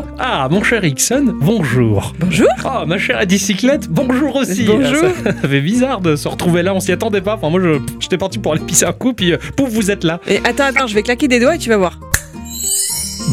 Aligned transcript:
Bonjour. 0.00 0.16
Ah, 0.18 0.48
mon 0.50 0.62
cher 0.62 0.84
Ixon, 0.84 1.34
bonjour. 1.40 2.12
Bonjour. 2.18 2.46
Ah, 2.64 2.84
ma 2.86 2.98
chère 2.98 3.24
bicyclette, 3.26 3.88
bonjour 3.88 4.36
aussi. 4.36 4.64
Bonjour. 4.64 5.08
Ah, 5.26 5.30
Ça 5.42 5.48
fait 5.48 5.60
bizarre 5.60 6.00
de 6.00 6.14
se 6.16 6.28
retrouver 6.28 6.62
là, 6.62 6.74
on 6.74 6.80
s'y 6.80 6.92
attendait 6.92 7.20
pas. 7.20 7.34
Enfin, 7.34 7.50
moi, 7.50 7.60
je- 7.60 7.80
j'étais 8.00 8.18
parti 8.18 8.38
pour 8.38 8.52
aller 8.52 8.62
pisser 8.64 8.84
un 8.84 8.92
coup, 8.92 9.12
puis 9.12 9.32
euh, 9.32 9.38
pouf, 9.56 9.70
vous 9.70 9.90
êtes 9.90 10.04
là. 10.04 10.20
Et 10.28 10.38
attends, 10.44 10.64
attends, 10.64 10.86
je 10.86 10.94
vais 10.94 11.02
claquer 11.02 11.28
des 11.28 11.40
doigts 11.40 11.54
et 11.56 11.58
tu 11.58 11.68
vas 11.68 11.76
voir. 11.76 11.98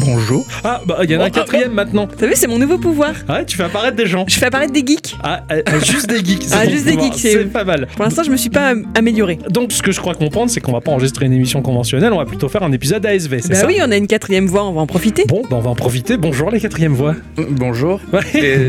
Bonjour. 0.06 0.46
Ah, 0.62 0.80
bah, 0.86 0.98
il 1.02 1.10
y 1.10 1.16
en 1.16 1.20
a 1.20 1.24
un 1.24 1.30
quatrième 1.30 1.72
maintenant. 1.72 2.06
T'as 2.06 2.26
vu, 2.28 2.32
c'est 2.36 2.46
mon 2.46 2.58
nouveau 2.58 2.78
pouvoir. 2.78 3.12
Ah, 3.28 3.44
tu 3.44 3.56
fais 3.56 3.64
apparaître 3.64 3.96
des 3.96 4.06
gens. 4.06 4.24
Je 4.28 4.36
fais 4.38 4.46
apparaître 4.46 4.72
des 4.72 4.86
geeks. 4.86 5.16
Ah, 5.22 5.42
euh, 5.50 5.62
euh, 5.68 5.80
juste 5.80 6.08
des 6.08 6.24
geeks. 6.24 6.44
Ah, 6.52 6.68
juste 6.68 6.84
des 6.84 6.92
geeks, 6.98 7.14
c'est- 7.18 7.44
pas 7.52 7.64
mal. 7.64 7.88
Pour 7.96 8.04
l'instant, 8.04 8.22
je 8.22 8.30
me 8.30 8.36
suis 8.36 8.48
pas 8.50 8.68
am- 8.68 8.86
améliorée. 8.94 9.38
Donc, 9.50 9.72
ce 9.72 9.82
que 9.82 9.90
je 9.90 10.00
crois 10.00 10.14
comprendre, 10.14 10.48
c'est 10.50 10.60
qu'on 10.60 10.72
va 10.72 10.80
pas 10.80 10.92
enregistrer 10.92 11.26
une 11.26 11.32
émission 11.32 11.60
conventionnelle, 11.60 12.12
on 12.12 12.18
va 12.18 12.24
plutôt 12.24 12.48
faire 12.48 12.62
un 12.62 12.70
épisode 12.72 13.04
ASV, 13.04 13.40
c'est 13.40 13.48
Bah 13.50 13.54
ça 13.56 13.66
oui, 13.66 13.78
on 13.84 13.90
a 13.90 13.96
une 13.96 14.06
quatrième 14.06 14.46
voix, 14.46 14.64
on 14.64 14.72
va 14.72 14.80
en 14.80 14.86
profiter. 14.86 15.24
Bon, 15.26 15.42
bah, 15.42 15.56
on 15.56 15.60
va 15.60 15.70
en 15.70 15.74
profiter. 15.74 16.16
Bonjour 16.16 16.50
les 16.52 16.60
quatrièmes 16.60 16.94
voix. 16.94 17.14
Bonjour. 17.36 18.00
Ouais. 18.12 18.20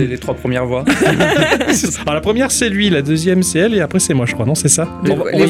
Les 0.09 0.17
trois 0.19 0.33
premières 0.33 0.65
voix. 0.65 0.85
Alors 2.01 2.15
la 2.15 2.21
première 2.21 2.49
c'est 2.51 2.69
lui, 2.69 2.89
la 2.89 3.01
deuxième 3.01 3.43
c'est 3.43 3.59
elle 3.59 3.75
et 3.75 3.81
après 3.81 3.99
c'est 3.99 4.13
moi 4.13 4.25
je 4.25 4.33
crois, 4.33 4.45
non 4.45 4.55
c'est 4.55 4.69
ça 4.69 4.87
Le- 5.03 5.11
On 5.11 5.15
va- 5.17 5.23
on 5.33 5.47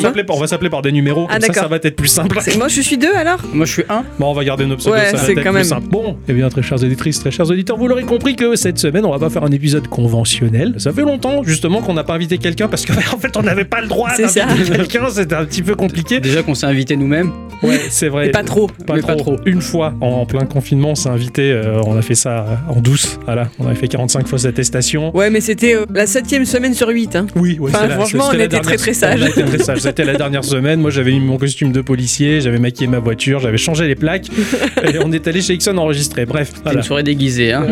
s'appeler 0.48 0.70
par- 0.70 0.82
des 0.82 0.92
numéros, 0.92 1.28
Ah, 1.30 1.40
comme 1.40 1.54
ça 1.54 1.62
ça 1.62 1.68
va 1.68 1.78
être 1.78 1.96
plus 1.96 2.08
simple. 2.08 2.38
Moi, 2.58 2.68
je 2.68 2.82
suis 2.82 2.98
deux 2.98 3.14
alors 3.16 3.40
Moi, 3.54 3.66
je 3.66 3.72
suis 3.72 3.84
un. 3.90 4.04
Bon 4.20 4.28
on 4.28 4.34
va 4.34 4.44
garder 4.44 4.66
nos 4.66 4.76
pseudos, 4.78 4.98
Ouais, 4.98 5.06
ça 5.12 5.18
va 5.18 5.24
c'est 5.24 5.32
être 5.32 5.38
quand 5.38 5.50
plus 5.50 5.54
même. 5.54 5.64
simple. 5.64 5.77
Bon, 5.80 6.18
et 6.28 6.34
bien 6.34 6.50
très 6.50 6.62
chères 6.62 6.84
auditrices, 6.84 7.20
très 7.20 7.32
chers 7.32 7.50
auditeurs, 7.50 7.78
vous 7.78 7.88
l'aurez 7.88 8.04
compris 8.04 8.36
que 8.36 8.56
cette 8.56 8.78
semaine 8.80 9.06
on 9.06 9.12
va 9.12 9.20
pas 9.20 9.30
faire 9.30 9.44
un 9.44 9.52
épisode 9.52 9.88
conventionnel. 9.88 10.76
Ça 10.78 10.92
fait 10.92 11.02
longtemps 11.02 11.44
justement 11.44 11.82
qu'on 11.82 11.94
n'a 11.94 12.04
pas 12.04 12.14
invité 12.16 12.38
quelqu'un 12.38 12.68
parce 12.68 12.86
qu'en 12.86 12.94
fait 13.20 13.36
on 13.38 13.44
n'avait 13.44 13.66
pas 13.66 13.82
le 13.82 13.88
droit 13.88 14.10
d'inviter 14.18 14.72
quelqu'un, 14.78 15.10
c'était 15.10 15.36
un 15.36 15.46
petit 15.46 15.62
peu 15.62 15.76
compliqué. 15.76 16.20
Déjà 16.20 16.44
qu'on 16.44 16.56
s'est 16.56 16.66
invité 16.66 16.96
nous-mêmes. 16.96 17.32
Ouais, 17.64 17.80
c'est 17.90 18.10
vrai. 18.10 18.28
Et 18.28 18.32
pas 18.32 18.44
trop. 18.44 18.68
Pas 18.86 18.96
Mais 18.96 19.02
trop. 19.02 19.08
pas 19.12 19.16
trop. 19.16 19.36
Une 19.46 19.62
fois, 19.62 19.94
en, 20.02 20.08
en 20.08 20.26
plein 20.26 20.46
confinement, 20.46 20.92
on 20.92 20.96
s'est 20.96 21.10
invité, 21.10 21.52
euh, 21.52 21.82
on 21.86 21.98
a 21.98 22.02
fait 22.04 22.14
ça 22.16 22.46
euh, 22.46 22.56
en 22.72 22.80
douce, 22.82 23.18
voilà. 23.26 23.50
On 23.60 23.66
avait 23.66 23.76
fait 23.76 23.88
45 23.88 24.28
fausses 24.28 24.46
attestations. 24.46 25.16
Ouais, 25.16 25.30
mais 25.32 25.42
c'était 25.42 25.76
euh, 25.76 25.86
la 25.94 26.06
septième 26.06 26.46
semaine 26.46 26.74
sur 26.76 26.88
huit. 26.90 27.16
Hein. 27.16 27.26
Oui, 27.36 27.58
oui. 27.60 27.72
Enfin, 27.74 27.90
franchement, 27.90 28.26
c'était 28.26 28.36
on 28.36 28.40
la 28.40 28.46
était 28.46 28.60
très, 28.60 28.78
dernière- 28.78 28.80
très 28.80 28.94
sages. 28.94 29.20
On 29.22 29.26
a 29.26 29.30
été 29.30 29.44
très 29.44 29.58
sages. 29.60 29.80
C'était 29.80 30.06
la 30.06 30.16
dernière 30.16 30.44
semaine. 30.44 30.80
Moi, 30.80 30.92
j'avais 30.92 31.12
mis 31.12 31.20
mon 31.20 31.38
costume 31.38 31.72
de 31.72 31.82
policier, 31.82 32.42
j'avais 32.42 32.60
maquillé 32.60 32.88
ma 32.88 33.00
voiture, 33.00 33.40
j'avais 33.40 33.58
changé 33.58 33.88
les 33.88 33.96
plaques 33.96 34.28
et 34.84 35.00
on 35.04 35.12
est 35.12 35.28
allé 35.28 35.42
chez 35.42 35.54
Ixon 35.68 35.78
enregistrer. 35.78 36.26
Bref, 36.26 36.48
C'était 36.50 36.62
voilà. 36.64 36.80
une 36.80 36.84
soirée 36.84 37.04
déguisée, 37.04 37.54
hein. 37.54 37.68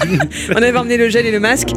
On 0.50 0.62
avait 0.62 0.76
emmené 0.78 0.96
le 0.96 1.08
gel 1.08 1.26
et 1.26 1.30
le 1.30 1.40
masque. 1.40 1.68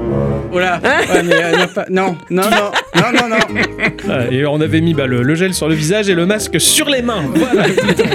Voilà. 0.51 0.79
Ouais, 1.11 1.23
mais 1.23 1.33
euh, 1.35 1.67
pas... 1.67 1.85
Non, 1.89 2.15
non, 2.29 2.43
non, 2.43 2.71
non, 2.95 3.11
non, 3.13 3.29
non. 3.29 3.61
Voilà. 4.05 4.31
Et 4.31 4.45
on 4.45 4.61
avait 4.61 4.79
mis 4.79 4.93
bah, 4.93 5.05
le, 5.05 5.21
le 5.21 5.35
gel 5.35 5.53
sur 5.53 5.67
le 5.67 5.75
visage 5.75 6.07
et 6.07 6.13
le 6.15 6.25
masque 6.25 6.61
sur 6.61 6.87
les 6.89 7.01
mains. 7.01 7.23
Voilà, 7.33 7.65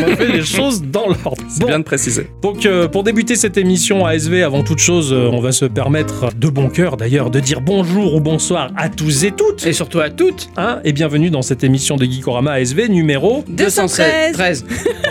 on 0.07 0.13
a 0.13 0.17
fait 0.17 0.27
les 0.29 0.43
choses 0.43 0.83
dans 0.83 1.09
l'ordre. 1.09 1.43
C'est 1.49 1.61
Bon. 1.61 1.67
bien 1.67 1.79
de 1.81 1.85
préciser. 1.85 2.29
Donc 2.43 2.65
euh, 2.65 2.89
pour 2.89 3.03
débuter 3.05 3.37
cette 3.37 3.59
émission 3.59 4.07
ASV, 4.07 4.43
avant 4.43 4.63
toute 4.63 4.79
chose, 4.79 5.13
euh, 5.13 5.29
on 5.33 5.41
va 5.41 5.53
se 5.53 5.65
permettre 5.67 6.31
de 6.35 6.49
bon 6.49 6.69
cœur 6.71 6.97
d'ailleurs 6.97 7.31
de 7.31 7.41
dire 7.41 7.61
bonjour 7.61 8.15
ou 8.15 8.21
bonsoir 8.21 8.71
à 8.77 8.89
tous 8.89 9.25
et 9.25 9.33
toutes. 9.33 9.67
Et 9.67 9.73
surtout 9.75 10.01
à 10.01 10.09
toutes. 10.09 10.49
Hein, 10.57 10.81
et 10.85 10.93
bienvenue 10.93 11.29
dans 11.31 11.43
cette 11.43 11.63
émission 11.65 11.97
de 11.97 12.05
Geekorama 12.07 12.53
ASV 12.53 12.89
numéro 12.89 13.45
213. 13.49 14.33
13. 14.33 14.65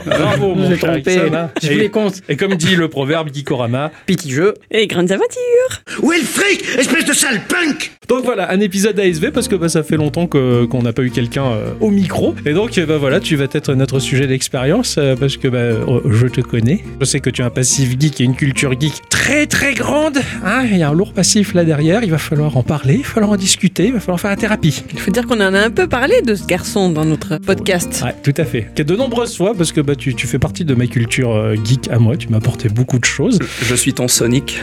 Bravo 0.08 0.56
mon 0.56 0.70
cher 0.70 0.80
trompé. 0.94 1.14
Ixon, 1.16 1.34
hein. 1.36 1.50
J'ai 1.62 1.90
Et- 2.28 2.36
comme 2.36 2.56
dit 2.56 2.75
le 2.75 2.88
proverbe 2.88 3.30
Geekorama, 3.34 3.92
Petit 4.06 4.31
jeu. 4.31 4.53
Et 4.72 4.88
grandes 4.88 5.12
aventures. 5.12 6.00
Où 6.02 6.12
est 6.12 6.20
le 6.20 6.23
fric, 6.23 6.64
espèce 6.78 7.06
de 7.06 7.14
sale 7.14 7.42
punk? 7.48 7.92
Donc 8.08 8.23
voilà, 8.26 8.52
un 8.52 8.59
épisode 8.59 9.00
ASV 9.00 9.31
parce 9.31 9.48
que 9.48 9.55
bah, 9.55 9.70
ça 9.70 9.83
fait 9.83 9.98
longtemps 9.98 10.26
que- 10.27 10.66
qu'on 10.66 10.82
n'a 10.82 10.94
pas 10.94 11.04
eu 11.04 11.11
quelqu'un 11.11 11.45
euh, 11.45 11.71
au 11.80 11.92
micro. 11.92 12.33
Et 12.45 12.54
donc 12.54 12.77
euh, 12.77 12.86
bah, 12.86 12.98
voilà, 12.98 13.20
tu 13.20 13.36
vas 13.36 13.45
être 13.52 13.73
notre 13.76 13.99
sujet 13.99 14.26
d'expérience 14.26 14.95
euh, 14.98 15.16
parce 15.16 15.38
que 15.38 15.48
bah, 15.48 15.58
euh, 15.60 15.99
je 16.10 16.26
te 16.27 16.42
connais. 16.42 16.83
Je 16.99 17.05
sais 17.05 17.20
que 17.20 17.30
tu 17.30 17.42
as 17.44 17.45
un 17.45 17.49
passif 17.52 17.99
geek 17.99 18.20
et 18.20 18.23
une 18.23 18.36
culture 18.36 18.80
geek 18.80 18.94
très 19.10 19.45
très 19.45 19.73
grande. 19.76 20.17
Hein, 20.44 20.64
Il 20.71 20.77
y 20.77 20.83
a 20.83 20.89
un 20.89 20.94
lourd 20.94 21.14
passif 21.14 21.54
là 21.54 21.64
derrière, 21.65 22.04
il 22.04 22.10
va 22.10 22.17
falloir 22.17 22.58
en 22.58 22.64
parler, 22.64 22.95
il 22.95 23.04
va 23.04 23.08
falloir 23.10 23.32
en 23.33 23.38
discuter, 23.38 23.86
il 23.88 23.94
va 23.94 23.99
falloir 23.99 24.20
faire 24.20 24.32
la 24.32 24.38
thérapie. 24.38 24.83
Il 24.94 24.99
faut 24.99 25.11
dire 25.11 25.27
qu'on 25.27 25.39
en 25.39 25.54
a 25.54 25.60
un 25.60 25.70
peu 25.71 25.88
parlé 25.88 26.21
de 26.23 26.33
ce 26.33 26.45
garçon 26.45 26.89
dans 26.89 27.05
notre 27.05 27.38
podcast. 27.38 28.02
Ouais, 28.04 28.15
tout 28.23 28.33
à 28.42 28.45
fait. 28.45 28.70
Que 28.76 28.82
de 28.83 28.95
nombreuses 28.95 29.38
fois 29.38 29.54
parce 29.55 29.71
que 29.71 29.82
bah, 29.82 29.95
tu, 29.95 30.15
tu 30.15 30.26
fais 30.26 30.39
partie 30.39 30.65
de 30.65 30.73
ma 30.73 30.88
culture 30.88 31.32
euh, 31.36 31.55
geek 31.64 31.89
à 31.92 31.99
moi, 31.99 32.08
tu 32.17 32.30
m'as 32.30 32.37
apporté 32.37 32.70
beaucoup 32.70 32.99
de 32.99 33.05
choses. 33.05 33.39
Je 33.61 33.75
suis 33.75 33.93
ton 33.93 34.08
Sonic. 34.08 34.61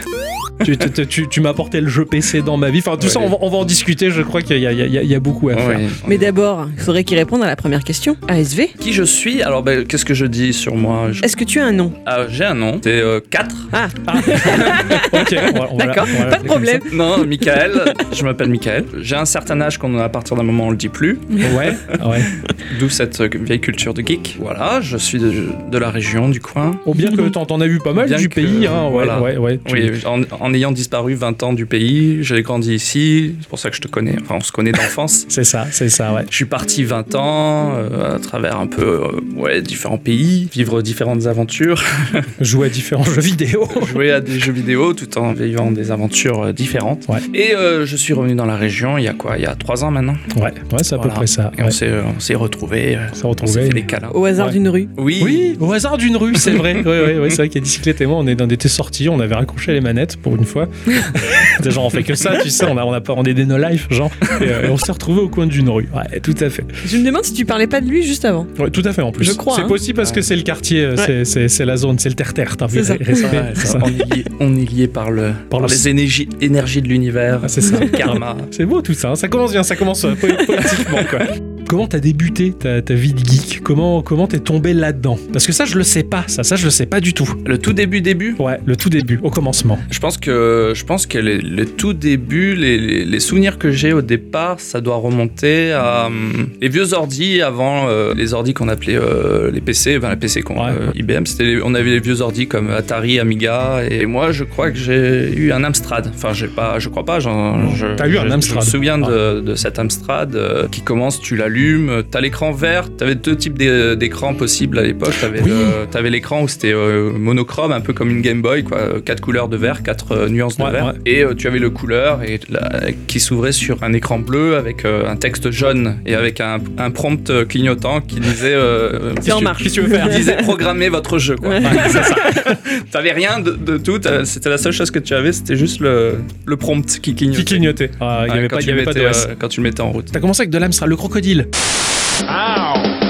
Tu 0.64 0.76
tu- 0.76 1.06
tu- 1.06 1.28
tu 1.28 1.40
m'as 1.40 1.50
apporté 1.50 1.80
le 1.80 1.88
jeu 1.88 2.04
PC 2.04 2.42
dans 2.42 2.56
ma 2.56 2.70
vie. 2.70 2.78
Enfin, 2.78 2.96
tout 2.96 3.08
ça, 3.08 3.20
on 3.20 3.28
va, 3.28 3.36
on 3.40 3.48
va 3.50 3.58
en 3.58 3.64
discuter. 3.64 4.10
Je 4.10 4.22
crois 4.22 4.42
qu'il 4.42 4.58
y, 4.58 4.66
a- 4.66 4.72
il 4.72 4.78
y 4.78 4.82
a- 4.82 4.86
il 4.86 4.92
y 4.92 4.98
a- 4.98 5.02
il 5.02 5.08
y 5.10 5.14
a 5.14 5.20
beaucoup 5.20 5.48
à 5.50 5.56
faire. 5.56 5.78
Mais 6.06 6.18
d'abord, 6.18 6.66
il 6.76 6.82
faudrait 6.82 7.04
qu'il 7.04 7.16
réponde 7.18 7.42
à 7.42 7.46
la 7.46 7.56
première 7.56 7.84
question. 7.84 8.16
ASV, 8.28 8.68
Qui 8.80 8.92
je 8.92 9.02
suis 9.02 9.42
Alors, 9.42 9.62
ben, 9.62 9.84
qu'est-ce 9.84 10.04
que 10.04 10.14
je 10.14 10.26
dis 10.26 10.52
sur 10.52 10.74
moi 10.76 11.08
Je- 11.12 11.22
est-ce 11.22 11.36
que 11.36 11.44
tu 11.44 11.60
as 11.60 11.64
un 11.66 11.72
nom 11.72 11.92
Ah, 12.06 12.26
J'ai 12.28 12.44
un 12.44 12.54
nom, 12.54 12.80
c'est 12.82 13.02
4. 13.30 13.54
Ah, 13.72 13.88
Ok, 15.12 15.34
on 15.54 15.58
va- 15.58 15.68
on 15.72 15.76
va- 15.76 15.86
d'accord, 15.86 16.06
pas 16.30 16.38
de 16.38 16.44
problème. 16.44 16.80
Non, 16.92 17.24
Michael, 17.26 17.94
je 18.12 18.22
m'appelle 18.24 18.48
Michael. 18.48 18.84
J'ai 19.00 19.16
un 19.16 19.24
certain 19.24 19.60
âge 19.60 19.78
qu'on 19.78 19.98
à 19.98 20.08
partir 20.08 20.36
d'un 20.36 20.42
moment 20.42 20.66
on 20.68 20.70
le 20.70 20.76
dit 20.76 20.88
plus. 20.88 21.18
Ouais, 21.30 21.72
ouais. 22.06 22.20
d'où 22.80 22.88
cette 22.88 23.20
euh, 23.20 23.28
vieille 23.42 23.60
culture 23.60 23.94
de 23.94 24.02
geek. 24.06 24.36
Voilà, 24.40 24.80
je 24.80 24.96
suis 24.96 25.18
de, 25.18 25.32
de 25.70 25.78
la 25.78 25.90
région, 25.90 26.28
du 26.28 26.40
coin. 26.40 26.72
Ou 26.86 26.94
bien 26.94 27.10
que 27.10 27.20
t'en 27.28 27.60
as 27.60 27.66
vu 27.66 27.78
pas 27.78 27.92
mal 27.92 28.08
Bien 28.08 28.16
du 28.18 28.28
que, 28.28 28.34
pays. 28.34 28.66
Hein, 28.66 28.84
ouais, 28.86 28.90
voilà. 28.90 29.20
ouais, 29.20 29.36
ouais. 29.36 29.60
Oui, 29.72 29.90
en, 30.04 30.20
en 30.40 30.45
ayant 30.52 30.72
disparu 30.72 31.14
20 31.14 31.42
ans 31.42 31.52
du 31.52 31.66
pays, 31.66 32.18
j'ai 32.22 32.42
grandi 32.42 32.74
ici, 32.74 33.34
c'est 33.40 33.48
pour 33.48 33.58
ça 33.58 33.70
que 33.70 33.76
je 33.76 33.80
te 33.80 33.88
connais, 33.88 34.16
enfin 34.20 34.36
on 34.38 34.40
se 34.40 34.52
connaît 34.52 34.72
d'enfance. 34.72 35.24
C'est 35.28 35.44
ça, 35.44 35.66
c'est 35.70 35.88
ça, 35.88 36.12
ouais. 36.14 36.22
Je 36.30 36.34
suis 36.36 36.44
parti 36.44 36.84
20 36.84 37.14
ans 37.14 37.72
euh, 37.76 38.16
à 38.16 38.18
travers 38.18 38.58
un 38.58 38.66
peu 38.66 39.02
euh, 39.04 39.40
ouais, 39.40 39.60
différents 39.62 39.98
pays, 39.98 40.48
vivre 40.52 40.82
différentes 40.82 41.26
aventures, 41.26 41.82
Jouer 42.40 42.66
à 42.66 42.70
différents 42.70 43.04
jeux 43.04 43.20
vidéo. 43.20 43.68
jouer 43.92 44.10
à 44.12 44.20
des 44.20 44.38
jeux 44.38 44.52
vidéo 44.52 44.92
tout 44.94 45.18
en 45.18 45.32
vivant 45.32 45.70
des 45.70 45.90
aventures 45.90 46.42
euh, 46.46 46.52
différentes. 46.52 47.06
Ouais. 47.08 47.18
Et 47.34 47.54
euh, 47.54 47.84
je 47.86 47.96
suis 47.96 48.12
revenu 48.14 48.34
dans 48.34 48.46
la 48.46 48.56
région 48.56 48.98
il 48.98 49.04
y 49.04 49.08
a 49.08 49.14
quoi? 49.14 49.36
Il 49.36 49.42
y 49.42 49.46
a 49.46 49.54
3 49.54 49.84
ans 49.84 49.90
maintenant? 49.90 50.16
Ouais, 50.36 50.52
ouais, 50.72 50.82
c'est 50.82 50.94
à 50.94 50.98
peu 50.98 51.08
près 51.08 51.26
ça. 51.26 51.52
Et 51.58 51.62
ouais. 51.62 51.68
on 51.68 51.70
s'est, 51.70 51.90
on 52.16 52.20
s'est 52.20 52.34
retrouvés. 52.34 52.98
On 53.12 53.14
s'est 53.14 53.42
On 53.42 53.46
fait 53.46 53.68
des 53.68 53.82
câlins. 53.82 54.10
Au 54.14 54.24
hasard 54.24 54.46
Ouais. 54.46 54.52
d'une 54.52 54.68
rue. 54.68 54.88
Oui. 54.96 55.20
Oui, 55.22 55.56
au 55.60 55.72
hasard 55.72 55.98
d'une 55.98 56.16
rue, 56.16 56.34
c'est 56.36 56.52
vrai. 56.52 56.74
Ouais, 56.86 57.00
ouais, 57.04 57.18
ouais, 57.18 57.30
c'est 57.30 57.36
vrai 57.38 57.48
qu'à 57.48 57.58
Bicyclette 57.60 58.00
et 58.00 58.06
moi, 58.06 58.18
on 58.18 58.26
est 58.28 58.34
dans 58.36 58.46
des 58.46 58.56
thés 58.56 58.68
sorties, 58.68 59.08
on 59.08 59.18
avait 59.18 59.34
raccroché 59.34 59.72
les 59.72 59.80
manettes 59.80 60.16
pour 60.18 60.35
une 60.36 60.44
fois. 60.44 60.68
Gens, 61.66 61.84
on 61.86 61.90
fait 61.90 62.02
que 62.02 62.14
ça, 62.14 62.36
tu 62.42 62.50
sais, 62.50 62.64
on, 62.66 62.76
a, 62.78 62.84
on, 62.84 62.92
a 62.92 63.00
pas, 63.00 63.14
on 63.16 63.24
est 63.24 63.34
des 63.34 63.44
no-life, 63.46 63.86
genre. 63.90 64.10
Et, 64.40 64.44
euh, 64.48 64.66
et 64.66 64.70
on 64.70 64.76
s'est 64.76 64.92
retrouvés 64.92 65.20
au 65.20 65.28
coin 65.28 65.46
d'une 65.46 65.68
rue. 65.68 65.88
Ouais, 65.94 66.20
tout 66.20 66.34
à 66.40 66.48
fait. 66.50 66.64
Je 66.86 66.96
me 66.98 67.04
demande 67.04 67.24
si 67.24 67.32
tu 67.32 67.44
parlais 67.44 67.66
pas 67.66 67.80
de 67.80 67.88
lui 67.88 68.02
juste 68.04 68.24
avant. 68.24 68.46
Ouais, 68.58 68.70
tout 68.70 68.82
à 68.84 68.92
fait 68.92 69.02
en 69.02 69.10
plus. 69.12 69.24
Je 69.24 69.32
crois, 69.32 69.56
C'est 69.56 69.62
hein. 69.62 69.68
possible 69.68 69.96
parce 69.96 70.12
que 70.12 70.20
c'est 70.20 70.36
le 70.36 70.42
quartier, 70.42 70.84
euh, 70.84 71.24
c'est- 71.24 71.48
c'est 71.48 71.64
la 71.64 71.76
zone, 71.76 71.98
c'est 71.98 72.08
le 72.08 72.14
terre-terre. 72.14 72.56
T'as 72.56 72.66
vu, 72.66 72.84
ça. 72.84 72.94
Ouais, 72.94 73.54
ça. 73.54 73.78
on, 73.82 73.86
est 73.88 74.14
lié, 74.14 74.24
on 74.40 74.56
est 74.56 74.70
lié 74.70 74.86
par, 74.88 75.10
le, 75.10 75.32
Par 75.50 75.60
par, 75.60 75.60
le- 75.60 75.66
les 75.68 75.88
énergies, 75.88 76.28
énergies 76.40 76.82
de 76.82 76.88
l'univers. 76.88 77.40
Ah, 77.42 77.48
c'est 77.48 77.60
ça. 77.62 77.76
Karma. 77.96 78.36
C'est 78.50 78.64
beau 78.66 78.80
tout 78.82 78.94
ça, 78.94 79.10
hein. 79.10 79.14
ça 79.16 79.28
commence 79.28 79.52
bien, 79.52 79.62
ça 79.62 79.76
commence 79.76 80.04
euh, 80.04 80.14
po- 80.14 80.26
positivement 80.46 81.04
quoi. 81.10 81.20
Comment 81.68 81.88
t'as 81.88 81.98
débuté 81.98 82.52
ta, 82.52 82.80
ta 82.80 82.94
vie 82.94 83.12
de 83.12 83.18
geek? 83.18 83.60
Comment 83.64 84.00
comment 84.00 84.28
t'es 84.28 84.38
tombé 84.38 84.72
là-dedans? 84.72 85.18
Parce 85.32 85.46
que 85.46 85.52
ça 85.52 85.64
je 85.64 85.76
le 85.76 85.82
sais 85.82 86.04
pas, 86.04 86.22
ça 86.28 86.44
ça 86.44 86.54
je 86.54 86.64
le 86.64 86.70
sais 86.70 86.86
pas 86.86 87.00
du 87.00 87.12
tout. 87.12 87.28
Le 87.44 87.58
tout 87.58 87.72
début 87.72 88.00
début, 88.00 88.36
Ouais, 88.38 88.58
le 88.64 88.76
tout 88.76 88.88
début, 88.88 89.18
au 89.24 89.30
commencement. 89.30 89.76
je 89.90 89.98
pense 89.98 90.16
que 90.16 90.72
je 90.76 90.84
pense 90.84 91.06
que 91.06 91.18
les- 91.18 91.38
le 91.40 91.66
tout 91.66 91.92
début, 91.92 92.54
les, 92.54 92.78
les- 92.78 93.04
les 93.04 93.20
souvenirs 93.20 93.58
que 93.58 93.72
j'ai 93.72 93.92
au 93.92 94.00
départ, 94.02 94.60
ça 94.60 94.80
doit 94.80 94.96
remonter 94.96 95.72
à 95.72 96.06
hum, 96.06 96.48
les 96.60 96.68
vieux 96.68 96.92
ordi 96.94 97.42
avant 97.42 97.88
euh, 97.88 98.14
les 98.14 98.32
ordi 98.32 98.54
qu'on 98.54 98.68
appelait 98.68 98.96
euh, 98.96 99.50
les 99.50 99.60
PC, 99.60 99.96
enfin 99.98 100.10
les 100.10 100.16
PC 100.16 100.42
qu'on 100.42 100.56
Ouais. 100.64 100.70
euh, 100.70 100.90
IBM, 100.94 101.26
c'était 101.26 101.44
les- 101.44 101.60
on 101.62 101.74
avait 101.74 101.90
les 101.90 102.00
vieux 102.00 102.20
ordi 102.20 102.46
comme 102.46 102.70
Atari, 102.70 103.18
Amiga, 103.18 103.80
et 103.90 104.06
moi 104.06 104.30
je 104.30 104.44
crois 104.44 104.70
que 104.70 104.78
j'ai 104.78 105.34
eu 105.36 105.50
un 105.52 105.64
Amstrad. 105.64 106.10
Enfin 106.14 106.32
j'ai 106.32 106.46
pas, 106.48 106.78
je 106.78 106.88
crois 106.88 107.04
pas. 107.04 107.18
j'en- 107.18 107.74
je, 107.74 107.86
T'as 107.96 108.06
eu 108.08 108.18
un 108.18 108.30
Amstrad. 108.30 108.60
Je 108.62 108.66
me 108.66 108.70
souviens 108.70 108.98
de, 108.98 109.40
de 109.40 109.54
cet 109.56 109.78
Amstrad 109.80 110.38
qui 110.70 110.82
commence, 110.82 111.20
tu 111.20 111.34
l'allumes, 111.56 112.02
t'as 112.10 112.20
l'écran 112.20 112.52
vert, 112.52 112.84
t'avais 112.96 113.14
deux 113.14 113.36
types 113.36 113.56
d'é- 113.58 113.96
d'écrans 113.96 114.34
possibles 114.34 114.78
à 114.78 114.82
l'époque. 114.82 115.14
T'avais 115.20 115.40
Oui. 115.42 116.10
l'écran 116.10 116.42
où 116.42 116.48
c'était 116.48 116.72
euh, 116.72 117.10
monochrome, 117.12 117.72
un 117.72 117.80
peu 117.80 117.92
comme 117.92 118.10
une 118.10 118.20
Game 118.22 118.42
Boy, 118.42 118.62
quoi, 118.64 119.00
quatre 119.04 119.20
couleurs 119.20 119.48
de 119.48 119.56
vert, 119.56 119.82
quatre 119.82 120.12
euh, 120.12 120.28
nuances 120.28 120.56
de 120.58 120.62
Ouais, 120.62 120.70
vert, 120.70 120.86
ouais. 120.86 120.92
et 121.06 121.22
euh, 121.24 121.34
tu 121.34 121.46
avais 121.46 121.58
le 121.58 121.70
couleur 121.70 122.22
et 122.22 122.40
la- 122.48 122.80
qui 123.06 123.20
s'ouvrait 123.20 123.52
sur 123.52 123.82
un 123.82 123.92
écran 123.92 124.18
bleu 124.18 124.56
avec 124.56 124.84
euh, 124.84 125.08
un 125.08 125.16
texte 125.16 125.50
jaune 125.50 125.96
et 126.06 126.14
avec 126.14 126.40
un, 126.40 126.58
un 126.78 126.90
prompt 126.90 127.30
clignotant 127.48 128.00
qui 128.00 128.20
disait 128.20 128.54
euh, 128.54 129.12
C'est 129.20 129.32
en 129.32 129.40
marche. 129.40 129.62
Qu'est-ce 129.62 129.76
que 129.76 129.80
tu 129.82 129.86
veux 129.88 129.94
faire 129.96 130.08
disait 130.08 130.36
programmer 130.42 130.88
votre 130.88 131.18
jeu 131.18 131.36
quoi. 131.36 131.54
T'avais 132.92 133.12
rien 133.12 133.40
de, 133.40 133.52
de 133.52 133.78
tout, 133.78 134.00
c'était 134.24 134.48
la 134.50 134.58
seule 134.58 134.72
chose 134.72 134.90
que 134.90 134.98
tu 134.98 135.14
avais, 135.14 135.32
c'était 135.32 135.56
juste 135.56 135.80
le, 135.80 136.16
le 136.44 136.56
prompt 136.56 136.84
qui 137.00 137.14
clignotait. 137.14 137.38
Qui 137.38 137.44
clignotait. 137.44 137.90
Ah, 138.00 138.24
Il 138.26 138.28
y 138.28 138.32
Ouais, 138.32 138.38
avait 138.38 138.48
quand 138.48 138.56
pas, 138.56 138.62
il 138.62 138.64
tu 138.64 138.70
y 138.70 138.72
avait 138.72 138.84
pas 138.84 138.90
mettais, 138.92 139.06
d'OS. 139.06 139.26
euh, 139.28 139.34
quand 139.38 139.48
tu 139.48 139.60
le 139.60 139.64
mettais 139.64 139.80
en 139.80 139.90
route. 139.90 140.06
T'as 140.12 140.20
commencé 140.20 140.42
avec 140.42 140.50
de 140.50 140.58
l'Amstrad, 140.58 140.88
le 140.88 140.96
crocodile. 140.96 141.45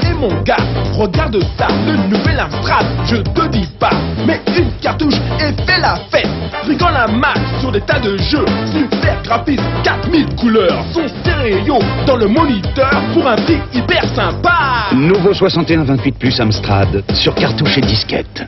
Et 0.02 0.12
mon 0.14 0.42
gars, 0.42 0.56
regarde 0.92 1.38
ça, 1.58 1.68
le 1.86 1.96
nouvel 2.08 2.40
Amstrad, 2.40 2.86
je 3.04 3.16
te 3.16 3.48
dis 3.48 3.68
pas, 3.78 3.90
mais 4.26 4.40
une 4.56 4.70
cartouche 4.80 5.14
et 5.38 5.52
fais 5.64 5.80
la 5.80 5.96
fête. 6.10 6.28
Rigole 6.66 6.92
la 6.92 7.06
masse 7.06 7.60
sur 7.60 7.70
des 7.70 7.80
tas 7.80 8.00
de 8.00 8.16
jeux, 8.16 8.44
super 8.66 9.22
graphisme, 9.22 9.64
4000 9.84 10.26
couleurs, 10.36 10.84
son 10.92 11.06
stéréo 11.08 11.78
dans 12.06 12.16
le 12.16 12.26
moniteur 12.26 12.90
pour 13.12 13.26
un 13.26 13.36
prix 13.36 13.58
hyper 13.72 14.04
sympa. 14.14 14.88
Nouveau 14.92 15.32
6128 15.32 16.18
plus 16.18 16.40
Amstrad 16.40 17.04
sur 17.14 17.34
cartouche 17.34 17.78
et 17.78 17.82
disquette. 17.82 18.46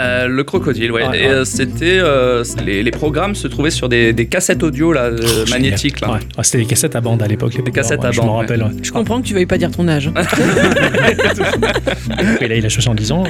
Euh, 0.00 0.28
le 0.28 0.44
crocodile, 0.44 0.92
ouais. 0.92 1.06
Ouais. 1.06 1.26
euh, 1.26 1.44
c'était. 1.44 1.98
euh, 2.00 2.44
les, 2.64 2.82
les 2.82 2.90
programmes 2.90 3.34
se 3.34 3.48
trouvaient 3.48 3.70
sur 3.70 3.88
des, 3.88 4.12
des 4.12 4.26
cassettes 4.26 4.62
audio 4.62 4.92
là, 4.92 5.04
euh, 5.04 5.44
magnétiques. 5.50 6.00
Là. 6.00 6.12
Ouais. 6.12 6.18
Ah, 6.36 6.42
C'était 6.42 6.58
des 6.58 6.66
cassettes 6.66 6.94
à 6.96 7.00
bande 7.00 7.22
à 7.22 7.26
l'époque. 7.26 7.62
Des 7.64 7.70
cassettes 7.72 8.04
à 8.04 8.10
Je 8.12 8.18
bande, 8.20 8.26
me 8.28 8.32
rappelle. 8.32 8.62
ouais. 8.62 8.70
Je 8.82 8.92
comprends 8.92 9.20
que 9.20 9.26
tu 9.26 9.34
veuilles 9.34 9.46
pas 9.46 9.58
dire 9.58 9.70
ton 9.70 9.88
âge. 9.88 10.10
hein. 10.16 10.22
Et 12.40 12.48
là, 12.48 12.54
il 12.56 12.64
a 12.66 12.70
70 12.70 13.12
ans. 13.12 13.24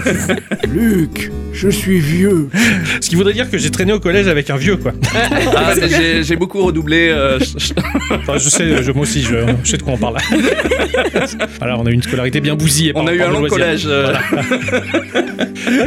Luc, 0.72 1.30
je 1.52 1.68
suis 1.68 1.98
vieux. 1.98 2.48
Ce 3.00 3.08
qui 3.08 3.16
voudrait 3.16 3.32
dire 3.32 3.50
que 3.50 3.58
j'ai 3.58 3.70
traîné 3.70 3.92
au 3.92 4.00
collège 4.00 4.28
avec 4.28 4.50
un 4.50 4.56
vieux, 4.56 4.76
quoi. 4.76 4.92
Ah, 5.56 5.74
j'ai- 6.22 6.36
beaucoup 6.36 6.62
redoublé. 6.62 7.08
euh, 7.08 7.38
je- 7.38 7.58
je- 7.58 7.72
Enfin, 8.14 8.34
je 8.36 8.48
sais, 8.50 8.82
je, 8.82 8.92
moi 8.92 9.02
aussi, 9.02 9.22
je, 9.22 9.34
je 9.64 9.70
sais 9.70 9.76
de 9.78 9.82
quoi 9.82 9.94
on 9.94 9.98
parle 9.98 10.16
là. 10.16 11.26
voilà, 11.58 11.78
on 11.78 11.86
a 11.86 11.90
eu 11.90 11.94
une 11.94 12.02
scolarité 12.02 12.40
bien 12.40 12.54
bousillée. 12.54 12.92
par- 12.92 13.02
on 13.02 13.06
a 13.06 13.12
eu 13.14 13.22
un 13.22 13.28
long 13.30 13.40
loisir. 13.40 13.48
collège. 13.58 13.84
euh, 13.86 14.12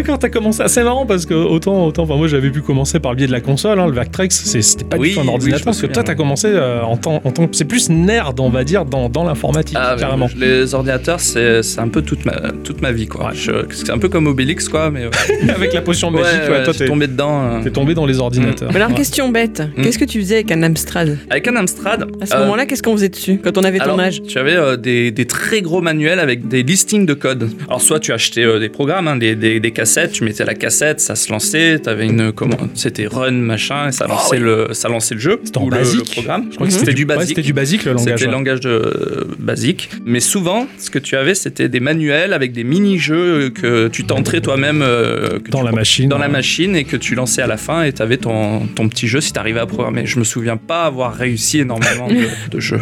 D'accord, 0.10 0.20
t'as 0.20 0.30
commencé. 0.30 0.64
C'est 0.68 0.84
marrant 0.84 1.06
parce 1.06 1.28
que 1.28 1.36
autant, 1.36 1.86
autant, 1.86 2.02
enfin 2.02 2.16
moi 2.16 2.28
j'avais 2.28 2.50
pu 2.50 2.62
commencer 2.62 3.00
par 3.00 3.12
le 3.12 3.18
biais 3.18 3.28
de 3.28 3.32
la 3.32 3.42
console, 3.42 3.80
hein, 3.80 3.86
le 3.86 3.94
Vactrex, 3.94 4.36
c'était 4.44 4.84
pas 4.84 4.98
Oui, 4.98 5.10
du 5.10 5.14
tout 5.16 5.22
un 5.22 5.28
ordinateur. 5.28 5.66
parce 5.66 5.80
que 5.82 5.86
toi 5.86 6.02
t'as 6.02 6.16
commencé 6.16 6.48
euh, 6.48 6.82
en 6.82 6.98
tant, 6.98 7.22
en 7.24 7.30
tant 7.32 7.46
que 7.46 7.56
c'est 7.56 7.66
plus 7.66 7.92
nerd, 7.92 8.40
on 8.40 8.50
va 8.50 8.64
dire, 8.64 8.86
dans, 8.86 9.08
dans 9.08 9.24
l'informatique 9.24 9.78
Ah, 9.80 9.94
mais 9.96 10.02
carrément. 10.02 10.28
les 10.36 10.74
ordinateurs, 10.74 11.20
c'est 11.20 11.62
c'est 11.62 11.80
un 11.80 11.90
peu 11.90 12.02
toute 12.02 12.26
ma, 12.26 12.34
toute 12.64 12.82
ma 12.82 12.92
vie, 12.92 13.06
quoi. 13.06 13.26
Ouais. 13.28 13.36
Je- 13.36 13.52
C'est 13.72 13.92
un 13.92 14.00
peu 14.00 14.10
comme 14.10 14.26
Obélix, 14.26 14.68
quoi, 14.68 14.90
mais. 14.90 15.06
ouais. 15.06 15.50
Avec 15.56 15.74
la 15.74 15.82
potion 15.82 16.10
magique, 16.10 16.42
ouais, 16.48 16.50
ouais, 16.58 16.64
toi 16.64 16.74
t'es 16.74 16.88
tombé 16.88 17.06
dedans. 17.06 17.42
euh. 17.44 17.64
t'es 17.64 17.70
tombé 17.70 17.94
dans 17.94 18.08
les 18.08 18.20
ordinateurs. 18.20 18.70
Mais 18.72 18.78
alors, 18.78 18.90
Ouais. 18.90 18.96
question 18.96 19.30
bête. 19.30 19.62
Mm. 19.78 19.84
Qu'est-ce 19.84 20.00
que 20.00 20.06
tu 20.06 20.20
faisais 20.22 20.36
avec 20.36 20.52
un 20.52 20.64
Amstrad? 20.64 21.20
Avec 21.30 21.48
un 21.48 21.56
Amstrad. 21.56 22.08
À 22.20 22.26
ce 22.26 22.34
euh, 22.34 22.40
moment-là, 22.40 22.66
qu'est-ce 22.66 22.82
qu'on 22.82 22.94
faisait 22.94 23.10
dessus 23.10 23.40
quand 23.44 23.58
on 23.60 23.64
avait 23.64 23.78
ton 23.78 23.84
alors, 23.84 24.00
âge? 24.00 24.24
Tu 24.28 24.40
avais 24.40 24.56
euh, 24.56 24.76
des, 24.76 25.12
des 25.12 25.26
très 25.26 25.62
gros 25.62 25.82
manuels 25.82 26.20
avec 26.20 26.48
des 26.48 26.64
listings 26.64 27.06
de 27.06 27.14
code. 27.14 27.50
Alors, 27.68 27.80
soit 27.82 28.00
tu 28.00 28.12
achetais 28.12 28.44
euh, 28.44 28.58
des 28.60 28.70
programmes, 28.70 29.08
hein, 29.08 29.16
des, 29.18 29.36
des, 29.36 29.60
des 29.60 29.72
cassettes, 29.72 29.99
tu 30.07 30.24
mettais 30.24 30.46
la 30.46 30.54
cassette, 30.56 31.00
ça 31.00 31.16
se 31.16 31.31
lançait, 31.31 31.80
t'avais 31.80 32.06
une. 32.07 32.31
Comment 32.31 32.57
C'était 32.75 33.07
run, 33.07 33.31
machin, 33.31 33.90
et 33.90 33.92
ça 33.92 34.07
lançait, 34.07 34.40
le, 34.40 34.68
ça 34.72 34.88
lançait 34.90 35.16
le 35.16 35.19
jeu. 35.19 35.36
Ah 35.38 35.42
C'était 35.46 35.57
en 35.57 35.66
ou 35.66 35.69
le- 35.69 36.04
programme. 36.12 36.46
Je 36.50 36.56
crois 36.56 36.68
que 36.68 36.74
C'était 36.74 36.94
du 36.94 37.01
ouais, 37.04 37.06
basique. 37.16 37.28
C'était 37.30 37.42
du 37.42 37.54
basique 37.54 37.86
le 37.86 37.94
langage. 37.94 38.13
C'était 38.19 38.25
le 38.25 38.31
langage 38.31 38.60
de, 38.62 38.69
euh, 38.69 39.24
basique. 39.40 39.90
Mais 40.06 40.19
souvent, 40.19 40.68
ce 40.78 40.90
que 40.90 41.00
tu 41.00 41.16
avais, 41.16 41.36
c'était 41.36 41.69
des 41.69 41.80
manuels 41.80 42.34
avec 42.34 42.51
des 42.54 42.63
mini-jeux 42.63 43.50
que 43.50 43.88
tu 43.88 44.04
t'entrais 44.06 44.42
toi-même 44.42 44.81
euh, 44.81 45.40
Dans 45.50 45.60
tu- 45.60 45.66
la 45.66 45.72
machine. 45.72 46.10
dans 46.10 46.18
la 46.18 46.28
machine 46.30 46.75
et 46.75 46.84
que 46.84 46.98
tu 46.98 47.16
lançais 47.16 47.42
à 47.42 47.48
la 47.48 47.57
fin 47.57 47.84
et 47.84 47.94
tu 47.94 48.02
avais 48.02 48.18
ton, 48.18 48.68
ton 48.68 48.88
petit 48.90 49.07
jeu 49.07 49.22
si 49.22 49.34
tu 49.34 49.40
arrivais 49.40 49.60
à 49.60 49.66
programmer. 49.66 50.06
Je 50.06 50.19
me 50.19 50.24
souviens 50.24 50.57
pas 50.57 50.84
avoir 50.86 51.13
réussi 51.13 51.60
énormément 51.60 52.07
de, 52.07 52.25
de 52.52 52.60
jeux. 52.60 52.81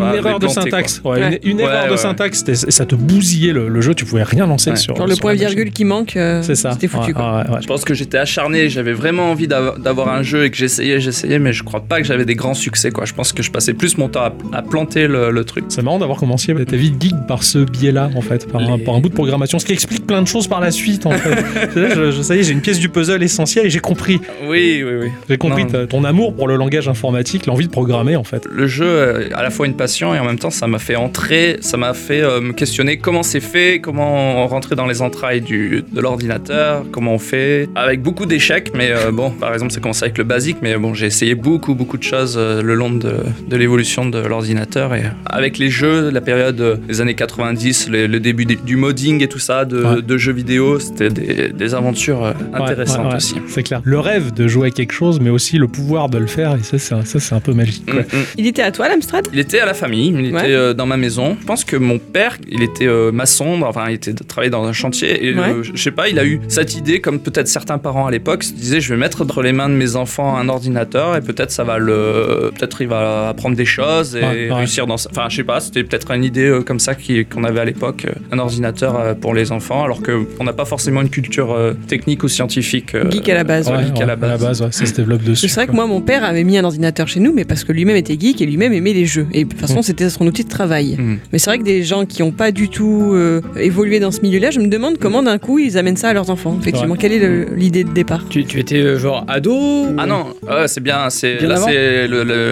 Une 0.00 0.10
Ouais, 0.12 0.16
erreur 0.18 0.38
de 0.38 0.48
syntaxe. 0.48 1.00
Ouais, 1.04 1.10
Ouais. 1.20 1.40
Une, 1.44 1.60
erreur 1.60 1.90
de 1.90 1.96
syntaxe, 1.96 2.44
ça 2.54 2.86
te 2.86 2.94
bousillait 2.94 3.52
le, 3.52 3.68
le 3.68 3.80
jeu, 3.80 3.94
tu 3.94 4.04
pouvais 4.04 4.22
rien 4.22 4.46
lancer 4.46 4.70
Ouais. 4.70 4.76
sur. 4.76 4.96
Genre 4.96 5.06
le 5.06 5.14
sur 5.14 5.22
point 5.22 5.34
virgule 5.34 5.70
qui 5.72 5.84
manque, 5.84 6.16
euh, 6.16 6.42
C'est 6.42 6.54
ça. 6.54 6.72
c'était 6.72 6.88
foutu 6.88 7.08
Ouais, 7.08 7.12
quoi. 7.12 7.44
ouais, 7.44 7.50
ouais. 7.54 7.58
Je 7.62 7.66
pense 7.66 7.84
que 7.84 7.94
j'étais 7.94 8.18
acharné, 8.18 8.68
j'avais 8.68 8.92
vraiment 8.92 9.30
envie 9.30 9.46
d'av- 9.48 9.80
d'avoir 9.82 10.08
un 10.08 10.22
jeu 10.22 10.44
et 10.44 10.50
que 10.50 10.56
j'essayais, 10.56 11.00
j'essayais, 11.00 11.38
mais 11.38 11.52
je 11.52 11.62
crois 11.62 11.80
pas 11.80 12.00
que 12.00 12.06
j'avais 12.06 12.24
des 12.24 12.34
grands 12.34 12.54
succès. 12.54 12.90
Quoi. 12.90 13.04
Je 13.04 13.14
pense 13.14 13.32
que 13.32 13.42
je 13.42 13.50
passais 13.50 13.74
plus 13.74 13.98
mon 13.98 14.08
temps 14.08 14.22
à, 14.22 14.32
à 14.52 14.62
planter 14.62 15.06
le, 15.06 15.30
le 15.30 15.44
truc. 15.44 15.64
C'est 15.68 15.82
marrant 15.82 15.98
d'avoir 15.98 16.18
commencé 16.18 16.54
ta 16.64 16.76
vie 16.76 16.90
de 16.90 17.00
geek 17.00 17.14
par 17.28 17.42
ce 17.42 17.58
biais-là, 17.58 18.10
en 18.16 18.20
fait, 18.20 18.50
par, 18.50 18.60
un, 18.62 18.76
Les- 18.76 18.84
par 18.84 18.94
un 18.94 19.00
bout 19.00 19.08
de 19.08 19.14
programmation, 19.14 19.58
ce 19.58 19.64
qui 19.66 19.72
explique 19.72 20.06
plein 20.06 20.22
de 20.22 20.26
choses 20.28 20.46
par 20.48 20.60
la 20.60 20.70
suite, 20.70 21.06
en 21.06 21.10
fait. 21.12 21.30
C'est-à-dire, 21.74 21.94
je, 21.96 22.10
je- 22.12 22.22
ça 22.22 22.36
y 22.36 22.40
est, 22.40 22.42
j'ai 22.44 22.52
une 22.52 22.60
pièce 22.60 22.78
du 22.78 22.88
puzzle 22.88 23.22
essentielle 23.22 23.66
et 23.66 23.70
j'ai 23.70 23.80
compris. 23.80 24.20
Oui, 24.48 24.82
oui, 24.84 24.92
oui. 25.02 25.08
J'ai 25.28 25.36
compris 25.38 25.66
ton 25.88 26.04
amour 26.04 26.34
pour 26.34 26.48
le 26.48 26.56
langage 26.56 26.88
informatique, 26.88 27.46
l'envie 27.46 27.66
de 27.66 27.70
programmer, 27.72 28.16
en 28.16 28.24
fait. 28.24 28.46
Le 28.50 28.66
jeu, 28.66 29.28
à 29.34 29.42
la 29.42 29.50
fois 29.50 29.66
une 29.66 29.74
passion 29.74 29.89
et 29.98 30.18
en 30.18 30.24
même 30.24 30.38
temps, 30.38 30.50
ça 30.50 30.66
m'a 30.66 30.78
fait 30.78 30.96
entrer, 30.96 31.58
ça 31.60 31.76
m'a 31.76 31.94
fait 31.94 32.20
euh, 32.22 32.40
me 32.40 32.52
questionner 32.52 32.98
comment 32.98 33.22
c'est 33.22 33.40
fait, 33.40 33.80
comment 33.80 34.46
rentrer 34.46 34.76
dans 34.76 34.86
les 34.86 35.02
entrailles 35.02 35.40
du, 35.40 35.84
de 35.92 36.00
l'ordinateur, 36.00 36.84
comment 36.92 37.14
on 37.14 37.18
fait, 37.18 37.68
avec 37.74 38.02
beaucoup 38.02 38.26
d'échecs. 38.26 38.72
Mais 38.74 38.90
euh, 38.90 39.10
bon, 39.12 39.30
par 39.30 39.52
exemple, 39.52 39.72
ça 39.72 39.80
commence 39.80 40.02
avec 40.02 40.18
le 40.18 40.24
basique, 40.24 40.58
mais 40.62 40.76
bon, 40.76 40.94
j'ai 40.94 41.06
essayé 41.06 41.34
beaucoup, 41.34 41.74
beaucoup 41.74 41.98
de 41.98 42.02
choses 42.02 42.36
euh, 42.38 42.62
le 42.62 42.74
long 42.74 42.90
de, 42.90 43.14
de 43.48 43.56
l'évolution 43.56 44.06
de 44.06 44.18
l'ordinateur 44.18 44.94
et 44.94 45.02
avec 45.26 45.58
les 45.58 45.70
jeux, 45.70 46.10
la 46.10 46.20
période 46.20 46.80
des 46.86 47.00
années 47.00 47.14
90, 47.14 47.88
le, 47.90 48.06
le 48.06 48.20
début 48.20 48.44
du 48.46 48.56
du 48.56 48.76
modding 48.76 49.22
et 49.22 49.28
tout 49.28 49.38
ça, 49.38 49.64
de, 49.64 49.80
Ouais. 49.80 50.02
de 50.02 50.16
jeux 50.18 50.32
vidéo, 50.32 50.78
c'était 50.78 51.08
des, 51.08 51.48
des 51.48 51.74
aventures 51.74 52.22
euh, 52.24 52.32
intéressantes 52.52 53.06
ouais, 53.06 53.10
ouais, 53.12 53.16
aussi. 53.16 53.34
C'est 53.48 53.62
clair. 53.62 53.80
Le 53.84 53.98
rêve 53.98 54.32
de 54.34 54.46
jouer 54.46 54.68
à 54.68 54.70
quelque 54.70 54.92
chose, 54.92 55.18
mais 55.20 55.30
aussi 55.30 55.56
le 55.56 55.66
pouvoir 55.66 56.08
de 56.10 56.18
le 56.18 56.26
faire, 56.26 56.54
et 56.54 56.62
ça, 56.62 56.78
c'est 56.78 56.94
un, 56.94 57.04
ça, 57.04 57.18
c'est 57.18 57.34
un 57.34 57.40
peu 57.40 57.52
magique. 57.54 57.84
quoi. 57.90 58.00
Mm, 58.02 58.04
mm. 58.12 58.24
Il 58.36 58.46
était 58.46 58.62
à 58.62 58.70
toi 58.70 58.88
l'Amstrad? 58.88 59.26
Il 59.32 59.38
était 59.38 59.60
à 59.60 59.66
la 59.66 59.74
famille, 59.80 60.08
il 60.08 60.32
Ouais. 60.34 60.40
était 60.44 60.52
euh, 60.54 60.74
dans 60.74 60.86
ma 60.86 60.96
maison. 60.96 61.36
Je 61.40 61.46
pense 61.46 61.64
que 61.64 61.76
mon 61.76 61.98
père, 61.98 62.36
il 62.48 62.62
était 62.62 62.86
euh, 62.86 63.10
maçon, 63.12 63.60
enfin 63.62 63.86
il 63.88 63.94
était 63.94 64.12
travaillé 64.14 64.50
dans 64.50 64.64
un 64.64 64.72
chantier 64.72 65.26
et 65.26 65.34
Ouais. 65.34 65.40
euh, 65.50 65.62
je 65.62 65.82
sais 65.82 65.90
pas, 65.90 66.08
il 66.08 66.18
a 66.18 66.24
eu 66.24 66.40
cette 66.48 66.76
idée 66.76 67.00
comme 67.00 67.18
peut-être 67.20 67.48
certains 67.48 67.78
parents 67.78 68.06
à 68.06 68.10
l'époque 68.10 68.42
se 68.44 68.52
disaient 68.52 68.80
je 68.80 68.92
vais 68.94 68.98
mettre 69.00 69.22
entre 69.22 69.42
les 69.42 69.52
mains 69.52 69.68
de 69.68 69.74
mes 69.74 69.96
enfants 69.96 70.36
un 70.36 70.48
ordinateur 70.48 71.16
et 71.16 71.20
peut-être 71.20 71.50
ça 71.50 71.64
va 71.64 71.78
le 71.78 72.50
peut-être 72.56 72.80
il 72.82 72.88
va 72.88 73.28
apprendre 73.30 73.56
des 73.56 73.64
choses 73.64 74.16
et 74.16 74.20
Ouais, 74.20 74.26
ouais. 74.48 74.52
réussir 74.52 74.86
dans 74.86 74.96
sa- 74.96 75.10
enfin 75.10 75.26
je 75.28 75.36
sais 75.36 75.44
pas, 75.44 75.60
c'était 75.60 75.82
peut-être 75.84 76.10
une 76.12 76.24
idée 76.24 76.46
euh, 76.46 76.62
comme 76.62 76.78
ça 76.80 76.92
qu'on 76.94 77.44
avait 77.44 77.60
à 77.60 77.64
l'époque 77.64 78.06
euh, 78.06 78.12
un 78.32 78.38
ordinateur 78.38 78.98
euh, 78.98 79.14
pour 79.14 79.34
les 79.34 79.50
enfants 79.52 79.82
alors 79.84 80.02
que 80.02 80.26
on 80.38 80.44
n'a 80.44 80.52
pas 80.52 80.64
forcément 80.64 81.00
une 81.02 81.10
culture 81.10 81.52
euh, 81.52 81.72
technique 81.88 82.22
ou 82.22 82.28
scientifique 82.28 82.94
euh, 82.94 83.10
Geek 83.10 83.28
à 83.28 83.34
la 83.34 83.44
base. 83.44 83.68
ouais, 83.68 83.84
geek 83.84 83.96
ouais, 83.96 84.02
à 84.02 84.06
la 84.06 84.16
base. 84.16 84.62
ouais, 84.62 84.68
ça 84.72 84.86
se 84.86 84.94
développe 84.94 85.22
dessus. 85.22 85.48
C'est 85.48 85.54
vrai 85.54 85.66
que 85.66 85.72
moi, 85.72 85.86
mon 85.86 86.00
père 86.00 86.24
avait 86.24 86.44
mis 86.44 86.58
un 86.58 86.64
ordinateur 86.64 87.08
chez 87.08 87.20
nous, 87.20 87.32
mais 87.32 87.44
parce 87.44 87.64
que 87.64 87.72
lui-même 87.72 87.96
était 87.96 88.18
geek 88.18 88.40
et 88.42 88.46
lui-même 88.46 88.72
aimait 88.72 88.92
les 88.92 89.06
jeux. 89.06 89.26
Et 89.32 89.44
façon, 89.70 89.82
c'était 89.82 90.10
son 90.10 90.26
outil 90.26 90.44
de 90.44 90.48
travail. 90.48 90.96
Mm. 90.98 91.18
Mais 91.32 91.38
c'est 91.38 91.50
vrai 91.50 91.58
que 91.58 91.64
des 91.64 91.82
gens 91.82 92.04
qui 92.06 92.22
n'ont 92.22 92.30
pas 92.32 92.50
du 92.52 92.68
tout 92.68 93.10
euh, 93.14 93.40
évolué 93.58 94.00
dans 94.00 94.10
ce 94.10 94.20
milieu-là, 94.22 94.50
je 94.50 94.60
me 94.60 94.66
demande 94.68 94.98
comment 94.98 95.22
d'un 95.22 95.38
coup 95.38 95.58
ils 95.58 95.76
amènent 95.78 95.96
ça 95.96 96.08
à 96.10 96.12
leurs 96.12 96.30
enfants. 96.30 96.56
Effectivement, 96.60 96.92
Ouais. 96.92 96.98
quelle 96.98 97.12
est 97.12 97.46
l'idée 97.56 97.84
de 97.84 97.92
départ? 97.92 98.24
Tu, 98.28 98.44
tu 98.44 98.58
étais 98.60 98.76
euh, 98.82 98.98
genre 98.98 99.24
ado 99.28 99.52
ou- 99.54 99.94
Ah 99.98 100.06
non, 100.06 100.26
ouais, 100.48 100.68
c'est 100.68 100.80
bien. 100.82 101.08
C'est 101.10 101.38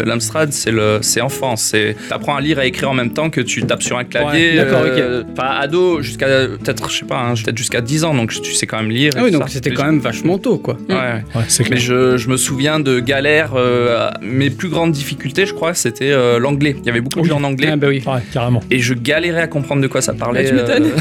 l'Amstrad, 0.06 0.52
c'est 0.52 0.70
le, 0.70 0.98
c'est 1.02 1.20
enfant. 1.20 1.56
C'est 1.56 1.96
t'apprends 2.08 2.36
à 2.36 2.40
lire 2.40 2.58
et 2.58 2.62
à 2.62 2.66
écrire 2.66 2.90
en 2.90 2.94
même 2.94 3.12
temps 3.12 3.30
que 3.30 3.40
tu 3.40 3.62
tapes 3.64 3.82
sur 3.82 3.98
un 3.98 4.04
clavier. 4.04 4.50
Ouais, 4.50 4.56
d'accord, 4.56 4.82
euh, 4.84 5.22
Enfin, 5.32 5.48
ado 5.60 6.02
jusqu'à 6.02 6.26
peut-être, 6.26 6.90
je 6.90 6.98
sais 6.98 7.04
pas, 7.04 7.18
hein, 7.20 7.34
peut-être 7.34 7.58
jusqu'à 7.58 7.80
10 7.80 8.04
ans, 8.04 8.14
donc 8.14 8.32
tu 8.40 8.52
sais 8.52 8.66
quand 8.66 8.78
même 8.78 8.90
lire. 8.90 9.12
Ah 9.16 9.22
oui, 9.24 9.30
donc 9.30 9.48
c'était 9.48 9.70
quand 9.72 9.84
même 9.84 9.98
vachement 10.00 10.38
tôt, 10.38 10.58
quoi. 10.58 10.76
Ouais. 10.88 10.94
Ouais, 10.96 11.42
c'est 11.48 11.62
Mais 11.64 11.76
clair. 11.76 11.80
je, 11.80 12.16
je 12.16 12.28
me 12.28 12.36
souviens 12.36 12.80
de 12.80 13.00
galères. 13.00 13.52
euh, 13.56 14.10
mes 14.22 14.50
plus 14.50 14.68
grandes 14.68 14.92
difficultés, 14.92 15.46
je 15.46 15.54
crois, 15.54 15.74
c'était 15.74 16.10
euh, 16.10 16.38
l'anglais. 16.38 16.76
Il 16.80 16.86
y 16.86 16.90
avait 16.90 16.97
beaucoup 17.00 17.24
jeux 17.24 17.34
en 17.34 17.44
anglais. 17.44 17.68
Ah 17.72 17.76
bah 17.76 17.88
oui. 17.88 18.02
Ouais, 18.06 18.20
carrément. 18.32 18.60
Et 18.70 18.78
je 18.78 18.94
galérais 18.94 19.42
à 19.42 19.46
comprendre 19.48 19.82
de 19.82 19.86
quoi 19.88 20.00
ça 20.02 20.12
parlait. 20.14 20.44
Bah, 20.44 20.48
tu 20.48 20.54
m'étonnes. 20.54 20.90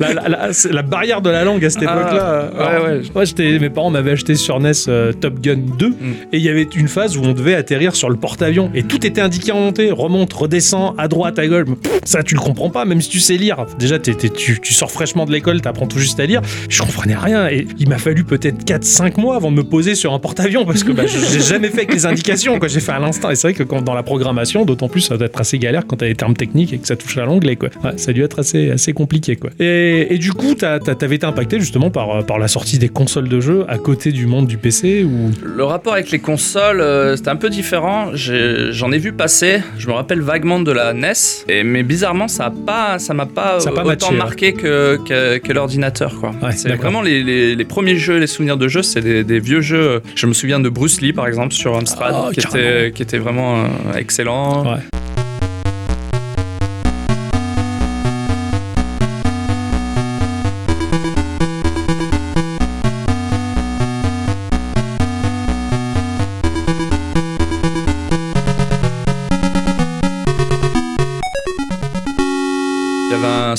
La, 0.00 0.12
la- 0.14 0.48
la- 0.70 0.82
barrière 0.82 1.20
de 1.22 1.30
la 1.30 1.44
langue 1.44 1.64
à 1.64 1.70
cette 1.70 1.84
Ah, 1.86 1.96
époque-là. 2.00 2.24
euh, 2.24 2.98
ouais, 2.98 3.00
ouais. 3.14 3.26
J'étais, 3.26 3.58
mes 3.58 3.70
parents 3.70 3.90
m'avaient 3.90 4.10
acheté 4.12 4.34
sur 4.34 4.58
NES 4.58 4.72
euh, 4.88 5.12
Top 5.12 5.38
Gun 5.40 5.58
2 5.78 5.88
Mm. 5.88 5.92
et 6.32 6.36
il 6.38 6.42
y 6.42 6.48
avait 6.48 6.66
une 6.74 6.88
phase 6.88 7.16
où 7.16 7.22
on 7.22 7.32
devait 7.32 7.54
atterrir 7.54 7.94
sur 7.94 8.10
le 8.10 8.16
porte-avions 8.16 8.70
et 8.74 8.82
tout 8.82 9.06
était 9.06 9.20
indiqué 9.20 9.52
en 9.52 9.60
montée, 9.60 9.90
remonte, 9.92 10.32
redescend, 10.32 10.94
à 10.98 11.06
droite, 11.08 11.38
à 11.38 11.46
gauche. 11.46 11.64
Pff, 11.80 12.00
ça, 12.04 12.22
tu 12.22 12.34
le 12.34 12.40
comprends 12.40 12.70
pas, 12.70 12.84
même 12.84 13.00
si 13.00 13.08
tu 13.10 13.20
sais 13.20 13.36
lire. 13.36 13.64
Déjà, 13.78 13.98
tu, 13.98 14.14
tu 14.60 14.72
sors 14.72 14.90
fraîchement 14.90 15.24
de 15.24 15.32
l'école, 15.32 15.60
t'apprends 15.60 15.86
tout 15.86 15.98
juste 15.98 16.18
à 16.18 16.26
lire. 16.26 16.40
Je 16.68 16.80
comprenais 16.82 17.16
rien 17.16 17.48
et 17.48 17.66
il 17.78 17.88
m'a 17.88 17.98
fallu 17.98 18.24
peut-être 18.24 18.64
4-5 18.64 19.20
mois 19.20 19.36
avant 19.36 19.50
de 19.52 19.56
me 19.56 19.64
poser 19.64 19.94
sur 19.94 20.12
un 20.12 20.18
porte-avions 20.18 20.64
parce 20.64 20.82
que 20.84 20.92
bah, 20.92 21.04
j'ai 21.06 21.40
jamais 21.40 21.68
fait 21.68 21.78
avec 21.78 21.94
les 21.94 22.06
indications. 22.06 22.58
Quoi. 22.58 22.68
J'ai 22.68 22.80
fait 22.80 22.92
à 22.92 22.98
l'instant 22.98 23.30
et 23.30 23.34
c'est 23.36 23.48
vrai 23.48 23.54
que 23.54 23.62
quand, 23.62 23.82
dans 23.82 23.94
la 23.94 24.02
programmation, 24.02 24.61
d'autant 24.64 24.88
plus, 24.88 25.00
ça 25.02 25.16
doit 25.16 25.26
être 25.26 25.40
assez 25.40 25.58
galère 25.58 25.86
quand 25.86 25.96
t'as 25.96 26.06
des 26.06 26.14
termes 26.14 26.34
techniques 26.34 26.72
et 26.72 26.78
que 26.78 26.86
ça 26.86 26.96
touche 26.96 27.16
à 27.18 27.24
l'anglais. 27.24 27.56
Quoi. 27.56 27.70
Ouais, 27.84 27.92
ça 27.96 28.10
a 28.10 28.14
dû 28.14 28.22
être 28.22 28.38
assez, 28.38 28.70
assez 28.70 28.92
compliqué. 28.92 29.36
Quoi. 29.36 29.50
Et, 29.60 30.14
et 30.14 30.18
du 30.18 30.32
coup, 30.32 30.54
t'avais 30.54 31.16
été 31.16 31.26
impacté 31.26 31.58
justement 31.60 31.90
par, 31.90 32.10
euh, 32.16 32.22
par 32.22 32.38
la 32.38 32.48
sortie 32.48 32.78
des 32.78 32.88
consoles 32.88 33.28
de 33.28 33.40
jeux 33.40 33.64
à 33.68 33.78
côté 33.78 34.12
du 34.12 34.26
monde 34.26 34.46
du 34.46 34.56
PC 34.58 35.04
ou? 35.04 35.30
Le 35.44 35.64
rapport 35.64 35.92
avec 35.94 36.10
les 36.10 36.18
consoles, 36.18 36.80
euh, 36.80 37.16
c'était 37.16 37.28
un 37.30 37.36
peu 37.36 37.50
différent. 37.50 38.10
J'en 38.14 38.92
ai, 38.92 38.98
vu 38.98 39.12
passer. 39.12 39.60
Je 39.78 39.86
me 39.88 39.92
rappelle 39.92 40.20
vaguement 40.20 40.60
de 40.60 40.70
la 40.70 40.92
NES, 40.92 41.12
et, 41.48 41.64
mais 41.64 41.82
bizarrement, 41.82 42.28
ça 42.28 42.46
a 42.46 42.50
pas, 42.50 42.98
ça 42.98 43.14
m'a 43.14 43.26
pas 43.26 43.58
Ça 43.60 43.70
a 43.70 43.72
pas 43.72 43.80
autant 43.84 43.88
matché, 43.88 44.12
ouais. 44.12 44.16
marqué 44.18 44.52
que, 44.52 44.98
que, 45.06 45.38
que 45.38 45.52
l'ordinateur, 45.52 46.14
quoi. 46.20 46.30
Ouais, 46.42 46.52
c'est 46.52 46.72
vraiment 46.76 47.02
les, 47.02 47.22
les- 47.22 47.54
les 47.56 47.64
premiers 47.64 47.96
jeux, 47.96 48.18
les 48.18 48.26
souvenirs 48.26 48.56
de 48.56 48.68
jeux, 48.68 48.82
c'est 48.82 49.00
des, 49.00 49.24
des 49.24 49.40
vieux 49.40 49.60
jeux. 49.60 50.00
Je 50.14 50.26
me 50.26 50.32
souviens 50.32 50.60
de 50.60 50.68
Bruce 50.68 51.00
Lee, 51.00 51.12
par 51.12 51.26
exemple, 51.26 51.52
sur 51.52 51.76
Amstrad, 51.76 52.14
Ah, 52.16 52.30
qui, 52.32 52.40
était, 52.40 52.92
qui 52.94 53.02
était 53.02 53.18
vraiment 53.18 53.64
euh, 53.64 53.66
excellent. 53.98 54.51
Ouais. 54.60 54.82
Il 54.92 55.01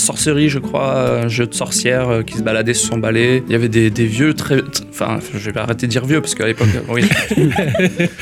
sorcerie, 0.04 0.50
je 0.50 0.60
crois, 0.60 1.22
un 1.24 1.28
jeu 1.28 1.48
de 1.48 1.54
sorcière 1.54 2.10
euh, 2.10 2.22
qui 2.24 2.38
se 2.38 2.44
baladait 2.44 2.74
sur 2.74 2.90
son 2.94 2.98
balai. 3.00 3.44
Il 3.48 3.52
y 3.52 3.56
avait 3.56 3.70
des, 3.70 3.90
des 3.90 4.06
vieux 4.06 4.34
très. 4.34 4.58
Enfin, 4.90 5.20
je 5.34 5.50
vais 5.52 5.60
arrêter 5.60 5.88
de 5.88 5.92
dire 5.92 6.06
vieux 6.06 6.22
parce 6.22 6.36
qu'à 6.36 6.46
l'époque, 6.46 6.68
oui. 6.90 7.04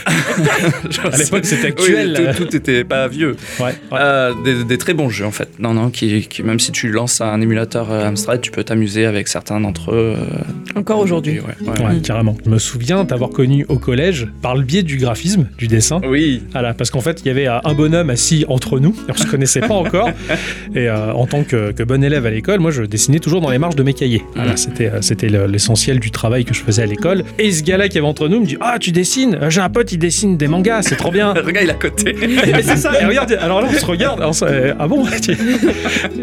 À 1.11 1.17
l'époque, 1.17 1.45
c'était 1.45 1.67
actuel. 1.67 2.15
Oui, 2.17 2.35
tout, 2.35 2.45
tout 2.45 2.55
était 2.55 2.83
pas 2.83 3.07
vieux. 3.07 3.35
Ouais, 3.59 3.65
ouais. 3.65 3.73
Euh, 3.99 4.33
des, 4.43 4.63
des 4.63 4.77
très 4.77 4.93
bons 4.93 5.09
jeux 5.09 5.25
en 5.25 5.31
fait. 5.31 5.49
Non, 5.59 5.73
non, 5.73 5.89
qui, 5.89 6.27
qui- 6.27 6.43
même 6.43 6.59
si 6.59 6.71
tu 6.71 6.89
lances 6.91 7.21
un 7.21 7.39
émulateur 7.41 7.91
euh, 7.91 8.07
Amstrad, 8.07 8.41
tu 8.41 8.51
peux 8.51 8.63
t'amuser 8.63 9.05
avec 9.05 9.27
certains 9.27 9.59
d'entre 9.59 9.91
eux. 9.93 10.15
euh, 10.17 10.79
Encore 10.79 10.99
aujourd'hui. 10.99 11.39
ouais, 11.39 11.67
ouais, 11.67 11.81
Ouais, 11.81 11.99
carrément. 12.03 12.35
Je 12.45 12.49
me 12.49 12.59
souviens 12.59 13.03
t'avoir 13.05 13.29
connu 13.31 13.65
au 13.69 13.77
collège 13.77 14.27
par 14.41 14.55
le 14.55 14.63
biais 14.63 14.83
du 14.83 14.97
graphisme, 14.97 15.47
du 15.57 15.67
dessin. 15.67 15.99
Oui. 16.07 16.43
Voilà, 16.51 16.73
parce 16.73 16.89
qu'en 16.91 17.01
fait, 17.01 17.21
il 17.23 17.27
y 17.27 17.31
avait 17.31 17.47
un 17.47 17.73
bonhomme 17.73 18.09
assis 18.09 18.45
entre 18.47 18.79
nous, 18.79 18.95
et 19.07 19.11
on 19.11 19.17
se 19.17 19.25
connaissait 19.27 19.61
pas 19.61 19.73
encore. 19.73 20.09
Et 20.75 20.87
euh, 20.89 21.11
en 21.13 21.25
tant 21.25 21.43
que, 21.43 21.70
que 21.73 21.83
bon 21.83 22.03
élève 22.03 22.25
à 22.25 22.29
l'école, 22.29 22.59
moi, 22.59 22.71
je 22.71 22.83
dessinais 22.83 23.19
toujours 23.19 23.41
dans 23.41 23.49
les 23.49 23.57
marges 23.57 23.75
de 23.75 23.83
mes 23.83 23.93
cahiers. 23.93 24.23
Voilà, 24.35 24.51
Mhm. 24.51 24.57
c'était 24.57 24.87
euh, 24.87 25.01
c'était 25.01 25.27
l'essentiel 25.29 25.99
du 25.99 26.11
travail 26.11 26.45
que 26.45 26.53
je 26.53 26.61
faisais 26.61 26.81
à 26.83 26.85
l'école. 26.85 27.23
Et 27.39 27.51
ce 27.51 27.63
gars-là 27.63 27.89
qui 27.89 27.97
avait 27.97 28.07
entre 28.07 28.27
nous 28.27 28.39
me 28.41 28.45
dit 28.45 28.57
Ah, 28.61 28.77
tu 28.79 28.91
dessines? 28.91 29.37
Euh, 29.41 29.49
J'ai 29.49 29.61
un 29.61 29.69
pote, 29.69 29.91
il 29.91 29.97
dessine 29.97 30.37
des 30.37 30.47
mangas, 30.47 30.83
c'est 30.83 30.95
trop 30.95 31.11
bien. 31.11 31.33
Regarde, 31.33 31.57
il 31.63 31.69
est 31.69 31.71
à 31.71 31.73
côté. 31.75 32.15
Et 32.59 32.63
c'est 32.63 32.77
ça. 32.77 32.91
Et 33.01 33.05
regarde, 33.05 33.37
alors 33.41 33.61
là, 33.61 33.67
on 33.69 33.73
se 33.77 33.85
regarde. 33.85 34.21
euh, 34.43 34.73
ah 34.79 34.87
bon 34.87 35.05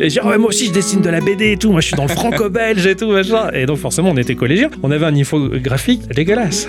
Et 0.01 0.09
je 0.11 0.21
dis, 0.21 0.21
ouais, 0.27 0.39
moi 0.39 0.49
aussi, 0.49 0.67
je 0.67 0.73
dessine 0.73 1.01
de 1.01 1.11
la 1.11 1.21
BD 1.21 1.53
et 1.53 1.57
tout. 1.57 1.71
Moi, 1.73 1.81
je 1.81 1.89
suis 1.89 1.97
dans 1.97 2.05
le 2.05 2.09
franco-belge 2.11 2.87
et 2.87 2.97
tout, 2.97 3.11
machin. 3.11 3.51
Et 3.53 3.67
donc, 3.67 3.79
forcément, 3.79 4.11
on 4.11 4.17
était 4.17 4.35
collégiens. 4.35 4.71
On 4.83 4.91
avait 4.91 5.07
un 5.07 5.15
infographique 5.15 6.09
dégueulasse. 6.15 6.69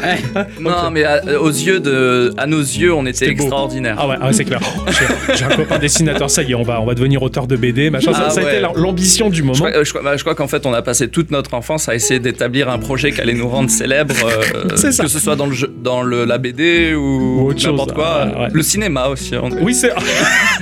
non, 0.60 0.92
mais 0.92 1.04
à, 1.04 1.22
aux 1.42 1.50
yeux 1.50 1.80
de, 1.80 2.34
à 2.38 2.46
nos 2.48 2.60
yeux, 2.60 2.94
on 2.94 3.06
était 3.06 3.20
C'était 3.20 3.32
beau. 3.34 3.44
extraordinaire. 3.44 3.96
Ah 4.00 4.08
ouais, 4.08 4.16
ah 4.20 4.28
ouais, 4.28 4.34
c'est 4.34 4.46
clair. 4.46 4.60
Oh, 4.64 4.90
J'ai 5.36 5.46
un 5.46 5.50
copain 5.50 5.78
dessinateur, 5.80 6.30
ça 6.30 6.44
y 6.44 6.52
est, 6.52 6.56
on 6.56 6.64
va, 6.64 6.82
on 6.82 6.86
va 6.86 6.94
devenir 6.96 7.22
auteur 7.24 7.48
de 7.48 7.56
BD, 7.56 7.90
machin. 7.90 8.14
Ça, 8.14 8.24
Ah 8.28 8.30
ça 8.30 8.42
a 8.42 8.44
ouais. 8.44 8.52
été 8.54 8.62
l'ambition 8.76 9.30
du 9.30 9.38
Je 9.40 9.44
moment. 9.44 9.54
crois, 9.54 9.72
euh, 9.72 9.84
je 9.84 9.90
crois- 9.90 10.02
bah, 10.04 10.18
je 10.18 10.22
crois 10.24 10.36
qu'en 10.36 10.48
fait, 10.48 10.66
on 10.66 10.74
a 10.74 10.82
passé 10.82 11.08
toute 11.08 11.32
notre 11.32 11.54
enfance 11.54 11.90
à 11.90 11.96
essayer 11.96 12.20
d'établir 12.20 12.70
un 12.70 12.78
projet 12.80 13.12
qui 13.12 13.22
allait 13.22 13.34
nous 13.34 13.48
rendre 13.48 13.70
célèbres, 13.70 14.16
euh, 14.26 14.70
C'est 14.76 14.92
ça. 14.92 15.04
que 15.04 15.10
ce 15.10 15.20
soit 15.20 15.36
dans, 15.36 15.46
le 15.48 15.54
jeu, 15.54 15.72
dans 15.84 16.02
le, 16.02 16.26
la 16.26 16.38
BD 16.38 16.94
ou, 16.96 17.00
Ou 17.42 17.48
autre 17.50 17.60
chose, 17.60 17.72
n'importe 17.72 17.94
quoi. 17.94 18.26
ouais. 18.26 18.48
Le 18.52 18.62
cinéma 18.64 19.08
aussi. 19.08 19.36
on- 19.36 19.50
Oui, 19.64 19.74
c'est. 19.74 19.92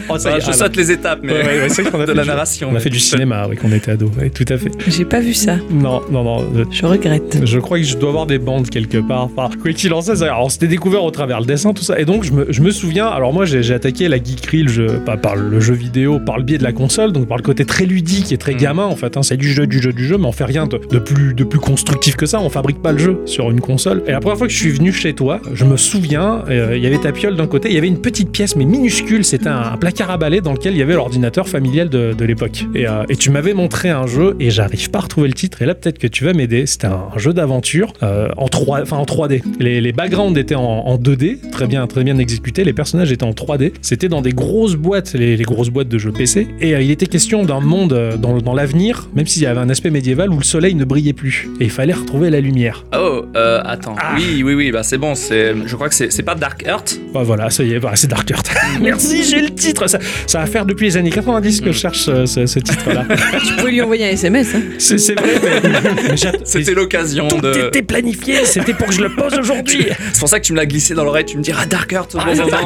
Oh, 0.10 0.18
ça 0.18 0.38
y 0.38 0.42
je 0.42 0.48
ah, 0.50 0.54
saute 0.54 0.78
les 0.78 0.90
étapes, 0.92 1.20
mais 1.22 1.34
Ouais, 1.34 1.40
ouais, 1.44 1.62
ouais, 1.64 1.70
c'est 1.70 1.82
vrai 1.82 1.92
qu'on 1.92 2.00
a 2.00 2.06
de 2.06 2.14
la 2.14 2.24
du- 2.24 2.30
narration. 2.30 2.70
On 2.72 2.76
a 2.76 2.80
fait 2.80 2.90
du 2.90 3.00
cinéma, 3.00 3.46
oui, 3.50 3.58
quand 3.62 3.68
on 3.68 3.74
était 3.74 3.92
ado. 3.92 4.10
Oui, 4.22 4.32
tout 4.32 4.46
à 4.48 4.58
fait. 4.58 4.72
J'ai 4.88 5.04
pas 5.04 5.20
vu 5.20 5.34
ça. 5.34 5.58
Non, 5.70 6.02
non, 6.10 6.24
non. 6.24 6.48
Je 6.72 6.86
regrette. 6.86 7.40
Je 7.46 7.60
crois 7.60 7.78
que 7.80 7.84
je 7.84 7.98
dois 7.98 8.10
avoir 8.10 8.26
des 8.26 8.38
bandes 8.40 8.70
quelque 8.70 9.00
part. 9.00 9.24
Enfin, 9.26 9.50
quoi 9.62 9.74
qu'il 9.74 9.92
en 9.94 10.02
soit, 10.02 10.16
ça- 10.16 10.26
alors, 10.28 10.46
on 10.46 10.50
s'était 10.50 10.68
découvert 10.68 11.04
au 11.04 11.12
travers 11.12 11.42
le 11.42 11.46
dessin, 11.46 11.74
tout 11.74 11.84
ça. 11.84 12.00
Et 12.00 12.06
donc, 12.06 12.24
je 12.24 12.32
me, 12.32 12.46
je 12.50 12.62
me 12.62 12.72
souviens, 12.72 13.08
alors 13.08 13.34
moi, 13.34 13.44
j'ai 13.44 13.64
j'ai 13.64 13.74
attaqué 13.74 14.08
la 14.08 14.16
geekerie, 14.18 14.64
le 14.64 14.70
jeu, 14.70 15.02
pas 15.06 15.18
par 15.18 15.36
le 15.36 15.60
jeu 15.60 15.74
vidéo, 15.74 16.20
par 16.20 16.38
le 16.38 16.44
biais 16.44 16.58
de 16.58 16.64
la 16.64 16.72
console, 16.72 17.12
donc 17.12 17.28
par 17.28 17.36
le 17.38 17.44
côté 17.44 17.66
très 17.66 17.86
ludique 17.86 17.97
et 18.32 18.38
très 18.38 18.54
Mm. 18.54 18.58
gamin, 18.58 18.86
en 18.86 18.96
fait. 18.96 19.18
hein. 19.18 19.24
c'est 19.24 19.38
du 19.38 19.52
jeu, 19.52 19.68
du 19.68 19.82
jeu, 19.82 19.92
du 19.94 20.06
jeu, 20.06 20.18
mais 20.18 20.26
on 20.26 20.32
fait 20.32 20.46
rien 20.46 20.66
de, 20.68 20.80
de 20.90 21.00
plus, 21.00 21.34
de 21.34 21.44
plus 21.44 21.60
constructif 21.60 22.16
que 22.16 22.26
ça. 22.26 22.40
On 22.42 22.50
fabrique 22.50 22.82
pas 22.82 22.92
le 22.92 22.98
jeu 22.98 23.22
sur 23.26 23.50
une 23.52 23.60
console. 23.62 24.04
Et 24.08 24.12
la 24.12 24.20
première 24.20 24.38
fois 24.38 24.48
que 24.48 24.54
je 24.54 24.58
suis 24.58 24.72
venu 24.72 24.92
chez 24.92 25.14
toi, 25.14 25.42
je 25.54 25.66
me 25.66 25.78
souviens, 25.78 26.44
euh, 26.50 26.74
il 26.76 26.84
y 26.84 26.88
avait 26.88 26.98
ta 27.00 27.12
piole 27.12 27.36
d'un 27.36 27.48
côté, 27.48 27.70
il 27.70 27.76
y 27.76 27.78
avait 27.78 27.88
une 27.88 28.02
petite 28.02 28.32
pièce, 28.32 28.56
mais 28.56 28.66
minuscule, 28.66 29.24
c'était 29.26 29.48
un, 29.50 29.74
un 29.74 29.78
placard 29.78 30.10
à 30.12 30.18
balai 30.18 30.42
dans 30.42 30.54
lequel 30.54 30.74
il 30.74 30.80
y 30.80 30.82
avait 30.82 30.94
l'ordinateur 30.96 31.48
familial 31.48 31.90
de, 31.90 32.14
de 32.14 32.26
l'époque. 32.26 32.66
Et, 32.76 32.88
euh, 32.88 33.04
et 33.10 33.16
tu 33.16 33.30
m'avais 33.30 33.54
montré 33.54 33.90
un 33.90 34.08
jeu, 34.08 34.36
et 34.40 34.50
j'arrive 34.50 34.90
pas 34.90 35.00
à 35.00 35.02
retrouver 35.04 35.28
le 35.28 35.34
titre, 35.34 35.62
et 35.62 35.66
là, 35.66 35.76
peut-être 35.76 35.98
que 36.00 36.08
tu 36.08 36.24
vas 36.24 36.34
m'aider. 36.34 36.66
C'était 36.66 36.88
un, 36.88 37.06
un 37.16 37.18
jeu 37.18 37.34
d'aventure 37.34 37.94
euh, 38.04 38.30
en 38.38 38.48
3, 38.48 38.82
enfin 38.82 38.98
en 38.98 39.06
3D. 39.06 39.42
Les, 39.60 39.82
les 39.82 39.92
backgrounds 39.92 40.38
étaient 40.40 40.56
en, 40.56 40.62
en 40.64 40.98
2D, 40.98 41.50
très 41.52 41.68
bien, 41.68 41.86
très 41.88 42.04
bien 42.04 42.18
exécutés. 42.18 42.64
Les 42.64 42.74
personnages 42.74 43.12
étaient 43.12 43.24
en 43.24 43.32
3D. 43.32 43.74
C'était 43.82 44.10
dans 44.10 44.22
des 44.22 44.32
grosses 44.34 44.76
boîtes, 44.76 45.14
les, 45.14 45.38
les 45.38 45.44
grosses 45.44 45.70
boîtes 45.70 45.90
de 45.90 45.98
jeux 45.98 46.12
PC. 46.12 46.48
Et 46.62 46.72
il 46.72 46.92
était 46.92 47.06
question 47.08 47.44
d'un 47.44 47.60
monde 47.60 47.87
euh, 47.94 48.18
dans, 48.18 48.38
dans 48.40 48.54
l'avenir, 48.54 49.08
même 49.16 49.28
s'il 49.28 49.42
y 49.44 49.46
avait 49.46 49.60
un 49.60 49.70
aspect 49.70 49.90
médiéval 49.90 50.30
où 50.32 50.38
le 50.38 50.44
soleil 50.44 50.76
ne 50.76 50.86
brillait 50.86 51.14
plus. 51.14 51.50
Et 51.60 51.66
il 51.66 51.70
fallait 51.72 51.94
retrouver 51.94 52.30
la 52.30 52.40
lumière. 52.42 52.84
Oh, 52.98 53.26
euh, 53.36 53.62
attends. 53.66 53.96
Ah. 54.00 54.14
Oui, 54.18 54.44
oui, 54.44 54.54
oui, 54.54 54.72
bah 54.72 54.84
c'est 54.84 54.98
bon. 54.98 55.16
C'est, 55.16 55.54
je 55.66 55.76
crois 55.76 55.90
que 55.90 55.96
c'est, 55.96 56.12
c'est 56.12 56.24
pas 56.24 56.36
Dark 56.36 56.64
Earth? 56.68 57.00
Ouais, 57.14 57.24
voilà, 57.24 57.50
ça 57.50 57.64
y 57.64 57.74
est, 57.74 57.80
voilà, 57.80 57.96
c'est 57.96 58.08
Dark 58.08 58.30
Earth. 58.32 58.50
Merci, 58.82 59.24
j'ai 59.24 59.42
le 59.42 59.50
titre. 59.50 59.88
Ça, 59.88 60.00
ça 60.26 60.40
va 60.40 60.46
faire 60.46 60.66
depuis 60.66 60.86
les 60.88 60.98
années 60.98 61.10
90 61.10 61.62
que 61.62 61.72
je 61.72 61.78
cherche 61.78 62.06
euh, 62.10 62.26
ce, 62.26 62.46
ce 62.46 62.60
titre-là. 62.60 63.06
Tu 63.48 63.54
pouvais 63.56 63.72
lui 63.72 63.82
envoyer 63.82 64.06
un 64.06 64.12
SMS. 64.12 64.54
Hein. 64.56 64.62
c'est 64.78 64.98
c'est 64.98 65.14
vrai, 65.20 65.40
mais, 65.44 65.70
mais 66.10 66.16
C'était 66.44 66.74
l'occasion 66.74 67.28
Tout 67.28 67.42
de. 67.42 67.68
était 67.68 67.82
planifié, 67.82 68.46
c'était 68.46 68.74
pour 68.74 68.88
que 68.88 68.94
je 68.94 69.02
le 69.02 69.10
pose 69.16 69.38
aujourd'hui. 69.40 69.88
C'est 70.14 70.20
pour 70.20 70.30
ça 70.30 70.40
que 70.40 70.46
tu 70.46 70.54
me 70.54 70.58
l'as 70.58 70.66
glissé 70.66 70.94
dans 70.94 71.04
l'oreille. 71.04 71.26
Tu 71.26 71.38
me 71.38 71.44
dis 71.44 71.52
ah 71.58 71.66
Dark 71.66 71.92
Earth. 71.94 72.16
au 72.16 72.18
bon 72.20 72.24
Ah, 72.28 72.36
moment. 72.36 72.58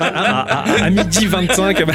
à, 0.00 0.06
à- 0.06 0.60
à- 0.80 0.84
à 0.84 0.90
midi 0.90 1.26
25, 1.26 1.86
bah, 1.86 1.92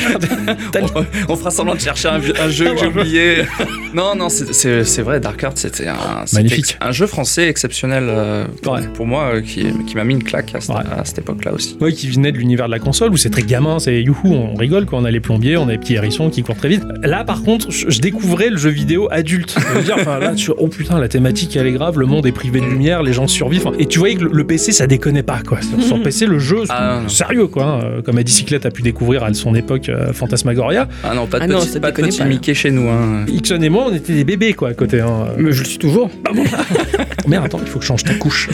t'as- 0.71 0.81
on, 0.95 1.05
on 1.29 1.35
fera 1.35 1.51
semblant 1.51 1.75
de 1.75 1.79
chercher 1.79 2.07
un, 2.09 2.19
vieux- 2.19 2.33
un 2.45 2.49
jeu 2.49 2.71
que 2.73 2.79
j'ai 2.79 2.85
oublié. 2.87 3.35
non, 3.93 4.15
non, 4.15 4.27
c'est, 4.29 5.01
vrai. 5.01 5.19
Dark 5.19 5.41
Earth, 5.43 5.57
c'était 5.57 5.87
un, 5.87 5.95
Magnifique. 6.33 6.77
un 6.81 6.91
jeu 6.91 7.07
français 7.07 7.47
exceptionnel 7.47 8.05
euh, 8.07 8.45
pour, 8.61 8.73
Ouais. 8.73 8.81
pour 8.93 9.05
moi 9.05 9.31
euh, 9.35 9.41
qui, 9.41 9.65
qui 9.87 9.95
m'a 9.95 10.03
mis 10.03 10.13
une 10.13 10.23
claque 10.23 10.53
à, 10.55 10.61
cette- 10.61 10.75
Ouais. 10.75 10.81
à 10.97 11.05
cette 11.05 11.19
époque-là 11.19 11.53
aussi. 11.53 11.77
Ouais, 11.79 11.93
qui 11.93 12.09
venait 12.09 12.31
de 12.31 12.37
l'univers 12.37 12.65
de 12.67 12.71
la 12.71 12.79
console 12.79 13.11
où 13.11 13.17
c'est 13.17 13.29
très 13.29 13.43
gamin, 13.43 13.79
c'est 13.79 14.01
youhou, 14.01 14.17
on 14.25 14.55
rigole 14.55 14.85
quand 14.85 14.97
on 14.97 15.05
a 15.05 15.11
les 15.11 15.19
plombiers, 15.19 15.57
on 15.57 15.67
a 15.67 15.71
les 15.71 15.77
petits 15.77 15.93
hérissons 15.95 16.29
qui 16.29 16.43
courent 16.43 16.57
très 16.57 16.69
vite. 16.69 16.83
Là, 17.03 17.23
par 17.23 17.43
contre, 17.43 17.71
je, 17.71 17.89
je 17.89 17.99
découvrais 18.01 18.49
le 18.49 18.57
jeu 18.57 18.69
vidéo 18.69 19.07
adulte. 19.11 19.55
Je 19.57 19.73
veux 19.77 19.83
dire, 19.83 19.97
là, 20.19 20.33
tu- 20.35 20.51
oh 20.57 20.67
putain, 20.67 20.99
la 20.99 21.07
thématique 21.07 21.55
elle 21.55 21.67
est 21.67 21.71
grave, 21.73 21.97
le 21.99 22.05
monde 22.05 22.25
est 22.25 22.31
privé 22.31 22.59
de 22.59 22.65
lumière, 22.65 23.03
les 23.03 23.13
gens 23.13 23.27
survivent. 23.27 23.69
Et 23.79 23.85
tu 23.85 23.99
voyais 23.99 24.15
que 24.15 24.23
le, 24.25 24.31
le 24.33 24.43
PC 24.45 24.71
ça 24.71 24.87
déconnait 24.87 25.23
pas 25.23 25.39
quoi. 25.47 25.59
Sur, 25.61 25.81
sur 25.81 26.01
PC, 26.03 26.25
le 26.25 26.39
jeu, 26.39 26.63
c'est 26.65 26.71
Ah, 26.75 26.99
non. 27.03 27.09
sérieux 27.09 27.47
quoi. 27.47 27.65
hein. 27.65 28.01
Comme 28.03 28.17
a 28.17 28.23
Bicyclette 28.23 28.65
a 28.65 28.71
pu 28.71 28.81
découvrir 28.81 29.23
à 29.23 29.33
son 29.33 29.55
époque 29.55 29.89
euh, 29.89 30.11
Fantasmagoria. 30.13 30.87
Ah 31.03 31.13
non, 31.15 31.25
pas 31.27 31.39
de 31.39 31.43
Ah 31.43 31.47
non, 31.47 31.59
petit, 31.59 31.69
ça 31.69 31.79
pas 31.79 31.91
de 31.91 31.95
déconne 31.95 32.09
petit 32.09 32.19
pas, 32.19 32.25
Mickey 32.35 32.53
chez 32.53 32.69
nous. 32.71 32.89
Hein. 32.89 33.25
Ixon 33.29 33.61
et 33.61 33.69
moi, 33.69 33.85
on 33.89 33.95
était 33.95 34.11
des 34.13 34.25
bébés 34.25 34.53
quoi 34.53 34.67
à 34.69 34.73
côté. 34.73 34.99
Hein. 34.99 35.27
Mais 35.37 35.53
je 35.53 35.59
le 35.63 35.65
suis 35.69 35.77
toujours. 35.77 36.09
Merde, 37.27 37.45
attends, 37.45 37.59
il 37.61 37.67
faut 37.67 37.79
que 37.79 37.83
je 37.83 37.87
change 37.87 38.03
ta 38.03 38.13
couche. 38.13 38.49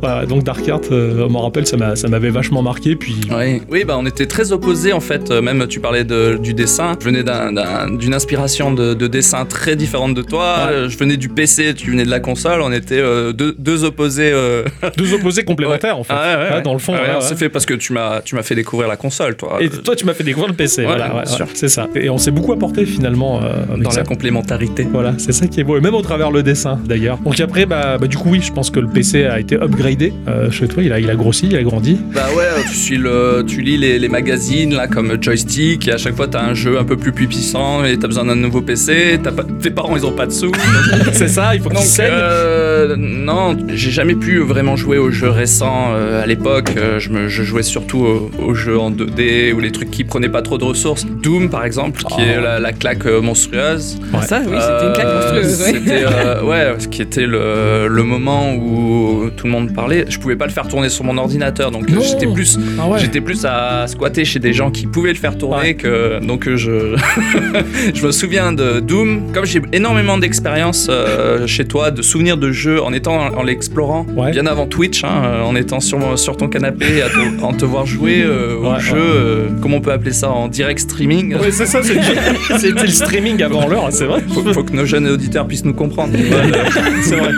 Voilà, 0.00 0.26
donc 0.26 0.42
Dark 0.42 0.66
Earth, 0.66 0.88
euh, 0.90 1.26
on 1.26 1.30
m'en 1.30 1.42
rappelle, 1.42 1.66
ça 1.66 1.76
m'a- 1.76 1.94
ça 1.96 2.08
m'avait 2.08 2.30
vachement 2.30 2.60
marqué. 2.62 2.96
Puis 2.96 3.14
Oui, 3.30 3.62
oui 3.70 3.84
bah, 3.84 3.96
on 3.98 4.06
était 4.06 4.26
très 4.26 4.52
opposés 4.52 4.92
en 4.92 5.00
fait. 5.00 5.30
Euh, 5.30 5.40
Même 5.42 5.66
tu 5.68 5.78
parlais 5.80 6.02
de- 6.04 6.38
du 6.42 6.54
dessin. 6.54 6.96
Je 6.98 7.04
venais 7.04 7.22
d'un- 7.22 7.52
d'un- 7.52 7.90
d'une 7.90 8.14
inspiration 8.14 8.72
de, 8.72 8.94
de 8.94 9.06
dessin 9.06 9.44
très 9.44 9.76
différente 9.76 10.14
de 10.14 10.22
toi. 10.22 10.56
Ouais. 10.68 10.72
Euh, 10.72 10.88
Je 10.88 10.96
venais 10.98 11.16
du 11.18 11.28
PC, 11.28 11.74
tu 11.74 11.90
venais 11.90 12.04
de 12.04 12.10
la 12.10 12.20
console. 12.20 12.62
On 12.62 12.72
était 12.72 12.98
euh, 12.98 13.32
deux, 13.32 13.54
deux 13.58 13.84
opposés. 13.84 14.30
euh, 14.32 14.64
deux 14.96 15.12
opposés 15.14 15.44
complémentaires 15.50 15.98
en 15.98 16.04
fait. 16.04 16.14
Ah 16.16 16.22
ouais, 16.22 16.34
ouais, 16.42 16.48
Ouais, 16.50 16.56
ouais. 16.56 16.62
Dans 16.62 16.72
le 16.72 16.78
fond, 16.78 16.94
Ah 16.96 17.00
ouais, 17.02 17.08
ouais, 17.08 17.14
on 17.16 17.20
ouais. 17.20 17.24
s'est 17.24 17.36
fait 17.36 17.48
parce 17.48 17.66
que 17.66 17.74
tu 17.74 17.92
m'as 17.92 18.20
tu 18.22 18.34
m'as 18.34 18.42
fait 18.42 18.54
découvrir 18.54 18.88
la 18.88 18.96
console, 18.96 19.36
toi. 19.36 19.58
Et 19.60 19.68
toi, 19.68 19.94
tu 19.94 20.04
m'as 20.04 20.14
fait 20.14 20.24
découvrir 20.24 20.48
le 20.50 20.56
PC. 20.56 20.82
Voilà, 20.84 21.06
Voilà, 21.08 21.14
ouais, 21.20 21.22
bien 21.26 21.32
sûr. 21.36 21.44
ouais, 21.46 21.50
c'est 21.54 21.68
ça. 21.68 21.88
Et 21.94 22.08
on 22.10 22.18
s'est 22.18 22.30
beaucoup 22.30 22.52
apporté 22.52 22.86
finalement 22.86 23.25
euh, 23.42 23.76
dans 23.82 23.90
ça. 23.90 24.00
la 24.00 24.06
complémentarité. 24.06 24.86
Voilà, 24.90 25.14
c'est 25.18 25.32
ça 25.32 25.46
qui 25.46 25.60
est 25.60 25.64
beau. 25.64 25.76
Et 25.76 25.80
même 25.80 25.94
au 25.94 26.02
travers 26.02 26.30
le 26.30 26.42
dessin 26.42 26.78
d'ailleurs. 26.86 27.18
Donc 27.18 27.38
après, 27.40 27.66
bah, 27.66 27.98
bah, 27.98 28.06
du 28.06 28.16
coup, 28.16 28.30
oui, 28.30 28.40
je 28.42 28.52
pense 28.52 28.70
que 28.70 28.80
le 28.80 28.88
PC 28.88 29.24
a 29.24 29.40
été 29.40 29.56
upgradé 29.56 30.12
euh, 30.28 30.50
chez 30.50 30.68
toi. 30.68 30.82
Il 30.82 30.92
a, 30.92 30.98
il 31.00 31.10
a 31.10 31.14
grossi, 31.16 31.46
il 31.50 31.56
a 31.56 31.62
grandi. 31.62 31.98
Bah 32.14 32.26
ouais, 32.36 32.44
tu 32.70 32.74
suis 32.76 32.96
le, 32.96 33.44
tu 33.46 33.60
lis 33.60 33.76
les, 33.76 33.98
les 33.98 34.08
magazines 34.08 34.74
là 34.74 34.86
comme 34.88 35.16
Joystick 35.20 35.86
et 35.88 35.92
à 35.92 35.98
chaque 35.98 36.14
fois 36.16 36.28
t'as 36.28 36.42
un 36.42 36.54
jeu 36.54 36.78
un 36.78 36.84
peu 36.84 36.96
plus 36.96 37.12
puissant 37.12 37.84
et 37.84 37.98
t'as 37.98 38.06
besoin 38.08 38.24
d'un 38.24 38.36
nouveau 38.36 38.60
PC. 38.62 39.18
Pas, 39.22 39.32
tes 39.60 39.70
parents 39.70 39.96
ils 39.96 40.06
ont 40.06 40.12
pas 40.12 40.26
de 40.26 40.32
sous. 40.32 40.52
c'est 41.12 41.28
ça, 41.28 41.54
il 41.54 41.60
faut 41.60 41.68
qu'il 41.68 41.78
Donc 41.78 41.86
saigne. 41.86 42.10
euh, 42.12 42.96
non, 42.96 43.56
j'ai 43.74 43.90
jamais 43.90 44.14
pu 44.14 44.38
vraiment 44.38 44.76
jouer 44.76 44.98
aux 44.98 45.10
jeux 45.10 45.30
récents 45.30 45.88
euh, 45.94 46.22
à 46.22 46.26
l'époque. 46.26 46.70
Euh, 46.76 46.98
je, 46.98 47.10
me- 47.10 47.28
je 47.28 47.42
jouais 47.42 47.62
surtout 47.62 47.98
aux, 47.98 48.30
aux 48.42 48.54
jeux 48.54 48.78
en 48.78 48.90
2D 48.90 49.52
ou 49.52 49.60
les 49.60 49.72
trucs 49.72 49.90
qui 49.90 50.04
prenaient 50.04 50.28
pas 50.28 50.42
trop 50.42 50.58
de 50.58 50.64
ressources. 50.64 51.06
Doom 51.22 51.48
par 51.50 51.64
exemple, 51.64 52.02
qui 52.02 52.14
Oh. 52.18 52.22
est 52.22 52.40
la, 52.40 52.58
la 52.60 52.72
claque 52.72 53.04
euh, 53.06 53.15
monstrueuse. 53.20 53.98
Ah, 54.12 54.22
ça, 54.22 54.40
oui, 54.46 54.56
c'était 54.60 54.86
une 54.86 54.92
claque 54.92 55.06
Euh, 55.06 55.14
monstrueuse. 55.14 55.60
ouais. 55.60 55.72
C'était 55.74 56.04
euh, 56.06 56.42
ouais, 56.72 56.74
ce 56.78 56.88
qui 56.88 57.02
était 57.02 57.26
le, 57.26 57.88
le 57.88 58.02
moment 58.02 58.54
où 58.54 59.30
tout 59.36 59.46
le 59.46 59.52
monde 59.52 59.72
parlait. 59.74 60.04
Je 60.08 60.18
pouvais 60.18 60.36
pas 60.36 60.46
le 60.46 60.52
faire 60.52 60.68
tourner 60.68 60.88
sur 60.88 61.04
mon 61.04 61.16
ordinateur, 61.18 61.70
donc 61.70 61.86
j'étais 62.02 62.26
plus 62.26 62.58
Ah 62.80 62.88
ouais. 62.88 62.98
J'étais 62.98 63.20
plus 63.20 63.44
à 63.44 63.86
squatter 63.86 64.24
chez 64.24 64.38
des 64.38 64.52
gens 64.52 64.70
qui 64.70 64.86
pouvaient 64.86 65.12
le 65.12 65.18
faire 65.18 65.36
tourner 65.36 65.56
Ouais. 65.56 65.74
que 65.74 66.18
donc 66.24 66.48
euh, 66.48 66.56
je 66.56 66.96
je 67.94 68.06
me 68.06 68.10
souviens 68.12 68.52
de 68.52 68.80
Doom 68.80 69.32
comme 69.32 69.44
j'ai 69.46 69.62
énormément 69.72 70.18
d'expérience 70.18 70.88
euh, 70.90 71.46
chez 71.46 71.64
toi 71.64 71.90
de 71.90 72.02
souvenirs 72.02 72.36
de 72.36 72.50
jeux 72.52 72.82
en 72.82 72.92
étant 72.92 73.16
en 73.34 73.42
l'explorant 73.42 74.06
Ouais. 74.16 74.30
bien 74.32 74.46
avant 74.46 74.66
Twitch 74.66 75.04
hein, 75.04 75.22
euh, 75.24 75.42
en 75.42 75.54
étant 75.56 75.80
sur 75.80 76.18
sur 76.18 76.36
ton 76.36 76.48
canapé 76.48 77.02
à 77.02 77.08
te, 77.08 77.42
en 77.42 77.52
te 77.52 77.64
voir 77.64 77.86
jouer 77.86 78.22
euh, 78.24 78.56
au 78.56 78.72
Ouais, 78.72 78.80
jeu 78.80 78.94
ouais. 78.94 79.00
euh, 79.00 79.48
comment 79.62 79.76
on 79.76 79.80
peut 79.80 79.92
appeler 79.92 80.12
ça 80.12 80.30
en 80.30 80.48
direct 80.48 80.80
streaming 80.80 81.34
Ouais, 81.36 81.50
c'est 81.50 81.66
ça, 81.66 81.82
c'est- 81.82 81.94
c'était 82.58 82.82
le 82.82 82.88
streaming 82.96 83.42
avant 83.42 83.68
l'heure, 83.68 83.88
c'est 83.90 84.04
vrai. 84.04 84.22
faut, 84.32 84.42
faut 84.52 84.62
que 84.64 84.72
nos 84.72 84.84
jeunes 84.86 85.08
auditeurs 85.08 85.46
puissent 85.46 85.64
nous 85.64 85.74
comprendre 85.74 86.12
c'est 87.02 87.16
vrai. 87.16 87.30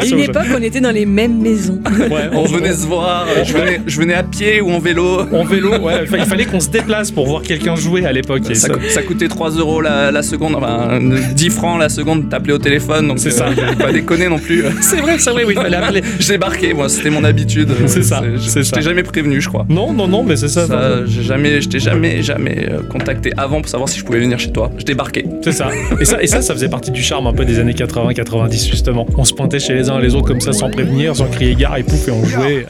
À 0.00 0.04
une 0.06 0.18
époque, 0.20 0.46
on 0.56 0.62
était 0.62 0.80
dans 0.80 0.90
les 0.90 1.06
mêmes 1.06 1.38
maisons. 1.40 1.80
Ouais, 2.10 2.28
on 2.32 2.44
venait 2.44 2.72
se 2.72 2.86
voir 2.86 3.26
euh, 3.28 3.44
je 3.44 3.52
venais 3.52 3.80
je 3.86 3.98
venais 3.98 4.14
à 4.14 4.22
pied 4.22 4.60
ou 4.60 4.70
en 4.70 4.78
vélo 4.78 5.20
En 5.32 5.44
vélo, 5.44 5.70
ouais, 5.78 6.04
il 6.18 6.24
fallait 6.26 6.44
qu'on 6.44 6.60
se 6.60 6.68
déplace 6.70 7.10
pour 7.10 7.26
voir 7.26 7.42
quelqu'un 7.42 7.76
jouer 7.76 8.04
à 8.06 8.12
l'époque. 8.12 8.42
Ça, 8.46 8.54
ça- 8.54 8.68
co- 8.68 8.80
ça 8.88 9.02
coûtait 9.02 9.28
3 9.28 9.50
euros 9.52 9.80
la, 9.80 10.10
la 10.10 10.22
seconde, 10.22 10.54
enfin 10.56 10.98
10 11.34 11.50
francs 11.50 11.78
la 11.80 11.88
seconde, 11.88 12.28
t'appelais 12.28 12.52
au 12.52 12.58
téléphone, 12.58 13.08
donc 13.08 13.18
C'est 13.18 13.28
euh, 13.28 13.32
ça. 13.32 13.46
faut 13.50 13.76
pas 13.78 13.92
déconner 13.92 14.28
non 14.28 14.38
plus. 14.38 14.64
C'est 14.80 14.96
vrai, 15.00 15.16
c'est 15.18 15.30
vrai, 15.30 15.44
oui, 15.44 15.54
il 15.56 15.60
fallait 15.62 15.76
appeler. 15.76 16.02
J'ai 16.18 16.32
débarqué, 16.34 16.74
moi, 16.74 16.88
c'était 16.88 17.10
mon 17.10 17.24
habitude. 17.24 17.70
C'est 17.86 18.02
ça, 18.02 18.22
Je- 18.36 18.70
t'ai 18.70 18.82
jamais 18.82 19.02
prévenu, 19.02 19.40
je 19.40 19.48
crois. 19.48 19.64
Non, 19.68 19.92
non, 19.92 20.06
non, 20.08 20.22
mais 20.22 20.36
c'est 20.36 20.48
ça. 20.48 20.66
Ça, 20.66 21.04
j'ai 21.06 21.22
jamais, 21.22 21.60
je 21.60 21.68
t'ai 21.68 21.78
jamais, 21.80 22.22
jamais 22.22 22.66
euh, 22.70 22.82
contacté 22.82 23.32
avant 23.36 23.60
pour 23.60 23.68
savoir 23.70 23.88
si 23.88 23.98
je 23.98 24.04
pouvais 24.04 24.20
venir 24.20 24.38
chez 24.38 24.50
toi. 24.52 24.70
Je. 24.84 25.24
C'est 25.42 25.52
ça. 25.52 25.70
Et 26.00 26.04
ça, 26.04 26.22
et 26.22 26.26
ça, 26.26 26.42
ça 26.42 26.54
faisait 26.54 26.68
partie 26.68 26.90
du 26.90 27.02
charme 27.02 27.26
un 27.26 27.32
peu 27.32 27.44
des 27.44 27.58
années 27.58 27.72
80-90 27.72 28.70
justement. 28.70 29.06
On 29.16 29.24
se 29.24 29.34
pointait 29.34 29.60
chez 29.60 29.74
les 29.74 29.90
uns 29.90 29.98
et 29.98 30.02
les 30.02 30.14
autres 30.14 30.26
comme 30.26 30.40
ça 30.40 30.52
sans 30.52 30.70
prévenir, 30.70 31.16
sans 31.16 31.28
crier 31.28 31.54
gare 31.54 31.76
et 31.76 31.82
pouf 31.82 32.08
et 32.08 32.10
on 32.10 32.24
jouait. 32.24 32.66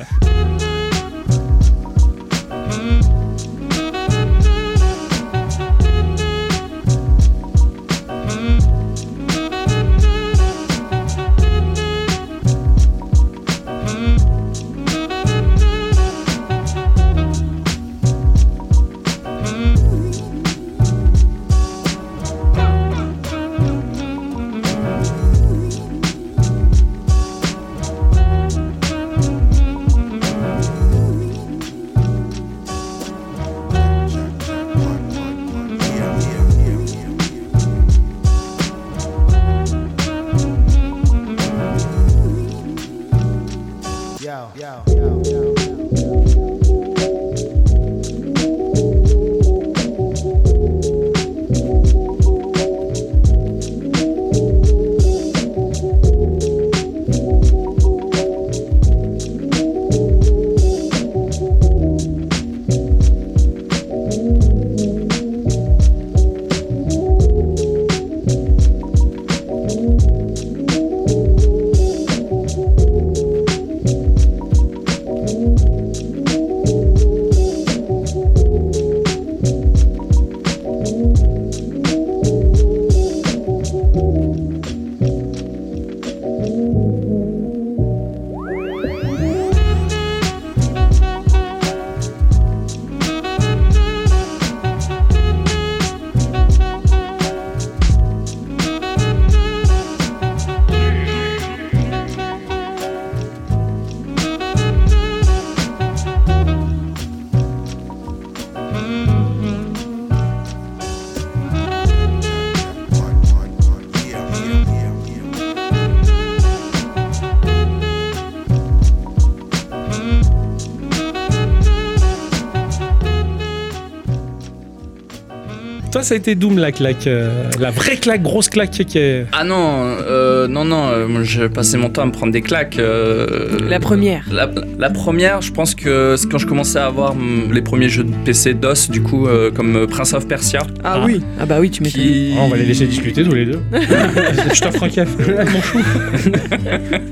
Toi, 126.03 126.09
ça 126.09 126.15
a 126.15 126.17
été 126.19 126.35
Doom 126.35 126.59
la 126.59 126.73
claque, 126.73 127.07
euh, 127.07 127.31
la 127.61 127.71
vraie 127.71 127.95
claque, 127.97 128.23
grosse 128.23 128.49
claque 128.49 128.71
qui 128.73 128.99
est. 128.99 129.25
Ah 129.31 129.45
non, 129.45 129.85
euh, 130.05 130.49
non, 130.49 130.65
non, 130.65 130.88
euh, 130.88 131.23
j'ai 131.23 131.49
passé 131.49 131.77
mon 131.77 131.91
temps 131.91 132.03
à 132.03 132.07
me 132.07 132.11
prendre 132.11 132.33
des 132.33 132.43
claques. 132.43 132.77
euh, 132.81 133.61
La 133.69 133.79
première. 133.79 134.25
La, 134.33 134.51
la 134.81 134.91
première, 134.91 135.43
je 135.43 135.53
pense 135.53 135.77
que 135.77 136.17
c'est 136.19 136.29
quand 136.29 136.38
je 136.38 136.47
commençais 136.49 136.81
à 136.81 136.87
avoir 136.87 137.15
les 137.53 137.62
premiers 137.62 137.88
jeux 137.88 138.03
de 138.03 138.11
PC 138.25 138.55
DOS, 138.55 138.91
du 138.91 139.01
coup, 139.01 139.29
euh, 139.29 139.53
comme 139.53 139.87
Prince 139.87 140.12
of 140.12 140.27
Persia. 140.27 140.62
Ah, 140.83 140.95
Ah. 140.97 141.03
oui. 141.07 141.23
Ah 141.38 141.47
bah 141.47 141.59
oui, 141.61 141.71
tu 141.71 141.85
m'étonnes. 141.85 142.03
Qui... 142.03 142.35
Oh, 142.37 142.41
on 142.43 142.49
va 142.49 142.57
les 142.57 142.65
laisser 142.65 142.87
discuter 142.88 143.23
tous 143.23 143.35
les 143.37 143.47
deux. 143.47 143.61
je 143.73 144.61
t'offre 144.61 144.83
un 144.83 144.88
café, 144.88 145.35
mon 145.53 145.62
chou. 145.62 145.79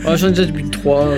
Oh, 0.04 0.16
J'en 0.16 0.26
ai 0.26 0.32
déjà 0.32 0.50
bu 0.50 0.64
3. 0.68 1.08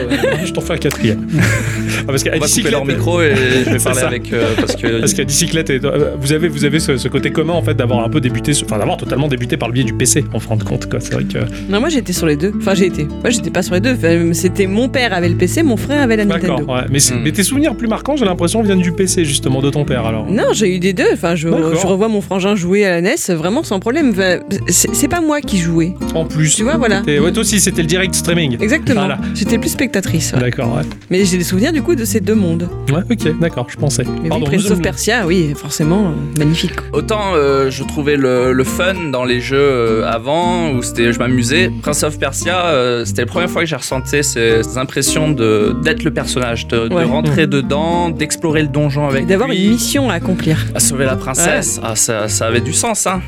Je 0.45 0.53
t'en 0.53 0.61
fais 0.61 0.75
un 0.75 0.77
quatrième. 0.77 1.27
Ah, 2.03 2.07
parce 2.09 2.23
qu'à 2.23 2.31
On 2.31 2.33
va 2.35 2.39
couper 2.39 2.47
bicyclette, 2.47 2.73
leur 2.73 2.85
micro 2.85 3.21
et 3.23 3.35
je 3.35 3.71
vais 3.71 3.79
C'est 3.79 3.85
parler 3.85 4.01
ça. 4.01 4.07
avec 4.07 4.33
euh, 4.33 4.45
parce 4.57 4.77
que 4.77 5.01
Parce 5.01 5.15
qu'à 5.15 5.25
bicyclette, 5.25 5.71
et- 5.71 5.81
euh, 5.85 6.15
vous 6.21 6.33
avez, 6.33 6.49
vous 6.49 6.65
avez 6.65 6.81
ce, 6.81 6.97
ce 6.97 7.09
côté 7.09 7.31
commun 7.31 7.53
en 7.55 7.63
fait 7.63 7.75
d'avoir 7.75 8.05
un 8.05 8.09
peu 8.09 8.21
débuté, 8.21 8.53
enfin 8.65 8.79
d'avoir 8.79 8.97
totalement 8.97 9.29
débuté 9.29 9.57
par 9.57 9.69
le 9.69 9.75
biais 9.75 9.85
du 9.85 9.95
PC 9.95 10.25
en 10.33 10.41
fin 10.41 10.57
de 10.57 10.65
compte. 10.65 10.89
quoi. 10.89 11.01
C'est 11.01 11.15
vrai 11.15 11.25
que. 11.25 11.39
Non, 11.71 11.81
moi 11.81 11.89
j'étais 11.89 12.13
sur 12.13 12.27
les 12.27 12.37
deux. 12.37 12.53
Enfin, 12.59 12.75
j'ai 12.75 12.87
été. 12.87 13.05
Moi 13.05 13.31
j'étais 13.31 13.51
pas 13.51 13.63
sur 13.63 13.75
les 13.75 13.81
deux. 13.81 13.93
Enfin, 13.95 14.33
C'était 14.33 14.67
mon 14.67 14.89
père 14.89 15.13
avait 15.13 15.29
le 15.29 15.37
PC, 15.37 15.63
mon 15.63 15.77
frère 15.77 16.03
avait 16.03 16.17
la 16.17 16.25
D'accord. 16.25 16.51
Nintendo. 16.59 16.73
Ouais. 16.73 16.81
Mais, 16.91 16.99
c'est- 17.01 17.15
Hmm. 17.15 17.21
mais 17.25 17.33
tes 17.33 17.43
souvenirs 17.43 17.75
plus 17.77 17.89
marquants, 17.89 18.17
j'ai 18.17 18.25
l'impression, 18.25 18.63
viennent 18.63 18.81
du 18.81 18.93
PC 18.93 19.25
justement 19.25 19.61
de 19.61 19.71
ton 19.71 19.85
père 19.85 20.07
alors. 20.07 20.27
Non, 20.31 20.53
j'ai 20.53 20.75
eu 20.75 20.79
des 20.79 20.93
deux. 20.93 21.05
Enfin, 21.13 21.35
je, 21.35 21.49
D'accord. 21.49 21.75
je 21.81 21.87
revois 21.87 22.09
mon 22.09 22.21
frangin 22.21 22.55
jouer 22.57 22.85
à 22.87 23.01
la 23.01 23.03
NES 23.03 23.35
vraiment 23.35 23.63
sans 23.63 23.81
problème. 23.81 24.11
Enfin, 24.11 24.39
c'est 24.69 25.09
pas 25.09 25.21
moi 25.21 25.41
qui 25.41 25.59
jouais. 25.59 25.95
En 26.15 26.25
plus. 26.25 26.55
Tu 26.57 26.63
vois, 26.63 26.77
voilà. 26.77 27.03
Et 27.07 27.19
ouais, 27.19 27.33
toi 27.33 27.43
aussi, 27.43 27.61
c'était 27.61 27.83
le 27.83 27.89
direct 27.89 28.15
streaming. 28.15 28.57
Exactement. 28.61 29.01
Voilà. 29.01 29.19
J'étais 29.35 29.59
plus 29.59 29.71
spectatrice. 29.71 30.33
ouais. 30.35 30.41
D'accord, 30.41 30.77
ouais. 30.77 30.83
Mais 31.11 31.25
j'ai 31.25 31.39
des 31.39 31.45
souvenirs 31.45 31.73
du 31.73 31.83
coup 31.83 31.92
de 31.97 32.05
ces 32.05 32.21
deux 32.21 32.35
mondes. 32.35 32.69
Ouais, 32.91 33.03
ok, 33.11 33.39
d'accord, 33.41 33.67
je 33.69 33.77
pensais. 33.77 34.05
Mais 34.23 34.29
Pardon, 34.29 34.47
oui, 34.51 34.57
Prince 34.59 34.71
of 34.71 34.81
Persia, 34.83 35.27
oui, 35.27 35.53
forcément, 35.57 36.07
euh, 36.09 36.39
magnifique. 36.39 36.73
Autant 36.93 37.33
euh, 37.35 37.71
je 37.71 37.83
trouvais 37.85 38.17
le, 38.17 38.53
le 38.53 38.65
fun 38.65 38.95
dans 39.11 39.25
les 39.25 39.41
jeux 39.41 39.57
euh, 39.59 40.07
avant, 40.07 40.71
où 40.73 40.83
c'était, 40.83 41.13
je 41.13 41.19
m'amusais. 41.19 41.71
Prince 41.83 42.03
of 42.03 42.19
Persia, 42.19 42.67
euh, 42.67 43.05
c'était 43.05 43.23
la 43.23 43.27
première 43.27 43.51
fois 43.51 43.63
que 43.63 43.69
j'ai 43.69 43.77
ressenti 43.77 44.23
ces, 44.23 44.63
ces 44.63 44.79
impressions 44.79 45.31
de, 45.31 45.75
d'être 45.83 46.03
le 46.05 46.11
personnage, 46.13 46.67
de, 46.69 46.89
rentrer 47.05 47.47
dedans, 47.47 48.09
d'explorer 48.11 48.63
le 48.63 48.69
donjon 48.69 49.07
avec 49.09 49.27
d'avoir 49.27 49.51
une 49.51 49.71
mission 49.71 50.11
à 50.11 50.15
accomplir. 50.15 50.59
à 50.75 50.81
sauver 50.81 51.05
la 51.05 51.17
princesse. 51.17 51.81
Ah, 51.83 51.97
ça, 51.97 52.29
ça 52.29 52.47
avait 52.47 52.61
du 52.61 52.73
sens, 52.73 53.07
hein. 53.07 53.21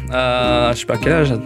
Je 0.74 0.79
sais 0.81 0.87
pas 0.87 0.96
quel 0.96 1.12
âge, 1.12 1.33
à 1.33 1.38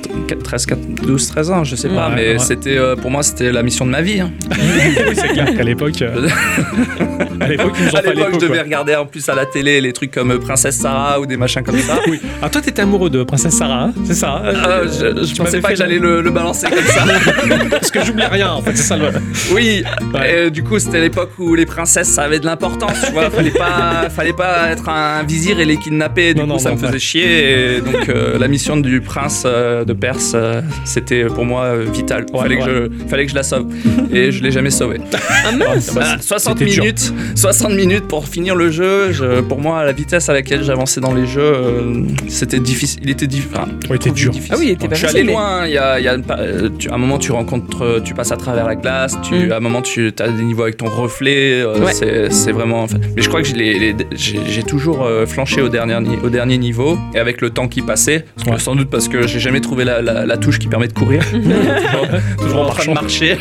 13, 0.43 0.67
14, 0.67 0.87
12, 1.07 1.29
13 1.29 1.51
ans, 1.51 1.65
je 1.65 1.77
sais 1.77 1.89
pas, 1.89 2.09
Ouais, 2.09 2.15
mais 2.15 2.33
ouais. 2.33 2.39
c'était, 2.39 2.79
euh, 2.79 2.97
pour 2.97 3.11
moi, 3.11 3.23
c'était 3.23 3.53
la 3.53 3.63
mission 3.63 3.85
de 3.87 3.91
ma 3.91 4.03
vie. 4.03 4.21
hein. 4.21 4.31
oui, 4.51 5.15
c'est 5.15 5.29
clair 5.29 5.55
qu'à 5.57 5.63
l'époque. 5.63 6.03
euh, 7.21 7.25
à 7.41 7.49
l'époque, 7.49 7.73
il 7.79 7.85
nous 7.85 7.91
en 7.91 7.95
À 7.95 8.03
fallait 8.03 8.15
l'époque, 8.15 8.29
peu, 8.33 8.35
je 8.35 8.41
devais 8.41 8.55
quoi. 8.55 8.63
regarder 8.65 8.95
en 8.97 9.07
plus 9.07 9.29
à 9.29 9.35
la 9.35 9.47
télé 9.47 9.81
les 9.81 9.93
trucs 9.93 10.11
comme 10.11 10.31
euh, 10.33 10.39
Princesse 10.39 10.77
Sarah 10.77 11.21
ou 11.21 11.27
des 11.27 11.37
machins 11.37 11.63
comme 11.63 11.79
ça. 11.79 11.99
Oui. 12.09 12.21
Ah, 12.43 12.49
toi, 12.49 12.61
t'étais 12.61 12.83
amoureux 12.83 13.11
de 13.11 13.23
Princesse 13.23 13.55
Sarah, 13.57 13.85
hein 13.85 13.93
c'est 14.05 14.15
ça 14.15 14.43
hein 14.45 14.53
Ah, 14.65 14.81
je, 14.87 15.35
pensais 15.37 15.61
pas 15.61 15.69
fait 15.69 15.75
que 15.75 15.79
j'allais 15.79 15.99
le, 15.99 16.21
le 16.21 16.31
balancer 16.31 16.67
comme 16.69 16.85
ça. 16.85 17.05
Parce 17.71 17.91
que 17.91 18.05
j'oublie 18.05 18.25
rien, 18.25 18.53
en 18.53 18.63
fait, 18.63 18.77
c'est 18.77 18.83
ça 18.85 18.97
le. 18.97 19.07
Oui, 19.53 19.83
Ouais. 20.15 20.31
et, 20.31 20.35
euh, 20.47 20.51
du 20.51 20.63
coup 20.63 20.79
c'était 20.79 21.01
l'époque 21.01 21.31
où 21.39 21.55
les 21.55 21.67
princesses 21.67 22.09
ça 22.09 22.23
avait 22.23 22.39
de 22.39 22.47
l'importance, 22.47 22.97
tu 23.07 23.13
vois, 23.13 23.31
fallait 23.31 23.51
pas, 23.51 24.09
fallait 24.11 24.33
pas 24.33 24.71
être 24.71 24.89
un 24.89 25.23
vizir 25.25 25.61
et 25.61 25.65
les 25.65 25.77
kidnapper, 25.77 26.33
du 26.35 26.41
Non, 26.41 26.47
coup 26.47 26.53
non, 26.53 26.59
ça 26.59 26.71
non, 26.71 26.77
me 26.77 26.81
faisait 26.81 26.93
ouais. 26.93 26.99
chier, 26.99 27.77
et 27.77 27.81
donc 27.81 28.09
euh, 28.09 28.39
la 28.39 28.49
mission 28.49 28.77
du 28.77 29.01
prince 29.01 29.43
euh, 29.47 29.85
de 29.85 29.93
Perse, 29.93 30.33
euh, 30.35 30.63
c'était 30.85 31.25
pour 31.25 31.45
moi 31.45 31.65
euh, 31.65 31.87
vital, 31.93 32.25
Ouais, 32.33 32.41
fallait, 32.41 32.57
ouais. 32.57 32.65
Que 32.67 32.91
je, 33.03 33.09
fallait 33.09 33.25
que 33.27 33.31
je 33.31 33.37
la 33.37 33.43
sauve, 33.43 33.67
et 34.13 34.31
je 34.33 34.43
l'ai 34.43 34.51
jamais 34.51 34.71
sauvée. 34.71 35.01
Ah 35.45 35.53
mince 35.53 35.93
bah, 35.95 36.03
Ah, 36.05 36.17
60 36.21 36.59
c'était 36.59 36.71
dur. 36.71 36.85
Minutes, 37.13 37.39
60 37.39 37.73
minutes 37.73 38.07
pour 38.09 38.27
finir 38.29 38.55
le 38.55 38.71
jeu, 38.71 39.13
je- 39.13 39.41
pour 39.41 39.61
moi 39.61 39.85
la 39.85 39.93
vitesse 39.93 40.29
à 40.29 40.33
laquelle 40.33 40.63
j'avançais 40.65 41.01
dans 41.01 41.15
les 41.15 41.27
jeux, 41.27 41.41
euh, 41.43 42.03
c'était 42.29 42.61
difficile, 42.61 43.01
il 43.05 43.11
était 43.11 43.27
difficile. 43.27 43.59
Ouais, 43.91 43.99
t'es 43.99 44.11
dur. 44.11 44.33
Ah 44.51 44.55
oui, 44.59 44.67
il 44.67 44.71
était 44.73 44.89
pas 44.89 44.95
Je 44.95 44.99
suis 44.99 45.07
facile, 45.07 45.21
allé 45.23 45.33
loin. 45.33 45.67
Il 45.67 45.73
y 45.73 45.79
a, 45.79 45.99
il 45.99 46.05
y 46.05 46.09
a 46.09 46.17
euh, 46.39 46.69
tu- 46.79 46.91
à 46.91 46.95
un 46.95 46.99
moment, 46.99 47.19
tu 47.19 47.33
rencontres, 47.33 48.01
tu 48.05 48.15
passes 48.15 48.33
à 48.33 48.37
travers 48.37 48.67
la 48.67 48.75
glace. 48.77 49.17
Tu, 49.23 49.35
Mm. 49.49 49.53
À 49.53 49.57
un 49.57 49.61
moment, 49.61 49.83
tu 49.83 50.13
as 50.19 50.29
des 50.29 50.43
niveaux 50.43 50.63
avec 50.63 50.77
ton 50.77 50.87
reflet. 50.89 51.61
euh, 51.63 51.79
Ouais. 51.79 51.93
c'est, 51.93 52.31
c'est 52.33 52.53
vraiment. 52.53 52.83
enfin, 52.83 52.99
mais 53.17 53.23
je 53.23 53.29
crois 53.29 53.43
que 53.43 53.49
j'ai, 53.49 54.63
toujours 54.65 55.05
euh, 55.07 55.27
flanché 55.27 55.61
au 55.63 55.69
dernier, 55.69 55.99
ni- 56.01 56.17
au 56.23 56.29
dernier 56.29 56.59
niveau. 56.59 56.99
Et 57.15 57.19
avec 57.19 57.41
le 57.41 57.51
temps 57.51 57.69
qui 57.69 57.83
passait, 57.83 58.25
sans 58.59 58.75
doute 58.75 58.91
parce 58.91 59.09
que 59.09 59.27
j'ai 59.27 59.39
jamais 59.41 59.61
trouvé 59.61 59.85
la, 59.85 60.03
la- 60.03 60.27
la 60.27 60.37
touche 60.37 60.59
qui 60.59 60.67
permet 60.69 60.89
de 60.89 60.93
courir. 60.93 61.23
toujours, 61.31 62.07
toujours 62.39 62.61
en 62.63 62.67
train 62.71 62.85
de 62.87 62.95
marcher. 62.95 63.39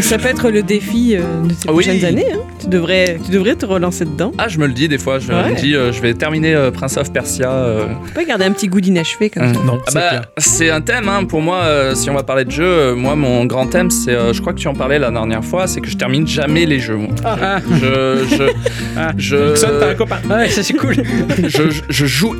Ça 0.00 0.18
peut 0.18 0.28
être 0.28 0.50
le 0.50 0.62
défi 0.62 1.16
de 1.16 1.20
ces 1.54 1.68
Oui. 1.68 1.84
prochaines 1.84 2.04
années. 2.04 2.26
hein. 2.32 2.38
Tu, 2.58 2.68
devrais, 2.68 3.18
tu 3.24 3.30
devrais 3.30 3.54
te 3.56 3.64
relancer 3.64 4.04
dedans. 4.04 4.32
Ah, 4.36 4.48
je 4.48 4.58
me 4.58 4.66
le 4.66 4.72
dis 4.72 4.86
des 4.88 4.98
fois. 4.98 5.18
Je 5.18 5.28
Ouais. 5.32 5.50
me 5.50 5.56
dis, 5.56 5.74
euh, 5.74 5.92
je 5.92 6.00
vais 6.02 6.12
terminer 6.14 6.54
euh, 6.54 6.70
Prince 6.70 6.96
of 6.98 7.10
Persia. 7.12 7.50
euh, 7.50 7.86
Faut 8.06 8.14
pas 8.14 8.24
garder 8.24 8.44
un 8.44 8.52
petit 8.52 8.68
goût 8.68 8.80
d'inachevé 8.80 9.30
comme 9.30 9.54
ça. 9.54 9.60
Non, 9.64 9.78
Ah 9.94 10.22
c'est 10.36 10.68
bah, 10.68 10.74
un 10.74 10.80
thème 10.80 11.08
hein, 11.08 11.24
pour 11.24 11.40
moi. 11.40 11.60
euh, 11.62 11.94
si 11.94 12.10
on 12.10 12.14
va 12.14 12.22
parler 12.22 12.44
de 12.44 12.50
jeux, 12.50 12.64
euh, 12.64 12.94
moi 12.94 13.16
mon 13.16 13.44
grand 13.46 13.66
thème, 13.66 13.90
c'est, 13.90 14.10
euh, 14.14 14.32
je 14.32 14.40
crois 14.40 14.52
que 14.52 14.58
tu 14.58 14.68
en 14.68 14.74
parlais 14.74 14.98
la 14.98 15.10
dernière 15.10 15.44
fois, 15.44 15.66
c'est 15.66 15.80
que 15.80 15.88
je 15.88 15.96
termine 15.96 16.26
jamais 16.26 16.66
les 16.66 16.80
jeux. 16.80 16.96
moi. 16.96 17.08
Ah, 17.24 17.60
Je, 17.70 18.24
je, 18.36 18.42
Ah. 18.96 19.12
je, 19.16 19.36
Nixon, 19.52 19.68
t'as 19.80 19.90
un 19.90 19.94
copain. 19.94 20.18
ouais, 20.28 20.48
ça 20.48 20.62
c'est 20.62 20.74
cool. 20.74 20.96
je, 21.46 21.48
je- 21.70 21.82
je 21.88 22.06
joue 22.06 22.34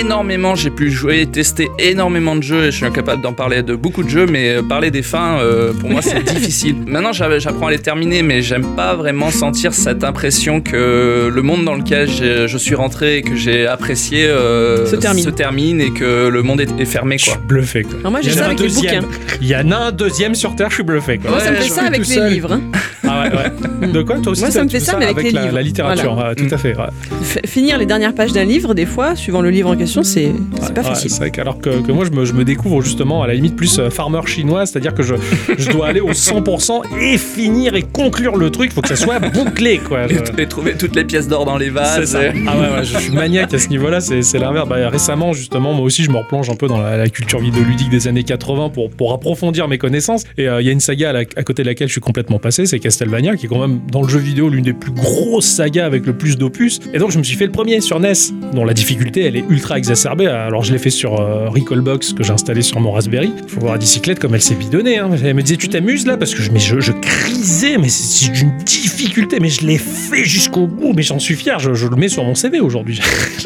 énormément, 0.00 0.54
j'ai 0.54 0.70
pu 0.70 0.90
jouer, 0.90 1.26
tester 1.26 1.70
énormément 1.78 2.36
de 2.36 2.42
jeux 2.42 2.64
et 2.64 2.70
je 2.70 2.76
suis 2.76 2.86
incapable 2.86 3.22
d'en 3.22 3.32
parler 3.32 3.62
de 3.62 3.74
beaucoup 3.74 4.02
de 4.02 4.08
jeux, 4.10 4.26
mais 4.26 4.56
parler 4.68 4.90
des 4.90 5.02
fins, 5.02 5.38
euh, 5.40 5.72
pour 5.72 5.88
moi, 5.90 6.02
c'est 6.02 6.22
difficile. 6.34 6.76
Maintenant, 6.86 7.12
j'apprends 7.12 7.68
à 7.68 7.70
les 7.70 7.78
terminer, 7.78 8.22
mais 8.22 8.42
j'aime 8.42 8.74
pas 8.76 8.94
vraiment 8.94 9.30
sentir 9.30 9.51
cette 9.54 10.04
impression 10.04 10.60
que 10.60 11.30
le 11.32 11.42
monde 11.42 11.64
dans 11.64 11.74
lequel 11.74 12.08
je 12.10 12.56
suis 12.58 12.74
rentré 12.74 13.18
et 13.18 13.22
que 13.22 13.34
j'ai 13.36 13.66
apprécié 13.66 14.26
euh, 14.26 14.86
Se 14.86 14.96
termine. 15.30 15.80
et 15.80 15.90
que 15.92 16.28
le 16.28 16.42
monde 16.42 16.60
est, 16.60 16.80
est 16.80 16.84
fermé, 16.84 17.18
Je 17.18 17.24
suis 17.24 17.32
quoi. 17.32 17.40
bluffé 17.46 17.82
quoi. 17.82 17.98
Alors 18.00 18.12
moi, 18.12 18.20
j'ai 18.22 18.30
Il 18.30 18.34
y 18.34 18.36
en 18.36 18.38
ça 18.38 18.44
a 18.44 18.44
un 18.44 18.48
avec 18.48 18.60
les 18.60 18.66
deuxième. 18.68 19.04
bouquins. 19.04 19.16
Il 19.40 19.48
y 19.48 19.56
en 19.56 19.70
a 19.72 19.76
un 19.76 19.92
deuxième 19.92 20.34
sur 20.34 20.54
Terre, 20.56 20.68
je 20.70 20.74
suis 20.76 20.82
bluffé 20.84 21.18
quoi. 21.18 21.30
Moi, 21.30 21.40
ça 21.40 21.50
me 21.50 21.56
Ouais, 21.56 21.62
fait 21.62 21.68
ça 21.68 21.82
avec 21.84 21.98
les 21.98 22.04
seul. 22.04 22.32
livres. 22.32 22.52
hein. 22.52 22.60
Ah 23.04 23.24
ouais, 23.28 23.36
ouais. 23.36 23.88
De 23.92 24.02
quoi 24.02 24.18
toi 24.20 24.32
aussi 24.32 24.42
Moi, 24.42 24.50
ça 24.50 24.62
me 24.64 24.68
fait 24.68 24.80
ça, 24.80 24.96
mais 24.98 25.06
avec 25.06 25.24
les 25.24 25.30
la, 25.32 25.42
livres. 25.42 25.54
la 25.54 25.62
littérature, 25.62 26.14
Voilà. 26.14 26.30
ouais, 26.30 26.34
tout 26.34 26.52
à 26.54 26.56
fait. 26.56 26.76
ouais. 26.76 26.84
F- 27.22 27.46
finir 27.46 27.76
les 27.78 27.84
dernières 27.86 28.14
pages 28.14 28.32
d'un 28.32 28.44
livre, 28.44 28.74
des 28.74 28.86
fois, 28.86 29.16
suivant 29.16 29.42
le 29.42 29.50
livre 29.50 29.70
en 29.70 29.76
question, 29.76 30.02
c'est 30.02 30.32
c'est 30.62 30.72
pas 30.72 30.80
Ouais, 30.82 30.86
facile. 30.88 31.10
c'est 31.10 31.18
vrai 31.18 31.30
qu'alors 31.30 31.58
que, 31.58 31.80
que 31.84 31.92
moi 31.92 32.04
je 32.04 32.10
me, 32.10 32.24
je 32.24 32.32
me 32.32 32.44
découvre 32.44 32.80
justement 32.80 33.22
à 33.22 33.26
la 33.26 33.34
limite 33.34 33.56
plus 33.56 33.78
euh, 33.78 33.90
farmer 33.90 34.20
chinois, 34.26 34.64
c'est-à-dire 34.66 34.94
que 34.94 35.02
je, 35.02 35.14
je 35.58 35.70
dois 35.70 35.88
aller 35.88 36.00
au 36.00 36.12
100% 36.12 36.82
et 37.00 37.18
finir 37.18 37.74
et 37.74 37.82
conclure 37.82 38.36
le 38.36 38.50
truc, 38.50 38.72
faut 38.72 38.80
que 38.82 38.88
ça 38.88 38.96
soit 38.96 39.18
bouclé 39.44 39.78
quoi. 39.78 40.06
Je- 40.08 40.14
Et, 40.38 40.42
et 40.42 40.46
trouver 40.46 40.74
toutes 40.76 40.94
les 40.96 41.04
pièces 41.04 41.28
d'or 41.28 41.44
dans 41.44 41.56
les 41.56 41.70
vases. 41.70 42.14
et- 42.14 42.32
Ah 42.46 42.56
ouais, 42.58 42.78
ouais, 42.78 42.84
je 42.84 42.98
suis 42.98 43.12
maniaque 43.12 43.52
à 43.54 43.58
ce 43.58 43.68
niveau-là, 43.68 44.00
c'est 44.00 44.38
l'inverse. 44.38 44.68
Bah, 44.68 44.88
récemment, 44.88 45.32
justement, 45.32 45.72
moi 45.72 45.84
aussi, 45.84 46.04
je 46.04 46.10
me 46.10 46.16
replonge 46.18 46.48
un 46.50 46.54
peu 46.54 46.66
dans 46.68 46.78
la, 46.80 46.96
la 46.96 47.08
culture 47.08 47.40
vidéoludique 47.40 47.90
des 47.90 48.08
années 48.08 48.22
80 48.24 48.70
pour, 48.70 48.90
pour 48.90 49.12
approfondir 49.12 49.68
mes 49.68 49.78
connaissances. 49.78 50.24
Et 50.38 50.48
euh, 50.48 50.60
il 50.60 50.66
y 50.66 50.68
a 50.68 50.72
une 50.72 50.80
saga 50.80 51.10
à, 51.10 51.12
la- 51.12 51.20
à 51.20 51.42
côté 51.42 51.62
de 51.62 51.68
laquelle 51.68 51.88
je 51.88 51.92
suis 51.92 52.00
complètement 52.00 52.38
passé, 52.38 52.66
c'est 52.66 52.78
Castlevania, 52.78 53.36
qui 53.36 53.46
est 53.46 53.48
quand 53.48 53.60
même 53.60 53.80
dans 53.90 54.02
le 54.02 54.08
jeu 54.08 54.18
vidéo 54.18 54.48
l'une 54.48 54.64
des 54.64 54.72
plus 54.72 54.92
grosses 54.92 55.46
sagas 55.46 55.84
avec 55.86 56.06
le 56.06 56.16
plus 56.16 56.36
d'opus. 56.36 56.80
Et 56.94 56.98
donc, 56.98 57.10
je 57.10 57.18
me 57.18 57.22
suis 57.22 57.36
fait 57.36 57.46
le 57.46 57.52
premier 57.52 57.80
sur 57.80 57.98
NES, 58.00 58.12
dont 58.52 58.64
la 58.64 58.74
difficulté, 58.74 59.22
elle 59.24 59.36
est 59.36 59.44
ultra 59.48 59.78
exacerbée. 59.78 60.26
Alors, 60.26 60.62
je 60.64 60.72
l'ai 60.72 60.78
fait 60.78 60.90
sur 60.90 61.20
euh, 61.20 61.48
Recallbox 61.48 62.12
que 62.12 62.22
j'ai 62.22 62.32
installé 62.32 62.62
sur 62.62 62.80
mon 62.80 62.92
Raspberry. 62.92 63.32
Faut 63.48 63.60
voir 63.60 63.72
la 63.72 63.78
bicyclette 63.78 64.18
comme 64.18 64.34
elle 64.34 64.42
s'est 64.42 64.54
bidonnée. 64.54 64.98
Hein. 64.98 65.10
Elle 65.24 65.34
me 65.34 65.42
disait, 65.42 65.56
tu 65.56 65.68
t'amuses 65.68 66.06
là? 66.06 66.16
Parce 66.16 66.34
que 66.34 66.42
je, 66.42 66.50
mais 66.50 66.58
je, 66.60 66.80
je 66.80 66.92
crisais, 66.92 67.78
mais 67.78 67.88
c'est 67.88 68.30
d'une 68.32 68.52
difficulté. 68.64 69.31
Mais 69.40 69.48
je 69.48 69.66
l'ai 69.66 69.78
fait 69.78 70.24
jusqu'au 70.24 70.66
bout, 70.66 70.92
mais 70.94 71.02
j'en 71.02 71.18
suis 71.18 71.34
fier. 71.34 71.58
Je, 71.58 71.74
je 71.74 71.86
le 71.86 71.96
mets 71.96 72.08
sur 72.08 72.24
mon 72.24 72.34
CV 72.34 72.60
aujourd'hui. 72.60 73.00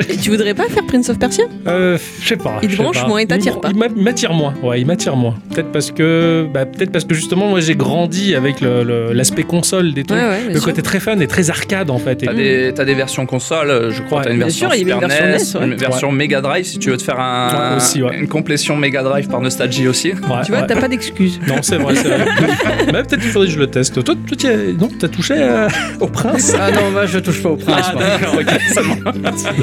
Et 0.08 0.16
tu 0.16 0.30
voudrais 0.30 0.54
pas 0.54 0.64
faire 0.64 0.84
Prince 0.86 1.08
of 1.08 1.18
Persia? 1.18 1.44
Euh, 1.66 1.98
je 2.20 2.28
sais 2.28 2.36
pas. 2.36 2.58
Il 2.62 2.68
te 2.68 2.76
branche 2.76 3.00
pas. 3.02 3.08
moins, 3.08 3.20
il 3.20 3.26
t'attire 3.26 3.60
pas. 3.60 3.70
Il 3.70 3.76
m'a- 3.78 3.86
il 3.94 4.02
m'attire 4.02 4.32
moins. 4.32 4.54
Ouais, 4.62 4.80
il 4.80 4.86
m'attire 4.86 5.16
moins. 5.16 5.34
Peut-être 5.52 5.72
parce 5.72 5.90
que, 5.90 6.46
bah, 6.52 6.66
peut-être 6.66 6.90
parce 6.92 7.04
que 7.04 7.14
justement, 7.14 7.48
moi, 7.48 7.60
j'ai 7.60 7.74
grandi 7.76 8.34
avec 8.34 8.56
l'aspect 8.60 9.42
console 9.44 9.92
des 9.94 10.04
trucs. 10.04 10.18
Ouais, 10.20 10.26
ouais, 10.28 10.38
bien 10.44 10.48
le 10.48 10.54
sûr. 10.54 10.64
côté 10.64 10.82
très 10.82 11.00
fun 11.00 11.18
et 11.20 11.26
très 11.26 11.50
arcade 11.50 11.90
en 11.90 11.98
fait. 11.98 12.22
Et- 12.22 12.26
T'as 12.26 12.84
des, 12.84 12.92
des 12.92 12.94
versions 12.94 13.26
console, 13.26 13.70
euh, 13.70 13.90
je 13.90 14.02
crois. 14.02 14.18
Ouais. 14.18 14.24
T'as 14.24 14.30
une 14.30 14.36
Bien 14.38 14.46
version 14.46 14.68
sûr, 14.70 14.76
il 14.76 14.88
y 14.88 14.92
avait 14.92 14.92
Super 14.92 15.02
une 15.02 15.08
version 15.08 15.26
NES, 15.26 15.60
NES, 15.60 15.60
ouais. 15.70 15.74
une 15.74 15.80
version 15.80 16.12
Mega 16.12 16.40
Drive 16.40 16.64
si 16.64 16.78
tu 16.78 16.90
veux 16.90 16.96
te 16.96 17.02
faire 17.02 17.18
un, 17.20 17.70
Ouais, 17.70 17.76
aussi, 17.76 18.02
ouais. 18.02 18.18
une 18.18 18.28
complétion 18.28 18.76
Mega 18.76 19.02
Drive 19.02 19.28
par 19.28 19.40
nostalgie 19.40 19.86
aussi. 19.88 20.08
Ouais, 20.12 20.16
Tu 20.44 20.52
vois, 20.52 20.60
ouais. 20.62 20.66
t'as 20.66 20.76
pas 20.80 20.88
d'excuses. 20.88 21.38
Non, 21.46 21.56
c'est 21.62 21.76
vrai, 21.76 21.94
c'est 21.94 22.08
vrai. 22.08 22.24
Mais 22.86 22.92
peut-être 23.02 23.18
qu'il 23.20 23.30
faudrait 23.30 23.48
que 23.48 23.54
je 23.54 23.58
le 23.58 23.66
teste. 23.68 24.02
Toi, 24.04 24.14
toi 24.26 24.36
tu 24.36 24.46
as- 24.46 24.56
non, 24.78 24.88
t'as 24.98 25.08
touché 25.08 25.34
euh, 25.66 25.70
au 26.04 26.06
prince 26.06 26.54
Ah 26.58 26.70
non, 26.70 26.90
moi 26.90 27.06
je 27.06 27.18
touche 27.18 27.42
pas 27.42 27.50
au 27.50 27.56
prince. 27.56 27.86
Ah, 27.88 27.92
moi. 27.94 28.02
d'accord, 28.02 28.34
ok, 28.40 28.60
ça 28.72 28.82
marche. 28.82 29.00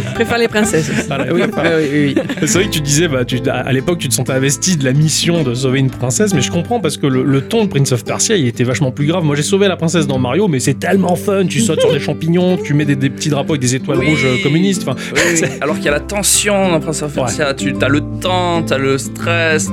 Je 0.09 0.13
préfère 0.13 0.37
les 0.37 0.47
princesses. 0.47 0.89
Voilà, 1.07 1.33
Oui, 1.33 1.41
oui, 1.43 1.51
oui, 1.93 2.15
oui. 2.15 2.23
C'est 2.47 2.53
vrai 2.53 2.65
que 2.65 2.71
tu 2.71 2.81
disais, 2.81 3.07
bah, 3.07 3.25
tu, 3.25 3.39
à 3.49 3.71
l'époque, 3.71 3.99
tu 3.99 4.09
te 4.09 4.13
sentais 4.13 4.33
investi 4.33 4.77
de 4.77 4.85
la 4.85 4.93
mission 4.93 5.43
de 5.43 5.53
sauver 5.53 5.79
une 5.79 5.89
princesse, 5.89 6.33
mais 6.33 6.41
je 6.41 6.51
comprends 6.51 6.79
parce 6.79 6.97
que 6.97 7.07
le, 7.07 7.23
le 7.23 7.41
ton 7.41 7.63
de 7.65 7.69
Prince 7.69 7.91
of 7.91 8.03
Persia, 8.03 8.35
il 8.35 8.47
était 8.47 8.63
vachement 8.63 8.91
plus 8.91 9.05
grave. 9.07 9.23
Moi, 9.23 9.35
j'ai 9.35 9.43
sauvé 9.43 9.67
la 9.67 9.75
princesse 9.77 10.07
dans 10.07 10.19
Mario, 10.19 10.47
mais 10.47 10.59
c'est 10.59 10.79
tellement 10.79 11.15
fun. 11.15 11.45
Tu 11.47 11.59
sautes 11.59 11.79
sur 11.81 11.91
des 11.91 11.99
champignons, 11.99 12.57
tu 12.57 12.73
mets 12.73 12.85
des, 12.85 12.95
des 12.95 13.09
petits 13.09 13.29
drapeaux 13.29 13.53
avec 13.53 13.61
des 13.61 13.75
étoiles 13.75 13.99
Oui. 13.99 14.07
rouges 14.09 14.25
euh, 14.25 14.41
communistes. 14.43 14.83
Enfin, 14.87 14.97
Oui, 15.13 15.21
oui. 15.41 15.47
Alors 15.61 15.75
qu'il 15.75 15.85
y 15.85 15.89
a 15.89 15.91
la 15.91 15.99
tension 15.99 16.69
dans 16.71 16.79
Prince 16.79 17.01
of 17.03 17.13
Persia, 17.13 17.53
tu 17.53 17.73
as 17.81 17.87
le 17.89 18.01
temps, 18.21 18.63
t'as 18.63 18.77
le 18.77 18.97
stress, 18.97 19.69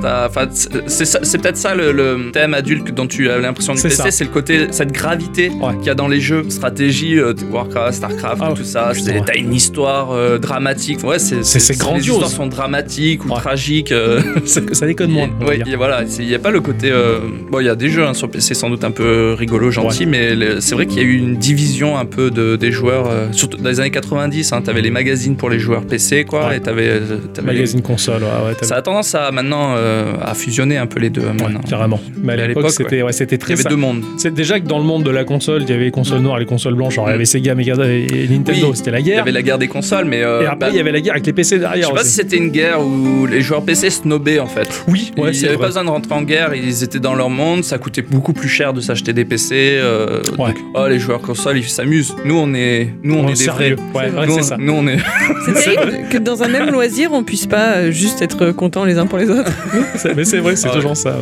c'est- 0.51 0.69
c'est 0.87 1.05
ça- 1.05 1.19
c'est 1.23 1.37
peut-être 1.41 1.57
ça 1.57 1.75
le, 1.75 1.91
le 1.91 2.31
thème 2.31 2.53
adulte 2.53 2.93
dont 2.93 3.07
tu 3.07 3.29
as 3.29 3.37
l'impression 3.39 3.73
de 3.73 3.79
C'est 3.79 3.89
tester, 3.89 4.11
ça. 4.11 4.17
c'est 4.17 4.23
le 4.23 4.29
côté, 4.29 4.67
cette 4.71 4.91
gravité 4.91 5.49
Ouais. 5.49 5.75
qu'il 5.77 5.87
y 5.87 5.89
a 5.89 5.95
dans 5.95 6.07
les 6.07 6.20
jeux, 6.21 6.45
stratégie, 6.49 7.17
euh, 7.19 7.33
Warcraft, 7.51 7.93
Starcraft, 7.97 8.41
Ah 8.43 8.53
tout 8.55 8.63
ça. 8.63 8.91
c'est- 8.93 9.11
ouais. 9.13 9.21
T'as 9.25 9.35
une 9.37 9.53
histoire 9.53 10.11
euh, 10.11 10.37
dramatique, 10.37 11.03
ouais, 11.03 11.19
c'est 11.19 11.43
C'est- 11.43 11.59
c'est 11.59 11.73
Les 11.73 11.79
grandiose. 11.79 12.07
histoires 12.07 12.29
sont 12.29 12.47
dramatiques 12.47 13.25
ou 13.25 13.29
Ouais. 13.29 13.35
tragiques. 13.39 13.91
euh, 13.91 14.21
ça 14.45 14.85
déconne 14.85 15.11
moins. 15.11 15.25
a- 15.27 15.75
voilà, 15.77 16.03
il 16.19 16.25
n'y 16.27 16.35
a 16.35 16.39
pas 16.39 16.51
le 16.51 16.61
côté. 16.61 16.89
euh, 16.91 17.19
Bon, 17.51 17.59
il 17.59 17.65
y 17.65 17.69
a 17.69 17.75
des 17.75 17.89
jeux 17.89 18.05
hein, 18.05 18.13
sur 18.13 18.29
PC 18.29 18.53
sans 18.53 18.69
doute 18.69 18.83
un 18.83 18.91
peu 18.91 19.33
rigolo, 19.37 19.71
gentil, 19.71 20.05
mais 20.05 20.35
c'est 20.61 20.75
vrai 20.75 20.85
qu'il 20.85 20.97
y 20.97 21.01
a 21.01 21.03
eu 21.07 21.17
une 21.17 21.35
division 21.37 21.97
un 21.97 22.05
peu 22.05 22.31
de, 22.31 22.55
des 22.55 22.71
joueurs, 22.71 23.09
surtout 23.33 23.57
dans 23.57 23.69
les 23.69 23.79
années 23.79 23.91
90. 23.91 24.53
Hein, 24.53 24.61
t'avais 24.61 24.81
les 24.81 24.91
magazines 24.91 25.35
pour 25.35 25.49
les 25.49 25.59
joueurs 25.59 25.83
PC, 25.85 26.23
quoi, 26.25 26.55
et 26.55 26.59
t'avais. 26.61 26.99
t'avais 27.33 27.51
les- 27.51 27.57
Magazine 27.59 27.81
console, 27.81 28.21
t'as- 28.59 28.65
Ça 28.65 28.75
a 28.75 28.81
tendance 28.81 29.15
à 29.15 29.31
maintenant 29.31 29.75
à 29.75 30.33
fusionner 30.33 30.77
un 30.77 30.87
peu 30.87 30.99
les 30.99 31.09
deux. 31.09 31.21
maintenant. 31.21 31.61
carrément. 31.67 31.99
Mais 32.23 32.33
à 32.33 32.47
l'époque, 32.47 32.69
c'était 32.71 33.01
ouais, 33.01 33.11
c'était 33.13 33.35
Il 33.35 33.39
y 33.39 33.39
très 33.39 33.53
avait 33.53 33.63
deux 33.69 33.75
mondes. 33.75 34.03
C'est 34.17 34.33
déjà 34.33 34.59
que 34.59 34.65
dans 34.67 34.77
le 34.77 34.83
monde 34.83 35.03
de 35.03 35.09
la 35.11 35.23
console, 35.23 35.61
il 35.63 35.69
y 35.69 35.73
avait 35.73 35.85
les 35.85 35.91
consoles 36.11 36.23
noires 36.23 36.37
et 36.37 36.39
les 36.41 36.45
consoles 36.45 36.75
blanches. 36.75 36.93
Alors, 36.97 37.09
il 37.09 37.11
y 37.11 37.15
avait 37.15 37.25
Sega, 37.25 37.55
Mega 37.55 37.73
et 37.85 38.27
Nintendo, 38.29 38.67
Oui, 38.69 38.75
c'était 38.75 38.91
la 38.91 38.99
Il 38.99 39.07
y 39.07 39.09
guerre. 39.09 39.21
avait 39.21 39.31
la 39.31 39.41
guerre 39.41 39.57
des 39.57 39.67
consoles, 39.67 40.05
mais. 40.05 40.23
euh, 40.23 40.41
Et 40.41 40.45
après, 40.45 40.55
bah, 40.57 40.67
il 40.71 40.75
y 40.75 40.79
avait 40.79 40.91
la 40.91 41.01
guerre 41.01 41.13
avec 41.13 41.25
les 41.25 41.33
PC 41.33 41.55
je 41.55 41.61
derrière. 41.61 41.87
sais 41.87 41.93
pas 41.93 42.01
aussi. 42.01 42.09
si 42.09 42.15
c'était 42.15 42.37
une 42.37 42.49
guerre 42.49 42.81
où 42.85 43.25
les 43.25 43.41
joueurs 43.41 43.63
PC 43.63 43.89
snobaient 43.89 44.39
en 44.39 44.47
fait. 44.47 44.67
Oui, 44.87 45.11
ouais, 45.17 45.31
ils 45.33 45.41
n'avaient 45.41 45.55
vrai. 45.55 45.57
pas 45.57 45.65
besoin 45.67 45.83
de 45.83 45.89
rentrer 45.89 46.13
en 46.13 46.21
guerre, 46.23 46.53
ils 46.53 46.83
étaient 46.83 46.99
dans 46.99 47.15
leur 47.15 47.29
monde, 47.29 47.63
ça 47.63 47.77
coûtait 47.77 48.01
beaucoup 48.01 48.33
plus 48.33 48.49
cher 48.49 48.73
de 48.73 48.81
s'acheter 48.81 49.13
des 49.13 49.25
PC. 49.25 49.55
euh, 49.81 50.21
Ouais. 50.37 50.47
donc, 50.53 50.57
oh, 50.75 50.87
les 50.87 50.99
joueurs 50.99 51.21
console, 51.21 51.57
ils 51.57 51.63
s'amusent. 51.67 52.13
Nous, 52.25 52.35
on 52.37 52.53
est, 52.53 52.89
nous, 53.03 53.15
on, 53.15 53.25
On 53.25 53.27
est 53.27 53.31
des 53.31 53.35
sérieux. 53.35 53.75
vrais. 53.93 54.09
Ouais, 54.09 54.19
ouais, 54.19 54.25
nous, 54.27 54.35
c'est 54.35 54.41
ça. 54.43 54.57
nous, 54.59 54.73
on 54.73 54.87
est. 54.87 54.97
C'est 55.45 55.53
terrible 55.75 56.07
que 56.09 56.17
dans 56.17 56.43
un 56.43 56.47
même 56.47 56.69
loisir, 56.71 57.11
on 57.13 57.23
puisse 57.23 57.45
pas 57.47 57.73
euh, 57.75 57.91
juste 57.91 58.21
être 58.21 58.51
contents 58.51 58.85
les 58.85 58.97
uns 58.97 59.05
pour 59.07 59.17
les 59.17 59.29
autres. 59.29 59.51
Mais 60.15 60.23
c'est 60.23 60.37
vrai, 60.37 60.55
c'est 60.55 60.67
Ah 60.69 60.75
toujours 60.75 60.95
ça. 60.95 61.15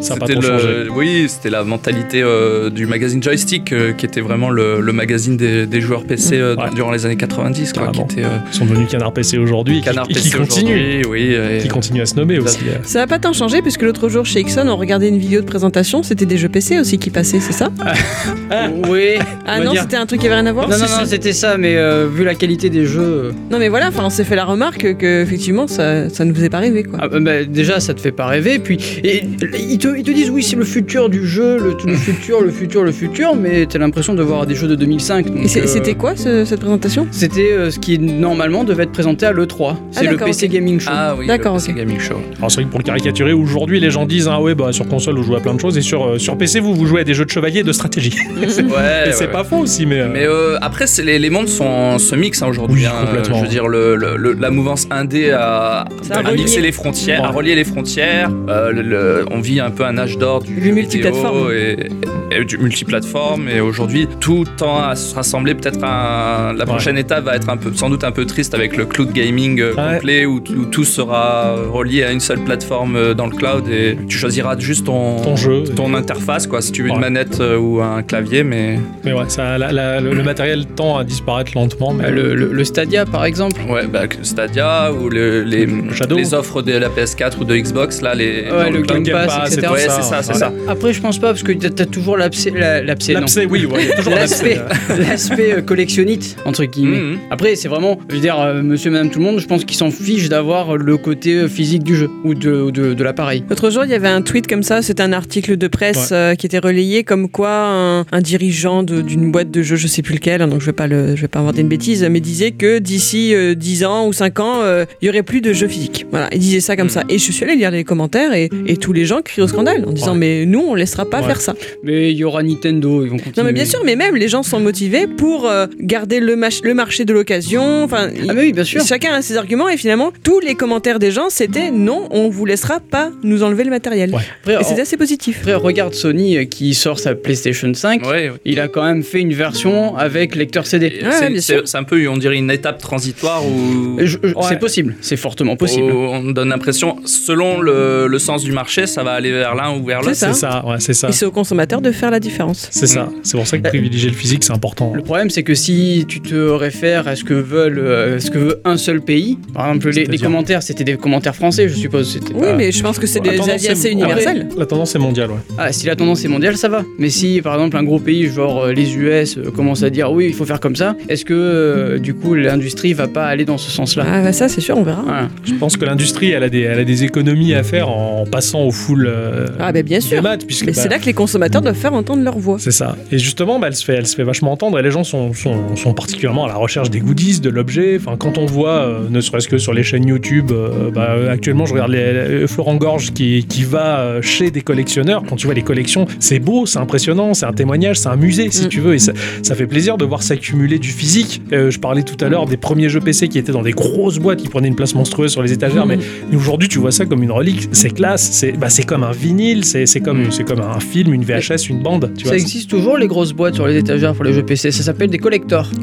Ça 0.00 0.16
pas 0.16 0.26
trop 0.26 0.40
le- 0.40 0.46
changé. 0.46 0.68
Oui, 0.94 1.26
c'était 1.28 1.50
la 1.50 1.64
mentalité 1.64 2.20
euh, 2.22 2.68
du 2.70 2.86
magazine 2.86 3.22
Joystick, 3.22 3.72
qui 3.96 4.06
était 4.06 4.20
vraiment 4.20 4.31
le, 4.50 4.80
le 4.80 4.92
magazine 4.92 5.36
des, 5.36 5.66
des 5.66 5.80
joueurs 5.80 6.04
PC 6.04 6.36
euh, 6.38 6.54
Ouais. 6.56 6.64
durant 6.74 6.90
les 6.90 7.06
années 7.06 7.16
90, 7.16 7.72
quoi, 7.72 7.88
qui 7.88 8.00
était 8.00 8.24
euh, 8.24 8.28
Ils 8.52 8.54
sont 8.56 8.64
devenus 8.66 8.88
Canard 8.88 9.12
PC 9.12 9.38
aujourd'hui 9.38 9.78
et 9.78 9.80
qui- 9.80 9.84
Canard 9.86 10.06
qui 10.08 10.14
PC 10.14 10.36
continuent. 10.36 11.00
aujourd'hui, 11.00 11.02
oui. 11.10 11.34
et- 11.34 11.58
Qui 11.62 11.68
continuent 11.68 12.02
à 12.02 12.06
se 12.06 12.14
nommer 12.16 12.38
aussi. 12.38 12.58
euh. 12.68 12.78
Ça 12.82 13.00
va 13.00 13.06
pas 13.06 13.18
tant 13.18 13.32
changer 13.32 13.62
puisque 13.62 13.82
l'autre 13.82 14.08
jour 14.08 14.24
chez 14.26 14.40
Ixon, 14.40 14.66
on 14.68 14.76
regardait 14.76 15.08
une 15.08 15.18
vidéo 15.18 15.40
de 15.40 15.46
présentation, 15.46 16.02
c'était 16.02 16.26
des 16.26 16.36
jeux 16.38 16.48
PC 16.48 16.78
aussi 16.78 16.98
qui 16.98 17.10
passaient, 17.10 17.40
c'est 17.40 17.52
ça 17.52 17.70
Oui. 18.88 19.14
Ah 19.46 19.54
on 19.56 19.58
va 19.58 19.64
non, 19.64 19.72
dire. 19.72 19.82
c'était 19.82 19.96
un 19.96 20.06
truc 20.06 20.20
qui 20.20 20.26
avait 20.26 20.34
rien 20.36 20.46
à 20.46 20.52
voir 20.52 20.68
Non, 20.68 20.76
non, 20.76 20.84
non, 20.84 21.04
c'était 21.06 21.32
ça, 21.32 21.56
mais 21.56 21.76
euh, 21.76 22.06
vu 22.12 22.24
la 22.24 22.34
qualité 22.34 22.70
des 22.70 22.84
jeux. 22.86 23.32
Non 23.50 23.58
mais 23.58 23.68
voilà, 23.68 23.88
enfin 23.88 24.04
on 24.04 24.10
s'est 24.10 24.24
fait 24.24 24.36
la 24.36 24.44
remarque 24.44 24.96
que 24.96 25.22
effectivement 25.22 25.66
ça, 25.66 26.08
ça 26.10 26.24
ne 26.24 26.32
faisait 26.32 26.48
pas 26.50 26.58
rêver 26.58 26.82
quoi. 26.84 26.98
ah, 27.02 27.08
bah, 27.08 27.18
bah, 27.20 27.44
déjà, 27.44 27.80
ça 27.80 27.94
te 27.94 28.00
fait 28.00 28.12
pas 28.12 28.26
rêver. 28.26 28.58
Puis, 28.58 28.78
et, 29.04 29.22
ils, 29.58 29.78
te, 29.78 29.88
ils 29.96 30.04
te 30.04 30.10
disent, 30.10 30.30
oui, 30.30 30.42
c'est 30.42 30.56
le 30.56 30.64
futur 30.64 31.08
du 31.08 31.26
jeu, 31.26 31.58
le, 31.58 31.76
le 31.90 31.96
futur, 31.96 32.40
le 32.40 32.50
futur, 32.50 32.84
le 32.84 32.92
futur, 32.92 33.34
mais 33.36 33.66
t'as 33.66 33.78
l'impression 33.78 34.14
de 34.14 34.21
voir 34.22 34.46
des 34.46 34.54
jeux 34.54 34.68
de 34.68 34.74
2005. 34.74 35.26
donc, 35.26 35.44
Et 35.44 35.48
c'est- 35.48 35.62
euh, 35.62 35.66
c'était 35.66 35.94
quoi 35.94 36.16
ce- 36.16 36.44
cette 36.44 36.60
présentation? 36.60 37.06
C'était 37.10 37.52
euh, 37.52 37.70
ce 37.70 37.78
qui 37.78 37.98
normalement 37.98 38.64
devait 38.64 38.84
être 38.84 38.92
présenté 38.92 39.26
à 39.26 39.32
l'E3. 39.32 39.76
C'est 39.90 40.04
le 40.06 40.16
PC. 40.16 40.48
Gaming 40.48 40.80
Show. 40.80 40.90
Ah 40.92 41.14
oui, 41.18 41.26
D'accord, 41.26 41.54
PC. 41.54 41.72
Gaming 41.72 41.98
Show. 42.00 42.16
Alors 42.38 42.50
c'est 42.50 42.56
vrai 42.56 42.64
que 42.64 42.70
pour 42.70 42.78
le 42.80 42.84
caricaturer, 42.84 43.32
aujourd'hui 43.32 43.80
les 43.80 43.90
gens 43.90 44.06
disent 44.06 44.28
ah 44.30 44.40
ouais 44.40 44.54
bah 44.54 44.72
sur 44.72 44.86
console 44.88 45.16
vous 45.16 45.22
jouez 45.22 45.36
à 45.36 45.40
plein 45.40 45.54
de 45.54 45.60
choses 45.60 45.76
et 45.78 45.82
sur, 45.82 46.04
euh, 46.06 46.18
sur 46.18 46.36
PC 46.36 46.60
vous 46.60 46.74
vous 46.74 46.86
jouez 46.86 47.00
à 47.02 47.04
des 47.04 47.14
jeux 47.14 47.24
de 47.24 47.30
chevalier 47.30 47.60
et 47.60 47.64
de 47.64 47.72
stratégie. 47.72 48.12
Ouais, 48.36 48.46
et 48.48 49.08
ouais, 49.08 49.12
c'est 49.12 49.26
ouais. 49.26 49.30
pas 49.32 49.44
faux 49.44 49.58
aussi 49.58 49.86
mais, 49.86 50.00
euh, 50.00 50.08
Mais 50.12 50.26
euh, 50.26 50.56
après, 50.60 50.84
les, 51.04 51.18
les 51.18 51.30
mondes 51.30 51.48
sont, 51.48 51.98
se 51.98 52.14
mixent 52.14 52.42
hein, 52.42 52.48
aujourd'hui. 52.48 52.82
Oui, 52.82 52.86
hein. 52.86 53.06
complètement. 53.06 53.38
Je 53.38 53.42
veux 53.42 53.48
dire, 53.48 53.66
le, 53.68 53.94
le- 53.96 54.16
le- 54.16 54.32
la 54.34 54.50
mouvance 54.50 54.86
indé 54.90 55.30
a, 55.30 55.84
Ça 56.02 56.14
a 56.14 56.18
a 56.18 56.22
relié. 56.22 56.38
mixé 56.38 56.60
les 56.60 56.72
frontières, 56.72 57.20
Ouais. 57.20 57.26
a 57.26 57.30
relié 57.30 57.54
les 57.54 57.64
frontières. 57.64 58.30
Euh, 58.48 58.72
le- 58.72 58.82
le- 58.82 59.24
on 59.30 59.40
vit 59.40 59.60
un 59.60 59.70
peu 59.70 59.84
un 59.84 59.98
âge 59.98 60.18
d'or 60.18 60.42
du 60.42 60.54
Du 60.60 60.72
multiplateforme. 60.72 61.50
et 61.52 62.44
du 62.44 62.58
multiplateforme. 62.58 63.48
Et 63.48 63.60
aujourd'hui, 63.60 64.08
tout 64.20 64.44
tend 64.56 64.82
à 64.82 64.94
se 64.96 65.14
rassembler. 65.14 65.54
Peut-être 65.54 65.82
un- 65.84 66.52
la 66.56 66.64
prochaine 66.66 66.96
étape 66.98 67.24
va 67.24 67.36
être 67.36 67.48
un 67.48 67.56
peu, 67.56 67.72
sans 67.74 67.90
doute 67.90 68.04
un 68.04 68.12
peu 68.12 68.24
triste 68.26 68.54
avec 68.54 68.76
le 68.76 68.84
cloud 68.86 69.12
gaming 69.12 69.60
euh, 69.60 69.74
Ouais. 69.74 69.94
complet 69.94 70.26
où, 70.26 70.40
tout 70.40 70.84
sera 70.84 71.54
relié 71.70 72.04
à 72.04 72.12
une 72.12 72.20
seule 72.20 72.40
plateforme 72.40 72.96
euh, 72.96 73.14
dans 73.14 73.26
le 73.26 73.36
cloud 73.36 73.68
et 73.68 73.96
tu 74.08 74.16
choisiras 74.18 74.56
juste 74.58 74.86
ton, 74.86 75.16
ton 75.20 75.36
jeu. 75.36 75.64
ton 75.64 75.94
interface, 75.94 76.46
quoi, 76.46 76.60
si 76.62 76.72
tu 76.72 76.82
veux 76.82 76.88
Ouais. 76.90 76.94
une 76.94 77.00
manette 77.00 77.40
euh, 77.40 77.56
ou 77.58 77.80
un 77.80 78.02
clavier, 78.02 78.42
mais 78.44 78.78
Mais 79.04 79.12
ouais, 79.12 79.24
ça, 79.28 79.58
la- 79.58 79.72
la- 79.72 80.00
le, 80.00 80.12
le 80.14 80.22
matériel 80.22 80.66
tend 80.66 80.96
à 80.98 81.04
disparaître 81.04 81.52
lentement. 81.54 81.92
Mais 81.92 82.04
Euh, 82.06 82.10
Le, 82.10 82.34
le- 82.34 82.52
le 82.52 82.64
Stadia, 82.64 83.04
par 83.06 83.24
exemple. 83.24 83.60
Ouais, 83.68 83.86
bah, 83.86 84.02
Stadia 84.22 84.92
ou 84.92 85.08
le- 85.08 85.42
les, 85.42 85.66
Shadow. 85.94 86.16
les 86.16 86.34
offres 86.34 86.62
de 86.62 86.72
la 86.72 86.88
PS4 86.88 87.38
ou 87.40 87.44
de 87.44 87.56
Xbox, 87.56 88.00
là, 88.02 88.14
les. 88.14 88.42
dans 88.48 88.56
Ouais, 88.58 88.70
le 88.70 88.82
cloud. 88.82 89.02
Game 89.02 89.26
Pass, 89.26 89.52
etc. 89.52 89.72
Ouais, 89.72 89.78
c'est 89.80 89.88
ça, 90.02 90.22
c'est 90.22 90.32
ouais. 90.32 90.38
ça. 90.38 90.52
Après, 90.68 90.92
je 90.92 91.00
pense 91.00 91.18
pas, 91.18 91.28
parce 91.28 91.42
que 91.42 91.52
t'as 91.52 91.70
t'as 91.70 91.86
toujours 91.86 92.16
l'abcès. 92.16 92.50
L'abcès, 92.84 93.46
oui, 93.46 93.66
ouais, 93.66 93.88
L'aspect 94.10 94.58
l'aspect, 94.98 95.52
euh, 95.54 95.62
collectionnite, 95.62 96.36
entre 96.44 96.64
guillemets. 96.64 96.98
Mhm. 97.00 97.18
Après, 97.30 97.54
c'est 97.56 97.68
vraiment, 97.68 97.98
je 98.08 98.14
veux 98.14 98.20
dire, 98.20 98.38
euh, 98.40 98.62
monsieur, 98.62 98.90
madame, 98.90 99.10
tout 99.10 99.18
le 99.18 99.24
monde, 99.24 99.38
je 99.40 99.46
pense 99.46 99.64
qu'ils 99.64 99.76
s'en 99.76 99.90
fichent 99.90 100.28
d'avoir 100.28 100.76
le 100.76 100.96
côté 100.96 101.34
euh, 101.34 101.48
physique 101.48 101.82
du 101.82 101.96
jeu 101.96 102.08
ou 102.24 102.34
de, 102.34 102.52
ou 102.52 102.70
de, 102.70 102.94
de 102.94 103.04
l'appareil. 103.04 103.44
L'autre 103.48 103.70
jour, 103.70 103.84
il 103.84 103.90
y 103.90 103.94
avait 103.94 104.08
un 104.08 104.22
tweet 104.22 104.46
comme 104.46 104.62
ça, 104.62 104.82
c'était 104.82 105.02
un 105.02 105.12
article 105.12 105.56
de 105.56 105.68
presse 105.68 106.10
Ouais. 106.10 106.16
euh, 106.16 106.34
qui 106.34 106.46
était 106.46 106.58
relayé 106.58 107.04
comme 107.04 107.28
quoi 107.28 107.50
un, 107.50 108.00
un 108.12 108.20
dirigeant 108.20 108.82
d'une 108.82 109.30
boîte 109.30 109.50
de 109.50 109.62
jeux, 109.62 109.76
je 109.76 109.86
sais 109.86 110.02
plus 110.02 110.14
lequel, 110.14 110.42
hein, 110.42 110.48
donc 110.48 110.60
je 110.60 110.66
vais 110.66 110.72
pas 110.72 110.86
le, 110.86 111.16
je 111.16 111.22
vais 111.22 111.28
pas 111.28 111.40
inventer 111.40 111.60
une 111.60 111.68
bêtise, 111.68 112.04
mais 112.10 112.20
disait 112.20 112.50
que 112.52 112.78
d'ici 112.78 113.34
euh, 113.34 113.54
10 113.54 113.84
ans 113.84 114.06
ou 114.06 114.12
5 114.12 114.40
ans, 114.40 114.60
euh, 114.62 114.84
il 115.00 115.06
y 115.06 115.08
aurait 115.08 115.22
plus 115.22 115.40
de 115.40 115.52
jeux 115.52 115.68
physiques. 115.68 116.06
Voilà, 116.10 116.28
il 116.32 116.38
disait 116.38 116.60
ça 116.60 116.76
comme 116.76 116.88
ça. 116.88 117.02
Et 117.08 117.18
je 117.18 117.32
suis 117.32 117.44
allée 117.44 117.56
lire 117.56 117.70
les 117.70 117.84
commentaires 117.84 118.32
et, 118.34 118.48
et 118.66 118.76
tous 118.76 118.92
les 118.92 119.04
gens 119.04 119.20
crient 119.22 119.42
au 119.42 119.48
scandale 119.48 119.84
en 119.86 119.92
disant 119.92 120.12
Ouais. 120.12 120.18
mais 120.18 120.46
nous 120.46 120.60
on 120.60 120.74
laissera 120.74 121.04
pas 121.08 121.20
Ouais. 121.20 121.26
faire 121.26 121.40
ça. 121.40 121.54
Mais 121.82 122.10
il 122.10 122.16
y 122.16 122.24
aura 122.24 122.42
Nintendo, 122.42 123.04
ils 123.04 123.10
vont 123.10 123.16
continuer. 123.16 123.34
Non 123.36 123.44
mais 123.44 123.52
bien 123.52 123.64
sûr, 123.64 123.80
mais 123.84 123.91
même 123.96 124.16
les 124.16 124.28
gens 124.28 124.42
sont 124.42 124.60
motivés 124.60 125.06
pour 125.06 125.46
euh, 125.48 125.66
garder 125.80 126.20
le, 126.20 126.36
marché 126.36 127.04
de 127.04 127.12
l'occasion. 127.12 127.84
Enfin, 127.84 128.08
Ah, 128.28 128.32
mais 128.34 128.40
oui, 128.40 128.52
bien 128.52 128.64
sûr. 128.64 128.84
Chacun 128.84 129.12
a 129.14 129.22
ses 129.22 129.36
arguments 129.36 129.68
et 129.68 129.76
finalement 129.76 130.12
tous 130.22 130.40
les 130.40 130.54
commentaires 130.54 130.98
des 130.98 131.10
gens 131.10 131.28
c'était 131.30 131.70
non, 131.70 132.08
on 132.10 132.28
vous 132.28 132.44
laissera 132.44 132.80
pas 132.80 133.10
nous 133.22 133.42
enlever 133.42 133.64
le 133.64 133.70
matériel. 133.70 134.10
Ouais. 134.14 134.20
Après, 134.42 134.60
Et 134.60 134.64
c'était 134.64 134.82
assez 134.82 134.96
positif. 134.96 135.38
Après, 135.40 135.54
regarde 135.54 135.94
Sony 135.94 136.36
euh, 136.36 136.44
qui 136.44 136.74
sort 136.74 136.98
sa 136.98 137.14
PlayStation 137.14 137.72
5. 137.72 138.02
Ouais, 138.02 138.08
ouais. 138.30 138.32
Il 138.44 138.60
a 138.60 138.68
quand 138.68 138.84
même 138.84 139.02
fait 139.02 139.20
une 139.20 139.32
version 139.34 139.96
avec 139.96 140.34
lecteur 140.34 140.66
CD. 140.66 141.00
C'est- 141.10 141.40
c'est 141.40 141.66
c'est 141.66 141.78
un 141.78 141.84
peu, 141.84 142.06
on 142.08 142.16
dirait, 142.16 142.36
une 142.36 142.50
étape 142.50 142.78
transitoire 142.78 143.44
où, 143.46 143.98
Ouais. 143.98 144.06
C'est 144.48 144.58
possible, 144.58 144.94
c'est 145.00 145.16
fortement 145.16 145.56
possible. 145.56 145.90
où 145.92 145.96
on 145.96 146.22
donne 146.32 146.48
l'impression, 146.48 146.96
selon 147.04 147.60
le, 147.60 148.06
le 148.06 148.18
sens 148.18 148.42
du 148.42 148.52
marché, 148.52 148.86
ça 148.86 149.02
va 149.02 149.12
aller 149.12 149.30
vers 149.32 149.54
l'un 149.54 149.76
ou 149.76 149.84
vers 149.84 150.00
l'autre. 150.00 150.14
C'est 150.14 150.26
ça. 150.26 150.32
C'est 150.32 150.40
ça, 150.40 150.66
ouais, 150.66 150.76
c'est 150.80 150.94
ça. 150.94 151.08
Et 151.08 151.12
c'est 151.12 151.24
au 151.26 151.30
consommateur 151.30 151.80
de 151.80 151.90
faire 151.92 152.10
la 152.10 152.20
différence. 152.20 152.68
C'est 152.70 152.86
ça. 152.86 153.08
C'est 153.22 153.36
pour 153.36 153.46
ça 153.46 153.58
que 153.58 153.62
privilégier 153.82 154.10
le 154.10 154.16
physique, 154.16 154.44
c'est 154.44 154.52
important. 154.52 154.92
Le 154.94 155.02
problème, 155.02 155.28
c'est 155.28 155.42
que 155.42 155.54
si 155.54 156.04
tu 156.06 156.20
te 156.20 156.34
réfères 156.36 157.08
à 157.08 157.16
ce 157.16 157.24
que 157.24 157.34
veulent, 157.34 157.80
euh, 157.80 158.20
ce 158.20 158.30
que 158.30 158.38
veut 158.38 158.60
un 158.64 158.76
seul 158.76 159.00
pays, 159.00 159.38
par 159.52 159.66
exemple, 159.68 159.90
les, 159.90 160.18
commentaires, 160.18 160.62
c'était 160.62 160.84
des 160.84 160.96
commentaires 160.96 161.34
français, 161.34 161.68
je 161.68 161.74
suppose. 161.74 162.12
c'était 162.12 162.32
Oui, 162.34 162.42
pas- 162.42 162.54
mais 162.54 162.70
je 162.70 162.80
pense 162.82 162.98
que 163.00 163.06
c'est 163.08 163.18
des 163.20 163.30
avis 163.40 163.68
assez 163.68 163.90
universels. 163.90 164.48
La 164.56 164.66
tendance 164.66 164.94
est 164.94 164.98
mondiale, 165.00 165.30
ouais. 165.32 165.36
Ah, 165.58 165.72
si 165.72 165.86
la 165.86 165.96
tendance 165.96 166.24
est 166.24 166.28
mondiale, 166.28 166.56
ça 166.56 166.68
va. 166.68 166.84
Mais 166.98 167.10
si, 167.10 167.40
par 167.42 167.54
exemple, 167.54 167.76
un 167.76 167.82
gros 167.82 167.98
pays, 167.98 168.28
genre 168.28 168.64
euh, 168.66 168.72
les 168.72 168.94
US, 168.96 169.36
euh, 169.36 169.50
commence 169.50 169.82
à 169.82 169.90
dire 169.90 170.12
oui, 170.12 170.26
il 170.28 170.34
faut 170.34 170.44
faire 170.44 170.60
comme 170.60 170.76
ça, 170.76 170.94
est-ce 171.08 171.24
que, 171.24 171.34
euh, 171.34 171.98
du 171.98 172.14
coup, 172.14 172.34
l'industrie 172.34 172.92
va 172.92 173.08
pas 173.08 173.26
aller 173.26 173.44
dans 173.44 173.58
ce 173.58 173.70
sens-là? 173.70 174.04
Ah 174.06 174.22
bah 174.22 174.32
ça 174.32 174.48
c'est 174.48 174.60
sûr, 174.60 174.76
on 174.78 174.82
verra. 174.84 175.02
Voilà. 175.02 175.28
Je 175.44 175.54
pense 175.54 175.76
que 175.76 175.84
l'industrie, 175.84 176.30
elle, 176.30 176.44
a 176.44 176.48
des- 176.48 176.60
elle 176.60 176.78
a 176.78 176.84
des 176.84 177.02
économies 177.04 177.54
à 177.54 177.62
faire 177.64 177.88
en 177.88 178.24
passant 178.30 178.62
au 178.62 178.70
full 178.70 179.06
euh, 179.08 179.46
Ah 179.58 179.72
bah 179.72 179.82
bien 179.82 180.00
sûr. 180.00 180.22
maths, 180.22 180.46
puisque 180.46 180.66
Mais 180.66 180.72
bah, 180.72 180.80
c'est 180.82 180.88
là 180.88 180.98
que 181.00 181.06
les 181.06 181.14
consommateurs 181.14 181.62
doivent 181.62 181.74
faire 181.76 181.94
entendre 181.94 182.22
leur 182.22 182.38
voix. 182.38 182.58
C'est 182.60 182.70
ça. 182.70 182.96
Et 183.10 183.18
justement, 183.18 183.58
bah, 183.62 183.68
elle, 183.68 183.74
se 183.76 183.84
fait, 183.84 183.94
elle 183.94 184.06
se 184.06 184.14
fait 184.16 184.24
vachement 184.24 184.52
entendre 184.52 184.78
et 184.78 184.82
les 184.82 184.90
gens 184.90 185.04
sont, 185.04 185.32
sont, 185.32 185.74
sont 185.76 185.94
particulièrement 185.94 186.44
à 186.44 186.48
la 186.48 186.56
recherche 186.56 186.90
des 186.90 187.00
goodies, 187.00 187.40
de 187.40 187.48
l'objet. 187.48 187.96
Enfin, 187.98 188.16
quand 188.18 188.36
on 188.38 188.44
voit, 188.44 188.80
euh, 188.80 189.08
ne 189.08 189.20
serait-ce 189.20 189.48
que 189.48 189.56
sur 189.56 189.72
les 189.72 189.82
chaînes 189.84 190.06
YouTube, 190.06 190.50
euh, 190.52 190.90
bah, 190.90 191.16
actuellement, 191.30 191.64
je 191.64 191.72
regarde 191.72 191.92
les, 191.92 192.40
les- 192.40 192.46
Florent 192.46 192.74
Gorge 192.76 193.12
qui, 193.12 193.44
qui 193.48 193.62
va 193.64 194.00
euh, 194.00 194.22
chez 194.22 194.50
des 194.50 194.60
collectionneurs. 194.62 195.22
Quand 195.28 195.36
tu 195.36 195.46
vois 195.46 195.54
les 195.54 195.62
collections, 195.62 196.06
c'est 196.18 196.40
beau, 196.40 196.66
c'est 196.66 196.78
impressionnant, 196.80 197.34
c'est 197.34 197.46
un 197.46 197.52
témoignage, 197.52 197.98
c'est 198.00 198.08
un 198.08 198.16
musée, 198.16 198.50
si 198.50 198.66
Mm. 198.66 198.68
tu 198.68 198.80
veux. 198.80 198.94
Et 198.94 198.98
ça, 198.98 199.12
ça 199.42 199.54
fait 199.54 199.66
plaisir 199.66 199.96
de 199.96 200.04
voir 200.04 200.22
s'accumuler 200.22 200.78
du 200.78 200.88
physique. 200.90 201.40
Euh, 201.52 201.70
je 201.70 201.78
parlais 201.78 202.02
tout 202.02 202.22
à 202.24 202.28
l'heure 202.28 202.46
des 202.46 202.56
premiers 202.56 202.88
jeux 202.88 203.00
PC 203.00 203.28
qui 203.28 203.38
étaient 203.38 203.52
dans 203.52 203.62
des 203.62 203.72
grosses 203.72 204.18
boîtes 204.18 204.40
qui 204.42 204.48
prenaient 204.48 204.68
une 204.68 204.76
place 204.76 204.94
monstrueuse 204.94 205.30
sur 205.32 205.42
les 205.42 205.52
étagères, 205.52 205.86
mais 205.86 205.96
Mm. 205.96 206.36
aujourd'hui, 206.36 206.68
tu 206.68 206.78
vois 206.80 206.90
ça 206.92 207.06
comme 207.06 207.22
une 207.22 207.30
relique. 207.32 207.68
C'est 207.72 207.90
classe, 207.90 208.28
c'est 208.32 208.52
bah, 208.52 208.68
comme 208.86 209.04
un 209.04 209.12
vinyle, 209.12 209.64
c'est 209.64 209.86
c'est 209.86 210.00
comme, 210.00 210.20
un 210.60 210.80
film, 210.80 211.12
une 211.14 211.22
VHS, 211.24 211.68
une 211.68 211.80
bande. 211.82 212.10
Tu 212.16 212.24
Ça 212.24 212.30
vois, 212.30 212.38
existe 212.38 212.68
toujours 212.70 212.96
les 212.98 213.06
grosses 213.06 213.32
boîtes 213.32 213.51
sur 213.52 213.66
les 213.66 213.76
étagères 213.78 214.14
pour 214.14 214.24
les 214.24 214.32
jeux 214.32 214.42
PC, 214.42 214.70
ça 214.70 214.82
s'appelle 214.82 215.10
des 215.10 215.18
collectors. 215.18 215.68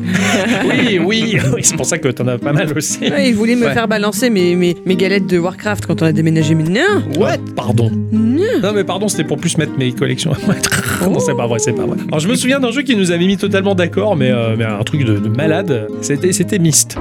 Oui, 0.66 1.00
oui, 1.04 1.38
oui, 1.56 1.62
c'est 1.64 1.76
pour 1.76 1.86
ça 1.86 1.98
que 1.98 2.08
t'en 2.10 2.28
as 2.28 2.38
pas 2.38 2.54
mal 2.54 2.72
aussi. 2.76 3.00
Ouais, 3.02 3.30
ils 3.30 3.36
voulaient 3.36 3.56
me 3.56 3.66
Ouais. 3.66 3.74
faire 3.74 3.88
balancer 3.88 4.30
mes, 4.30 4.56
mes, 4.56 4.76
mes 4.86 4.96
galettes 4.96 5.26
de 5.28 5.38
Warcraft 5.38 5.86
quand 5.86 6.02
on 6.02 6.06
a 6.06 6.12
déménagé. 6.12 6.56
Mais 6.56 6.64
non 6.64 7.04
What 7.18 7.38
Pardon. 7.56 7.92
Non. 8.12 8.44
Non 8.62 8.74
mais 8.74 8.84
pardon, 8.84 9.08
c'était 9.08 9.24
pour 9.24 9.38
plus 9.38 9.58
mettre 9.58 9.74
mes 9.78 9.92
collections. 9.92 10.32
non, 11.02 11.20
c'est 11.20 11.36
pas 11.36 11.48
vrai, 11.48 11.60
c'est 11.60 11.74
pas 11.74 11.86
vrai. 11.86 11.98
Alors 12.08 12.20
je 12.20 12.28
me 12.28 12.36
souviens 12.36 12.60
d'un 12.60 12.72
jeu 12.72 12.82
qui 12.84 12.96
nous 12.96 13.12
avait 13.12 13.26
mis 13.26 13.38
totalement 13.38 13.76
d'accord, 13.76 14.16
mais, 14.16 14.32
euh, 14.32 14.56
mais 14.58 14.66
un 14.66 14.84
truc 14.84 15.04
de, 15.06 15.18
de 15.18 15.30
malade. 15.30 15.88
C'était 16.02 16.32
c'était 16.32 16.60
Myst. 16.60 16.98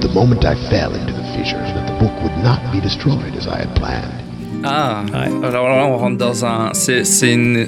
The 0.00 0.08
moment 0.08 0.44
I 0.44 0.54
fell 0.68 0.94
into 0.94 1.12
the 1.12 1.24
fissure 1.34 1.58
that 1.58 1.86
the 1.86 1.98
book 1.98 2.22
would 2.22 2.36
not 2.42 2.72
be 2.72 2.80
destroyed 2.80 3.34
as 3.36 3.46
I 3.46 3.58
had 3.58 3.74
planned. 3.76 4.25
Ah, 4.68 5.04
Ouais. 5.12 5.46
alors 5.48 5.68
là 5.68 5.86
on 5.86 5.96
rentre 5.96 6.16
dans 6.18 6.44
un. 6.44 6.70
C'est 6.74 7.32
une, 7.32 7.66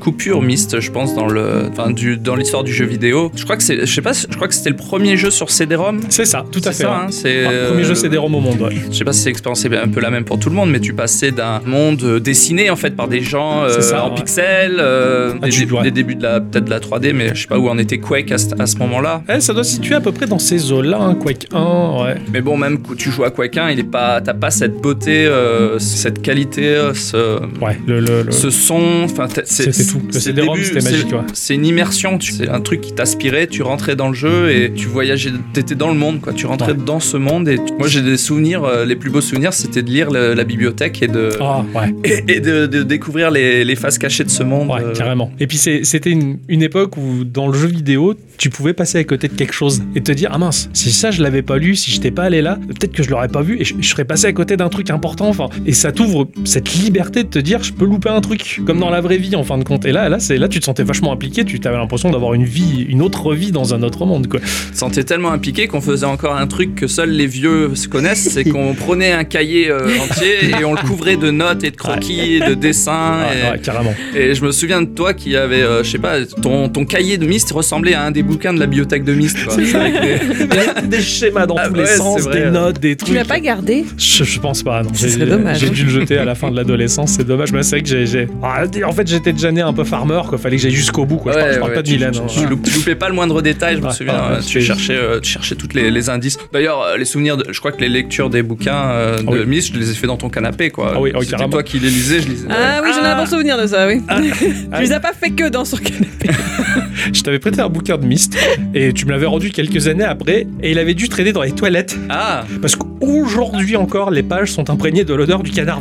coupure 0.00 0.42
mixte, 0.42 0.80
je 0.80 0.90
pense, 0.90 1.14
dans 1.14 1.26
le, 1.26 1.68
enfin, 1.70 1.90
du, 1.90 2.16
dans 2.16 2.36
l'histoire 2.36 2.62
du 2.64 2.72
jeu 2.72 2.84
vidéo. 2.86 3.30
Je 3.34 3.44
crois 3.44 3.56
que 3.56 3.62
c'est, 3.62 3.80
je 3.86 3.92
sais 3.92 4.02
pas, 4.02 4.12
je 4.12 4.34
crois 4.34 4.48
que 4.48 4.54
c'était 4.54 4.70
le 4.70 4.76
premier 4.76 5.16
jeu 5.16 5.30
sur 5.30 5.50
CD-ROM. 5.50 6.00
C'est 6.08 6.24
ça, 6.24 6.44
tout 6.50 6.60
à 6.64 6.72
fait. 6.72 6.82
ça, 6.84 6.90
ouais. 6.90 6.96
hein, 6.96 7.06
c'est 7.10 7.46
Ouais, 7.46 7.66
premier 7.68 7.82
euh, 7.82 7.84
jeu 7.84 7.94
CD-ROM 7.94 8.34
au 8.34 8.40
monde. 8.40 8.60
ouais. 8.62 8.76
Je 8.90 8.96
sais 8.96 9.04
pas 9.04 9.12
si 9.12 9.26
l'expérience 9.26 9.64
est 9.64 9.76
un 9.76 9.88
peu 9.88 10.00
la 10.00 10.10
même 10.10 10.24
pour 10.24 10.38
tout 10.38 10.48
le 10.48 10.54
monde, 10.54 10.70
mais 10.70 10.80
tu 10.80 10.92
passais 10.92 11.30
d'un 11.32 11.60
monde 11.64 12.02
euh, 12.02 12.20
dessiné 12.20 12.70
en 12.70 12.76
fait 12.76 12.90
par 12.96 13.08
des 13.08 13.20
gens 13.22 13.62
euh, 13.64 13.80
ça, 13.80 14.04
en 14.04 14.10
pixels, 14.10 14.76
euh, 14.78 15.32
Ah, 15.42 15.46
des, 15.46 15.50
tu- 15.50 15.66
dé- 15.66 15.72
ouais. 15.72 15.82
des 15.82 15.90
débuts 15.90 16.14
de 16.14 16.22
la 16.22 16.40
peut-être 16.40 16.64
de 16.64 16.70
la 16.70 16.80
3D, 16.80 17.12
mais 17.12 17.34
je 17.34 17.42
sais 17.42 17.46
pas 17.48 17.58
où 17.58 17.68
en 17.68 17.78
était 17.78 17.98
Quake 17.98 18.30
à, 18.32 18.38
ce- 18.38 18.46
à 18.58 18.66
ce 18.66 18.76
moment-là. 18.78 19.22
Eh, 19.28 19.40
ça 19.40 19.52
doit 19.52 19.64
se 19.64 19.72
situer 19.72 19.94
à 19.94 20.00
peu 20.00 20.12
près 20.12 20.26
dans 20.26 20.38
ces 20.38 20.72
eaux-là, 20.72 20.98
hein, 21.00 21.14
Quake 21.14 21.46
1, 21.52 22.02
ouais. 22.04 22.14
Mais 22.32 22.40
bon, 22.40 22.56
même 22.56 22.78
quand 22.82 22.96
tu 22.96 23.10
joues 23.10 23.24
à 23.24 23.30
Quake 23.30 23.56
1, 23.56 23.70
il 23.70 23.80
est 23.80 23.84
pas, 23.84 24.20
t'as 24.20 24.34
pas 24.34 24.50
cette 24.50 24.80
beauté, 24.80 25.26
euh, 25.26 25.78
cette 25.78 26.22
qualité, 26.22 26.35
euh, 26.58 26.92
ce, 26.94 27.40
Ouais, 27.60 27.78
le, 27.86 28.00
le, 28.00 28.22
le- 28.24 28.32
ce 28.32 28.50
son. 28.50 29.06
C'était 29.44 29.70
tout. 29.84 30.00
C'est- 30.10 30.32
magique, 30.32 31.12
ouais. 31.12 31.18
C'est 31.32 31.54
une 31.54 31.66
immersion. 31.66 32.18
C'est 32.20 32.48
un 32.48 32.60
truc 32.60 32.80
qui 32.80 32.92
t'aspirait. 32.92 33.46
Tu 33.46 33.62
rentrais 33.62 33.96
dans 33.96 34.08
le 34.08 34.14
jeu 34.14 34.50
et 34.50 34.72
tu 34.74 34.86
voyageais. 34.88 35.30
T'étais 35.52 35.74
dans 35.74 35.88
le 35.88 35.94
monde, 35.98 36.20
quoi. 36.20 36.32
Tu 36.32 36.46
rentrais 36.46 36.72
Ouais. 36.72 36.78
dans 36.84 37.00
ce 37.00 37.16
monde 37.16 37.48
et 37.48 37.56
tu- 37.56 37.72
moi 37.78 37.88
j'ai 37.88 38.02
des 38.02 38.16
souvenirs. 38.16 38.64
euh, 38.64 38.84
les 38.84 38.96
plus 38.96 39.10
beaux 39.10 39.20
souvenirs, 39.20 39.52
c'était 39.52 39.82
de 39.82 39.90
lire 39.90 40.10
la 40.10 40.44
bibliothèque 40.44 41.02
et 41.02 41.08
de 41.08 41.30
Ah, 41.40 41.64
ouais. 41.74 41.94
et, 42.04 42.36
et 42.36 42.40
de, 42.40 42.66
de 42.66 42.82
découvrir 42.82 43.30
les, 43.30 43.64
les 43.64 43.76
faces 43.76 43.98
cachées 43.98 44.24
de 44.24 44.30
ce 44.30 44.42
monde. 44.42 44.70
Euh. 44.80 44.92
carrément. 44.94 45.30
Et 45.40 45.46
puis 45.46 45.56
c'était 45.58 46.10
une, 46.10 46.38
une 46.48 46.62
époque 46.62 46.96
où 46.96 47.24
dans 47.24 47.48
le 47.48 47.58
jeu 47.58 47.66
vidéo, 47.68 48.14
tu 48.38 48.50
pouvais 48.50 48.72
passer 48.72 48.98
à 48.98 49.04
côté 49.04 49.28
de 49.28 49.34
quelque 49.34 49.52
chose 49.54 49.82
et 49.94 50.02
te 50.02 50.12
dire 50.12 50.30
ah 50.32 50.38
mince, 50.38 50.68
si 50.72 50.90
ça 50.92 51.10
je 51.10 51.22
l'avais 51.22 51.42
pas 51.42 51.56
lu, 51.58 51.76
si 51.76 51.90
j'étais 51.90 52.10
pas 52.10 52.24
allé 52.24 52.42
là, 52.42 52.58
peut-être 52.66 52.92
que 52.92 53.02
je 53.02 53.10
l'aurais 53.10 53.28
pas 53.28 53.42
vu 53.42 53.60
et 53.60 53.64
je, 53.64 53.74
je 53.80 53.88
serais 53.88 54.04
passé 54.04 54.26
à 54.26 54.32
côté 54.32 54.56
d'un 54.56 54.68
truc 54.68 54.90
important. 54.90 55.28
Enfin, 55.28 55.48
et 55.66 55.72
ça 55.72 55.92
t'ouvre 55.92 56.25
cette 56.44 56.72
liberté 56.74 57.22
de 57.24 57.28
te 57.28 57.38
dire 57.38 57.62
je 57.62 57.72
peux 57.72 57.84
louper 57.84 58.08
un 58.10 58.20
truc 58.20 58.60
comme 58.66 58.78
dans 58.78 58.90
la 58.90 59.00
vraie 59.00 59.18
vie 59.18 59.36
en 59.36 59.44
fin 59.44 59.58
de 59.58 59.64
compte. 59.64 59.84
Et 59.84 59.92
là, 59.92 60.08
là, 60.08 60.18
c'est 60.18 60.38
là 60.38 60.48
tu 60.48 60.60
te 60.60 60.64
sentais 60.64 60.82
vachement 60.84 61.12
impliqué, 61.12 61.44
tu 61.44 61.60
avais 61.64 61.76
l'impression 61.76 62.10
d'avoir 62.10 62.34
une 62.34 62.44
vie, 62.44 62.84
une 62.88 63.02
autre 63.02 63.34
vie 63.34 63.52
dans 63.52 63.74
un 63.74 63.82
autre 63.82 64.06
monde 64.06 64.26
quoi. 64.28 64.40
Sentais 64.72 65.04
tellement 65.04 65.32
impliqué 65.32 65.66
qu'on 65.66 65.80
faisait 65.80 66.06
encore 66.06 66.36
un 66.36 66.46
truc 66.46 66.74
que 66.74 66.86
seuls 66.86 67.10
les 67.10 67.26
vieux 67.26 67.74
se 67.74 67.88
connaissent, 67.88 68.28
c'est 68.30 68.44
qu'on 68.44 68.74
prenait 68.78 69.12
un 69.12 69.24
cahier 69.24 69.70
euh, 69.70 69.88
entier 70.00 70.50
et 70.60 70.64
on 70.64 70.72
le 70.74 70.80
couvrait 70.86 71.16
de 71.16 71.30
notes 71.30 71.64
et 71.64 71.70
de 71.70 71.76
croquis, 71.76 72.34
et 72.34 72.40
de 72.40 72.54
dessins. 72.54 73.20
Ouais, 73.20 73.38
et- 73.48 73.52
ouais, 73.52 73.58
carrément. 73.60 73.94
Et 74.14 74.34
je 74.34 74.44
me 74.44 74.52
souviens 74.52 74.82
de 74.82 74.86
toi 74.88 75.14
qui 75.14 75.36
avait, 75.36 75.62
euh, 75.62 75.82
je 75.82 75.90
sais 75.90 75.98
pas, 75.98 76.24
ton, 76.24 76.68
ton 76.68 76.84
cahier 76.84 77.18
de 77.18 77.26
Myst 77.26 77.50
ressemblait 77.52 77.94
à 77.94 78.02
un 78.02 78.10
des 78.10 78.22
bouquins 78.22 78.52
de 78.52 78.60
la 78.60 78.66
bibliothèque 78.66 79.04
de 79.04 79.14
Myst. 79.14 79.44
quoi. 79.44 79.56
Des- 80.06 80.86
des 80.88 81.00
schémas 81.02 81.46
dans 81.46 81.56
Ah 81.58 81.68
tous 81.68 81.74
ouais, 81.74 81.80
les 81.82 81.86
sens, 81.86 82.22
vrai. 82.22 82.44
des 82.44 82.50
notes, 82.50 82.78
des 82.80 82.96
Tu 82.96 83.04
trucs. 83.06 83.16
l'as 83.16 83.24
pas 83.24 83.40
gardé? 83.40 83.84
Je, 83.98 84.24
je 84.24 84.40
pense 84.40 84.62
pas, 84.62 84.82
non. 84.82 84.90
J'ai- 84.94 85.08
serait 85.08 85.26
dommage. 85.26 85.58
J'ai 85.60 85.70
dû 85.70 85.84
le 85.84 85.90
jeter 85.90 86.05
à 86.10 86.24
la 86.24 86.34
fin 86.34 86.50
de 86.50 86.56
l'adolescence, 86.56 87.12
c'est 87.12 87.24
dommage. 87.26 87.52
Mais 87.52 87.62
c'est 87.62 87.76
vrai 87.76 87.82
que 87.82 88.04
j'ai. 88.06 88.28
Ah, 88.42 88.64
en 88.86 88.92
fait, 88.92 89.06
j'étais 89.06 89.32
déjà 89.32 89.50
né 89.52 89.60
un 89.60 89.72
peu 89.72 89.84
farmer, 89.84 90.20
quoi. 90.28 90.38
Fallait 90.38 90.56
que 90.56 90.62
j'aille 90.62 90.72
jusqu'au 90.72 91.04
bout, 91.04 91.16
quoi. 91.16 91.32
je 91.32 91.38
parle, 91.38 91.52
je 91.52 91.58
parle 91.58 91.70
ouais, 91.70 91.76
pas 91.76 91.82
de 91.82 91.86
tu- 91.88 91.94
Milan. 91.94 92.10
Tu, 92.12 92.18
hein. 92.20 92.26
tu 92.28 92.46
loup- 92.46 92.60
tu 92.62 92.74
loupais 92.78 92.94
pas 92.94 93.08
le 93.08 93.14
moindre 93.14 93.42
détail, 93.42 93.76
je 93.76 93.86
me 93.86 93.90
souviens. 93.90 94.14
ouais, 94.14 94.36
euh, 94.36 94.40
tu, 94.46 94.60
cherchais, 94.60 94.96
euh, 94.96 95.20
tu 95.20 95.30
cherchais 95.30 95.54
toutes 95.54 95.74
les, 95.74 95.90
les 95.90 96.10
indices. 96.10 96.38
D'ailleurs, 96.52 96.80
euh, 96.82 96.96
les 96.96 97.04
souvenirs, 97.04 97.36
de, 97.36 97.46
je 97.52 97.58
crois 97.58 97.72
que 97.72 97.80
les 97.80 97.88
lectures 97.88 98.30
des 98.30 98.42
bouquins 98.42 98.90
euh, 98.90 99.16
de 99.18 99.24
Ah 99.26 99.30
oui. 99.32 99.46
Myst, 99.46 99.74
je 99.74 99.78
les 99.78 99.90
ai 99.90 99.94
fait 99.94 100.06
dans 100.06 100.16
ton 100.16 100.28
canapé, 100.28 100.70
quoi. 100.70 100.92
Ah 100.94 101.00
oui, 101.00 101.12
ah 101.14 101.18
C'était 101.22 101.48
toi 101.48 101.62
qui 101.62 101.78
les 101.78 101.88
lisais, 101.90 102.20
je 102.20 102.28
lisais. 102.28 102.46
Ah 102.50 102.80
oui, 102.82 102.90
j'en 102.94 103.04
ai 103.04 103.08
un 103.08 103.16
bon 103.16 103.26
souvenir 103.26 103.60
de 103.60 103.66
ça, 103.66 103.86
oui. 103.86 104.00
Ah. 104.08 104.18
Je 104.76 104.80
les 104.82 104.92
ai 104.92 105.00
pas 105.00 105.12
fait 105.12 105.30
que 105.30 105.48
dans 105.48 105.64
son 105.64 105.76
canapé. 105.76 106.28
Je 107.12 107.22
t'avais 107.22 107.38
prêté 107.38 107.60
un 107.60 107.68
bouquin 107.68 107.96
de 107.98 108.04
Myst 108.04 108.36
et 108.74 108.92
tu 108.92 109.06
me 109.06 109.12
l'avais 109.12 109.26
rendu 109.26 109.50
quelques 109.50 109.86
années 109.88 110.04
après 110.04 110.46
et 110.62 110.70
il 110.72 110.78
avait 110.78 110.94
dû 110.94 111.08
traîner 111.08 111.32
dans 111.32 111.42
les 111.42 111.52
toilettes 111.52 111.96
Ah, 112.08 112.44
parce 112.60 112.74
qu'aujourd'hui 112.76 113.76
encore 113.76 114.10
les 114.10 114.22
pages 114.22 114.50
sont 114.52 114.68
imprégnées 114.70 115.04
de 115.04 115.14
l'odeur 115.14 115.42
du 115.42 115.50
canard 115.50 115.80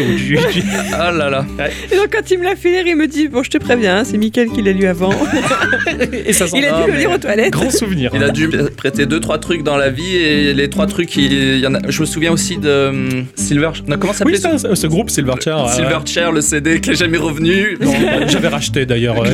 Ou 0.00 0.14
du. 0.16 0.36
du- 0.52 0.62
ah 0.92 1.10
là 1.10 1.30
là. 1.30 1.44
Et 1.92 1.96
donc 1.96 2.08
quand 2.12 2.30
il 2.30 2.38
me 2.38 2.44
l'a 2.44 2.56
fait 2.56 2.70
lire, 2.70 2.86
il 2.86 2.96
me 2.96 3.06
dit 3.06 3.28
Bon, 3.28 3.42
je 3.42 3.50
te 3.50 3.58
préviens, 3.58 3.98
hein, 3.98 4.04
c'est 4.04 4.18
Mickaël 4.18 4.48
qui 4.50 4.62
l'a 4.62 4.72
lu 4.72 4.86
avant. 4.86 5.10
et 6.26 6.32
ça 6.32 6.46
Il 6.54 6.64
a 6.64 6.84
dû 6.84 6.92
le 6.92 6.98
lire 6.98 7.10
aux 7.10 7.18
toilettes. 7.18 7.50
grand 7.52 7.70
souvenir. 7.70 8.10
Il 8.14 8.22
a 8.22 8.30
dû 8.30 8.48
prêter 8.76 9.06
deux 9.06 9.20
trois 9.20 9.38
trucs 9.38 9.62
dans 9.62 9.76
la 9.76 9.90
vie 9.90 10.16
et 10.16 10.54
les 10.54 10.68
trois 10.70 10.86
trucs, 10.86 11.16
il, 11.16 11.32
il 11.32 11.58
y 11.60 11.66
en 11.66 11.74
a. 11.74 11.78
Je 11.88 12.00
me 12.00 12.06
souviens 12.06 12.32
aussi 12.32 12.58
de 12.58 12.88
hum, 12.88 13.26
Silver. 13.34 13.70
Non, 13.86 13.96
comment 13.98 14.12
ça 14.12 14.24
Oui, 14.24 14.36
s'appelait 14.36 14.58
ça, 14.58 14.74
ce 14.74 14.86
groupe 14.86 15.10
Silverchair. 15.10 15.64
ouais, 15.64 15.72
Silverchair, 15.72 16.32
le 16.32 16.40
CD 16.40 16.80
qui 16.80 16.90
est 16.90 16.94
jamais 16.94 17.18
revenu. 17.18 17.76
ouais. 17.80 17.86
Non, 17.86 18.28
J'avais 18.28 18.48
racheté 18.48 18.86
d'ailleurs. 18.86 19.18
ouais. 19.20 19.30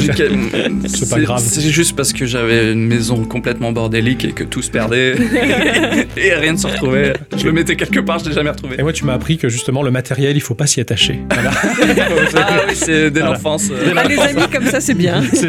C'est 0.86 1.08
pas 1.10 1.20
grave. 1.20 1.42
C'est 1.44 1.60
juste 1.70 1.96
parce 1.96 2.12
que 2.12 2.26
j'avais 2.26 2.72
une 2.72 2.86
maison 2.86 3.24
complètement 3.24 3.72
bordélique 3.72 4.24
et 4.24 4.32
que 4.32 4.44
tout 4.44 4.62
se 4.62 4.70
perdait 4.70 5.14
et 6.16 6.34
rien 6.34 6.52
ne 6.52 6.58
se 6.58 6.66
retrouvait. 6.66 7.12
Je 7.36 7.44
le 7.44 7.52
mettais 7.52 7.76
quelque 7.76 8.00
part, 8.00 8.18
je 8.18 8.28
l'ai 8.28 8.34
jamais 8.34 8.50
retrouvé. 8.50 8.76
Et 8.78 8.82
moi, 8.82 8.92
tu 8.92 9.04
m'as 9.04 9.14
appris 9.14 9.38
que 9.38 9.48
justement 9.48 9.82
le 9.82 9.90
matériel 9.90 10.19
matériel, 10.20 10.36
il 10.36 10.40
faut 10.40 10.54
pas 10.54 10.66
s'y 10.66 10.80
attacher. 10.80 11.20
Voilà. 11.32 11.50
Ah 12.36 12.60
oui, 12.68 12.74
c'est 12.74 13.10
dès 13.10 13.20
Voilà. 13.20 13.34
l'enfance. 13.36 13.68
euh, 13.70 13.94
Ah, 13.96 14.04
les 14.06 14.18
amis 14.18 14.48
comme 14.52 14.66
ça, 14.66 14.80
c'est 14.80 14.94
bien. 14.94 15.22
C'est 15.32 15.48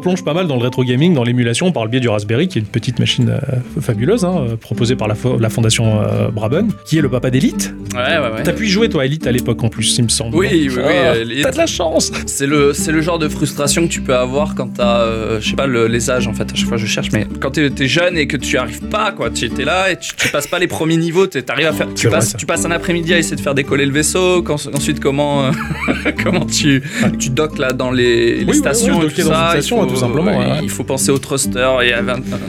replonge 0.00 0.24
pas 0.24 0.34
mal 0.34 0.46
dans 0.46 0.56
le 0.56 0.62
rétro 0.62 0.82
gaming, 0.84 1.14
dans 1.14 1.24
l'émulation 1.24 1.70
par 1.72 1.84
le 1.84 1.90
biais 1.90 2.00
du 2.00 2.08
Raspberry, 2.08 2.48
qui 2.48 2.58
est 2.58 2.62
une 2.62 2.66
petite 2.66 2.98
machine 2.98 3.28
euh, 3.30 3.80
fabuleuse, 3.80 4.24
hein, 4.24 4.46
euh, 4.50 4.56
proposée 4.56 4.96
par 4.96 5.08
la, 5.08 5.14
fo- 5.14 5.38
la 5.40 5.48
fondation 5.50 6.00
euh, 6.00 6.28
Braben, 6.30 6.68
qui 6.86 6.98
est 6.98 7.00
le 7.02 7.08
papa 7.08 7.30
d'Elite. 7.30 7.74
Ouais, 7.94 8.00
ouais, 8.00 8.18
ouais. 8.34 8.42
T'as 8.44 8.52
pu 8.52 8.66
y 8.66 8.68
jouer 8.68 8.88
toi, 8.88 9.04
Elite, 9.04 9.26
à 9.26 9.32
l'époque 9.32 9.62
en 9.62 9.68
plus, 9.68 9.96
il 9.98 10.04
me 10.04 10.08
semble. 10.08 10.34
Oui, 10.36 10.48
oui, 10.52 10.68
oui, 10.76 10.82
Ah, 10.86 11.16
Elite. 11.16 11.42
T'as 11.42 11.50
de 11.52 11.56
la 11.58 11.66
chance 11.66 12.12
C'est 12.26 12.46
le, 12.46 12.72
le 12.88 13.00
genre 13.00 13.18
de 13.18 13.28
frustration 13.28 13.86
que 13.86 13.92
tu 13.92 14.00
peux 14.00 14.14
avoir 14.16 14.54
quand 14.54 14.68
t'as, 14.74 15.00
euh, 15.02 15.40
je 15.40 15.50
sais 15.50 15.56
pas 15.56 15.66
le- 15.66 15.86
les 15.86 16.10
âges 16.10 16.26
en 16.26 16.32
fait, 16.32 16.50
à 16.50 16.54
chaque 16.54 16.68
fois 16.68 16.76
je 16.76 16.86
cherche, 16.86 17.10
mais 17.12 17.26
quand 17.40 17.50
t'es, 17.52 17.70
jeune 17.88 18.16
et 18.16 18.26
que 18.26 18.36
tu 18.36 18.56
arrives 18.56 18.82
pas, 18.88 19.12
quoi, 19.12 19.30
tu 19.30 19.46
es 19.46 19.64
là 19.64 19.90
et 19.90 19.98
tu, 19.98 20.10
tu 20.16 20.28
passes 20.28 20.46
pas 20.46 20.58
les 20.58 20.66
premiers 20.68 20.96
niveaux, 20.96 21.26
t'arrives 21.26 21.66
à 21.66 21.72
faire, 21.72 21.88
tu 21.94 22.08
passes, 22.08 22.36
tu 22.36 22.46
passes 22.46 22.64
un 22.64 22.70
après-midi 22.70 23.12
à 23.14 23.18
essayer 23.18 23.36
de 23.36 23.40
faire 23.40 23.54
décoller 23.54 23.84
le 23.86 23.92
vaisseau, 23.92 24.42
quand- 24.42 24.68
ensuite 24.74 25.00
comment, 25.00 25.46
euh, 25.46 25.50
comment 26.22 26.46
tu, 26.46 26.82
tu 27.18 27.30
docks 27.30 27.58
là 27.58 27.72
dans 27.72 27.90
les, 27.90 28.36
les 28.38 28.44
ouais, 28.44 28.54
stations 28.54 28.98
ouais, 29.00 29.06
et 29.06 29.10
tout 29.10 29.22
ça, 29.22 29.50
station, 29.50 29.82
faut- 29.82 29.89
tout 29.94 29.96
simplement, 30.00 30.30
ouais, 30.38 30.44
ouais. 30.46 30.58
il 30.62 30.70
faut 30.70 30.84
penser 30.84 31.10
au 31.10 31.18
thruster 31.18 31.68
et 31.82 31.92
un- 31.94 32.06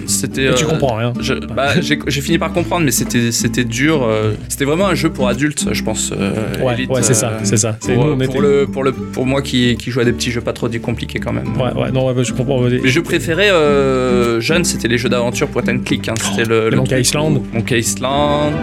c'était, 0.08 0.54
tu 0.56 0.64
euh, 0.64 0.68
comprends 0.68 0.96
rien. 0.96 1.14
je- 1.20 1.34
bah, 1.34 1.80
j'ai, 1.82 1.98
fini 2.22 2.38
par 2.38 2.54
comprendre, 2.54 2.86
mais 2.86 2.92
c'était, 2.92 3.32
c'était 3.32 3.64
dur. 3.64 4.04
euh, 4.04 4.34
c'était 4.50 4.66
vraiment 4.66 4.88
un 4.88 4.96
jeu 4.96 5.10
pour 5.10 5.28
adultes, 5.28 5.68
je 5.72 5.84
pense. 5.84 6.12
euh, 6.18 6.32
Ouais, 6.62 7.02
c'est 7.02 7.14
ça, 7.14 7.34
c'est 7.44 7.58
ça. 7.58 7.74
Pour, 7.74 7.90
nous, 8.06 8.12
on 8.14 8.16
pour 8.18 8.24
était- 8.24 8.40
le, 8.40 8.68
pour, 8.68 8.84
le, 8.84 8.92
pour 8.92 9.26
moi 9.26 9.42
qui, 9.42 9.76
qui 9.78 9.92
joue 9.92 10.00
à 10.00 10.06
des 10.06 10.14
petits 10.14 10.32
jeux 10.32 10.42
pas 10.42 10.54
trop 10.54 10.70
compliqués 10.82 11.20
quand 11.20 11.34
même. 11.34 11.56
Ouais, 11.58 11.74
ouais, 11.82 11.92
non, 11.92 12.08
ouais, 12.08 12.14
bah, 12.14 12.24
je 12.24 12.34
comprends. 12.34 12.62
Les 12.66 12.88
jeux 12.90 13.04
préférés 13.04 13.50
jeunes, 14.40 14.64
c'était 14.64 14.88
les 14.88 14.98
jeux 14.98 15.10
d'aventure 15.10 15.48
point 15.48 15.64
and 15.68 15.80
click. 15.86 16.08
hein. 16.10 16.14
C'était 16.22 16.48
le, 16.48 16.66
les 16.66 16.70
le 16.72 16.78
Monkey. 16.78 17.02
Island. 17.02 17.42
Monkey 17.54 17.80
Island. 17.80 18.54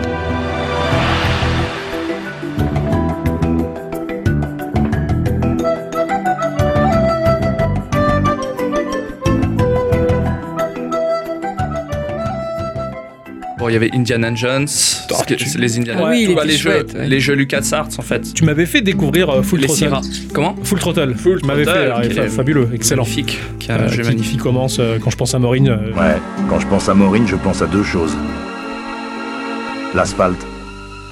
Il 13.69 13.73
y 13.73 13.77
avait 13.77 13.91
Indiana 13.95 14.35
Jones, 14.35 14.67
Oh, 15.11 15.15
tu- 15.27 15.37
les 15.59 15.79
Indiana 15.79 16.09
oui, 16.09 16.33
Bah, 16.35 16.45
les, 16.45 16.57
jeux, 16.57 16.71
ouais. 16.95 17.07
les 17.07 17.21
jeux 17.21 17.35
LucasArts 17.35 17.89
en 17.99 18.03
fait. 18.03 18.33
Tu 18.35 18.45
m'avais 18.45 18.67
fait 18.67 18.81
découvrir 18.81 19.31
euh, 19.31 19.43
Full 19.43 19.61
les 19.61 19.67
Throttle. 19.67 19.79
Sierra. 19.79 20.01
Comment 20.33 20.55
Full 20.63 20.79
Throttle. 20.79 21.15
Full 21.17 21.41
Tu 21.41 21.47
m'avais 21.47 21.65
fait, 21.65 21.71
Throttle, 21.71 21.83
alors, 21.87 22.01
qui 22.03 22.11
fa- 22.11 22.25
est 22.25 22.29
fabuleux, 22.29 22.69
excellent. 22.75 23.03
Magnifique. 23.03 23.39
Qui 23.59 23.69
est 23.71 23.75
un 23.75 23.79
Euh, 23.81 23.89
jeu 23.89 24.03
qui, 24.03 24.09
magnifique. 24.09 24.33
qui 24.33 24.39
commence 24.39 24.79
euh, 24.81 24.99
quand 25.03 25.11
je 25.11 25.17
pense 25.17 25.35
à 25.35 25.39
Maureen. 25.39 25.69
euh, 25.69 25.93
Ouais, 25.97 26.17
quand 26.49 26.61
je 26.61 26.67
pense 26.67 26.89
à 26.89 26.95
Maureen, 26.95 27.27
je 27.27 27.37
pense 27.37 27.63
à 27.63 27.67
deux 27.67 27.83
choses. 27.85 28.17
L'asphalte 29.95 30.45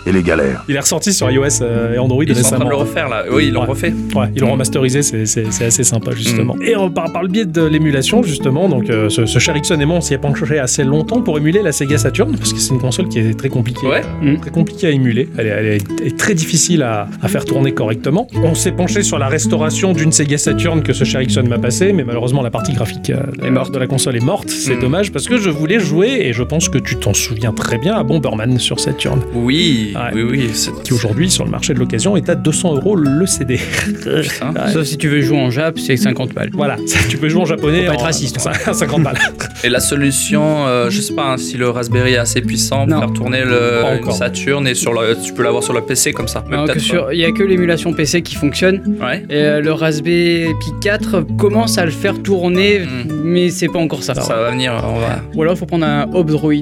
et 0.06 0.12
les 0.12 0.22
galères. 0.22 0.64
Il 0.68 0.76
est 0.76 0.80
ressorti 0.80 1.12
sur 1.12 1.30
iOS 1.30 1.62
euh, 1.62 1.94
et 1.94 1.98
Android 1.98 2.22
Ils 2.26 2.34
sont 2.34 2.40
en 2.40 2.42
train 2.42 2.50
récemment. 2.56 2.64
de 2.66 2.70
le 2.70 2.76
refaire 2.76 3.08
là. 3.08 3.24
Oui, 3.30 3.46
ils 3.48 3.52
l'ont 3.52 3.62
Ouais. 3.62 3.66
refait. 3.66 3.94
Ouais, 4.14 4.26
ils 4.34 4.40
l'ont 4.40 4.52
remasterisé, 4.52 5.02
c'est- 5.02 5.64
assez 5.66 5.84
sympa 5.84 6.12
justement. 6.12 6.54
Et 6.60 6.76
euh, 6.76 6.88
par, 6.88 7.12
par 7.12 7.22
le 7.22 7.28
biais 7.28 7.44
de 7.44 7.62
l'émulation 7.64 8.22
justement, 8.22 8.68
donc 8.68 8.88
euh, 8.90 9.08
ce, 9.08 9.26
ce 9.26 9.38
cher 9.38 9.56
Ixon 9.56 9.80
et 9.80 9.84
moi 9.84 9.96
on 9.96 10.00
s'y 10.00 10.14
est 10.14 10.18
penché 10.18 10.58
assez 10.58 10.84
longtemps 10.84 11.20
pour 11.22 11.38
émuler 11.38 11.62
la 11.62 11.72
Sega 11.72 11.98
Saturn 11.98 12.36
parce 12.36 12.52
que 12.52 12.58
c'est 12.58 12.72
une 12.72 12.80
console 12.80 13.08
qui 13.08 13.18
est 13.18 13.36
très 13.38 13.48
compliquée, 13.48 13.86
Ouais. 13.86 14.02
euh, 14.24 14.36
très 14.36 14.50
compliquée 14.50 14.86
à 14.88 14.90
émuler. 14.90 15.28
Elle 15.38 15.46
est, 15.46 15.50
elle 15.50 15.66
est- 15.66 15.84
elle 16.00 16.06
est 16.06 16.16
très 16.18 16.34
difficile 16.34 16.82
à, 16.82 17.08
à 17.22 17.28
faire 17.28 17.44
tourner 17.44 17.72
correctement. 17.72 18.28
On 18.42 18.54
s'est 18.54 18.72
penché 18.72 19.02
sur 19.02 19.18
la 19.18 19.28
restauration 19.28 19.92
d'une 19.92 20.12
Sega 20.12 20.38
Saturn 20.38 20.82
que 20.82 20.92
ce 20.92 21.04
cher 21.04 21.20
Ixon 21.22 21.44
m'a 21.48 21.58
passé, 21.58 21.92
mais 21.92 22.04
malheureusement 22.04 22.42
la 22.42 22.50
partie 22.50 22.72
graphique 22.72 23.10
euh, 23.10 23.22
Est 23.44 23.50
morte. 23.50 23.72
de 23.74 23.78
la 23.78 23.86
console 23.86 24.16
est 24.16 24.24
morte. 24.24 24.48
C'est 24.50 24.76
Mm. 24.76 24.80
dommage 24.80 25.12
parce 25.12 25.26
que 25.28 25.36
je 25.38 25.50
voulais 25.50 25.80
jouer 25.80 26.18
et 26.22 26.32
je 26.32 26.42
pense 26.42 26.68
que 26.68 26.78
tu 26.78 26.96
t'en 26.96 27.14
souviens 27.14 27.52
très 27.52 27.78
bien 27.78 27.94
à 27.96 28.02
Bomberman 28.02 28.58
sur 28.58 28.78
Saturn. 28.80 29.20
Oui. 29.34 29.94
Ouais. 29.96 30.10
oui, 30.14 30.22
oui. 30.30 30.50
c'est- 30.52 30.70
qui 30.82 30.92
aujourd'hui 30.92 31.30
sur 31.30 31.44
le 31.44 31.50
marché 31.50 31.74
de 31.74 31.78
l'occasion 31.78 32.16
est 32.16 32.28
à 32.28 32.34
200 32.34 32.74
euros 32.76 32.96
le 32.96 33.26
CD. 33.26 33.58
Putain. 34.02 34.52
Sauf 34.72 34.84
si 34.84 34.96
tu 34.98 35.08
veux 35.08 35.20
jouer 35.20 35.38
en 35.38 35.50
Jap, 35.50 35.78
c'est 35.78 35.96
50 35.96 36.32
balles. 36.34 36.50
Voilà, 36.52 36.76
ça, 36.86 36.98
tu 37.08 37.16
peux 37.16 37.28
jouer 37.28 37.42
en 37.42 37.46
japonais 37.46 37.80
Faut 37.82 37.86
pas 37.88 37.94
être 37.94 38.00
en- 38.02 38.04
raciste, 38.04 38.46
à 38.66 38.72
50 38.72 39.02
balles. 39.04 39.18
Et 39.64 39.68
la 39.68 39.80
solution, 39.80 40.66
euh, 40.66 40.90
je 40.90 41.00
sais 41.00 41.14
pas 41.14 41.32
hein, 41.32 41.36
si 41.36 41.56
le 41.56 41.68
Raspberry 41.70 42.14
est 42.14 42.18
assez 42.18 42.40
puissant 42.40 42.86
pour 42.86 42.98
faire 42.98 43.12
tourner 43.12 43.44
le, 43.44 43.82
une. 44.04 44.10
Saturn 44.12 44.66
et 44.66 44.74
sur 44.74 44.92
le, 44.92 45.16
tu 45.22 45.32
peux 45.32 45.42
l'avoir 45.42 45.62
sur 45.62 45.72
le 45.72 45.80
PC 45.82 46.12
comme 46.12 46.28
ça. 46.28 46.44
Il 47.12 47.18
y 47.18 47.24
a 47.24 47.32
que 47.32 47.42
l'émulation 47.42 47.92
PC 47.92 48.22
qui 48.22 48.34
fonctionne. 48.36 48.96
Ouais. 49.00 49.24
Et 49.30 49.34
euh, 49.36 49.60
le 49.60 49.72
Raspberry 49.72 50.52
Pi 50.60 50.70
4 50.80 51.20
commence 51.38 51.78
à 51.78 51.84
le 51.84 51.90
faire 51.90 52.20
tourner, 52.22 52.80
Mm. 52.80 53.12
mais 53.24 53.50
c'est 53.50 53.68
pas 53.68 53.78
encore 53.78 54.02
ça. 54.02 54.14
Ça 54.14 54.34
va 54.36 54.50
venir, 54.50 54.72
on 54.84 54.98
va. 54.98 55.20
Ou 55.34 55.42
alors 55.42 55.54
il 55.54 55.58
faut 55.58 55.66
prendre 55.66 55.84
un 55.86 56.08
Obdroid. 56.12 56.52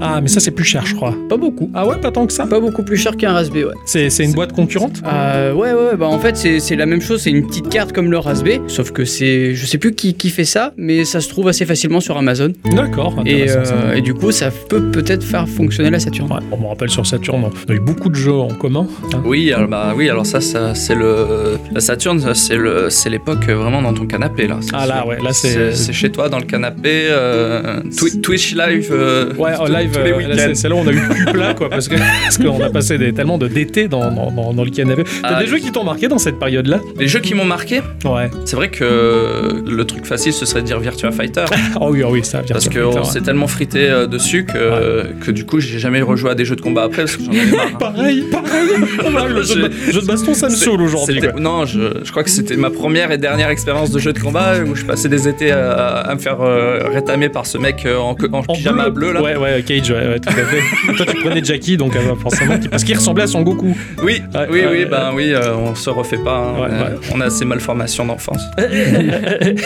Ah, 0.00 0.20
mais 0.20 0.28
ça 0.28 0.40
c'est 0.40 0.50
plus 0.50 0.64
cher, 0.64 0.84
je 0.86 0.94
crois. 0.94 1.14
Pas 1.28 1.36
beaucoup. 1.36 1.70
Ah 1.74 1.86
ouais, 1.86 1.96
pas 1.98 2.10
tant 2.10 2.26
que 2.26 2.32
ça. 2.32 2.46
Pas 2.46 2.60
beaucoup 2.60 2.71
plus 2.82 2.96
cher 2.96 3.16
qu'un 3.18 3.32
Raspberry, 3.32 3.64
ouais. 3.66 3.74
C'est 3.84 4.08
c'est 4.08 4.24
une 4.24 4.32
boîte 4.32 4.52
concurrente? 4.52 5.02
Euh, 5.06 5.52
ouais, 5.52 5.72
ouais, 5.74 5.96
bah 5.98 6.06
en 6.06 6.18
fait 6.18 6.36
c'est 6.36 6.58
c'est 6.60 6.76
la 6.76 6.86
même 6.86 7.02
chose, 7.02 7.20
c'est 7.22 7.30
une 7.30 7.46
petite 7.46 7.68
carte 7.68 7.92
comme 7.92 8.10
le 8.10 8.16
Raspberry, 8.18 8.60
sauf 8.68 8.90
que 8.92 9.04
c'est, 9.04 9.54
je 9.54 9.66
sais 9.66 9.76
plus 9.78 9.94
qui, 9.94 10.14
qui 10.14 10.30
fait 10.30 10.44
ça, 10.46 10.72
mais 10.78 11.04
ça 11.04 11.20
se 11.20 11.28
trouve 11.28 11.48
assez 11.48 11.66
facilement 11.66 12.00
sur 12.00 12.16
Amazon. 12.16 12.52
D'accord. 12.74 13.14
Et, 13.26 13.42
intéressant, 13.42 13.64
ça. 13.66 13.74
euh, 13.74 13.94
et 13.94 14.00
du 14.00 14.14
coup 14.14 14.32
ça 14.32 14.50
peut 14.68 14.80
peut-être 14.90 15.22
faire 15.24 15.46
fonctionner 15.48 15.90
la 15.90 15.98
Saturn. 16.00 16.30
Ouais, 16.32 16.38
on 16.50 16.56
me 16.56 16.66
rappelle 16.66 16.88
sur 16.90 17.06
Saturn, 17.06 17.44
on 17.44 17.70
a 17.70 17.74
eu 17.74 17.80
beaucoup 17.80 18.08
de 18.08 18.14
jeux 18.14 18.32
en 18.32 18.48
commun. 18.48 18.86
hein. 19.12 19.22
Oui, 19.24 19.52
alors, 19.52 19.68
bah 19.68 19.92
oui, 19.96 20.08
alors 20.08 20.24
ça, 20.24 20.40
ça 20.40 20.74
c'est 20.74 20.94
le 20.94 21.58
la 21.72 21.80
Saturn, 21.80 22.18
ça, 22.20 22.34
c'est 22.34 22.56
le 22.56 22.88
c'est 22.88 23.10
l'époque 23.10 23.46
euh, 23.48 23.56
vraiment 23.56 23.82
dans 23.82 23.92
ton 23.92 24.06
canapé 24.06 24.46
là. 24.46 24.58
C'est 24.60 24.70
Ah 24.72 24.86
là, 24.86 24.98
sûr. 24.98 25.06
ouais, 25.08 25.18
là, 25.22 25.32
c'est- 25.32 25.72
c'est 25.72 25.72
c'est 25.74 25.92
chez 25.92 26.10
toi 26.10 26.28
dans 26.28 26.38
le 26.38 26.44
canapé. 26.44 27.08
euh, 27.10 27.80
Twi- 27.96 28.20
Twitch 28.20 28.54
live. 28.54 28.88
euh, 28.92 29.32
Ouais, 29.36 29.54
en 29.54 29.64
tous- 29.66 29.72
live, 29.72 29.90
tous 29.92 29.98
les 30.02 30.04
euh, 30.04 30.10
là, 30.10 30.16
week-ends. 30.18 30.34
c'est 30.36 30.54
c'est 30.54 30.68
là 30.68 30.74
où 30.74 30.78
on 30.78 30.86
a 30.86 30.92
eu 30.92 31.00
plus 31.08 31.24
plat, 31.26 31.54
quoi, 31.54 31.68
parce 31.68 31.88
que 31.88 31.96
parce 31.96 32.38
qu'on 32.38 32.61
a 32.62 32.70
passé 32.70 32.98
des, 32.98 33.12
tellement 33.12 33.38
de 33.38 33.48
d'été 33.48 33.88
dans, 33.88 34.10
dans, 34.10 34.30
dans- 34.30 34.52
dans 34.54 34.64
le 34.64 34.70
canapé. 34.70 35.04
T'as 35.04 35.28
Ah, 35.36 35.40
des 35.42 35.46
jeux 35.46 35.58
qui 35.58 35.70
t'ont 35.72 35.84
marqué 35.84 36.08
dans 36.08 36.18
cette 36.18 36.38
période-là? 36.38 36.80
Les 36.98 37.08
jeux 37.08 37.20
qui 37.20 37.34
m'ont 37.34 37.44
marqué, 37.44 37.80
Ouais. 38.04 38.30
c'est 38.44 38.56
vrai 38.56 38.68
que 38.70 39.62
le 39.66 39.84
truc 39.84 40.06
facile 40.06 40.32
ce 40.32 40.46
serait 40.46 40.62
de 40.62 40.66
dire 40.66 40.78
Virtua 40.80 41.10
Fighter. 41.10 41.44
Ah 41.80 41.86
oui, 41.88 42.02
ah 42.04 42.08
oui, 42.10 42.24
ça 42.24 42.40
vient 42.42 42.54
Parce 42.54 42.68
qu'on 42.68 43.04
s'est 43.04 43.20
tellement 43.22 43.46
frité 43.46 43.88
euh, 43.88 44.06
dessus 44.06 44.44
que, 44.44 45.04
que 45.24 45.30
du 45.30 45.44
coup 45.46 45.58
j'ai 45.60 45.78
jamais 45.78 46.02
rejoué 46.02 46.30
à 46.30 46.34
des 46.34 46.44
jeux 46.44 46.56
de 46.56 46.60
combat 46.60 46.84
après 46.84 47.02
parce 47.04 47.16
que 47.16 47.24
j'en 47.24 47.32
avais 47.32 47.50
marre. 47.50 47.66
hein. 47.72 47.76
Pareil, 47.78 48.24
pareil. 48.30 49.28
Le 49.34 49.42
jeu, 49.42 49.68
de, 49.68 49.92
jeu 49.92 50.00
de 50.00 50.06
baston, 50.06 50.34
ça 50.34 50.48
me 50.48 50.54
saoule 50.54 50.82
aujourd'hui. 50.82 51.20
Non, 51.38 51.64
je, 51.64 51.80
je 52.04 52.10
crois 52.10 52.22
que 52.24 52.30
c'était 52.30 52.56
ma 52.56 52.70
première 52.70 53.10
et 53.12 53.18
dernière 53.18 53.48
expérience 53.50 53.90
de 53.90 53.98
jeu 53.98 54.12
de 54.12 54.18
combat 54.18 54.54
où 54.64 54.74
je 54.74 54.84
passais 54.84 55.08
des 55.08 55.28
étés 55.28 55.50
à, 55.52 55.72
à 56.00 56.14
me 56.14 56.20
faire 56.20 56.40
euh, 56.40 56.88
rétamer 56.92 57.28
par 57.28 57.46
ce 57.46 57.58
mec 57.58 57.84
euh, 57.86 57.96
en, 57.98 58.16
en 58.32 58.38
En 58.38 58.42
pyjama 58.42 58.90
bleu, 58.90 59.12
là. 59.12 59.22
Ouais, 59.22 59.36
ouais, 59.36 59.62
Cage, 59.62 59.90
ouais, 59.90 59.96
ouais, 60.08 60.20
tout 60.20 60.28
à 60.28 60.32
fait. 60.32 60.92
Toi, 60.96 61.06
tu 61.06 61.16
prenais 61.22 61.42
Jackie, 61.42 61.76
donc 61.76 61.96
euh, 61.96 62.00
forcément, 62.46 62.68
parce 62.70 62.84
qu'il 62.84 62.96
ressemblait 62.96 63.24
à 63.24 63.26
son 63.26 63.42
Goku. 63.42 63.76
Oui, 64.02 64.22
Ouais, 64.34 64.46
oui, 64.50 64.60
oui, 64.70 64.84
ben 64.90 65.10
oui, 65.14 65.32
euh, 65.32 65.54
on 65.56 65.74
se 65.74 65.90
refait 65.90 66.16
pas. 66.18 66.36
hein. 66.38 66.60
Ouais, 66.60 66.68
on, 66.70 66.74
a, 66.74 66.84
ouais. 66.90 66.96
on 67.14 67.20
a 67.20 67.30
ces 67.30 67.44
malformations 67.44 68.04
d'enfance. 68.06 68.42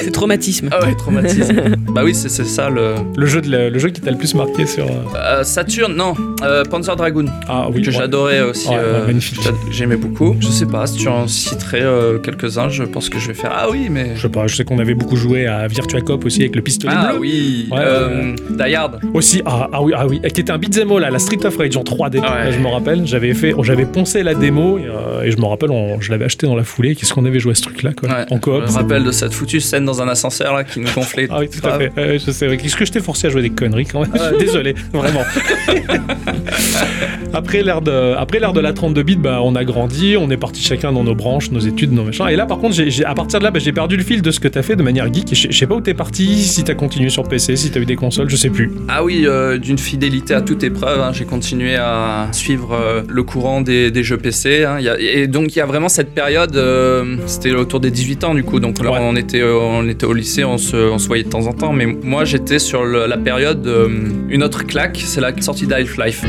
C'est 0.02 0.10
traumatisme. 0.12 0.68
Ah 0.72 0.84
ouais, 0.84 0.94
traumatisme. 0.94 1.54
bah 1.94 2.02
oui, 2.04 2.14
c'est 2.14 2.28
ça 2.28 2.68
le. 2.70 2.94
Le 3.16 3.26
jeu, 3.26 3.40
de 3.40 3.50
la- 3.50 3.70
le 3.70 3.78
jeu 3.78 3.88
qui 3.90 4.00
t'a 4.00 4.10
le 4.10 4.16
plus 4.18 4.34
marqué 4.34 4.66
sur. 4.66 4.84
euh, 4.86 4.90
Euh, 5.16 5.44
Saturn, 5.44 5.94
non, 5.94 6.14
euh, 6.42 6.64
Panzer 6.64 6.94
Dragoon, 6.96 7.26
Ah 7.48 7.66
oui, 7.72 7.82
que 7.82 7.86
ouais. 7.88 7.92
j'adorais 7.92 8.42
aussi. 8.42 8.68
Euh, 8.72 9.06
magnifique. 9.06 9.40
j'a- 9.42 9.50
J'aimais 9.70 9.96
beaucoup. 9.96 10.36
Je 10.40 10.48
sais 10.48 10.66
pas 10.66 10.86
si 10.86 10.98
tu 10.98 11.08
en 11.08 11.26
citerais 11.28 11.82
euh, 11.82 12.18
quelques-uns, 12.18 12.68
je 12.68 12.82
pense 12.84 13.08
que 13.08 13.18
je 13.18 13.28
vais 13.28 13.34
faire. 13.34 13.50
Ah 13.54 13.66
oui, 13.70 13.88
mais. 13.90 14.12
Je 14.16 14.22
sais 14.22 14.28
pas, 14.28 14.46
je 14.46 14.56
sais 14.56 14.64
qu'on 14.64 14.78
avait 14.78 14.94
beaucoup 14.94 15.16
joué 15.16 15.46
à 15.46 15.66
Virtua 15.66 16.00
Cop 16.00 16.24
aussi 16.24 16.40
avec 16.42 16.56
le 16.56 16.62
pistolet 16.62 16.94
Ah 16.96 17.10
bleu. 17.12 17.20
oui, 17.20 17.68
Ouais, 17.70 17.78
euh, 17.80 18.34
Die 18.50 18.74
Hard. 18.74 19.00
Aussi, 19.14 19.42
ah, 19.46 19.68
ah 19.72 19.82
oui, 19.82 19.92
ah 19.96 20.06
oui, 20.06 20.20
qui 20.32 20.40
était 20.40 20.50
un 20.52 20.58
beat'em 20.58 20.90
all 20.92 21.04
à 21.04 21.10
la 21.10 21.18
Street 21.18 21.44
of 21.44 21.56
Rage 21.56 21.76
en 21.76 21.82
3D. 21.82 22.20
Ah 22.22 22.36
ouais. 22.46 22.52
Je 22.66 22.70
me 22.72 22.74
rappelle, 22.74 23.06
j'avais 23.06 23.32
fait, 23.32 23.52
oh, 23.56 23.62
j'avais 23.62 23.84
poncé 23.86 24.24
la 24.24 24.34
démo 24.34 24.76
et, 24.78 24.86
euh, 24.86 25.22
et 25.22 25.30
je 25.30 25.36
me 25.36 25.44
rappelle, 25.44 25.70
on- 25.70 26.00
je 26.00 26.10
l'avais 26.10 26.24
acheté 26.24 26.48
dans 26.48 26.56
la 26.56 26.64
foulée. 26.64 26.96
Qu'est-ce 26.96 27.14
qu'on 27.14 27.24
avait 27.24 27.38
joué 27.38 27.52
à 27.52 27.54
ce 27.54 27.62
truc-là, 27.62 27.92
quoi 27.92 28.08
Ouais, 28.08 28.24
En 28.30 28.38
coop. 28.40 28.62
Je 28.66 28.72
me 28.72 28.76
rappelle 28.76 29.04
de 29.04 29.12
cette 29.12 29.32
foutue 29.32 29.60
scène 29.60 29.84
dans 29.84 30.02
un 30.02 30.08
ascenseur 30.08 30.52
là 30.52 30.64
qui 30.64 30.80
nous 30.80 30.88
gonflait. 30.92 31.28
Ah 31.30 31.38
oui, 31.40 31.48
tout 31.48 31.64
à 31.64 31.78
fait. 31.78 31.92
Ouais, 31.96 32.18
je 32.18 32.30
sais. 32.32 32.56
Qu'est-ce 32.56 32.74
que 32.74 32.84
je 32.84 32.90
t'ai 32.90 32.98
forcé 33.00 33.28
à 33.28 33.30
jouer 33.30 33.42
des 33.42 33.50
conneries 33.50 33.86
quand 33.86 34.00
même 34.00 34.10
Désolé, 34.40 34.74
vraiment. 34.92 35.22
après 37.32 37.62
l'ère 37.62 37.82
de, 37.82 38.14
après 38.16 38.40
l'ère 38.40 38.52
de 38.52 38.60
la 38.60 38.72
32 38.72 39.02
bits, 39.04 39.16
bah, 39.16 39.40
on 39.42 39.54
a 39.54 39.64
grandi, 39.64 40.16
on 40.18 40.28
est 40.30 40.36
parti 40.36 40.60
chacun 40.62 40.90
dans 40.92 41.04
nos 41.04 41.14
branches, 41.14 41.50
nos 41.52 41.60
études, 41.60 41.92
nos 41.92 42.02
machins. 42.04 42.26
Et 42.28 42.36
là, 42.36 42.46
par 42.46 42.58
contre, 42.58 42.76
à 43.04 43.14
partir 43.14 43.38
de 43.38 43.44
là, 43.44 43.50
bah, 43.52 43.58
j'ai 43.60 43.72
perdu 43.72 43.96
le 43.96 44.02
fil 44.02 44.22
de 44.22 44.30
ce 44.32 44.40
que 44.40 44.48
t'as 44.48 44.62
fait 44.62 44.74
de 44.76 44.82
manière 44.82 45.12
geek. 45.12 45.28
Je 45.34 45.56
sais 45.56 45.66
pas 45.66 45.74
où 45.76 45.80
t'es 45.80 45.94
parti, 45.94 46.42
si 46.42 46.64
t'as 46.64 46.74
continué 46.74 47.10
sur 47.10 47.22
PC, 47.28 47.54
si 47.56 47.70
t'as 47.70 47.80
eu 47.80 47.86
des 47.86 47.96
consoles, 47.96 48.28
je 48.28 48.36
sais 48.36 48.50
plus. 48.50 48.72
Ah 48.88 49.04
oui, 49.04 49.22
euh, 49.26 49.58
d'une 49.58 49.78
fidélité 49.78 50.34
à 50.34 50.40
toute 50.40 50.64
épreuve, 50.64 51.00
hein, 51.00 51.12
j'ai 51.12 51.24
continué 51.24 51.76
à 51.76 52.28
suivre 52.32 52.55
euh, 52.72 53.02
le 53.08 53.22
courant 53.22 53.60
des, 53.60 53.90
des 53.90 54.02
jeux 54.02 54.16
PC. 54.16 54.64
hein. 54.64 54.78
Et 54.98 55.26
donc 55.26 55.54
il 55.54 55.58
y 55.58 55.62
a 55.62 55.66
vraiment 55.66 55.88
cette 55.88 56.14
période, 56.14 56.56
euh, 56.56 57.16
c'était 57.26 57.52
autour 57.52 57.80
des 57.80 57.90
18 57.90 58.24
ans 58.24 58.34
du 58.34 58.44
coup, 58.44 58.60
donc 58.60 58.82
là 58.82 58.92
Ouais. 58.92 58.98
on, 59.00 59.16
était, 59.16 59.40
euh, 59.40 59.54
on 59.58 59.88
était 59.88 60.06
au 60.06 60.12
lycée, 60.12 60.44
on 60.44 60.58
se, 60.58 60.76
on 60.76 60.98
se 60.98 61.06
voyait 61.06 61.24
de 61.24 61.28
temps 61.28 61.46
en 61.46 61.52
temps, 61.52 61.72
mais 61.72 61.86
moi 61.86 62.24
j'étais 62.24 62.58
sur 62.58 62.84
le- 62.84 63.06
la 63.06 63.16
période, 63.18 63.68
une 64.28 64.42
autre 64.42 64.64
claque, 64.64 65.00
c'est 65.04 65.20
la 65.20 65.32
sortie 65.40 65.66
d'Half-Life. 65.66 66.24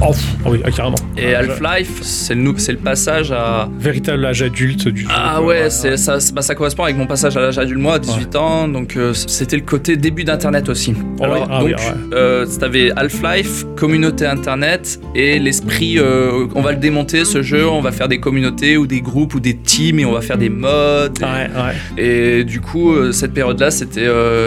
Oh, 0.00 0.12
ah 0.44 0.48
oui, 0.50 0.60
ah, 0.64 0.70
carrément. 0.70 0.96
Et 1.16 1.34
Half-Life, 1.34 1.98
c'est 2.02 2.34
le, 2.36 2.42
nou- 2.42 2.54
c'est 2.56 2.70
le 2.72 2.78
passage 2.78 3.32
à, 3.32 3.68
Véritable 3.80 4.24
âge 4.24 4.42
adulte 4.42 4.86
du 4.88 5.02
jeu. 5.02 5.08
Ah 5.12 5.42
ouais, 5.42 5.70
c'est, 5.70 5.96
ça, 5.96 6.20
c'est- 6.20 6.32
bah, 6.32 6.40
ça 6.42 6.54
correspond 6.54 6.84
avec 6.84 6.96
mon 6.96 7.06
passage 7.06 7.36
à 7.36 7.40
l'âge 7.40 7.58
adulte, 7.58 7.80
moi, 7.80 7.94
à 7.94 7.98
18 7.98 8.36
ans, 8.36 8.68
donc 8.68 8.96
euh, 8.96 9.12
c'était 9.12 9.56
le 9.56 9.62
côté 9.62 9.96
début 9.96 10.22
d'Internet 10.22 10.68
aussi. 10.68 10.94
Ah 11.20 11.24
Alors, 11.24 11.48
ah 11.50 11.58
donc, 11.60 11.68
oui, 11.68 11.74
ah 11.76 11.90
ouais. 11.90 11.96
euh, 12.14 12.46
t'avais 12.60 12.92
Half-Life, 12.94 13.64
communauté 13.76 14.24
Internet, 14.24 15.00
et 15.16 15.40
l'esprit, 15.40 15.98
euh, 15.98 16.46
on 16.54 16.62
va 16.62 16.70
le 16.72 16.78
démonter 16.78 17.24
ce 17.24 17.42
jeu, 17.42 17.68
on 17.68 17.80
va 17.80 17.90
faire 17.90 18.06
des 18.08 18.20
communautés 18.20 18.76
ou 18.76 18.86
des 18.86 19.00
groupes 19.00 19.34
ou 19.34 19.40
des 19.40 19.56
teams, 19.56 19.98
et 19.98 20.04
on 20.04 20.12
va 20.12 20.20
faire 20.20 20.38
des 20.38 20.48
modes. 20.48 21.18
Ouais, 21.20 21.50
ouais. 21.50 22.02
Et 22.40 22.44
du 22.44 22.60
coup, 22.60 22.92
euh, 22.92 23.10
cette 23.10 23.34
période-là, 23.34 23.72
c'était 23.72 24.06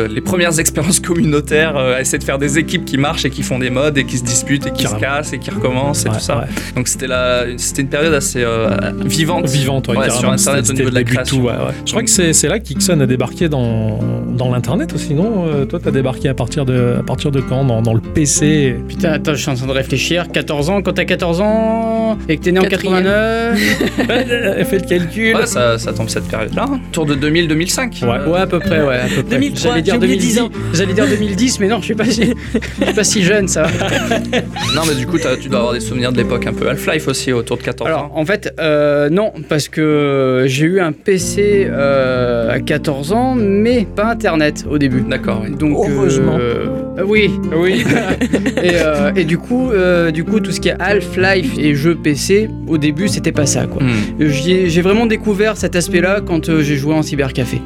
les 0.09 0.21
premières 0.21 0.59
expériences 0.61 1.01
communautaires, 1.01 1.97
essayer 1.99 2.19
de 2.19 2.23
faire 2.23 2.37
des 2.39 2.57
équipes 2.57 2.85
qui 2.85 2.97
marchent 2.97 3.25
et 3.25 3.29
qui 3.29 3.43
font 3.43 3.59
des 3.59 3.69
modes 3.69 3.97
et 3.97 4.05
qui 4.05 4.17
se 4.17 4.23
disputent 4.23 4.65
et 4.67 4.71
qui 4.71 4.83
Carrément. 4.83 4.99
se 4.99 5.03
cassent 5.05 5.33
et 5.33 5.39
qui 5.39 5.50
recommencent 5.55 6.05
et 6.05 6.09
Ouais, 6.09 6.15
tout 6.15 6.21
ça. 6.21 6.37
ouais. 6.39 6.45
Donc 6.75 6.87
c'était 6.87 7.07
la, 7.07 7.45
c'était 7.57 7.81
une 7.81 7.87
période 7.89 8.13
assez 8.13 8.41
euh, 8.43 8.69
vivante. 9.05 9.47
Vivante, 9.47 9.87
ouais, 9.89 10.09
sur 10.09 10.29
Internet 10.31 10.63
au 10.63 10.65
C'était 10.65 10.79
niveau 10.79 10.89
de 10.89 10.95
la 10.95 11.03
création. 11.03 11.37
tout, 11.37 11.43
ouais, 11.43 11.51
ouais. 11.53 11.73
Je 11.85 11.91
crois 11.91 12.03
que 12.03 12.09
c'est, 12.09 12.33
c'est 12.33 12.47
là 12.47 12.59
qu'Ixon 12.59 12.99
a 12.99 13.05
débarqué 13.05 13.49
dans, 13.49 13.99
dans 14.35 14.51
l'internet 14.51 14.93
aussi, 14.93 15.13
non 15.13 15.45
Euh, 15.47 15.65
Toi, 15.65 15.79
t'as 15.83 15.91
débarqué 15.91 16.29
à 16.29 16.33
partir 16.33 16.65
de, 16.65 16.95
à 16.99 17.03
partir 17.03 17.31
de 17.31 17.41
quand? 17.41 17.63
Dans, 17.65 17.81
dans 17.81 17.93
le 17.93 18.01
PC 18.01 18.75
Putain, 18.87 19.13
attends, 19.13 19.33
je 19.33 19.41
suis 19.41 19.51
en 19.51 19.55
train 19.55 19.67
de 19.67 19.71
réfléchir. 19.71 20.27
14 20.31 20.69
ans, 20.69 20.81
quand 20.81 20.93
t'as 20.93 21.05
14 21.05 21.41
ans 21.41 22.17
et 22.27 22.37
que 22.37 22.43
t'es 22.43 22.51
né 22.51 22.59
en 22.59 22.63
Quatrième. 22.63 23.03
89 23.03 23.59
Elle 24.09 24.65
fait 24.65 24.79
le 24.79 24.85
calcul. 24.87 25.35
Ouais, 25.35 25.45
ça, 25.45 25.77
ça 25.77 25.93
tombe 25.93 26.09
cette 26.09 26.27
période-là. 26.27 26.65
Autour 26.89 27.05
de 27.05 27.15
2000-2005. 27.15 28.03
Ouais. 28.05 28.31
Ouais, 28.31 28.39
à 28.39 28.47
peu 28.47 28.59
près, 28.59 28.81
ouais, 28.83 28.95
à 28.99 29.07
peu 29.07 29.23
près. 29.23 29.35
2003, 29.39 29.69
J'allais 29.71 29.81
dire 29.81 29.93
j'ai 29.93 29.97
oublié 29.97 30.15
10 30.17 30.35
2010. 30.35 30.39
ans. 30.41 30.49
J'allais 30.73 30.93
dire 30.93 31.07
2010, 31.07 31.59
mais 31.59 31.67
non, 31.67 31.77
je 31.79 31.85
suis 31.85 31.95
pas, 31.95 32.05
si- 32.05 32.33
je 32.79 32.85
suis 32.85 32.93
pas 32.93 33.03
si 33.03 33.23
jeune, 33.23 33.47
ça. 33.47 33.63
Non, 34.75 34.81
mais 34.87 34.95
du 34.95 35.05
coup, 35.07 35.17
t'as- 35.17 35.30
tu 35.39 35.49
dois 35.49 35.59
avoir 35.59 35.73
des 35.73 35.79
souvenirs 35.79 36.11
de 36.11 36.17
l'époque 36.17 36.45
un 36.47 36.53
peu. 36.53 36.67
Half-Life 36.69 37.07
aussi, 37.07 37.31
autour 37.33 37.57
de 37.57 37.63
14 37.63 37.87
Alors, 37.89 38.03
ans. 38.05 38.11
en 38.15 38.25
fait, 38.25 38.53
euh, 38.59 39.09
non, 39.09 39.31
parce 39.49 39.67
que 39.69 40.45
j'ai 40.47 40.65
eu 40.65 40.79
un 40.79 40.91
PC 40.91 41.67
euh, 41.69 42.51
à 42.51 42.59
14 42.59 43.13
ans, 43.13 43.35
mais 43.35 43.85
pas 43.95 44.05
Internet 44.11 44.65
au 44.69 44.77
début. 44.77 45.01
D'accord, 45.01 45.41
oui. 45.43 45.55
Donc, 45.55 45.77
Heureusement. 45.89 46.37
euh, 46.39 46.65
euh, 46.99 47.03
oui, 47.05 47.31
oui. 47.55 47.83
et, 48.63 48.71
euh, 48.75 49.11
et 49.15 49.23
du 49.25 49.37
coup, 49.37 49.69
euh, 49.71 50.11
du 50.11 50.23
coup, 50.23 50.39
tout 50.39 50.51
ce 50.51 50.59
qui 50.59 50.69
est 50.69 50.75
Half-Life 50.79 51.53
et 51.57 51.75
jeux 51.75 51.95
PC, 51.95 52.49
au 52.67 52.77
début, 52.77 53.07
c'était 53.07 53.31
pas 53.31 53.45
ça, 53.45 53.65
quoi. 53.65 53.81
Hmm. 53.83 54.27
J'ai 54.29 54.81
vraiment 54.81 55.05
découvert 55.05 55.57
cet 55.57 55.75
aspect-là 55.75 56.21
quand 56.25 56.49
euh, 56.49 56.61
j'ai 56.61 56.75
joué 56.75 56.93
en 56.93 57.01
cybercafé. 57.01 57.61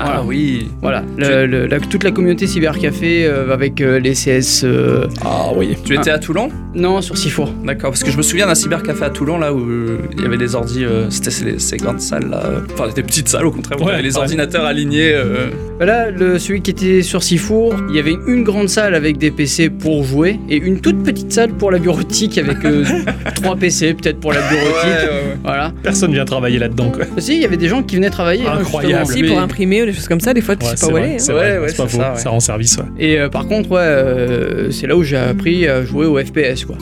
Ah 0.00 0.22
oui. 0.24 0.68
Voilà, 0.80 1.02
le- 1.16 1.46
le- 1.46 1.66
la- 1.66 1.80
toute 1.80 2.04
la 2.04 2.10
communauté 2.10 2.46
cybercafé 2.46 3.26
euh, 3.26 3.52
avec 3.52 3.80
euh, 3.80 3.98
les 3.98 4.12
CS. 4.14 4.62
euh, 4.64 5.06
Ah 5.24 5.48
oui. 5.56 5.76
Tu 5.84 5.94
étais 5.94 6.10
à 6.10 6.18
Toulon? 6.18 6.48
Non, 6.74 7.00
sur 7.08 7.16
Sifour. 7.16 7.50
D'accord, 7.64 7.90
parce 7.90 8.04
que 8.04 8.10
je 8.10 8.18
me 8.18 8.22
souviens 8.22 8.46
d'un 8.46 8.54
cybercafé 8.54 9.02
à 9.04 9.08
Toulon, 9.08 9.38
là, 9.38 9.54
où 9.54 9.60
euh, 9.60 9.96
il 10.14 10.22
y 10.22 10.26
avait 10.26 10.36
des 10.36 10.54
ordi, 10.54 10.84
euh, 10.84 11.08
c'était 11.08 11.30
ces, 11.30 11.58
ces 11.58 11.78
grandes 11.78 12.00
salles, 12.02 12.28
là. 12.30 12.42
euh, 12.44 12.60
Enfin, 12.74 12.88
des 12.94 13.02
petites 13.02 13.28
salles, 13.30 13.46
au 13.46 13.50
contraire, 13.50 13.80
où 13.80 13.84
Ouais, 13.84 13.88
il 13.88 13.92
y 13.92 13.94
avait 13.94 14.02
les 14.02 14.14
ouais. 14.14 14.20
ordinateurs 14.20 14.66
alignés. 14.66 15.12
euh, 15.14 15.46
Là, 15.80 16.10
le, 16.10 16.38
celui 16.38 16.60
qui 16.60 16.70
était 16.72 17.00
sur 17.02 17.22
Sifour, 17.22 17.74
il 17.88 17.96
y 17.96 17.98
avait 17.98 18.16
une 18.26 18.42
grande 18.44 18.68
salle 18.68 18.94
avec 18.94 19.16
des 19.16 19.30
PC 19.30 19.70
pour 19.70 20.04
jouer 20.04 20.38
et 20.50 20.56
une 20.56 20.80
toute 20.80 21.02
petite 21.02 21.32
salle 21.32 21.52
pour 21.52 21.70
la 21.70 21.78
bureautique 21.78 22.36
avec 22.36 22.62
euh, 22.66 22.84
trois 23.36 23.56
PC 23.56 23.94
peut-être 23.94 24.20
pour 24.20 24.32
la 24.34 24.40
bureautique. 24.40 25.08
Voilà. 25.44 25.72
Personne 25.82 26.12
vient 26.12 26.24
travailler 26.26 26.58
là-dedans, 26.58 26.90
quoi. 26.90 27.04
Si, 27.18 27.36
il 27.36 27.40
y 27.42 27.44
avait 27.46 27.56
des 27.56 27.68
gens 27.68 27.82
qui 27.82 27.96
venaient 27.96 28.10
travailler. 28.10 28.44
hein, 28.46 28.58
Incroyable. 28.60 29.06
justement, 29.06 29.16
Si, 29.16 29.22
mais- 29.22 29.28
pour 29.28 29.38
imprimer 29.38 29.82
ou 29.82 29.86
des 29.86 29.92
choses 29.94 30.08
comme 30.08 30.20
ça, 30.20 30.34
des 30.34 30.40
fois, 30.42 30.56
tu 30.56 30.66
Ouais, 30.66 30.72
sais 30.72 30.76
c'est 30.76 30.86
pas 30.88 30.92
où 30.92 30.96
aller. 30.96 31.08
hein. 31.12 31.18
c'est 31.18 31.32
Ouais, 31.32 31.38
vrai, 31.38 31.58
ouais, 31.60 31.68
c'est 31.68 31.76
pas 31.76 31.86
faux. 31.86 31.98
ça, 31.98 32.12
ouais. 32.14 32.28
Rend 32.28 32.40
service, 32.40 32.76
ouais. 32.76 32.84
Et 32.98 33.18
euh, 33.18 33.28
par 33.30 33.46
contre, 33.46 33.70
ouais, 33.70 33.78
euh, 33.80 34.70
c'est 34.70 34.86
là 34.88 34.96
où 34.96 35.02
j'ai 35.04 35.16
appris 35.16 35.66
à 35.68 35.84
jouer 35.84 36.06
au 36.06 36.18
FPS, 36.18 36.64
quoi. 36.66 36.76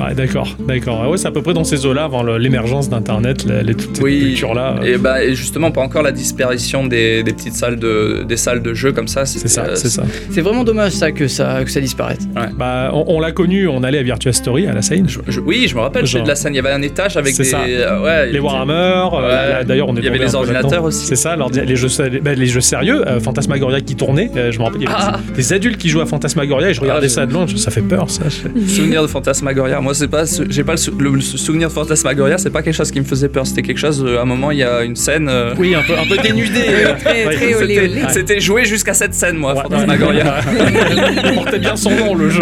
Ouais, 0.00 0.14
d'accord, 0.14 0.48
d'accord. 0.66 1.00
Ah 1.04 1.10
Ouais, 1.10 1.16
c'est 1.18 1.28
à 1.28 1.30
peu 1.30 1.42
près 1.42 1.54
dans 1.54 1.64
ces 1.64 1.86
eaux-là, 1.86 2.04
avant 2.04 2.22
l'émergence 2.22 2.88
d'Internet, 2.88 3.44
la- 3.44 3.62
les, 3.62 3.74
toute 3.74 3.96
cette 3.96 4.04
Oui, 4.04 4.20
culture-là. 4.20 4.76
Et, 4.84 4.96
bah, 4.98 5.22
et 5.24 5.34
justement, 5.34 5.70
pas 5.70 5.80
encore 5.82 6.02
la 6.02 6.12
disparition 6.12 6.86
des, 6.86 7.22
des 7.22 7.32
petites 7.32 7.54
salles 7.54 7.78
de, 7.78 8.24
des 8.26 8.36
salles 8.36 8.62
de 8.62 8.74
jeux 8.74 8.92
comme 8.92 9.08
ça. 9.08 9.26
C'est 9.26 9.46
ça, 9.48 9.64
euh, 9.64 9.74
c'est 9.74 9.88
ça. 9.88 10.02
C'est 10.30 10.40
vraiment 10.40 10.64
dommage 10.64 10.92
ça 10.92 11.12
que 11.12 11.28
ça, 11.28 11.64
que 11.64 11.70
ça 11.70 11.80
disparaisse. 11.80 12.26
Bah, 12.58 12.90
on, 12.92 13.04
on 13.08 13.20
l'a 13.20 13.32
connu, 13.32 13.68
on 13.68 13.82
allait 13.82 13.98
à 13.98 14.02
Virtua 14.02 14.32
Story, 14.32 14.66
à 14.66 14.72
la 14.72 14.82
Seine. 14.82 15.06
Je- 15.08 15.40
oui, 15.40 15.66
je 15.68 15.74
me 15.74 15.80
rappelle 15.80 16.06
Genre- 16.06 16.22
de 16.22 16.28
la 16.28 16.34
scène. 16.36 16.52
Il 16.54 16.56
y 16.56 16.60
avait 16.60 16.70
un 16.72 16.82
étage 16.82 17.16
avec 17.16 17.34
C'est 17.34 17.42
des. 17.44 17.48
ça. 17.50 17.60
euh, 17.66 18.26
Les 18.30 18.38
Warhammer, 18.40 19.08
euh, 19.14 19.64
d'ailleurs 19.64 19.88
on 19.88 19.96
est 19.96 20.00
Il 20.00 20.04
y 20.04 20.08
avait 20.08 20.18
les 20.18 20.34
ordinateurs 20.34 20.84
aussi. 20.84 21.06
C'est 21.06 21.16
ça, 21.16 21.36
les 21.66 21.76
jeux, 21.76 21.88
sé- 21.88 22.20
bah, 22.22 22.34
les 22.34 22.46
jeux 22.46 22.60
sérieux, 22.60 23.06
euh, 23.06 23.20
Fantasmagoria 23.20 23.80
qui 23.80 23.96
tournait, 23.96 24.30
euh, 24.36 24.50
je 24.52 24.58
me 24.58 24.64
rappelle, 24.64 24.80
il 24.82 24.84
y 24.84 24.86
avait 24.88 24.96
Ah. 24.98 25.18
des, 25.28 25.34
des 25.34 25.52
adultes 25.52 25.78
qui 25.78 25.88
jouaient 25.88 26.02
à 26.02 26.06
Fantasmagoria 26.06 26.70
et 26.70 26.74
je 26.74 26.80
regardais 26.80 27.06
Ah, 27.06 27.08
ça 27.10 27.26
de 27.26 27.32
loin, 27.32 27.46
ça 27.56 27.70
fait 27.70 27.80
peur 27.82 28.08
ça. 28.10 28.22
Souvenir 28.68 29.02
de 29.02 29.06
Fantasmagoria. 29.06 29.43
Moi, 29.82 29.94
c'est 29.94 30.08
pas, 30.08 30.24
j'ai 30.48 30.64
pas 30.64 30.72
le, 30.72 30.76
sou- 30.78 30.96
le- 30.98 31.10
le 31.10 31.20
souvenir 31.20 31.68
de 31.68 31.72
Fantasmagoria. 31.72 32.38
C'est 32.38 32.50
pas 32.50 32.62
quelque 32.62 32.74
chose 32.76 32.90
qui 32.90 33.00
me 33.00 33.04
faisait 33.04 33.28
peur. 33.28 33.46
C'était 33.46 33.62
quelque 33.62 33.78
chose. 33.78 34.02
euh, 34.06 34.18
à 34.18 34.22
un 34.22 34.24
moment, 34.24 34.50
il 34.50 34.58
y 34.58 34.62
a 34.62 34.82
une 34.82 34.96
scène. 34.96 35.28
euh, 35.28 35.54
Oui, 35.58 35.74
un 35.74 35.82
peu, 35.82 35.94
un 35.98 36.06
peu 36.06 36.16
dénudé. 36.22 36.60
euh, 36.68 36.94
Très, 37.04 37.26
ouais, 37.26 37.34
très 37.34 37.54
olé 37.54 37.74
C'était, 37.74 37.80
olé. 37.80 38.02
c'était 38.10 38.40
joué 38.40 38.64
jusqu'à 38.64 38.94
cette 38.94 39.14
scène, 39.14 39.36
moi, 39.36 39.54
Ouais. 39.54 39.62
Fantasmagoria. 39.62 40.36
Il 41.24 41.34
portait 41.34 41.58
bien 41.58 41.76
son 41.76 41.90
nom 41.90 42.14
le 42.14 42.30
jeu. 42.30 42.40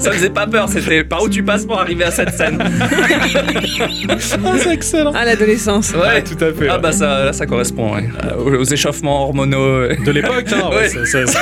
ça 0.00 0.12
faisait 0.12 0.30
pas 0.30 0.46
peur. 0.46 0.68
C'était 0.68 1.04
par 1.04 1.22
où 1.22 1.28
tu 1.28 1.42
passes 1.42 1.64
pour 1.64 1.78
arriver 1.80 2.04
à 2.04 2.10
cette 2.10 2.30
scène. 2.34 2.58
Ah, 2.62 4.18
c'est 4.58 4.72
excellent. 4.72 5.12
Ah, 5.14 5.24
l'adolescence. 5.24 5.92
Ouais, 5.94 6.22
tout 6.22 6.42
à 6.44 6.52
fait. 6.52 6.68
Ah 6.68 6.76
ouais. 6.76 6.80
bah 6.82 6.92
ça, 6.92 7.24
là, 7.26 7.32
ça 7.32 7.46
correspond 7.46 7.94
ouais. 7.94 8.08
Euh, 8.24 8.36
aux, 8.36 8.60
aux 8.60 8.64
échauffements 8.64 9.22
hormonaux 9.24 9.88
De 9.88 10.10
l'époque, 10.10 10.46
hein, 10.52 10.68
ouais, 10.70 10.76
Ouais. 10.76 10.88
ça- 10.88 11.04
ça- 11.06 11.26
ça- 11.26 11.40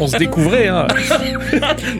on 0.00 0.06
se 0.06 0.16
découvrait. 0.16 0.68
Hein. 0.68 0.86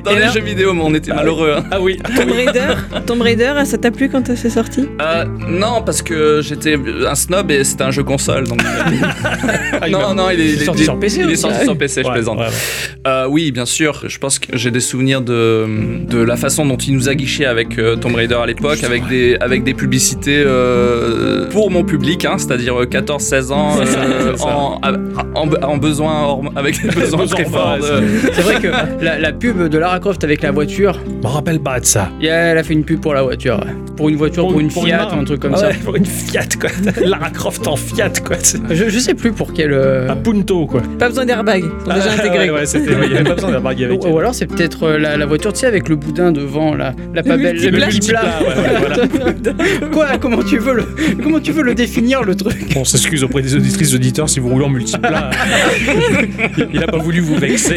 dans 0.05 0.11
Et 0.11 0.15
les 0.15 0.21
là- 0.21 0.31
jeux 0.31 0.41
vidéo, 0.41 0.73
mais 0.75 0.83
on 0.85 0.95
était 0.95 1.13
malheureux. 1.13 1.55
hein. 1.59 1.65
Ah 1.71 1.81
oui. 1.81 1.98
Tomb 2.17 2.31
Raider, 2.33 2.75
Tomb 3.07 3.23
Raider, 3.23 3.53
ça 3.65 3.79
t'a 3.79 3.91
plu 3.91 4.09
quand 4.09 4.35
c'est 4.37 4.51
sorti? 4.51 4.89
Euh, 5.01 5.25
non, 5.49 5.83
parce 5.85 6.03
que 6.03 6.41
j'étais 6.43 6.77
un 7.07 7.15
snob 7.15 7.51
et 7.51 7.65
c'était 7.65 7.85
un 7.85 7.91
jeu 7.91 8.03
console. 8.05 8.45
Donc... 8.47 8.61
Ah, 9.81 9.89
non, 9.89 10.15
non, 10.15 10.31
il 10.31 10.41
est, 10.41 10.45
il 10.55 10.63
est 10.63 10.65
sorti 10.65 10.85
sur 10.85 10.99
PC 10.99 11.21
Il 11.23 11.31
est 11.31 11.37
sorti 11.37 11.59
ah 11.61 11.65
sur 11.65 11.79
PC, 11.79 12.03
je 12.03 12.09
Ouais, 12.09 12.15
plaisante. 12.15 12.39
ouais, 12.39 12.47
ouais. 12.47 12.51
Euh, 13.07 13.27
oui, 13.29 13.53
bien 13.53 13.65
sûr. 13.65 14.03
Je 14.07 14.19
pense 14.19 14.39
que 14.39 14.57
j'ai 14.57 14.71
des 14.71 14.81
souvenirs 14.81 15.21
de, 15.21 15.67
de 16.09 16.19
la 16.19 16.37
façon 16.37 16.67
dont 16.67 16.77
il 16.77 16.95
nous 16.95 17.09
a 17.09 17.15
guiché 17.15 17.47
avec 17.47 17.79
euh, 17.79 17.97
Tomb 17.97 18.15
Raider 18.15 18.35
à 18.35 18.47
l'époque, 18.47 18.83
avec 18.83 19.07
des, 19.09 19.37
avec 19.41 19.63
des 19.65 19.75
publicités 19.75 20.43
euh, 20.45 21.49
pour 21.51 21.71
mon 21.71 21.85
public, 21.85 22.25
hein, 22.25 22.35
c'est-à-dire 22.39 22.81
euh, 22.83 22.87
14-16 22.87 23.53
ans, 23.53 23.77
ça, 23.85 24.01
euh, 24.01 24.35
en, 24.41 24.81
en, 25.35 25.49
en 25.63 25.77
besoin, 25.77 26.41
avec 26.57 26.83
des 26.83 26.89
besoins 26.89 27.21
Besoin, 27.21 27.37
très 27.43 27.45
forts. 27.45 27.79
de- 27.79 28.03
C'est 28.33 28.43
vrai 28.43 28.61
que 28.61 28.69
la, 29.05 29.19
la 29.19 29.33
pub 29.33 29.69
de 29.69 29.79
Lara 29.79 30.01
Croft 30.01 30.25
avec 30.25 30.43
la 30.43 30.51
voiture, 30.51 30.99
Je 31.07 31.27
me 31.29 31.33
rappelle 31.33 31.61
pas 31.61 31.75
ça. 31.89 32.11
et 32.21 32.27
elle 32.27 32.59
a 32.59 32.63
fait 32.63 32.75
une 32.75 32.85
pub 32.85 33.01
pour 33.01 33.15
la 33.15 33.23
voiture. 33.23 33.61
Pour 33.97 34.09
une 34.09 34.17
voiture, 34.17 34.47
pour, 34.47 34.61
une 34.61 34.71
Fiat 34.71 35.09
ou 35.15 35.19
un 35.21 35.25
truc 35.25 35.41
comme 35.41 35.55
Ah 35.55 35.59
ça. 35.59 35.69
Pour 35.85 35.97
une 35.97 36.07
Fiat, 36.07 36.45
quoi. 36.61 36.71
Lara 37.05 37.31
Croft 37.31 37.67
en 37.67 37.75
Fiat, 37.77 38.13
quoi. 38.25 38.37
Je, 38.71 38.89
je 38.89 38.99
sais 38.99 39.15
plus 39.15 39.33
pour 39.33 39.53
quel. 39.53 39.73
euh, 39.73 40.09
Un 40.09 40.17
Punto, 40.17 40.67
quoi. 40.67 40.83
Pas 40.99 41.09
besoin 41.09 41.25
d'airbag, 41.27 41.63
déjà 41.63 42.11
Ah, 42.11 42.13
intégrés. 42.21 42.51
Ouais, 42.51 42.61
ouais, 42.61 42.67
c'était- 42.67 42.95
ouais, 42.95 43.07
il 43.07 43.13
y 43.13 43.17
avait 43.17 43.25
pas 43.29 43.35
besoin 43.35 43.51
d'airbag 43.51 43.83
avec. 43.83 44.05
Ou, 44.05 44.09
ou 44.09 44.19
alors 44.19 44.35
c'est 44.35 44.47
peut-être 44.47 44.85
euh, 44.85 44.99
la, 44.99 45.17
la 45.17 45.27
voiture, 45.27 45.53
tu 45.53 45.61
sais, 45.61 45.67
avec 45.67 45.89
le 45.89 45.97
boudin 45.97 46.31
devant, 46.31 46.75
la, 46.75 46.95
la 47.15 47.23
pas 47.23 47.37
belle, 47.37 47.59
C'est 47.59 47.71
le 47.71 47.79
multiplat, 47.79 48.23
ouais, 48.41 48.47
ouais, 48.47 48.79
voilà. 48.79 49.89
Quoi 49.93 50.07
Comment 50.21 50.43
tu 50.43 50.59
veux 50.59 50.75
le 50.75 50.85
comment 51.23 51.41
tu 51.41 51.53
veux 51.53 51.63
le 51.63 51.75
définir 51.75 52.23
le 52.23 52.35
truc? 52.37 52.73
On 52.77 52.85
s'excuse 52.85 53.25
auprès 53.25 53.43
des 53.43 53.55
auditrices 53.57 53.95
auditeurs 53.95 54.29
si 54.29 54.39
vous 54.41 54.49
roulez 54.49 54.65
en 54.65 54.69
multiplat. 54.71 55.31
il 56.73 56.83
a 56.83 56.87
pas 56.87 56.99
voulu 56.99 57.21
vous 57.21 57.37
vexer. 57.37 57.77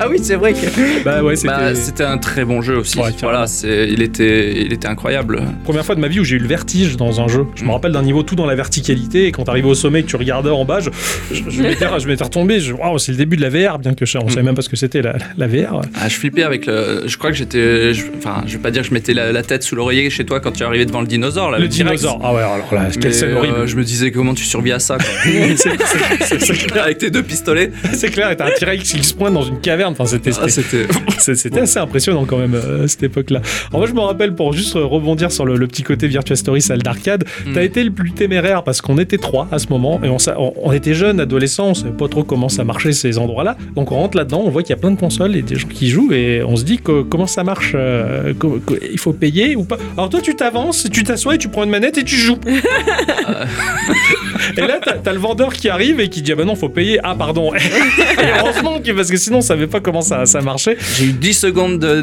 Ah 0.00 0.06
oui, 0.10 0.18
c'est 0.22 0.36
vrai 0.36 0.52
que 0.52 1.04
Bah 1.04 1.22
ouais, 1.22 1.36
c'était 1.36 1.48
Bah, 1.48 1.74
c'était 1.74 2.04
un 2.04 2.18
très 2.18 2.44
bon 2.44 2.62
jeu 2.62 2.75
aussi. 2.78 2.98
Ouais, 2.98 3.10
voilà, 3.22 3.46
c'est, 3.46 3.88
il 3.88 4.02
était, 4.02 4.62
il 4.62 4.72
était 4.72 4.88
incroyable. 4.88 5.42
première 5.64 5.84
fois 5.84 5.94
de 5.94 6.00
ma 6.00 6.08
vie 6.08 6.20
où 6.20 6.24
j'ai 6.24 6.36
eu 6.36 6.40
le 6.40 6.46
vertige 6.48 6.96
dans 6.96 7.20
un 7.20 7.28
jeu. 7.28 7.46
Je 7.54 7.64
me 7.64 7.70
rappelle 7.70 7.92
d'un 7.92 8.02
niveau 8.02 8.22
tout 8.22 8.34
dans 8.36 8.46
la 8.46 8.54
verticalité 8.54 9.26
et 9.26 9.32
quand 9.32 9.44
t'arrivais 9.44 9.68
au 9.68 9.74
sommet 9.74 10.00
et 10.00 10.02
que 10.02 10.08
tu 10.08 10.16
regardais 10.16 10.50
en 10.50 10.64
bas, 10.64 10.80
je, 10.80 10.90
je, 11.32 11.42
je 11.48 11.62
m'étais, 11.62 11.86
je 11.98 12.06
m'étais 12.08 12.24
retombé. 12.24 12.60
Je, 12.60 12.74
c'est 12.98 13.12
le 13.12 13.18
début 13.18 13.36
de 13.36 13.42
la 13.42 13.50
VR, 13.50 13.78
bien 13.78 13.94
que 13.94 14.06
je, 14.06 14.18
on 14.18 14.28
savait 14.28 14.42
même 14.42 14.54
pas 14.54 14.62
ce 14.62 14.68
que 14.68 14.76
c'était 14.76 15.02
la, 15.02 15.16
la 15.36 15.46
VR. 15.46 15.80
Ah, 16.00 16.08
je 16.08 16.14
flippais 16.14 16.42
avec 16.42 16.66
le. 16.66 17.02
Je 17.06 17.16
crois 17.18 17.30
que 17.30 17.36
j'étais. 17.36 17.94
je- 17.94 18.04
Enfin, 18.18 18.42
je 18.46 18.52
vais 18.56 18.62
pas 18.62 18.70
dire 18.70 18.82
que 18.82 18.88
je 18.88 18.94
mettais 18.94 19.12
la, 19.14 19.32
la 19.32 19.42
tête 19.42 19.62
sous 19.62 19.74
l'oreiller 19.76 20.08
chez 20.10 20.24
toi 20.24 20.40
quand 20.40 20.52
tu 20.52 20.62
arrivais 20.64 20.86
devant 20.86 21.00
le 21.00 21.06
dinosaure. 21.06 21.50
Là, 21.50 21.58
Le 21.58 21.68
dinosaure. 21.68 22.20
Ah 22.24 22.32
ouais, 22.34 22.40
alors 22.42 22.72
là, 22.72 22.88
quelle 23.00 23.12
scène 23.14 23.30
euh, 23.30 23.36
horrible. 23.38 23.66
je 23.66 23.76
me 23.76 23.84
disais 23.84 24.10
comment 24.10 24.34
tu 24.34 24.44
survis 24.44 24.72
à 24.72 24.78
ça, 24.78 24.96
quoi. 24.96 25.06
C'est- 25.56 25.56
c'est- 25.56 25.68
c'est- 26.24 26.38
c'est 26.40 26.66
clair, 26.66 26.84
avec 26.84 26.98
tes 26.98 27.10
deux 27.10 27.22
pistolets. 27.22 27.70
c'est 27.92 28.10
clair, 28.10 28.30
et 28.30 28.36
t'as 28.36 28.46
un 28.46 28.50
T-Rex 28.50 28.90
qui 28.92 29.02
se 29.04 29.14
pointe 29.14 29.34
dans 29.34 29.42
une 29.42 29.60
caverne. 29.60 29.92
Enfin, 29.92 30.06
c'était, 30.06 30.30
Ah, 30.40 30.48
C'était 31.18 31.60
assez 31.60 31.78
impressionnant 31.78 32.24
quand 32.24 32.38
même 32.38 32.54
euh, 32.66 32.84
à 32.84 32.88
cette 32.88 33.02
époque-là. 33.04 33.40
En 33.72 33.78
vrai, 33.78 33.86
je 33.88 33.94
me 33.94 34.00
rappelle 34.00 34.34
pour 34.34 34.52
juste 34.52 34.74
rebondir 34.74 35.30
sur 35.32 35.44
le, 35.46 35.56
le 35.56 35.66
petit 35.66 35.82
côté 35.82 36.06
Virtua 36.08 36.36
Story 36.36 36.60
salle 36.62 36.82
d'arcade, 36.82 37.24
Mm. 37.46 37.52
t'as 37.54 37.62
été 37.62 37.84
le 37.84 37.90
plus 37.90 38.12
téméraire 38.12 38.62
parce 38.62 38.80
qu'on 38.80 38.98
était 38.98 39.18
trois 39.18 39.48
à 39.52 39.58
ce 39.58 39.68
moment 39.68 40.00
et 40.02 40.08
on, 40.08 40.18
sa- 40.18 40.38
on- 40.40 40.54
on 40.62 40.72
était 40.72 40.94
jeunes, 40.94 41.20
adolescents, 41.20 41.68
on 41.68 41.74
savait 41.74 41.90
pas 41.90 42.08
trop 42.08 42.24
comment 42.24 42.48
ça 42.48 42.64
marchait 42.64 42.92
ces 42.92 43.18
endroits-là. 43.18 43.56
Donc 43.74 43.92
on 43.92 43.96
rentre 43.96 44.16
là-dedans, 44.16 44.42
on 44.44 44.50
voit 44.50 44.62
qu'il 44.62 44.70
y 44.70 44.78
a 44.78 44.80
plein 44.80 44.90
de 44.90 44.98
consoles 44.98 45.36
et 45.36 45.42
des 45.42 45.56
gens 45.56 45.68
qui 45.68 45.88
jouent 45.88 46.12
et 46.12 46.42
on 46.42 46.56
se 46.56 46.64
dit 46.64 46.78
que, 46.78 47.02
comment 47.02 47.26
ça 47.26 47.44
marche, 47.44 47.72
euh, 47.74 48.32
il 48.92 48.98
faut 48.98 49.12
payer 49.12 49.56
ou 49.56 49.64
pas? 49.64 49.76
Alors 49.96 50.10
toi, 50.10 50.20
tu 50.20 50.34
t'avances, 50.34 50.86
tu 50.90 51.04
t'assois 51.04 51.34
et 51.34 51.38
tu 51.38 51.48
prends 51.48 51.64
une 51.64 51.70
manette 51.70 51.98
et 51.98 52.04
tu 52.04 52.16
joues. 52.16 52.38
et 54.56 54.60
là, 54.60 54.78
t'as 54.82 54.94
t'as 54.94 55.12
le 55.12 55.18
vendeur 55.18 55.52
qui 55.52 55.68
arrive 55.68 56.00
et 56.00 56.08
qui 56.08 56.22
dit 56.22 56.32
ah 56.32 56.36
bah 56.36 56.44
non, 56.44 56.54
faut 56.54 56.68
payer. 56.68 56.98
Ah 57.02 57.14
pardon. 57.16 57.52
et 57.54 57.58
heureusement 58.40 58.78
parce 58.96 59.10
que 59.10 59.16
sinon 59.16 59.38
on 59.38 59.42
savait 59.42 59.66
pas 59.66 59.80
comment 59.80 60.00
ça, 60.00 60.26
ça 60.26 60.40
marchait. 60.40 60.76
J'ai 60.98 61.06
eu 61.06 61.12
10 61.12 61.34
secondes 61.34 61.78
de- 61.78 62.00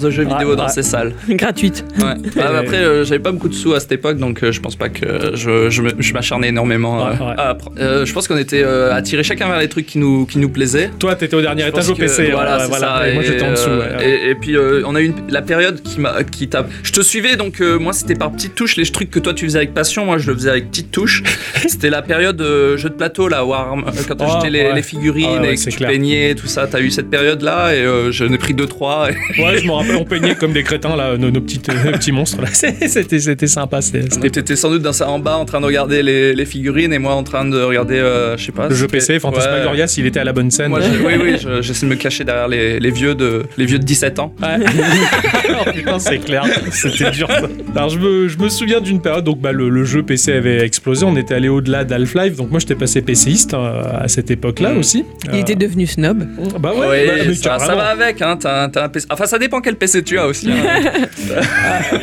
de 0.00 0.10
jeu 0.10 0.22
vidéo 0.24 0.50
Ouais, 0.50 0.56
dans 0.56 0.64
ouais. 0.64 0.68
ces 0.68 0.82
salles. 0.82 1.12
Gratuite. 1.28 1.84
Ouais. 1.98 2.14
Ah, 2.40 2.58
après, 2.58 2.76
euh, 2.78 3.04
j'avais 3.04 3.18
pas 3.20 3.32
beaucoup 3.32 3.48
de 3.48 3.54
sous 3.54 3.74
à 3.74 3.80
cette 3.80 3.92
époque, 3.92 4.18
donc 4.18 4.42
euh, 4.42 4.52
je 4.52 4.60
pense 4.60 4.76
pas 4.76 4.88
que 4.88 5.32
je, 5.34 5.70
je 5.70 5.82
je 5.98 6.12
m'acharnais 6.12 6.48
énormément. 6.48 7.06
Euh, 7.06 7.12
à 7.36 7.56
euh, 7.78 8.04
je 8.06 8.12
pense 8.12 8.28
qu'on 8.28 8.36
était 8.36 8.62
euh, 8.62 8.92
attirés 8.92 9.22
chacun 9.22 9.48
vers 9.48 9.58
les 9.58 9.68
trucs 9.68 9.86
qui 9.86 9.98
nous, 9.98 10.26
qui 10.26 10.38
nous 10.38 10.48
plaisaient. 10.48 10.90
Toi, 10.98 11.14
t'étais 11.16 11.36
au 11.36 11.40
dernier 11.42 11.62
Je 11.62 11.68
étage 11.68 11.88
au 11.90 11.94
PC. 11.94 12.30
Voilà, 12.32 12.56
ouais, 12.56 12.62
c'est 12.62 12.68
voilà. 12.68 12.86
ça. 12.98 13.08
Et 13.08 13.14
moi, 13.14 13.22
j'étais 13.22 13.44
en 13.44 13.50
dessous. 13.52 13.68
euh. 13.70 13.98
Et, 14.00 14.30
et 14.30 14.34
puis, 14.34 14.56
euh, 14.56 14.82
on 14.86 14.94
a 14.94 15.00
eu 15.00 15.06
une- 15.06 15.14
la 15.30 15.42
période 15.42 15.82
qui 15.82 16.00
m'a, 16.00 16.22
qui 16.24 16.48
t'a. 16.48 16.66
Je 16.82 16.92
te 16.92 17.00
suivais, 17.00 17.36
donc 17.36 17.60
euh, 17.60 17.78
moi, 17.78 17.92
c'était 17.92 18.14
par 18.14 18.30
petites 18.32 18.54
touches. 18.54 18.76
Les 18.76 18.84
trucs 18.84 19.10
que 19.10 19.18
toi, 19.18 19.34
tu 19.34 19.44
faisais 19.44 19.58
avec 19.58 19.74
passion, 19.74 20.04
moi, 20.04 20.18
je 20.18 20.30
le 20.30 20.36
faisais 20.36 20.50
avec 20.50 20.70
petites 20.70 20.90
touches. 20.90 21.22
c'était 21.66 21.90
la 21.90 22.02
période 22.02 22.40
euh, 22.40 22.76
jeu 22.76 22.88
de 22.88 22.94
plateau, 22.94 23.28
là, 23.28 23.42
euh, 23.42 23.90
quand 24.08 24.16
Oh, 24.20 24.24
j'étais 24.42 24.72
les, 24.74 24.82
figurines 24.82 25.40
Ah 25.42 25.46
et 25.50 25.54
que 25.56 25.70
tu 25.70 25.78
peignais, 25.78 26.34
tout 26.34 26.46
ça. 26.46 26.66
T'as 26.66 26.80
eu 26.80 26.90
cette 26.90 27.10
période-là 27.10 27.74
et 27.74 27.78
euh, 27.84 28.10
j'en 28.12 28.32
ai 28.32 28.38
pris 28.38 28.54
2-3. 28.54 29.08
Ouais, 29.38 29.58
je 29.58 29.66
me 29.66 29.72
rappelle, 29.72 29.85
on 29.98 30.04
peignait 30.04 30.34
comme 30.34 30.52
des 30.52 30.62
crétins, 30.62 30.96
là, 30.96 31.16
nos, 31.16 31.30
nos 31.30 31.40
petites, 31.40 31.68
euh, 31.68 31.92
petits 31.92 32.12
monstres. 32.12 32.38
C'était, 32.52 33.18
c'était 33.20 33.46
sympa. 33.46 33.80
C'était, 33.82 34.02
c'était 34.10 34.30
T'étais 34.30 34.56
sans 34.56 34.70
doute 34.70 34.82
dans 34.82 34.92
ça 34.92 35.08
en 35.08 35.18
bas 35.18 35.36
en 35.36 35.44
train 35.44 35.60
de 35.60 35.66
regarder 35.66 36.02
les, 36.02 36.34
les 36.34 36.44
figurines 36.44 36.92
et 36.92 36.98
moi 36.98 37.14
en 37.14 37.22
train 37.22 37.44
de 37.44 37.60
regarder, 37.62 37.96
euh, 37.98 38.36
je 38.36 38.44
sais 38.46 38.52
pas. 38.52 38.68
le 38.68 38.74
jeu 38.74 38.86
PC, 38.86 39.18
Fantasmagoria, 39.18 39.86
s'il 39.86 40.06
était 40.06 40.20
à 40.20 40.24
la 40.24 40.32
bonne 40.32 40.50
scène. 40.50 40.68
Moi, 40.68 40.80
je- 40.80 41.04
oui, 41.04 41.14
oui, 41.22 41.36
je- 41.42 41.62
j'essaie 41.62 41.86
de 41.86 41.90
me 41.90 41.96
cacher 41.96 42.24
derrière 42.24 42.48
les, 42.48 42.78
les 42.80 42.90
vieux 42.90 43.14
de, 43.14 43.44
les 43.56 43.66
vieux 43.66 43.78
de 43.78 43.84
17 43.84 44.18
ans. 44.18 44.34
Ouais. 44.42 44.64
oh, 45.86 45.94
c'est 45.98 46.18
clair, 46.18 46.44
c'était 46.72 47.10
dur 47.10 47.28
ça. 47.28 47.42
Alors 47.74 47.88
je 47.90 47.98
me, 47.98 48.28
je 48.28 48.38
me 48.38 48.48
souviens 48.48 48.80
d'une 48.80 49.00
période, 49.00 49.24
donc 49.24 49.40
bah, 49.40 49.52
le, 49.52 49.68
le 49.68 49.84
jeu 49.84 50.02
PC 50.02 50.32
avait 50.32 50.64
explosé, 50.64 51.04
on 51.04 51.16
était 51.16 51.34
allé 51.34 51.48
au-delà 51.48 51.84
d'Half-Life, 51.84 52.36
donc 52.36 52.50
moi 52.50 52.60
j'étais 52.60 52.74
passé 52.74 53.02
PCiste 53.02 53.54
euh, 53.54 53.82
à 54.00 54.08
cette 54.08 54.30
époque-là 54.30 54.72
Mm. 54.72 54.78
aussi. 54.78 55.04
Il 55.24 55.30
Euh, 55.30 55.40
était 55.40 55.54
devenu 55.54 55.86
snob. 55.86 56.26
Bah 56.60 56.72
ouais, 56.74 56.86
Ouais, 56.86 57.06
bah, 57.26 57.34
ça, 57.34 57.58
ça 57.58 57.74
va 57.74 57.86
avec, 57.86 58.20
hein, 58.22 58.36
t'as 58.40 58.64
un 58.64 58.88
PC. 58.88 59.06
Enfin, 59.10 59.26
ça 59.26 59.38
dépend 59.38 59.60
quel 59.60 59.75
PC 59.78 60.02
tu 60.02 60.18
as 60.18 60.26
aussi. 60.26 60.48
hein. 60.50 61.06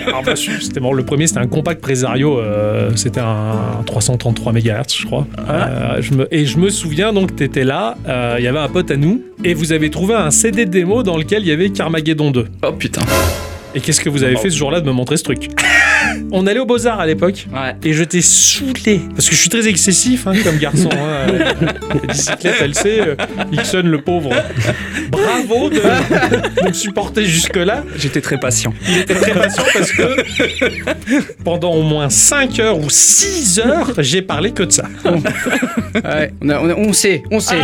Alors, 0.08 0.24
bah, 0.26 0.36
c'était 0.36 0.80
bon, 0.80 0.94
le 0.94 1.04
premier 1.04 1.28
c'était 1.28 1.40
un 1.40 1.48
compact 1.48 1.82
Presario, 1.82 2.40
euh, 2.40 2.92
c'était 2.96 3.20
un 3.22 3.84
333 3.86 4.54
MHz 4.54 4.62
je 5.00 5.06
crois. 5.06 5.28
Euh, 5.50 6.02
je 6.02 6.14
me, 6.14 6.28
et 6.34 6.46
je 6.46 6.58
me 6.58 6.70
souviens 6.70 7.14
donc 7.14 7.36
t'étais 7.36 7.64
là, 7.64 7.98
euh, 8.08 8.36
il 8.40 8.44
y 8.46 8.48
avait 8.48 8.60
un 8.60 8.70
pote 8.70 8.92
à 8.92 8.96
nous, 8.98 9.22
et 9.44 9.54
vous 9.54 9.72
avez 9.74 9.90
trouvé 9.90 10.14
un 10.16 10.32
CD 10.32 10.66
démo 10.66 11.04
dans 11.04 11.18
lequel 11.18 11.42
il 11.44 11.48
y 11.48 11.52
avait 11.52 11.70
Carmageddon 11.70 12.32
2. 12.32 12.46
oh 12.64 12.72
putain. 12.74 13.02
Et 13.76 13.80
qu'est-ce 13.82 14.02
que 14.02 14.10
vous 14.10 14.24
avez 14.24 14.36
fait 14.36 14.52
ce 14.52 14.58
jour-là 14.58 14.82
de 14.82 14.86
me 14.86 14.92
montrer 14.92 15.18
ce 15.18 15.24
truc? 15.24 15.50
on 16.32 16.48
allait 16.48 16.60
au 16.60 16.66
Beaux-Arts 16.66 17.00
à 17.00 17.06
l'époque. 17.06 17.48
Ouais. 17.54 17.76
Et 17.84 17.94
j'étais 17.94 18.22
saoulé. 18.22 19.02
Parce 19.16 19.30
que 19.30 19.36
je 19.36 19.40
suis 19.42 19.50
très 19.50 19.68
excessif 19.68 20.28
hein, 20.28 20.34
comme 20.44 20.58
garçon. 20.58 20.90
Hein. 20.92 21.28
La 21.94 22.14
bicyclette, 22.14 22.56
elle 22.62 22.76
sait. 22.76 23.00
euh, 23.02 23.16
Ixon, 23.52 23.84
le 23.86 24.02
pauvre. 24.02 24.32
Bravo 25.10 25.70
de, 25.70 25.76
de 25.76 26.68
me 26.68 26.74
supporter 26.74 27.26
jusque-là. 27.26 27.84
J'étais 27.98 28.22
très 28.22 28.40
patient. 28.40 28.74
Il 28.90 28.98
était 29.00 29.16
très 29.16 29.34
patient 29.34 29.64
parce 29.74 29.92
que 29.92 30.16
pendant 31.44 31.74
au 31.74 31.84
moins 31.84 32.10
5 32.10 32.60
heures 32.60 32.80
ou 32.80 32.90
6 32.90 33.60
heures, 33.60 33.92
j'ai 34.00 34.22
parlé 34.22 34.52
que 34.52 34.64
de 34.64 34.72
ça. 34.72 34.86
Ouais, 36.04 36.34
on, 36.42 36.50
a- 36.50 36.60
on 36.60 36.70
a- 36.70 36.76
on 36.76 36.94
sait, 36.94 37.24
on 37.32 37.40
sait. 37.40 37.56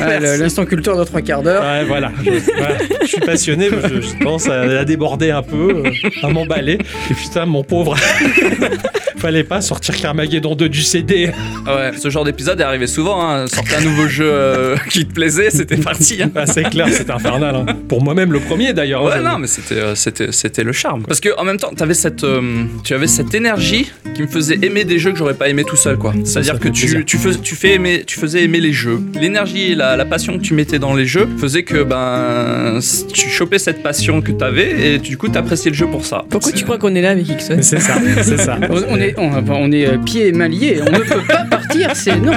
Ouais, 0.00 0.18
le- 0.20 0.36
L'instant 0.36 0.64
culture 0.64 0.96
de 0.96 1.04
trois 1.04 1.20
quarts 1.20 1.42
d'heure. 1.42 1.62
Ouais, 1.62 1.84
voilà. 1.84 2.10
Je, 2.24 2.30
voilà. 2.56 2.74
Je 3.02 3.06
suis 3.06 3.20
passionné, 3.20 3.68
mais 3.70 3.88
je, 3.88 4.00
je 4.00 4.24
pense 4.24 4.48
à, 4.48 4.60
à 4.62 4.84
déborder 4.84 5.30
un 5.30 5.42
peu, 5.42 5.82
euh, 5.86 5.90
à 6.22 6.28
m'emballer. 6.28 6.78
Et 7.10 7.14
putain, 7.14 7.46
mon 7.46 7.62
pauvre. 7.72 7.96
Fallait 9.16 9.44
pas 9.44 9.60
sortir 9.60 9.96
Carmageddon 9.96 10.56
2 10.56 10.68
du 10.68 10.82
CD. 10.82 11.30
Ah 11.64 11.76
Ouais, 11.76 11.90
ce 11.96 12.10
genre 12.10 12.24
d'épisode 12.24 12.60
est 12.60 12.64
arrivé 12.64 12.86
souvent. 12.88 13.22
Hein. 13.24 13.46
Sortir 13.46 13.78
un 13.78 13.82
nouveau 13.82 14.08
jeu 14.08 14.28
euh, 14.28 14.76
qui 14.90 15.06
te 15.06 15.12
plaisait, 15.14 15.48
c'était 15.50 15.76
parti. 15.90 16.20
Hein. 16.22 16.30
Ah, 16.34 16.44
c'est 16.46 16.64
clair, 16.64 16.88
c'est 16.90 17.08
infernal. 17.08 17.54
hein. 17.54 17.66
Pour 17.88 18.02
moi-même, 18.02 18.32
le 18.32 18.40
premier 18.40 18.72
d'ailleurs. 18.72 19.04
Ouais, 19.04 19.12
hein. 19.14 19.22
non, 19.32 19.38
mais 19.38 19.46
c'était, 19.46 19.76
euh, 19.76 19.94
c'était, 19.94 20.32
c'était 20.32 20.64
le 20.64 20.72
charme. 20.72 21.04
Parce 21.04 21.20
que 21.20 21.28
en 21.38 21.44
même 21.44 21.56
temps, 21.56 21.70
t'avais 21.74 21.94
cette, 21.94 22.24
euh, 22.24 22.64
tu 22.84 22.94
avais 22.94 23.06
cette 23.06 23.32
énergie 23.34 23.90
qui 24.14 24.22
me 24.22 24.26
faisait 24.26 24.58
aimer 24.62 24.84
des 24.84 24.98
jeux 24.98 25.12
que 25.12 25.18
j'aurais 25.18 25.34
pas 25.34 25.48
aimé 25.48 25.62
tout 25.64 25.76
seul, 25.76 25.96
quoi. 25.98 26.12
C'est-à-dire 26.24 26.58
que 26.58 26.68
tu, 26.68 27.04
tu, 27.04 27.16
fais, 27.16 27.30
tu, 27.40 27.54
fais 27.54 27.74
aimer, 27.74 28.02
tu 28.04 28.18
faisais 28.18 28.42
aimer 28.42 28.60
les 28.60 28.72
jeux. 28.72 29.00
L'énergie 29.14 29.70
et 29.72 29.74
la, 29.76 29.96
la 29.96 30.04
passion 30.04 30.36
que 30.36 30.42
tu 30.42 30.52
mettais 30.54 30.80
dans 30.80 30.94
les 30.94 31.06
jeux 31.06 31.28
faisait 31.38 31.62
que 31.62 31.84
ben, 31.84 32.80
tu 33.14 33.28
chopais 33.30 33.60
cette 33.60 33.84
passion 33.84 34.20
que 34.20 34.32
t'avais 34.32 34.94
et 34.94 34.98
du 34.98 35.16
coup 35.16 35.28
t'appréciais 35.28 35.70
le 35.70 35.76
jeu 35.76 35.86
pour 35.86 36.04
ça. 36.04 36.24
Pourquoi 36.28 36.50
C'est- 36.50 36.56
tu 36.58 36.64
crois 36.64 36.78
qu'on 36.78 36.94
est 36.96 37.02
là 37.02 37.10
avec 37.10 37.28
Ixon? 37.28 37.61
C'est 37.62 37.80
ça, 37.80 37.94
c'est 38.22 38.38
ça. 38.38 38.58
On, 38.68 38.94
on 38.94 38.96
est, 38.96 39.14
on, 39.18 39.30
on 39.48 39.72
est 39.72 39.86
euh, 39.86 39.98
pieds 39.98 40.28
et 40.28 40.32
mains 40.32 40.48
liés. 40.48 40.80
On 40.86 40.90
ne 40.90 40.98
peut 40.98 41.22
pas 41.26 41.44
partir. 41.48 41.90
C'est 41.94 42.16
non. 42.16 42.32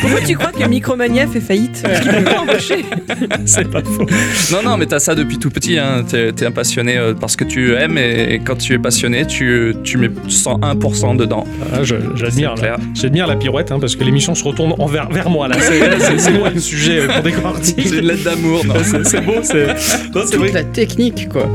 Pourquoi 0.00 0.20
tu 0.20 0.34
crois 0.36 0.52
que 0.52 0.66
Micromania 0.68 1.26
fait 1.26 1.40
faillite 1.40 1.82
Parce 1.82 2.00
qu'ils 2.00 2.10
peuvent 2.10 2.24
pas 2.24 2.40
embaucher. 2.40 2.84
C'est 3.44 3.70
pas 3.70 3.82
faux. 3.82 4.06
Non, 4.52 4.62
non, 4.62 4.76
mais 4.76 4.86
t'as 4.86 4.98
ça 4.98 5.14
depuis 5.14 5.38
tout 5.38 5.50
petit. 5.50 5.78
Hein. 5.78 6.04
T'es, 6.08 6.46
un 6.46 6.50
passionné 6.50 6.96
euh, 6.96 7.14
parce 7.14 7.36
que 7.36 7.44
tu 7.44 7.74
aimes 7.74 7.98
et 7.98 8.40
quand 8.44 8.56
tu 8.56 8.74
es 8.74 8.78
passionné, 8.78 9.26
tu, 9.26 9.74
tu 9.82 9.98
mets 9.98 10.08
101% 10.08 11.16
dedans. 11.16 11.44
Ah, 11.72 11.82
J'admire. 11.82 12.54
J'admire 12.94 13.26
la 13.26 13.36
pirouette 13.36 13.72
hein, 13.72 13.78
parce 13.80 13.96
que 13.96 14.04
l'émission 14.04 14.34
se 14.34 14.44
retourne 14.44 14.74
envers, 14.78 15.08
vers 15.10 15.28
moi 15.30 15.48
là. 15.48 15.56
C'est 16.18 16.32
moi 16.32 16.50
le 16.50 16.60
sujet 16.60 17.00
euh, 17.00 17.08
qu'on 17.08 17.22
décortique. 17.22 17.86
C'est 17.88 17.98
une 17.98 18.06
lettre 18.06 18.24
d'amour, 18.24 18.64
non 18.64 18.74
C'est 19.04 19.20
beau, 19.20 19.34
c'est. 19.42 19.64
Vrai. 19.64 19.76
Toute 20.12 20.52
la 20.52 20.64
technique, 20.64 21.28
quoi. 21.28 21.50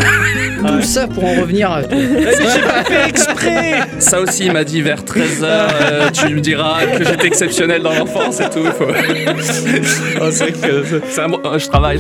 Tout 0.68 0.82
ça 0.82 1.08
pour 1.08 1.24
en 1.26 1.42
revenir 1.42 1.72
à. 1.72 1.84
fait 1.84 3.13
exprès 3.14 3.82
Ça 4.00 4.20
aussi, 4.20 4.46
il 4.46 4.52
m'a 4.52 4.64
dit 4.64 4.82
vers 4.82 5.04
13h, 5.04 6.12
tu 6.12 6.34
me 6.34 6.42
diras 6.42 6.86
que 6.86 7.04
j'étais 7.04 7.28
exceptionnel 7.28 7.82
dans 7.82 7.94
l'enfance 7.94 8.40
et 8.40 8.50
tout. 8.50 8.66
Faut... 8.66 8.88
Ah, 8.90 10.32
C'est 10.32 10.52
vrai 10.52 10.52
que 10.52 11.20
un 11.20 11.54
euh, 11.54 11.60
je 11.60 11.68
travaille. 11.68 12.00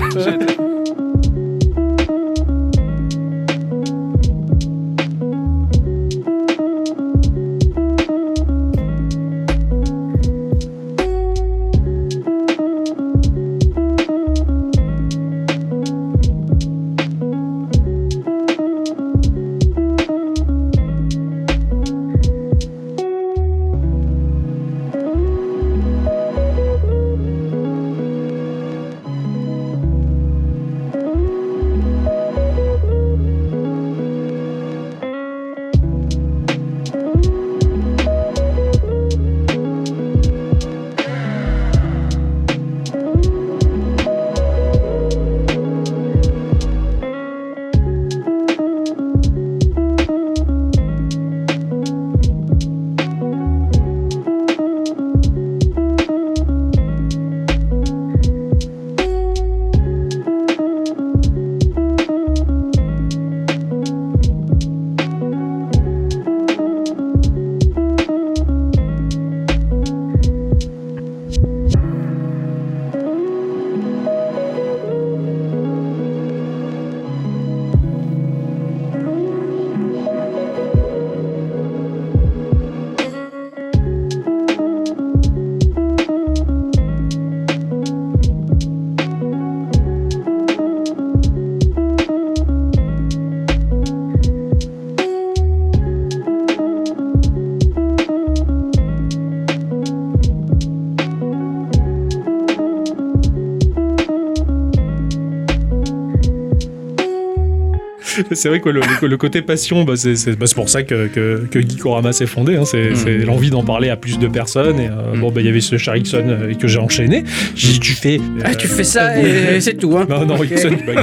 C'est 108.43 108.49
vrai 108.49 108.59
que 108.59 108.69
le, 108.69 108.81
le- 109.01 109.07
le 109.07 109.17
côté 109.17 109.41
passion, 109.41 109.83
bah, 109.83 109.93
c'est 109.95 110.37
bah, 110.37 110.45
pour 110.55 110.69
ça 110.69 110.83
que, 110.83 111.07
que, 111.07 111.45
que 111.49 111.59
Geekorama 111.61 112.11
s'est 112.13 112.25
fondé. 112.25 112.55
hein. 112.55 112.63
C'est 112.65 112.91
Mm. 112.93 113.25
l'envie 113.25 113.49
d'en 113.49 113.63
parler 113.63 113.89
à 113.89 113.95
plus 113.95 114.19
de 114.19 114.27
personnes. 114.27 114.79
Et 114.79 114.87
euh, 114.87 115.15
Mm. 115.15 115.19
bon, 115.19 115.31
bah, 115.31 115.41
il 115.41 115.45
y 115.47 115.49
avait 115.49 115.61
ce 115.61 115.77
Sharikson 115.77 116.23
euh, 116.27 116.53
que 116.53 116.67
j'ai 116.67 116.79
enchaîné. 116.79 117.23
J'ai 117.55 117.73
dit, 117.73 117.79
tu 117.79 117.93
fais. 117.93 118.19
Ah, 118.43 118.49
euh, 118.49 118.53
tu 118.55 118.67
fais 118.67 118.83
ça 118.83 119.19
et 119.21 119.59
c'est 119.61 119.75
tout, 119.75 119.95
hein. 119.97 120.05
Non, 120.09 120.25
non, 120.25 120.35
Ok. 120.35 120.51
Ixon, 120.51 120.69
bah, 120.85 121.01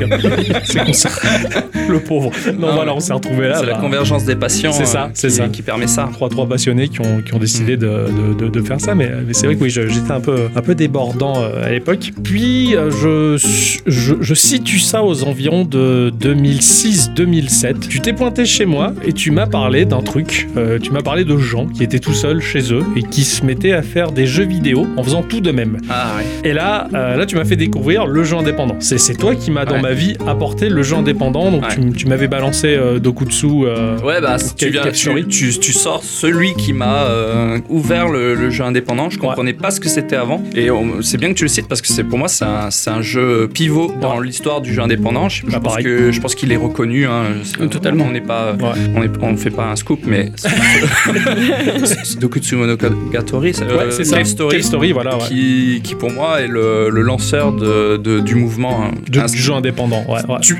c'est 0.64 0.84
qu'on 0.84 0.92
s'est- 0.92 1.08
le 1.88 2.00
pauvre. 2.00 2.30
Non, 2.58 2.68
Non, 2.68 2.74
voilà, 2.74 2.94
on 2.94 3.00
s'est 3.00 3.12
retrouvés 3.12 3.48
là. 3.48 3.56
c'est 3.60 3.66
la 3.66 3.74
bah, 3.74 3.80
convergence 3.80 4.24
des 4.24 4.36
passions 4.36 4.72
C'est 4.72 4.84
ça, 4.86 5.04
euh, 5.04 5.08
c'est 5.14 5.28
qui, 5.28 5.34
ça. 5.34 5.48
qui 5.48 5.62
permet 5.62 5.86
ça. 5.86 6.08
trois 6.12 6.28
trois 6.28 6.48
passionnés 6.48 6.88
qui 6.88 7.00
ont, 7.00 7.20
qui 7.24 7.34
ont 7.34 7.38
décidé 7.38 7.76
de, 7.76 7.86
de, 7.88 8.44
de- 8.44 8.48
de 8.48 8.62
faire 8.62 8.80
ça 8.80 8.94
mais, 8.94 9.10
mais 9.26 9.32
c'est 9.32 9.46
vrai 9.46 9.56
que 9.56 9.62
oui 9.64 9.70
j'étais 9.70 10.10
un 10.12 10.20
peu 10.20 10.48
un 10.54 10.60
peu 10.62 10.74
débordant 10.74 11.34
euh, 11.42 11.64
à 11.64 11.70
l'époque 11.70 12.10
puis 12.22 12.76
euh, 12.76 12.90
je, 12.90 13.36
je 13.86 14.14
je 14.20 14.34
situe 14.34 14.78
ça 14.78 15.02
aux 15.02 15.24
environs 15.24 15.64
de 15.64 16.10
2006 16.20 17.10
2007 17.24 17.80
tu 17.88 18.00
t'es 18.00 18.14
pointé 18.14 18.46
chez 18.46 18.64
moi 18.64 18.94
et 19.06 19.12
tu 19.12 19.30
m'as 19.30 19.46
parlé 19.46 19.84
d'un 19.84 20.00
truc 20.00 20.48
Euh, 20.56 20.78
tu 20.78 20.90
m'as 20.90 21.02
parlé 21.02 21.24
de 21.24 21.36
gens 21.36 21.66
qui 21.66 21.82
étaient 21.84 21.98
tout 21.98 22.14
seuls 22.14 22.40
chez 22.40 22.72
eux 22.72 22.82
et 22.96 23.02
qui 23.02 23.24
se 23.24 23.44
mettaient 23.44 23.72
à 23.72 23.82
faire 23.82 24.10
des 24.10 24.26
jeux 24.26 24.46
vidéo 24.46 24.86
en 24.96 25.02
faisant 25.04 25.22
tout 25.22 25.40
de 25.42 25.50
même 25.50 25.76
Ah 25.90 26.14
ouais. 26.16 26.48
et 26.50 26.52
là, 26.54 26.88
euh, 26.94 27.16
là, 27.16 27.26
tu 27.26 27.36
m'as 27.36 27.44
fait 27.44 27.56
découvrir 27.56 28.06
le 28.06 28.24
jeu 28.24 28.36
indépendant. 28.36 28.76
C'est, 28.80 28.96
toi 29.18 29.34
qui 29.34 29.50
m'as 29.50 29.64
dans 29.66 29.74
Ouais. 29.76 29.82
ma 29.82 29.92
vie 29.92 30.14
apporté 30.26 30.68
le 30.70 30.82
jeu 30.82 30.96
indépendant. 30.96 31.50
Donc 31.50 31.62
Ouais. 31.62 31.92
tu, 31.96 32.06
m'avais 32.06 32.26
balancé 32.28 32.68
euh, 32.68 32.98
Dokutsu. 32.98 33.46
euh, 33.64 33.98
Ouais, 34.00 34.20
bah, 34.20 34.38
si 34.38 34.54
tu, 34.54 34.70
viens, 34.70 34.82
tu, 34.92 35.26
tu, 35.28 35.58
tu 35.58 35.72
sors 35.72 36.02
celui 36.02 36.54
qui 36.54 36.72
m'a 36.72 37.06
ouvert 37.68 38.08
le, 38.08 38.34
le 38.34 38.50
jeu 38.50 38.64
indépendant. 38.64 39.10
Je 39.10 39.18
comprenais 39.18 39.52
pas 39.52 39.70
ce 39.70 39.80
que 39.80 39.88
c'était 39.88 40.16
avant. 40.16 40.42
Et 40.54 40.68
c'est 41.02 41.18
bien 41.18 41.28
que 41.28 41.34
tu 41.38 41.44
le 41.44 41.48
cites 41.48 41.68
parce 41.68 41.82
que 41.82 41.88
c'est 41.88 42.04
pour 42.04 42.18
moi, 42.18 42.28
c'est 42.28 42.44
un, 42.44 42.70
c'est 42.70 42.90
un 42.90 43.02
jeu 43.02 43.48
pivot 43.52 43.92
dans 44.00 44.20
l'histoire 44.20 44.60
du 44.60 44.72
jeu 44.74 44.82
indépendant. 44.82 45.28
Je, 45.28 45.44
Bah, 45.46 45.52
pense 45.60 45.72
pareil. 45.72 45.84
que, 45.84 46.10
je 46.12 46.20
pense 46.20 46.34
qu'il 46.34 46.50
est 46.52 46.56
reconnu. 46.56 46.99
Hein. 47.04 47.24
Totalement. 47.70 48.06
On 48.08 48.12
n'est 48.12 48.20
pas, 48.20 48.52
Ouais. 48.52 48.68
on, 48.96 49.02
est- 49.02 49.10
on 49.22 49.36
fait 49.36 49.50
pas 49.50 49.66
un 49.66 49.76
scoop, 49.76 50.00
mais 50.06 50.32
c'est 51.84 52.18
Dokutsu 52.18 52.56
Monogatari, 52.56 53.54
c'est, 53.54 53.64
Ouais, 53.64 53.70
euh, 53.84 53.90
ça. 53.90 54.16
Cave 54.16 54.26
Story, 54.26 54.56
Cave 54.56 54.64
Story, 54.66 54.92
voilà. 54.92 55.16
ouais. 55.16 55.24
qui, 55.28 55.80
qui 55.82 55.94
pour 55.94 56.10
moi 56.10 56.40
est 56.40 56.48
le, 56.48 56.90
le 56.90 57.02
lanceur 57.02 57.52
de, 57.52 57.96
de- 57.96 58.20
du 58.20 58.34
mouvement. 58.34 58.84
hein. 58.84 58.90
De- 59.10 59.20
du 59.30 59.38
jeu 59.38 59.52
indépendant. 59.54 60.04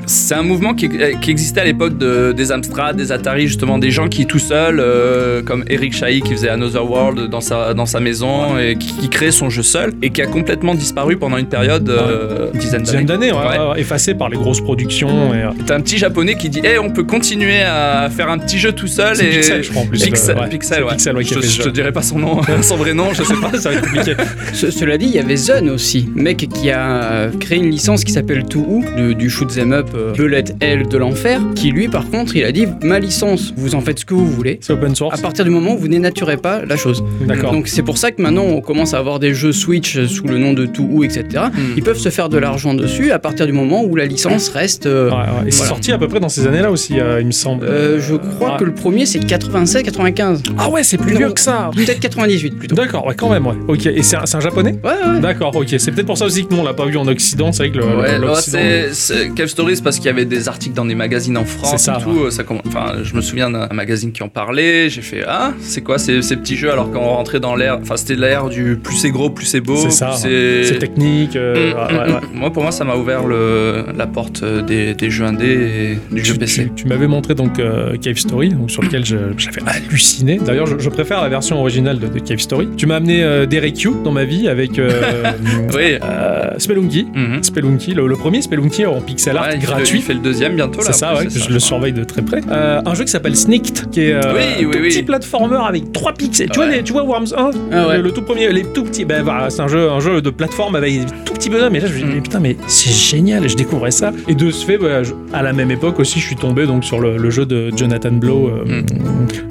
C'est 0.06 0.34
un 0.34 0.42
mouvement 0.42 0.74
qui, 0.74 0.88
qui 1.20 1.30
existait 1.30 1.60
à 1.60 1.64
l'époque 1.64 1.98
de- 1.98 2.32
des 2.32 2.52
Amstrad, 2.52 2.96
des 2.96 3.12
Atari, 3.12 3.46
justement, 3.46 3.78
des 3.78 3.90
gens 3.90 4.08
qui 4.08 4.26
tout 4.26 4.38
seuls, 4.38 4.80
euh, 4.80 5.42
comme 5.42 5.64
Eric 5.68 5.92
Chahi 5.94 6.20
qui 6.20 6.32
faisait 6.32 6.48
Another 6.50 6.88
World 6.88 7.28
dans 7.30 7.40
sa, 7.40 7.74
dans 7.74 7.86
sa 7.86 8.00
maison 8.00 8.58
et 8.58 8.76
qui, 8.76 8.92
qui 8.94 9.08
créait 9.08 9.30
son 9.30 9.50
jeu 9.50 9.62
seul 9.62 9.92
et 10.02 10.10
qui 10.10 10.22
a 10.22 10.26
complètement 10.26 10.74
disparu 10.74 11.16
pendant 11.16 11.36
une 11.36 11.46
période, 11.48 11.88
euh, 11.88 12.50
dizaine 12.54 12.82
d'années. 13.06 13.32
effacé 13.76 14.14
par 14.14 14.28
les 14.28 14.36
grosses 14.36 14.60
productions. 14.60 15.34
Et, 15.34 15.38
euh, 15.38 15.50
T'as 15.66 15.76
un 15.76 15.80
petit 15.80 15.98
japonais 15.98 16.29
qui 16.36 16.48
dit, 16.48 16.60
eh, 16.64 16.78
on 16.78 16.90
peut 16.90 17.04
continuer 17.04 17.60
à 17.62 18.08
faire 18.14 18.28
un 18.30 18.38
petit 18.38 18.58
jeu 18.58 18.72
tout 18.72 18.86
seul 18.86 19.20
et 19.20 19.30
Pixel, 19.38 19.62
je 19.62 19.70
crois, 19.70 19.82
en 19.82 19.86
plus, 19.86 20.02
Pixel, 20.02 20.34
le- 20.36 20.40
ouais. 20.42 20.48
Pixel, 20.48 20.76
C'est 20.78 20.84
ouais. 20.84 20.90
Pixel, 20.92 21.16
ouais, 21.16 21.24
qui 21.24 21.34
je, 21.34 21.62
te 21.62 21.68
dirai 21.68 21.92
pas 21.92 22.02
son 22.02 22.18
nom, 22.18 22.40
son 22.62 22.76
vrai 22.76 22.94
nom, 22.94 23.12
je 23.12 23.22
sais 23.22 23.34
pas. 23.34 23.50
ça 23.58 23.70
va 23.70 23.76
être 23.76 23.82
compliqué. 23.90 24.14
Ce- 24.52 24.70
cela 24.70 24.98
dit, 24.98 25.06
il 25.06 25.12
y 25.14 25.18
avait 25.18 25.36
Zun 25.36 25.68
aussi, 25.68 26.08
mec 26.14 26.48
qui 26.52 26.70
a 26.70 27.02
euh, 27.02 27.30
créé 27.38 27.58
une 27.58 27.70
licence 27.70 28.04
qui 28.04 28.12
s'appelle 28.12 28.44
Touhou, 28.44 28.84
du, 28.96 29.14
du 29.14 29.30
shoot 29.30 29.50
'em 29.58 29.72
up 29.72 29.88
euh, 29.94 30.12
Bullet 30.12 30.44
Hell 30.60 30.86
de 30.88 30.96
l'enfer, 30.98 31.40
qui 31.54 31.70
lui 31.70 31.88
par 31.88 32.08
contre, 32.10 32.36
il 32.36 32.44
a 32.44 32.52
dit 32.52 32.66
ma 32.82 32.98
licence, 32.98 33.52
vous 33.56 33.74
en 33.74 33.80
faites 33.80 34.00
ce 34.00 34.04
que 34.04 34.14
vous 34.14 34.26
voulez. 34.26 34.58
C'est 34.62 34.72
open 34.72 34.92
À 34.92 34.94
source. 34.94 35.20
partir 35.20 35.44
du 35.44 35.50
moment 35.50 35.74
où 35.74 35.78
vous 35.78 35.88
dénaturez 35.88 36.36
pas 36.36 36.62
la 36.64 36.76
chose. 36.76 37.02
D'accord. 37.26 37.52
Donc 37.52 37.68
c'est 37.68 37.82
pour 37.82 37.98
ça 37.98 38.10
que 38.12 38.20
maintenant 38.22 38.44
on 38.44 38.60
commence 38.60 38.94
à 38.94 38.98
avoir 38.98 39.18
des 39.18 39.34
jeux 39.34 39.52
Switch 39.52 39.98
sous 40.06 40.26
le 40.26 40.38
nom 40.38 40.52
de 40.52 40.66
Touhou, 40.66 41.04
etc. 41.04 41.24
Hmm. 41.52 41.74
Ils 41.76 41.82
peuvent 41.82 41.98
se 41.98 42.08
faire 42.08 42.28
de 42.28 42.38
l'argent 42.38 42.74
dessus 42.74 43.10
à 43.12 43.18
partir 43.18 43.46
du 43.46 43.52
moment 43.52 43.82
où 43.84 43.96
la 43.96 44.06
licence 44.06 44.48
reste. 44.50 44.86
euh, 44.86 45.10
Ouais, 45.10 45.16
ouais. 45.16 45.48
Et 45.48 45.50
c'est 45.50 45.64
sorti 45.66 45.92
à 45.92 45.98
peu 45.98 46.06
près 46.08 46.19
dans 46.20 46.28
ces 46.28 46.46
années-là 46.46 46.70
aussi, 46.70 47.00
euh, 47.00 47.20
il 47.20 47.26
me 47.26 47.32
semble. 47.32 47.64
euh, 47.66 48.00
je 48.00 48.14
crois 48.14 48.56
que 48.58 48.64
le 48.64 48.72
premier 48.74 49.06
c'est 49.06 49.18
87-95. 49.20 50.42
Ah 50.58 50.68
ouais, 50.68 50.82
c'est 50.82 50.96
plus 50.98 51.12
Non. 51.12 51.18
vieux 51.18 51.30
que 51.32 51.40
ça. 51.40 51.70
Peut-être 51.74 52.00
98 52.00 52.50
plutôt. 52.58 52.74
D'accord, 52.74 53.06
ouais, 53.06 53.14
quand 53.14 53.30
même, 53.30 53.46
ouais. 53.46 53.54
Ok, 53.68 53.86
et 53.86 54.02
c'est 54.02 54.16
un, 54.16 54.40
japonais 54.40 54.74
Ouais, 54.84 54.90
ouais. 55.14 55.20
D'accord, 55.20 55.54
ok. 55.54 55.74
C'est 55.78 55.92
peut-être 55.92 56.06
pour 56.06 56.18
ça 56.18 56.24
aussi 56.26 56.46
que 56.46 56.54
nous 56.54 56.60
on 56.60 56.64
l'a 56.64 56.74
pas 56.74 56.86
vu 56.86 56.96
en 56.96 57.06
Occident. 57.08 57.52
C'est 57.52 57.68
vrai 57.68 57.72
que 57.72 57.78
le, 57.78 57.96
Ouais, 57.96 58.18
le- 58.18 58.28
ouais, 58.28 58.88
c'est 58.92 59.30
Cave 59.34 59.48
c'est 59.48 59.82
parce 59.82 59.96
qu'il 59.96 60.06
y 60.06 60.08
avait 60.10 60.24
des 60.24 60.48
articles 60.48 60.74
dans 60.74 60.84
des 60.84 60.94
magazines 60.94 61.36
en 61.36 61.44
France 61.44 61.70
C'est 61.72 61.78
ça, 61.78 61.98
et 62.00 62.02
tout. 62.02 62.30
Ça, 62.30 62.42
enfin, 62.66 62.94
je 63.02 63.14
me 63.14 63.20
souviens 63.20 63.50
d'un 63.50 63.68
magazine 63.72 64.12
qui 64.12 64.22
en 64.22 64.28
parlait. 64.28 64.88
J'ai 64.88 65.02
fait 65.02 65.22
ah, 65.26 65.52
c'est 65.60 65.80
quoi 65.82 65.98
ces, 65.98 66.22
ces 66.22 66.36
petits 66.36 66.56
jeux 66.56 66.70
alors 66.72 66.90
qu'on 66.90 67.00
rentrait 67.00 67.40
dans 67.40 67.54
l'ère. 67.54 67.78
Enfin, 67.82 67.96
c'était 67.96 68.16
l'ère 68.16 68.48
du 68.48 68.76
plus 68.76 68.96
c'est 68.96 69.10
gros, 69.10 69.30
plus 69.30 69.46
c'est 69.46 69.60
beau. 69.60 69.76
C'est 69.76 69.90
ça, 69.90 70.12
c'est 70.12 70.78
technique. 70.78 71.36
euh, 71.36 71.50
Mm, 71.50 71.74
ouais, 71.74 71.74
mm, 71.74 71.76
ouais, 71.96 72.14
ouais. 72.14 72.20
mm. 72.34 72.38
Moi, 72.38 72.50
pour 72.52 72.62
moi, 72.62 72.72
ça 72.72 72.84
m'a 72.84 72.94
ouvert 72.96 73.26
le, 73.26 73.84
la 73.96 74.06
porte 74.06 74.44
des, 74.44 74.94
des 74.94 75.10
jeux 75.10 75.24
indés 75.24 75.98
et 76.09 76.09
du 76.10 76.24
jeu 76.24 76.34
Tu, 76.34 76.38
PC. 76.40 76.64
tu- 76.74 76.82
tu 76.82 76.86
m'avais 76.88 77.06
montré 77.06 77.34
donc 77.34 77.58
euh, 77.58 77.96
Cave 77.96 78.16
Story, 78.16 78.50
donc, 78.50 78.70
sur 78.70 78.82
lequel 78.82 79.04
j'avais 79.04 79.30
halluciné. 79.66 80.38
D'ailleurs, 80.44 80.66
je, 80.66 80.78
je 80.78 80.88
préfère 80.88 81.20
la 81.22 81.28
version 81.28 81.58
originale 81.60 81.98
de, 81.98 82.06
de 82.08 82.18
Cave 82.18 82.38
Story. 82.38 82.68
Tu 82.76 82.86
m'as 82.86 82.96
amené 82.96 83.22
euh, 83.22 83.46
Derek 83.46 83.86
dans 84.04 84.12
ma 84.12 84.24
vie 84.24 84.48
avec 84.48 84.78
euh, 84.78 84.90
Oui. 85.74 85.96
euh, 86.02 86.50
Spelunky. 86.58 87.06
Mhm. 87.14 87.42
Spelunky, 87.42 87.94
le, 87.94 88.06
le 88.06 88.16
premier 88.16 88.42
Spelunky 88.42 88.86
en 88.86 89.00
pixel 89.00 89.36
art 89.36 89.48
Ouais, 89.48 89.58
gratuit. 89.58 89.98
il 89.98 90.02
fait 90.02 90.14
le 90.14 90.20
deuxième 90.20 90.54
bientôt. 90.56 90.80
C'est 90.82 90.92
ça, 90.92 91.14
ouais, 91.16 91.26
que 91.26 91.30
je 91.30 91.48
le 91.50 91.58
surveille 91.60 91.92
de 91.92 92.04
très 92.04 92.22
près. 92.22 92.40
Euh, 92.50 92.80
un 92.84 92.94
jeu 92.94 93.04
qui 93.04 93.10
s'appelle 93.10 93.36
Sneaked, 93.36 93.90
qui 93.90 94.00
est 94.02 94.14
Oui, 94.16 94.20
un 94.20 94.34
oui, 94.34 94.64
tout 94.72 94.78
oui. 94.82 94.88
petit 94.88 95.02
platformer 95.02 95.58
avec 95.66 95.92
3 95.92 96.12
pixels. 96.14 96.48
Tu, 96.50 96.58
vois, 96.58 96.66
les, 96.68 96.82
tu 96.82 96.92
vois 96.92 97.02
Worms 97.04 97.32
1, 97.36 97.50
Ah 97.72 97.88
ouais. 97.88 97.96
le, 97.98 98.02
le 98.02 98.10
tout 98.12 98.22
premier, 98.22 98.50
les 98.52 98.64
tout 98.64 98.84
petits. 98.84 99.04
Ben 99.04 99.22
voilà, 99.22 99.50
c'est 99.50 99.60
un 99.62 99.68
jeu, 99.68 99.88
un 99.90 100.00
jeu 100.00 100.20
de 100.20 100.30
plateforme 100.30 100.74
avec 100.76 100.92
des 100.98 101.06
tout 101.24 101.32
petits 101.34 101.50
bonhommes. 101.50 101.74
Et 101.76 101.80
là, 101.80 101.86
je 101.86 101.92
me 101.94 101.98
dis, 101.98 102.04
Mm. 102.04 102.14
mais 102.14 102.20
putain, 102.20 102.40
mais 102.40 102.56
c'est 102.66 102.90
génial. 102.92 103.44
Et 103.44 103.48
je 103.48 103.56
découvrais 103.56 103.90
ça. 103.92 104.12
Et 104.28 104.34
de 104.34 104.50
ce 104.50 104.64
fait, 104.66 104.78
je- 104.80 105.12
à 105.32 105.42
la 105.42 105.52
même 105.52 105.70
époque 105.70 105.99
aussi, 106.00 106.20
je 106.20 106.26
suis 106.26 106.36
tombé 106.36 106.66
donc 106.66 106.84
sur 106.84 107.00
le, 107.00 107.16
le 107.16 107.30
jeu 107.30 107.46
de 107.46 107.70
Jonathan 107.76 108.10
Blow, 108.12 108.48
euh, 108.48 108.82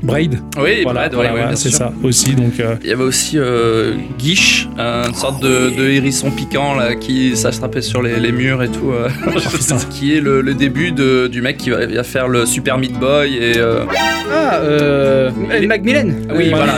Braid. 0.03 0.39
Oui, 0.57 0.83
Voilà, 0.83 1.07
Brad, 1.07 1.11
ouais, 1.11 1.15
voilà, 1.15 1.29
ouais, 1.29 1.29
voilà, 1.31 1.47
bien 1.47 1.55
c'est 1.55 1.69
sûr. 1.69 1.77
ça 1.77 1.93
aussi. 2.03 2.33
Donc, 2.35 2.59
euh, 2.59 2.75
Il 2.83 2.89
y 2.89 2.93
avait 2.93 3.03
aussi 3.03 3.37
euh, 3.37 3.93
Guiche, 4.17 4.67
une 4.77 5.13
sorte 5.13 5.41
de, 5.41 5.69
de 5.77 5.89
hérisson 5.89 6.31
piquant 6.31 6.75
là, 6.75 6.95
qui 6.95 7.35
s'attrapait 7.35 7.81
sur 7.81 8.01
les, 8.01 8.19
les 8.19 8.31
murs 8.31 8.61
et 8.63 8.69
tout. 8.69 8.91
euh, 8.91 9.09
qui 9.89 10.15
est 10.15 10.21
le, 10.21 10.41
le 10.41 10.53
début 10.53 10.91
de- 10.91 11.27
du 11.27 11.41
mec 11.41 11.57
qui 11.57 11.69
va, 11.69 11.85
va 11.85 12.03
faire 12.03 12.27
le 12.27 12.45
Super 12.45 12.77
Meat 12.77 12.93
Boy 12.99 13.35
et. 13.35 13.57
euh, 13.57 13.85
Ah, 14.31 14.55
euh, 14.57 15.31
Macmillan. 15.67 16.09
oui, 16.35 16.49
Voilà, 16.49 16.77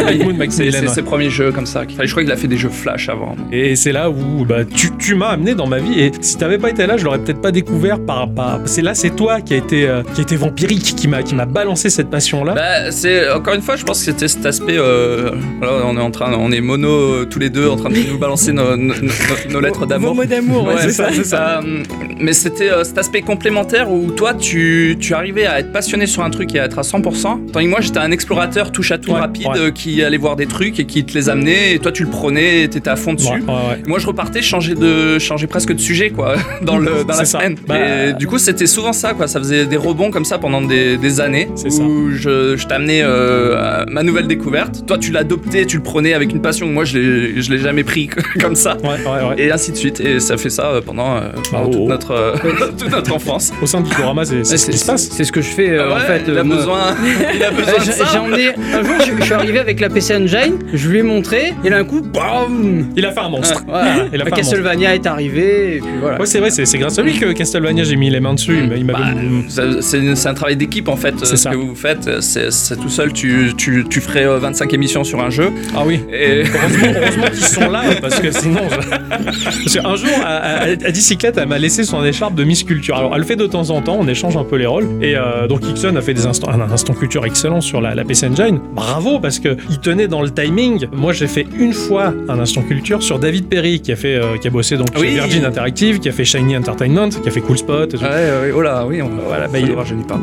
C'est 0.49 0.69
ouais. 0.82 0.88
ses 0.88 1.01
premiers 1.01 1.30
jeux 1.30 1.51
comme 1.51 1.65
ça. 1.65 1.84
Enfin, 1.89 2.03
je 2.05 2.11
crois 2.11 2.24
qu'il 2.24 2.32
a 2.32 2.38
fait 2.38 2.47
des 2.47 2.57
jeux 2.57 2.69
Flash 2.69 3.09
avant. 3.09 3.36
Et 3.51 3.76
c'est 3.76 3.91
là 3.91 4.09
où 4.09 4.45
bah, 4.45 4.63
tu, 4.65 4.89
tu 4.97 5.15
m'as 5.15 5.30
amené 5.30 5.53
dans 5.55 5.67
ma 5.67 5.80
vie. 5.80 5.99
Et 5.99 6.11
si 6.22 6.38
t'avais 6.38 6.57
pas 6.57 6.69
été 6.69 6.86
là, 6.88 6.97
je 6.97 7.03
l'aurais 7.03 7.19
peut-être 7.19 7.41
pas 7.41 7.51
découvert 7.51 7.99
par. 7.99 8.30
par... 8.34 8.59
C'est 8.65 8.82
là, 8.82 8.93
c'est 8.93 9.15
toi 9.15 9.41
qui 9.41 9.53
a 9.53 9.57
été, 9.62 9.88
euh, 9.88 10.03
qui 10.14 10.22
a 10.22 10.24
été 10.24 10.36
vampirique, 10.36 10.95
qui 10.95 11.07
m'a, 11.07 11.24
qui 11.24 11.36
m'a 11.36 11.45
balancé 11.45 11.89
cette 11.89 12.09
passion-là. 12.09 12.53
Bah, 12.53 12.91
c'est 12.91 13.30
encore 13.32 13.53
une 13.53 13.62
fois, 13.62 13.76
je 13.76 13.84
pense 13.84 13.99
que 13.99 14.05
c'était 14.12 14.28
cet 14.28 14.45
aspect. 14.45 14.78
euh, 14.78 15.32
on 15.62 15.97
est 15.97 16.01
en 16.01 16.12
train, 16.12 16.34
on 16.34 16.51
est 16.51 16.62
mono 16.62 16.89
euh, 16.89 17.26
tous 17.26 17.39
les 17.39 17.49
deux 17.49 17.68
en 17.68 17.76
train 17.76 17.89
de 17.89 17.97
nous 18.09 18.18
balancer 18.18 18.51
nos, 18.51 18.76
nos- 18.76 18.93
nos- 18.95 19.51
nos 19.51 19.59
lettres 19.59 19.86
d'amour. 19.86 20.09
Vos 20.09 20.16
mots 20.22 20.26
d'amour, 20.26 20.66
ouais, 20.68 20.76
c'est 20.82 20.91
ça. 20.91 21.09
c'est 21.14 21.24
ça. 21.26 21.59
Euh, 21.64 21.84
mais 22.20 22.34
c'était 22.34 22.72
euh, 22.72 22.84
cet 22.84 22.97
aspect 22.97 23.22
complémentaire 23.22 23.91
où 23.91 24.12
toi, 24.12 24.34
tu, 24.34 24.97
tu 24.99 25.14
arrivais 25.14 25.45
à 25.45 25.59
être 25.59 25.72
passionné 25.72 26.05
sur 26.07 26.24
un 26.24 26.30
truc 26.30 26.53
et 26.55 26.59
à 26.59 26.66
être 26.66 26.80
à 26.80 26.84
100%. 26.84 27.51
Tandis 27.51 27.66
que 27.66 27.70
moi, 27.70 27.82
j'étais 27.82 27.99
un 27.99 28.12
explorateur 28.12 28.72
touche 28.72 28.91
à 28.91 28.97
tout 28.97 29.12
Ouais, 29.12 29.20
rapide 29.20 29.47
ouais. 29.47 29.57
euh, 29.59 29.72
qui 29.72 30.03
allait 30.03 30.18
voir 30.18 30.36
des 30.36 30.45
trucs 30.47 30.80
et 30.80 30.86
qui 30.86 31.03
te 31.05 31.14
les 31.14 31.30
amenait. 31.30 31.74
Et 31.74 31.80
toi, 31.80 31.91
tu 31.91 32.03
le 32.03 32.09
prenais 32.09 32.64
et 32.64 32.70
t'étais 32.70 32.89
à 32.89 32.95
fond 32.95 33.14
dessus. 33.14 33.28
Ouais, 33.30 33.36
ouais, 33.39 33.53
ouais. 33.53 33.84
Moi, 33.88 33.99
je 33.99 34.07
repartais, 34.07 34.41
changer 34.41 34.76
de, 34.76 35.20
changer 35.20 35.47
presque 35.47 35.74
de 35.74 35.80
sujet, 35.80 36.09
quoi, 36.09 36.36
dans 36.62 36.78
le, 36.78 37.03
dans 37.07 37.07
la 37.18 37.26
ça. 37.26 37.39
semaine. 37.39 37.55
Bah, 37.68 37.76
et 38.07 38.14
du 38.14 38.28
coup, 38.28 38.38
c'était 38.38 38.68
souvent 38.68 38.93
ça, 38.93 39.14
quoi. 39.14 39.28
Ça 39.28 39.39
faisait 39.39 39.51
des 39.66 39.78
rebonds 39.78 40.12
comme 40.12 40.26
ça 40.26 40.38
pendant 40.38 40.62
des, 40.62 40.97
des 40.97 41.20
années 41.22 41.49
C'est 41.56 41.72
où 41.82 42.12
je, 42.12 42.56
je 42.58 42.68
t'amenais 42.68 43.02
euh, 43.04 43.56
à 43.58 43.86
ma 43.88 44.04
nouvelle 44.04 44.28
découverte. 44.28 44.86
Toi, 44.88 44.97
tu 44.97 45.12
l'adoptais, 45.12 45.66
tu 45.66 45.78
le 45.78 45.84
prenais 45.84 46.14
avec 46.14 46.32
une 46.32 46.41
passion. 46.41 46.68
Moi, 46.68 46.84
je 46.86 46.97
l'ai, 46.97 47.41
je 47.41 47.52
l'ai 47.52 47.58
jamais 47.60 47.84
pris 47.84 48.10
comme 48.41 48.56
ça. 48.56 48.78
Ouais, 48.84 48.89
ouais, 48.89 49.30
ouais. 49.30 49.36
Et 49.38 49.52
ainsi 49.52 49.72
de 49.72 49.78
suite. 49.78 49.99
Et 49.99 50.20
ça 50.20 50.38
fait 50.38 50.49
ça 50.49 50.68
euh, 50.72 50.82
pendant, 50.82 51.16
euh, 51.18 51.20
pendant 51.49 51.66
Oh. 51.68 51.72
toute, 51.72 51.88
notre, 51.89 52.12
euh, 52.12 52.34
toute 52.78 52.89
notre 52.91 53.14
enfance. 53.14 53.52
Au 53.62 53.66
sein 53.68 53.82
d'Ikorama, 53.82 54.26
c'est, 54.26 54.43
c'est 54.43 54.52
Ouais, 54.54 54.58
ce 54.58 54.66
qui 54.66 54.72
C'est 54.74 54.78
se 54.80 54.86
passe. 54.86 55.10
c'est 55.12 55.24
ce 55.24 55.32
que 55.32 55.41
je 55.41 55.49
fais 55.49 55.70
euh, 55.72 55.93
en 55.95 55.99
fait. 55.99 56.24
il 56.28 56.38
a 56.38 56.43
besoin, 56.43 56.95
il 57.36 57.43
a 57.43 57.52
besoin 57.52 57.78
de 57.80 57.91
ça. 57.91 58.06
j'ai 58.12 58.18
emmené 58.18 58.47
un 58.74 58.84
jour 58.84 58.93
je, 59.06 59.12
je 59.20 59.24
suis 59.24 59.34
arrivé 59.34 59.60
avec 59.60 59.80
la 59.80 59.89
PC 59.89 60.16
Engine 60.16 60.58
je 60.74 60.89
lui 60.89 60.99
ai 60.99 61.04
montré 61.04 61.54
et 61.64 61.70
d'un 61.70 61.84
coup 61.84 62.02
bam 62.02 62.86
Il 62.95 63.06
a 63.06 63.12
fait 63.12 63.20
un 63.20 63.30
monstre. 63.30 63.64
voilà. 63.68 64.06
Il 64.14 64.22
a 64.22 64.26
fait 64.26 64.34
un 64.34 64.36
Castlevania 64.36 64.95
est 64.95 65.06
arrivé 65.06 65.78
et 65.78 65.80
puis 65.80 65.89
voilà 66.02 66.20
Ouais, 66.20 66.26
c'est 66.26 66.39
vrai, 66.39 66.49
c'est, 66.49 66.66
c'est 66.66 66.78
grâce 66.78 66.97
à 66.99 67.04
lui 67.04 67.14
que 67.18 67.32
Castlevania, 67.32 67.84
j'ai 67.84 67.95
mis 67.95 68.10
les 68.10 68.20
mains 68.20 68.34
dessus. 68.34 68.58
Il 68.64 68.70
m'a- 68.70 68.76
Il 68.76 68.86
m'avait. 68.86 68.99
Bah, 68.99 69.22
c'est 69.50 70.28
un 70.28 70.34
travail 70.34 70.56
d'équipe 70.58 70.88
en 70.88 70.96
fait, 70.96 71.14
C'est 71.18 71.24
euh, 71.24 71.30
ce 71.32 71.36
ça. 71.38 71.52
que 71.52 71.56
vous 71.58 71.76
faites. 71.76 72.22
C'est 72.22 72.76
tout 72.80 72.89
seul, 72.89 73.14
tu, 73.14 73.54
tu, 73.58 73.86
tu 73.89 74.02
ferais 74.02 74.26
euh, 74.26 74.38
25 74.39 74.74
émissions 74.74 75.04
sur 75.04 75.22
un 75.22 75.30
jeu. 75.30 75.50
Ah 75.76 75.84
oui. 75.86 76.02
Et 76.12 76.44
Heureusement, 76.54 76.94
heureusement 77.02 77.24
qu'ils 77.28 77.46
sont 77.46 77.70
là, 77.70 77.84
parce 78.02 78.20
que 78.20 78.32
sinon. 78.32 78.62
je- 78.70 78.89
Parce 78.89 79.74
qu'un 79.76 79.96
jour, 79.96 80.10
à, 80.24 80.36
à, 80.38 80.64
à 80.66 80.92
Dicyclette, 80.92 81.38
elle 81.38 81.48
m'a 81.48 81.58
laissé 81.58 81.84
son 81.84 82.04
écharpe 82.04 82.36
de 82.36 82.44
Miss 82.44 82.64
Culture. 82.64 82.96
Alors, 82.98 83.12
elle 83.14 83.22
le 83.22 83.26
fait 83.28 83.36
de 83.36 83.48
temps 83.48 83.70
en 83.70 83.82
temps, 83.82 83.98
on 84.00 84.08
échange 84.08 84.38
un 84.38 84.44
peu 84.44 84.56
les 84.58 84.66
rôles. 84.66 84.88
Et 85.02 85.16
euh, 85.16 85.48
donc, 85.48 85.62
Ixon 85.68 85.96
a 85.96 86.02
fait 86.02 86.14
des 86.14 86.26
instants, 86.26 86.50
un 86.50 86.62
instant 86.72 86.94
culture 86.94 87.26
excellent 87.26 87.62
sur 87.62 87.82
la, 87.82 87.96
la 87.96 88.04
PC 88.04 88.28
Engine. 88.28 88.60
Bravo, 88.74 89.20
parce 89.20 89.39
que 89.39 89.58
il 89.70 89.80
tenait 89.80 90.08
dans 90.08 90.22
le 90.22 90.30
timing. 90.32 90.86
Moi, 90.94 91.14
j'ai 91.14 91.28
fait 91.28 91.46
une 91.58 91.74
fois 91.74 92.14
un 92.30 92.39
instant 92.39 92.62
culture 92.62 93.02
sur 93.04 93.20
David 93.20 93.48
Perry, 93.48 93.80
qui 93.82 93.92
a, 93.92 93.96
fait, 93.96 94.16
euh, 94.16 94.38
qui 94.39 94.48
a 94.48 94.52
bossé 94.52 94.78
donc, 94.78 94.88
chez. 94.98 95.08
Virgin 95.12 95.46
Interactive, 95.46 96.00
qui 96.00 96.10
a 96.10 96.12
fait 96.12 96.26
Shiny 96.26 96.56
Entertainment, 96.58 97.10
qui 97.10 97.28
a 97.28 97.32
fait 97.32 97.42
Cool 97.42 97.58
Spot. 97.58 97.94
et 97.94 97.98
tout. 97.98 98.04
Ouais, 98.04 98.10
ouais, 98.10 98.52
oh 98.56 98.62
là, 98.62 98.86
oui, 98.88 99.02
on 99.02 99.10
Voilà, 99.28 99.47
bah, 99.47 99.59
il-. 99.59 99.76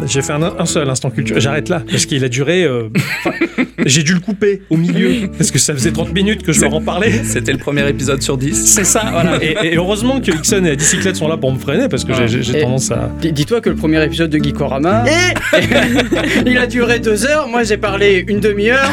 J'ai 0.07 0.23
fait 0.23 0.33
un, 0.33 0.43
un 0.43 0.67
seul 0.67 0.89
instant 0.89 1.11
culture. 1.11 1.39
J'arrête 1.41 1.69
là, 1.69 1.83
parce 1.91 2.07
qu'il 2.07 2.25
a 2.25 2.29
duré. 2.29 2.65
euh, 2.65 2.89
enfin, 3.25 3.31
j'ai 3.87 4.03
dû 4.03 4.15
le 4.15 4.21
couper 4.21 4.63
au 4.71 4.77
milieu, 4.77 5.29
parce 5.37 5.51
que 5.51 5.59
ça 5.59 5.73
faisait 5.75 5.93
30 5.93 6.13
minutes 6.13 6.43
que 6.43 6.53
je 6.53 6.61
leur 6.61 6.75
en 6.75 6.81
parlais. 6.83 7.13
C'était 7.25 7.53
le 7.53 7.59
premier 7.59 7.89
épisode 7.89 8.23
sur 8.23 8.37
10. 8.37 8.55
C'est 8.75 8.85
ça, 8.85 9.05
voilà. 9.13 9.39
Et, 9.43 9.57
et 9.73 9.77
heureusement 9.77 10.21
que 10.21 10.31
Ixon 10.31 10.65
et 10.65 10.77
Dicyclette 10.77 11.17
sont 11.17 11.29
là 11.29 11.37
pour 11.37 11.53
me 11.53 11.59
freiner, 11.59 11.89
parce 11.89 12.05
que 12.05 12.13
j'ai- 12.27 12.59
Et- 12.59 12.63
tendance 12.63 12.91
à. 12.91 13.11
Dis- 13.21 13.33
Dis-toi 13.33 13.61
que 13.61 13.71
le 13.71 13.77
premier 13.77 14.03
épisode 14.05 14.31
de 14.31 14.39
Geekorama, 14.43 15.05
il 16.47 16.59
a 16.59 16.67
duré 16.67 16.99
deux 16.99 17.25
heures. 17.27 17.49
Moi, 17.49 17.63
j'ai 17.63 17.77
parlé 17.77 18.25
une 18.29 18.41
demi-heure. 18.41 18.91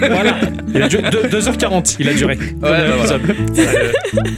Voilà. 0.00 0.36
Il 0.74 0.82
a 0.82 0.88
duré 0.88 1.02
2h40, 1.08 1.96
il 1.98 2.08
a 2.08 2.14
duré. 2.14 2.36
Ouais, 2.36 2.46
bah 2.60 2.76
voilà. 2.98 3.18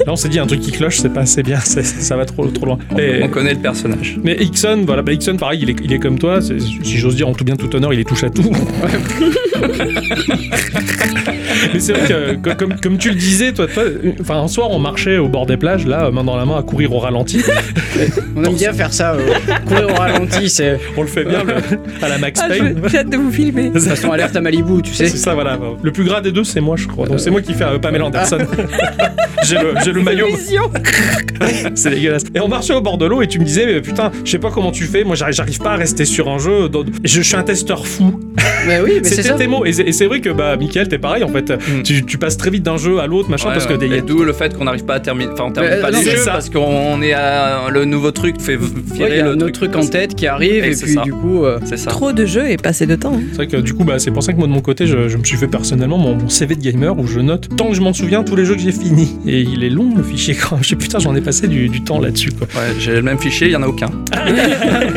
Là, 0.07 0.13
on 0.13 0.17
s'est 0.17 0.29
dit 0.29 0.39
un 0.39 0.47
truc 0.47 0.61
qui 0.61 0.71
cloche, 0.73 0.99
c'est 0.99 1.13
pas 1.13 1.21
assez 1.23 1.43
bien, 1.43 1.59
ça 1.61 2.17
va 2.17 2.25
trop, 2.25 2.47
trop 2.47 2.67
loin. 2.67 2.79
Et- 2.99 3.23
On 3.23 3.29
connaît 3.29 3.55
le 3.55 3.61
personnage. 3.61 4.19
mais 4.23 4.37
Ixon, 4.41 4.85
voilà, 4.87 5.03
bah 5.17 5.33
pareil, 5.39 5.61
il 5.63 5.71
est, 5.71 5.77
il 5.83 5.93
est 5.93 5.99
comme 5.99 6.19
toi, 6.19 6.41
si 6.41 6.97
j'ose 6.97 7.17
dire 7.17 7.29
en 7.29 7.35
tout 7.35 7.45
bien 7.45 7.57
tout 7.57 7.75
honneur, 7.75 7.93
il 7.93 8.01
est 8.01 8.05
touche 8.05 8.25
à 8.25 8.31
tout. 8.31 8.51
Mais 11.73 11.81
c'est 11.81 11.93
vrai 11.93 12.09
que, 12.09 12.35
co- 12.37 12.55
comme, 12.57 12.75
comme 12.81 12.99
tu 12.99 13.09
le 13.11 13.15
disais, 13.17 13.53
toi, 13.53 13.67
toi, 13.67 13.85
enfin, 14.21 14.41
un 14.43 14.49
soir, 14.49 14.69
on 14.71 14.79
marchait 14.79 15.19
au 15.19 15.29
bord 15.29 15.47
des 15.47 15.57
plages, 15.57 15.87
là, 15.87 16.11
main 16.11 16.25
dans 16.25 16.37
la 16.37 16.45
main, 16.45 16.59
à 16.59 16.63
courir 16.63 16.93
au 16.95 16.99
ralenti. 16.99 17.43
On 18.37 18.45
aime 18.45 18.55
bien 18.55 18.73
faire 18.73 18.93
ça. 18.93 19.13
euh, 19.15 19.21
courir 19.67 19.89
au 19.91 19.95
ralenti, 19.95 20.49
c'est 20.49 20.79
On 20.97 21.03
le 21.03 21.09
fait 21.09 21.25
bien 21.25 21.43
le- 21.45 21.55
à 22.05 22.09
la 22.09 22.19
Max 22.19 22.41
Ah, 22.43 22.49
Payne. 22.49 22.81
j'ai 22.87 22.99
hâte 22.99 23.11
de 23.11 23.17
vous 23.17 23.31
filmer. 23.31 23.69
de 23.69 23.75
toute 23.79 23.83
façon 23.83 24.11
alerte 24.13 24.35
à 24.37 24.41
Malibu, 24.41 24.83
tu 24.83 24.95
sais. 24.95 25.07
C'est 25.09 25.17
ça, 25.17 25.35
voilà. 25.35 25.59
Le 25.83 25.93
plus 25.93 26.05
gras 26.05 26.21
des 26.21 26.33
deux, 26.33 26.45
c'est 26.45 26.61
moi, 26.61 26.77
je 26.77 26.87
crois. 26.87 27.07
Donc 27.07 27.21
c'est 27.21 27.31
moi 27.31 27.43
qui 27.43 27.53
fais 27.55 27.65
euh, 27.65 27.79
Pamela 27.79 28.07
Anderson. 28.07 28.39
j'ai 29.43 29.57
le, 29.57 29.75
j'ai 29.85 29.93
le 29.93 30.03
maillot. 30.03 30.27
Vision. 30.35 30.71
C'est 31.75 31.91
dégueulasse. 31.91 32.25
Et 32.35 32.41
on 32.41 32.49
marchait 32.49 32.75
au 32.75 32.81
bord 32.81 32.99
de 32.99 33.07
l'eau 33.07 33.23
et 33.23 33.27
tu 33.27 33.39
me 33.39 33.45
disais, 33.45 33.67
mais 33.67 33.81
putain, 33.81 34.11
je 34.25 34.31
sais 34.31 34.39
pas 34.39 34.51
comment 34.51 34.71
tu 34.71 34.85
fais. 34.85 35.05
Moi, 35.05 35.17
j'arrive, 35.17 35.59
pas 35.59 35.73
à 35.73 35.77
rester 35.77 36.05
sur 36.05 36.29
un 36.29 36.39
jeu. 36.39 36.69
Je, 37.05 37.21
suis 37.21 37.37
un 37.37 37.43
testeur 37.43 37.87
fou. 37.87 38.21
Mais 38.67 38.81
oui, 38.81 38.93
mais 39.03 39.09
c'est 39.09 39.17
C'était 39.17 39.29
ça. 39.29 39.35
tes 39.35 39.47
mots. 39.47 39.65
Et 39.65 39.73
c'est, 39.73 39.83
et 39.83 39.93
c'est 39.93 40.07
vrai 40.07 40.21
que, 40.21 40.31
bah, 40.31 40.57
Michael, 40.57 40.89
t'es 40.89 40.99
pareil, 40.99 41.25
en 41.25 41.29
fait. 41.29 41.50
Fait, 41.59 41.83
tu, 41.83 42.05
tu 42.05 42.19
passes 42.19 42.37
très 42.37 42.51
vite 42.51 42.63
d'un 42.63 42.77
jeu 42.77 42.99
à 43.01 43.07
l'autre, 43.07 43.29
machin, 43.31 43.49
Ouais, 43.49 43.55
parce 43.55 43.67
que 43.67 43.73
ouais. 43.75 43.89
des- 43.89 43.97
Et 43.97 44.03
d'où 44.03 44.23
le 44.23 44.33
fait 44.33 44.57
qu'on 44.57 44.65
n'arrive 44.65 44.85
pas 44.85 44.95
à 44.95 45.01
terminer. 45.01 45.31
Enfin, 45.33 45.45
on 45.49 45.51
termine 45.53 45.73
Mais, 45.75 45.81
pas 45.81 45.91
non, 45.91 45.99
les 45.99 46.05
c'est 46.05 46.11
jeux 46.13 46.17
ça. 46.19 46.33
parce 46.33 46.51
qu'on 46.51 47.03
est 47.03 47.13
à 47.13 47.69
le 47.71 47.85
nouveau 47.85 48.11
truc 48.11 48.41
fait 48.41 48.57
Ouais, 48.57 48.67
virer 48.95 49.11
il 49.11 49.17
y 49.17 49.21
a 49.21 49.25
le 49.25 49.31
un 49.33 49.41
autre 49.41 49.53
truc 49.53 49.75
en 49.77 49.87
tête 49.87 50.15
qui 50.15 50.27
arrive 50.27 50.65
Et 50.65 50.71
puis 50.71 50.95
ça. 50.95 51.03
du 51.03 51.13
coup. 51.13 51.45
euh, 51.45 51.59
C'est 51.65 51.77
ça. 51.77 51.91
Trop 51.91 52.13
de 52.13 52.25
jeux 52.27 52.49
et 52.51 52.57
pas 52.57 52.71
assez 52.71 52.87
de 52.87 52.95
temps. 52.97 53.15
hein. 53.17 53.21
C'est 53.31 53.37
vrai 53.37 53.47
que 53.49 53.57
du 53.59 53.75
coup, 53.75 53.85
bah, 53.85 53.99
c'est 53.99 54.11
pour 54.11 54.23
ça 54.23 54.33
que 54.33 54.39
moi 54.39 54.47
de 54.47 54.53
mon 54.53 54.61
côté, 54.61 54.87
je, 54.87 55.09
je 55.09 55.17
me 55.17 55.25
suis 55.25 55.37
fait 55.37 55.49
personnellement 55.49 55.99
mon, 55.99 56.15
mon 56.15 56.29
CV 56.29 56.55
de 56.55 56.61
gamer 56.63 56.99
où 56.99 57.07
je 57.07 57.21
note 57.21 57.49
tant 57.57 57.69
que 57.69 57.75
je 57.75 57.81
m'en 57.81 57.93
souviens 57.93 58.23
tous 58.25 58.37
les 58.37 58.45
jeux 58.45 58.55
que 58.55 58.61
j'ai 58.61 58.73
finis. 58.73 59.17
Et 59.27 59.41
il 59.41 59.65
est 59.65 59.71
long 59.71 59.93
le 59.97 60.03
fichier 60.03 60.35
quand. 60.35 60.59
Je 60.63 60.69
sais 60.69 60.77
putain, 60.77 60.99
j'en 60.99 61.15
ai 61.15 61.21
passé 61.21 61.49
du, 61.49 61.69
du 61.69 61.83
temps 61.83 62.01
là-dessus 62.01 62.31
quoi. 62.33 62.47
Ouais, 62.55 62.75
j'ai 62.79 62.93
le 62.93 63.03
même 63.03 63.19
fichier, 63.19 63.49
il 63.49 63.53
y 63.53 63.57
en 63.57 63.63
a 63.63 63.67
aucun. 63.67 63.91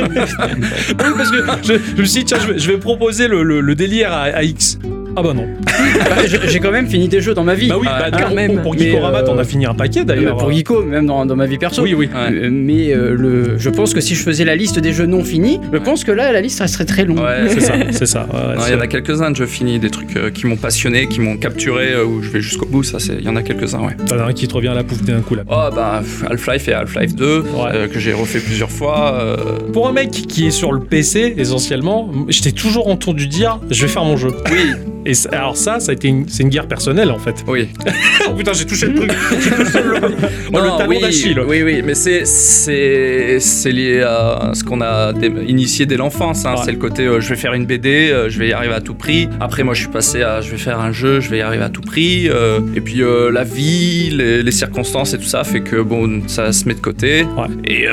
Oui, 0.03 0.95
parce 1.17 1.31
que 1.31 1.37
je, 1.63 1.73
je 1.95 2.01
me 2.01 2.05
suis 2.05 2.19
dit, 2.19 2.25
tiens, 2.25 2.37
je 2.39 2.51
vais, 2.53 2.59
je 2.59 2.71
vais 2.71 2.77
proposer 2.77 3.27
le, 3.27 3.43
le- 3.43 3.61
le 3.61 3.75
délire 3.75 4.11
à, 4.11 4.23
à 4.23 4.43
X. 4.43 4.79
Ah 5.15 5.21
bah 5.21 5.33
non. 5.33 5.45
bah, 5.65 6.15
j'ai 6.47 6.59
quand 6.59 6.71
même 6.71 6.87
fini 6.87 7.07
des 7.07 7.21
jeux 7.21 7.33
dans 7.33 7.43
ma 7.43 7.53
vie. 7.55 7.67
Bah 7.67 7.75
oui, 7.79 7.87
bah, 7.87 8.09
quand 8.11 8.25
pour, 8.27 8.35
même. 8.35 8.61
pour 8.61 8.73
Mais, 8.73 8.79
Geekorama, 8.91 9.19
euh, 9.19 9.25
t'en 9.25 9.37
as 9.37 9.43
fini 9.43 9.65
un 9.65 9.73
paquet 9.73 10.01
Euh, 10.01 10.03
d'ailleurs. 10.05 10.37
pour 10.37 10.51
Geeko, 10.51 10.83
même 10.83 11.05
dans, 11.05 11.25
dans 11.25 11.35
ma 11.35 11.45
vie 11.45 11.57
perso. 11.57 11.81
Oui, 11.83 11.93
oui. 11.93 12.09
Ouais. 12.13 12.31
Euh, 12.35 12.49
mais 12.51 12.91
euh, 12.93 13.15
le, 13.15 13.57
je 13.57 13.69
pense 13.69 13.93
que 13.93 14.01
si 14.01 14.15
je 14.15 14.23
faisais 14.23 14.45
la 14.45 14.55
liste 14.55 14.79
des 14.79 14.91
jeux 14.93 15.05
non 15.05 15.23
finis, 15.23 15.59
je 15.71 15.77
pense 15.77 16.03
que 16.03 16.11
là, 16.11 16.31
la 16.31 16.41
liste 16.41 16.59
resterait 16.59 16.85
très 16.85 17.05
longue. 17.05 17.19
Ouais, 17.19 17.47
C'est 17.49 17.59
ça, 17.61 17.73
c'est 17.91 18.05
ça. 18.05 18.27
ouais, 18.33 18.55
Il 18.67 18.73
y 18.73 18.75
en 18.75 18.79
a 18.81 18.87
quelques-uns 18.87 19.31
de 19.31 19.35
jeux 19.35 19.45
finis, 19.45 19.79
des 19.79 19.89
trucs 19.89 20.15
euh, 20.17 20.29
qui 20.31 20.47
m'ont 20.47 20.57
passionné, 20.57 21.07
qui 21.07 21.19
m'ont 21.21 21.37
capturé, 21.37 21.93
euh, 21.93 22.05
où 22.05 22.21
je 22.23 22.29
vais 22.29 22.41
jusqu'au 22.41 22.65
bout. 22.65 22.83
Ça, 22.83 22.99
c'est, 22.99 23.13
il 23.19 23.23
y 23.25 23.29
en 23.29 23.35
a 23.35 23.41
quelques-uns, 23.43 23.79
ouais. 23.81 23.95
T'en 24.07 24.17
as 24.19 24.23
un 24.25 24.33
qui 24.33 24.47
te 24.47 24.53
revient 24.53 24.69
à 24.69 24.73
la 24.73 24.83
pouf 24.83 25.01
d'un 25.03 25.21
coup 25.21 25.35
là. 25.35 25.43
Oh 25.49 25.69
bah 25.75 26.01
Half-Life 26.29 26.67
et 26.67 26.73
Half-Life 26.73 27.15
2 27.15 27.25
euh, 27.25 27.87
que 27.87 27.99
j'ai 27.99 28.13
refait 28.13 28.39
plusieurs 28.39 28.71
fois. 28.71 29.13
euh, 29.21 29.35
Pour 29.71 29.87
un 29.87 29.91
mec 29.93 30.09
qui 30.11 30.47
est 30.47 30.51
sur 30.51 30.71
le 30.71 30.79
PC 30.79 31.35
essentiellement, 31.37 32.09
j'étais 32.29 32.51
toujours 32.51 32.87
entendu 32.87 33.27
dire 33.27 33.59
je 33.69 33.81
vais 33.83 33.87
faire 33.87 34.03
mon 34.05 34.17
jeu. 34.17 34.31
Oui, 34.51 34.71
Et 35.05 35.13
ça- 35.13 35.29
alors 35.33 35.57
ça, 35.57 35.79
ça 35.79 35.91
a 35.91 35.93
été 35.95 36.07
une, 36.07 36.27
c'est 36.29 36.43
une 36.43 36.49
guerre 36.49 36.67
personnelle 36.67 37.11
en 37.11 37.19
fait. 37.19 37.43
oui. 37.47 37.69
oh 38.29 38.33
putain, 38.33 38.53
j'ai 38.53 38.65
touché 38.65 38.87
le 38.87 38.95
truc. 38.95 39.11
Touché 39.29 39.81
le, 39.83 39.93
le 39.93 40.09
Non, 40.51 40.77
talon 40.77 40.89
oui, 40.89 40.99
d'Achille. 41.01 41.39
Oui, 41.47 41.61
oui, 41.63 41.81
mais 41.85 41.93
c'est 41.95 42.25
c'est 42.25 43.37
c'est 43.39 43.71
lié 43.71 44.01
à 44.01 44.51
ce 44.53 44.63
qu'on 44.63 44.81
a 44.81 45.13
dé- 45.13 45.31
initié 45.47 45.85
dès 45.85 45.97
l'enfance. 45.97 46.45
hein. 46.45 46.53
Ouais. 46.55 46.61
C'est 46.65 46.71
le 46.71 46.77
côté 46.77 47.03
euh, 47.05 47.19
je 47.19 47.29
vais 47.29 47.35
faire 47.35 47.53
une 47.53 47.65
BD, 47.65 48.09
euh, 48.11 48.29
je 48.29 48.39
vais 48.39 48.47
y 48.49 48.53
arriver 48.53 48.73
à 48.73 48.81
tout 48.81 48.93
prix. 48.95 49.27
Après, 49.39 49.63
moi, 49.63 49.73
je 49.73 49.81
suis 49.81 49.89
passé 49.91 50.21
à 50.23 50.41
je 50.41 50.51
vais 50.51 50.57
faire 50.57 50.79
un 50.79 50.91
jeu, 50.91 51.19
je 51.19 51.29
vais 51.29 51.39
y 51.39 51.41
arriver 51.41 51.63
à 51.63 51.69
tout 51.69 51.81
prix. 51.81 52.29
euh, 52.29 52.59
et 52.75 52.81
puis 52.81 53.01
la 53.31 53.43
vie, 53.43 54.09
les, 54.11 54.43
les 54.43 54.51
circonstances 54.51 55.13
et 55.13 55.17
tout 55.17 55.23
ça 55.23 55.43
fait 55.43 55.61
que 55.61 55.81
bon, 55.81 56.21
ça 56.27 56.51
se 56.53 56.65
met 56.67 56.73
de 56.73 56.79
côté. 56.79 57.23
Ouais. 57.37 57.47
Et 57.65 57.87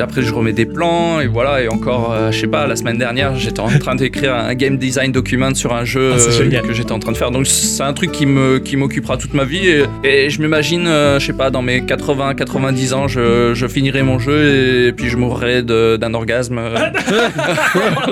après, 0.00 0.22
je 0.22 0.32
remets 0.32 0.52
des 0.52 0.66
plans 0.66 1.20
et 1.20 1.26
voilà. 1.26 1.62
Et 1.62 1.68
encore, 1.68 2.14
je 2.30 2.38
sais 2.40 2.46
pas, 2.46 2.66
la 2.66 2.76
semaine 2.76 2.98
dernière, 2.98 3.36
j'étais 3.36 3.60
en 3.60 3.68
train 3.78 3.94
d'écrire 3.94 4.34
un 4.34 4.54
game 4.54 4.76
design 4.78 5.12
document 5.12 5.54
sur 5.54 5.72
un 5.74 5.84
jeu 5.84 6.12
Ah, 6.14 6.18
euh, 6.28 6.44
génial. 6.44 6.62
que 6.62 6.72
j'étais 6.72 6.92
en 6.92 6.98
train 6.98 7.12
de 7.12 7.16
faire. 7.16 7.30
Donc 7.30 7.46
c'est 7.46 7.82
un 7.82 7.92
truc 7.92 8.12
qui 8.12 8.26
me 8.26 8.58
qui 8.58 8.76
m'occupera 8.76 9.16
toute 9.16 9.34
ma 9.34 9.44
vie 9.44 9.66
et, 9.68 9.84
et 10.04 10.30
je 10.30 10.40
m'imagine, 10.40 10.86
euh, 10.86 11.18
je 11.18 11.26
sais 11.26 11.32
pas, 11.32 11.50
dans 11.50 11.62
mes 11.62 11.84
80 11.84 12.34
90 12.34 12.92
ans, 12.94 13.08
je, 13.08 13.52
je 13.54 13.66
finirai 13.66 14.02
mon 14.02 14.18
jeu 14.18 14.86
et 14.88 14.92
puis 14.92 15.08
je 15.08 15.16
mourrai 15.16 15.62
de- 15.62 15.96
d'un 15.96 16.14
orgasme. 16.14 16.60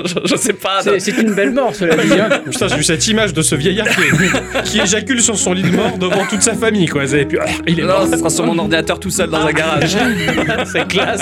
je, 0.05 0.15
je 0.25 0.35
sais 0.35 0.53
pas. 0.53 0.81
C'est 0.99 1.17
une 1.17 1.33
belle 1.33 1.51
mort, 1.51 1.73
cela 1.75 1.95
dit. 1.97 2.13
hein. 2.13 2.29
Putain, 2.51 2.67
j'ai 2.67 2.75
vu 2.75 2.83
cette 2.83 3.07
image 3.07 3.33
de 3.33 3.41
ce 3.41 3.55
vieillard 3.55 3.87
qui, 3.89 4.71
qui 4.71 4.79
éjacule 4.81 5.21
sur 5.21 5.37
son 5.37 5.53
lit 5.53 5.63
de 5.63 5.75
mort 5.75 5.97
devant 5.97 6.25
toute 6.29 6.41
sa 6.41 6.53
famille 6.53 6.87
quoi. 6.87 7.03
Et 7.05 7.25
puis, 7.25 7.37
ah, 7.41 7.45
il 7.67 7.79
est 7.79 7.83
mort. 7.83 8.05
Non, 8.05 8.11
ça 8.11 8.17
sera 8.17 8.29
sur 8.29 8.45
mon 8.45 8.57
ordinateur 8.57 8.99
tout 8.99 9.09
seul 9.09 9.29
dans 9.29 9.45
un 9.45 9.51
garage. 9.51 9.95
c'est 10.71 10.87
classe. 10.87 11.21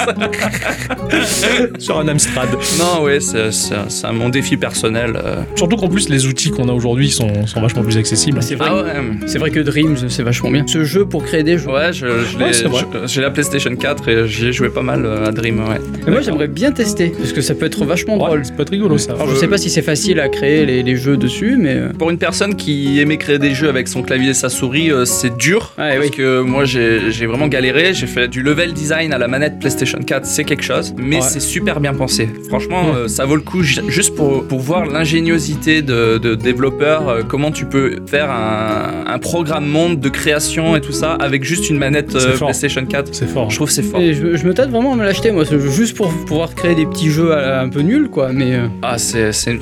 sur 1.80 2.00
un 2.00 2.08
Amstrad. 2.08 2.50
Non, 2.78 3.04
ouais, 3.04 3.20
c'est 3.20 4.12
mon 4.14 4.30
défi 4.30 4.58
personnel. 4.58 5.14
euh. 5.24 5.42
Surtout 5.56 5.78
qu'en 5.78 5.88
plus 5.88 6.10
les 6.10 6.26
outils 6.26 6.52
qu'on 6.52 6.68
a 6.70 6.74
aujourd'hui 6.80 7.10
sont, 7.10 7.46
sont 7.46 7.62
vachement 7.62 7.84
plus 7.84 7.98
accessibles. 7.98 8.42
C'est 8.42 8.56
vrai, 8.56 8.70
Ah 8.72 8.76
ouais. 8.84 8.92
c'est 9.28 9.38
vrai 9.38 9.52
que 9.52 9.60
Dreams, 9.60 9.98
c'est 10.10 10.24
vachement 10.24 10.50
bien. 10.52 10.64
Ce 10.68 10.84
jeu 10.84 11.06
pour 11.06 11.24
créer 11.24 11.44
des 11.44 11.58
jeux. 11.58 11.68
Ouais, 11.70 11.92
je, 11.94 12.06
je 12.08 12.38
je- 12.54 13.08
j'ai 13.08 13.22
la 13.22 13.30
PlayStation 13.32 13.76
4 13.76 14.08
et 14.10 14.28
j'y 14.28 14.48
ai 14.48 14.54
joué 14.54 14.70
pas 14.70 14.82
mal 14.82 15.06
euh, 15.06 15.26
à 15.28 15.32
Dream, 15.32 15.60
ouais. 15.60 15.80
Mais 16.06 16.12
moi, 16.12 16.22
j'aimerais 16.22 16.48
bien 16.48 16.72
tester 16.72 17.10
parce 17.18 17.34
que 17.34 17.42
ça 17.42 17.54
peut 17.56 17.66
être 17.66 17.84
vachement 17.86 18.16
Ouais, 18.18 18.26
drôle. 18.28 18.42
c'est 18.46 18.56
pas 18.56 18.64
rigolo 18.70 18.98
ça. 18.98 19.14
Alors, 19.14 19.30
je 19.30 19.36
sais 19.36 19.48
pas 19.48 19.58
si 19.58 19.70
c'est 19.70 19.82
facile 19.82 20.20
à 20.20 20.30
créer 20.30 20.66
les, 20.66 20.82
les 20.84 20.96
jeux 20.96 21.18
dessus, 21.18 21.58
mais. 21.60 21.76
euh, 21.76 21.90
Pour 21.98 22.10
une 22.10 22.18
personne 22.18 22.56
qui 22.56 23.00
aimait 23.00 23.18
créer 23.18 23.40
des 23.40 23.54
jeux 23.54 23.70
avec 23.70 23.88
son 23.88 24.02
clavier 24.02 24.30
et 24.30 24.34
sa 24.34 24.50
souris, 24.50 24.92
euh, 24.92 25.06
c'est 25.06 25.36
dur. 25.38 25.74
Ouais, 25.78 25.96
parce 25.96 26.06
oui. 26.06 26.12
que 26.12 26.42
moi, 26.42 26.64
j'ai 26.66 27.12
j'ai 27.12 27.26
vraiment 27.26 27.48
galéré. 27.48 27.94
J'ai 27.94 28.08
fait 28.08 28.28
du 28.28 28.42
level 28.42 28.74
design 28.74 29.12
à 29.14 29.18
la 29.18 29.28
manette 29.28 29.60
PlayStation 29.60 30.00
4, 30.00 30.26
c'est 30.26 30.44
quelque 30.46 30.64
chose. 30.64 30.94
Mais 30.98 31.18
Ouais. 31.18 31.22
c'est 31.22 31.40
super 31.42 31.80
bien 31.80 31.94
pensé. 31.94 32.30
Franchement, 32.48 32.92
Ouais. 32.92 32.96
euh, 32.96 33.08
ça 33.08 33.26
vaut 33.26 33.36
le 33.36 33.42
coup 33.42 33.62
ju- 33.64 33.82
juste 33.90 34.16
pour, 34.16 34.46
pour 34.48 34.60
voir 34.60 34.86
l'ingéniosité 34.86 35.82
de, 35.82 36.18
de 36.18 36.36
développeurs. 36.36 36.68
Euh, 36.72 37.24
comment 37.28 37.51
tu 37.51 37.65
peux 37.65 37.97
faire 38.07 38.30
un, 38.32 39.05
un 39.07 39.20
programme 39.20 39.65
monde 39.67 39.99
de 39.99 40.09
création 40.09 40.76
et 40.76 40.82
tout 40.82 40.91
ça 40.91 41.13
avec 41.20 41.43
juste 41.43 41.70
une 41.70 41.78
manette 41.78 42.15
euh. 42.15 42.38
PlayStation 42.38 42.86
4. 42.86 43.09
C'est 43.13 43.28
fort. 43.28 43.49
Je 43.49 43.55
trouve 43.55 43.67
que 43.67 43.74
c'est 43.74 43.84
fort. 43.84 43.99
et 44.01 44.13
je, 44.13 44.36
je 44.36 44.45
me 44.45 44.53
tâte 44.53 44.70
vraiment 44.70 44.93
à 44.93 44.95
me 44.95 45.03
l'acheter, 45.03 45.32
moi, 45.32 45.43
juste 45.45 45.95
pour 45.97 46.09
pouvoir 46.26 46.53
créer 46.55 46.76
des 46.76 46.86
petits 46.86 47.09
jeux 47.09 47.34
à- 47.34 47.61
un 47.61 47.70
peu 47.70 47.82
nuls, 47.82 48.09
quoi. 48.09 48.30
Mais. 48.34 48.55
euh, 48.55 48.67
Ah, 48.82 48.97
c'est 48.97 49.32
une, 49.47 49.59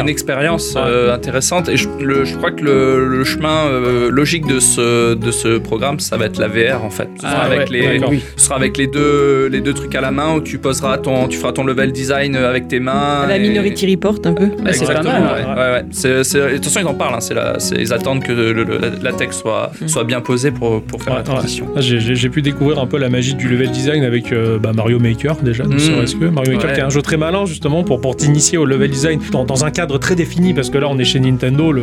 une 0.00 0.08
expérience 0.08 0.74
euh, 0.76 1.14
intéressante 1.14 1.68
et 1.68 1.76
je, 1.76 1.88
le- 2.00 2.24
je 2.24 2.36
crois 2.36 2.50
que 2.50 2.64
le, 2.64 3.06
le 3.08 3.24
chemin 3.24 3.66
euh, 3.66 4.10
logique 4.10 4.46
de 4.46 4.60
ce, 4.60 5.14
de 5.14 5.30
ce 5.30 5.58
programme, 5.58 6.00
ça 6.00 6.16
va 6.16 6.26
être 6.26 6.38
la 6.38 6.48
VR 6.48 6.84
en 6.84 6.90
fait. 6.90 7.08
Ce 7.16 7.22
sera, 7.22 7.32
Ah, 7.42 7.46
avec, 7.46 7.70
ouais, 7.70 7.98
les, 7.98 8.00
oui. 8.08 8.22
ce 8.36 8.44
sera 8.46 8.56
avec 8.56 8.76
les 8.76 8.86
deux, 8.86 9.46
les 9.50 9.60
deux 9.60 9.72
trucs 9.74 9.94
à 9.94 10.00
la 10.00 10.10
main 10.10 10.34
où 10.34 10.40
tu 10.40 10.58
poseras 10.58 10.98
ton, 10.98 11.28
tu 11.28 11.38
feras 11.38 11.52
ton 11.52 11.64
level 11.64 11.92
design 11.92 12.36
avec 12.36 12.68
tes 12.68 12.80
mains. 12.80 13.26
La 13.28 13.36
et- 13.36 13.40
Minority 13.40 13.90
Report 13.94 14.16
un 14.24 14.32
peu. 14.32 14.48
C'est 14.56 14.62
pas 14.64 14.70
Exactement, 14.70 15.20
mal. 15.20 15.22
ouais, 15.44 15.54
ouais, 15.54 15.70
ouais. 15.72 15.84
C'est- 15.90 16.24
c'est- 16.24 16.45
de 16.52 16.56
toute 16.56 16.64
façon, 16.66 16.80
ils 16.80 16.86
en 16.88 16.94
parlent. 16.94 17.14
hein, 17.14 17.20
c'est 17.20 17.34
la- 17.34 17.56
ils 17.78 17.92
attendent 17.92 18.22
que 18.22 18.32
le, 18.32 18.52
le- 18.52 18.80
la, 19.02 19.12
texte 19.12 19.40
soit, 19.40 19.70
Mm. 19.80 19.88
soit 19.88 20.04
bien 20.04 20.20
posé 20.20 20.50
pour, 20.50 20.82
pour 20.82 21.02
faire 21.02 21.12
Ouais, 21.14 21.18
la 21.20 21.24
transition. 21.24 21.66
Ah, 21.76 21.80
J'ai- 21.80 22.28
pu 22.28 22.42
découvrir 22.42 22.78
un 22.80 22.86
peu 22.86 22.98
la 22.98 23.08
magie 23.08 23.34
du 23.34 23.48
level 23.48 23.70
design 23.70 24.02
avec 24.04 24.32
euh, 24.32 24.58
bah, 24.58 24.72
Mario 24.74 24.98
Maker 24.98 25.36
déjà, 25.42 25.64
Mm. 25.64 25.78
serait-ce 25.78 26.16
que. 26.16 26.24
Mario 26.26 26.52
Maker 26.52 26.68
Ouais. 26.70 26.74
qui 26.74 26.80
est 26.80 26.84
un 26.84 26.90
jeu 26.90 27.02
très 27.02 27.16
malin 27.16 27.46
justement 27.46 27.84
pour, 27.84 28.00
pour 28.00 28.16
t'initier 28.16 28.58
au 28.58 28.64
level 28.64 28.90
design 28.90 29.20
dans, 29.32 29.44
dans 29.44 29.64
un 29.64 29.70
cadre 29.70 29.98
très 29.98 30.14
défini 30.14 30.52
parce 30.54 30.70
que 30.70 30.78
là 30.78 30.88
on 30.90 30.98
est 30.98 31.04
chez 31.04 31.20
Nintendo, 31.20 31.70
le, 31.72 31.82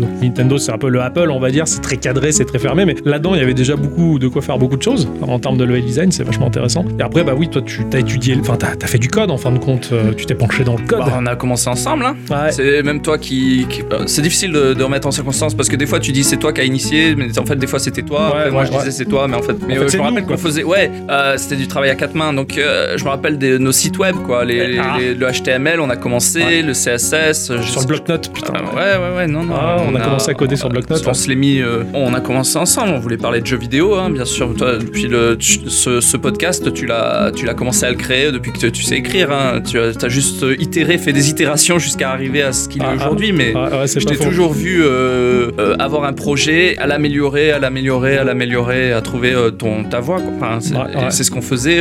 donc 0.00 0.08
Nintendo 0.22 0.58
c'est 0.58 0.72
un 0.72 0.78
peu 0.78 0.88
le 0.88 1.00
Apple 1.02 1.30
on 1.30 1.38
va 1.40 1.50
dire, 1.50 1.68
c'est 1.68 1.80
très 1.80 1.96
cadré, 1.98 2.32
c'est 2.32 2.44
très 2.46 2.58
fermé, 2.58 2.84
mais 2.84 2.94
là-dedans 3.04 3.34
il 3.34 3.40
y 3.40 3.42
avait 3.42 3.54
déjà 3.54 3.76
beaucoup 3.76 4.18
de 4.18 4.28
quoi 4.28 4.40
faire 4.42 4.58
beaucoup 4.58 4.76
de 4.76 4.82
choses 4.82 5.08
en 5.20 5.38
termes 5.38 5.56
de 5.58 5.64
level 5.64 5.84
design, 5.84 6.10
c'est 6.10 6.24
vachement 6.24 6.46
intéressant. 6.46 6.84
Et 6.98 7.02
après 7.02 7.22
bah 7.24 7.34
oui 7.36 7.48
toi 7.48 7.62
tu 7.62 7.82
as 7.92 7.98
étudié, 7.98 8.36
enfin 8.40 8.56
t'as 8.58 8.72
as 8.82 8.86
fait 8.86 8.98
du 8.98 9.08
code 9.08 9.30
en 9.30 9.36
fin 9.36 9.52
de 9.52 9.58
compte, 9.58 9.90
euh, 9.92 10.12
tu 10.16 10.26
t'es 10.26 10.34
penché 10.34 10.64
dans 10.64 10.76
le 10.76 10.86
code. 10.86 11.00
Bah, 11.00 11.18
on 11.18 11.26
a 11.26 11.36
commencé 11.36 11.68
ensemble. 11.68 12.04
Hein. 12.04 12.16
C'est 12.50 12.82
même 12.82 13.02
toi 13.02 13.18
qui. 13.18 13.66
qui- 13.68 13.82
euh, 13.92 14.01
c'est 14.06 14.22
difficile 14.22 14.52
de, 14.52 14.74
de 14.74 14.82
remettre 14.82 15.06
en 15.08 15.10
circonstance 15.10 15.54
parce 15.54 15.68
que 15.68 15.76
des 15.76 15.86
fois 15.86 16.00
tu 16.00 16.12
dis 16.12 16.24
c'est 16.24 16.36
toi 16.36 16.52
qui 16.52 16.60
as 16.60 16.64
initié, 16.64 17.14
mais 17.14 17.38
en 17.38 17.44
fait 17.46 17.56
des 17.56 17.66
fois 17.66 17.78
c'était 17.78 18.02
toi. 18.02 18.20
Ouais, 18.32 18.38
Après, 18.38 18.50
moi 18.50 18.62
ouais, 18.62 18.68
je 18.72 18.78
disais 18.78 18.90
c'est 18.90 19.04
toi, 19.04 19.28
mais 19.28 19.36
en 19.36 19.42
fait. 19.42 19.56
Mais 19.66 19.74
En 19.74 19.80
fait, 19.80 19.84
euh, 19.84 19.88
c'est 19.88 19.96
je 19.98 20.02
me 20.02 20.08
rappelle 20.08 20.24
qu'on 20.24 20.36
faisait. 20.36 20.64
Ouais, 20.64 20.90
euh, 21.10 21.34
c'était 21.36 21.56
du 21.56 21.68
travail 21.68 21.90
à 21.90 21.94
quatre 21.94 22.14
mains. 22.14 22.32
Donc 22.32 22.56
euh, 22.58 22.94
je 22.96 23.04
me 23.04 23.08
rappelle 23.10 23.38
de 23.38 23.58
nos 23.58 23.72
sites 23.72 23.98
web 23.98 24.16
quoi. 24.26 24.44
Les, 24.44 24.78
Ah. 24.78 24.96
les- 24.98 25.14
le 25.14 25.26
HTML, 25.30 25.80
on 25.80 25.90
a 25.90 25.96
commencé, 25.96 26.62
le 26.62 26.72
CSS. 26.74 27.52
je 27.56 27.62
Sur 27.62 27.80
le 27.82 27.86
bloc-notes, 27.86 28.32
putain. 28.32 28.52
Ah, 28.56 28.74
ouais, 28.74 29.08
ouais, 29.10 29.16
ouais, 29.16 29.26
non, 29.26 29.42
non. 29.44 29.54
Ah, 29.56 29.76
on 29.86 29.94
a 29.94 30.00
commencé 30.00 30.30
à 30.30 30.34
coder 30.34 30.56
sur 30.56 30.68
le 30.68 30.72
bloc-notes, 30.74 31.04
On 31.06 31.14
se 31.14 31.28
l'est 31.28 31.34
mis. 31.34 31.60
on 31.94 32.14
a 32.14 32.20
commencé 32.20 32.56
ensemble. 32.58 32.92
On 32.94 32.98
voulait 33.00 33.16
parler 33.16 33.40
de 33.40 33.46
jeux 33.46 33.56
vidéo, 33.58 33.94
hein, 33.94 34.10
bien 34.10 34.24
sûr. 34.24 34.54
Toi, 34.56 34.78
depuis 34.78 35.06
le, 35.08 35.36
ce, 35.40 36.00
ce 36.00 36.16
podcast, 36.16 36.72
tu 36.72 36.86
l'as, 36.86 37.30
tu 37.34 37.46
l'as 37.46 37.54
commencé 37.54 37.84
à 37.86 37.90
le 37.90 37.96
créer 37.96 38.32
depuis 38.32 38.52
que 38.52 38.66
tu, 38.66 38.82
sais 38.82 38.96
écrire. 38.96 39.30
hein. 39.30 39.60
Tu 39.60 39.78
as, 39.78 39.92
as 40.02 40.08
juste 40.08 40.44
itéré, 40.58 40.98
fait 40.98 41.12
des 41.12 41.30
itérations 41.30 41.78
jusqu'à 41.78 42.10
arriver 42.10 42.42
à 42.42 42.52
ce 42.52 42.68
qu'il 42.68 42.82
Ah, 42.82 42.86
est 42.86 42.88
ah. 42.92 42.96
aujourd'hui. 42.96 43.32
Mais 43.32 43.52
Ouais, 43.82 43.86
c'est 43.88 44.04
pas 44.04 44.14
faux. 44.14 44.24
toujours 44.24 44.52
vu 44.52 44.82
euh, 44.82 45.50
euh, 45.58 45.76
avoir 45.78 46.04
un 46.04 46.12
projet, 46.12 46.76
à 46.78 46.86
l'améliorer, 46.86 47.50
à 47.52 47.58
l'améliorer, 47.58 48.16
à 48.18 48.24
l'améliorer, 48.24 48.92
à 48.92 49.00
trouver 49.00 49.32
euh, 49.32 49.50
ton 49.50 49.84
ta 49.84 50.00
voix. 50.00 50.20
quoi. 50.20 50.32
Enfin, 50.36 50.58
c'est, 50.60 50.74
Ouais, 50.74 50.80
ouais. 50.96 51.10
c'est 51.10 51.24
ce 51.24 51.30
qu'on 51.30 51.42
faisait. 51.42 51.80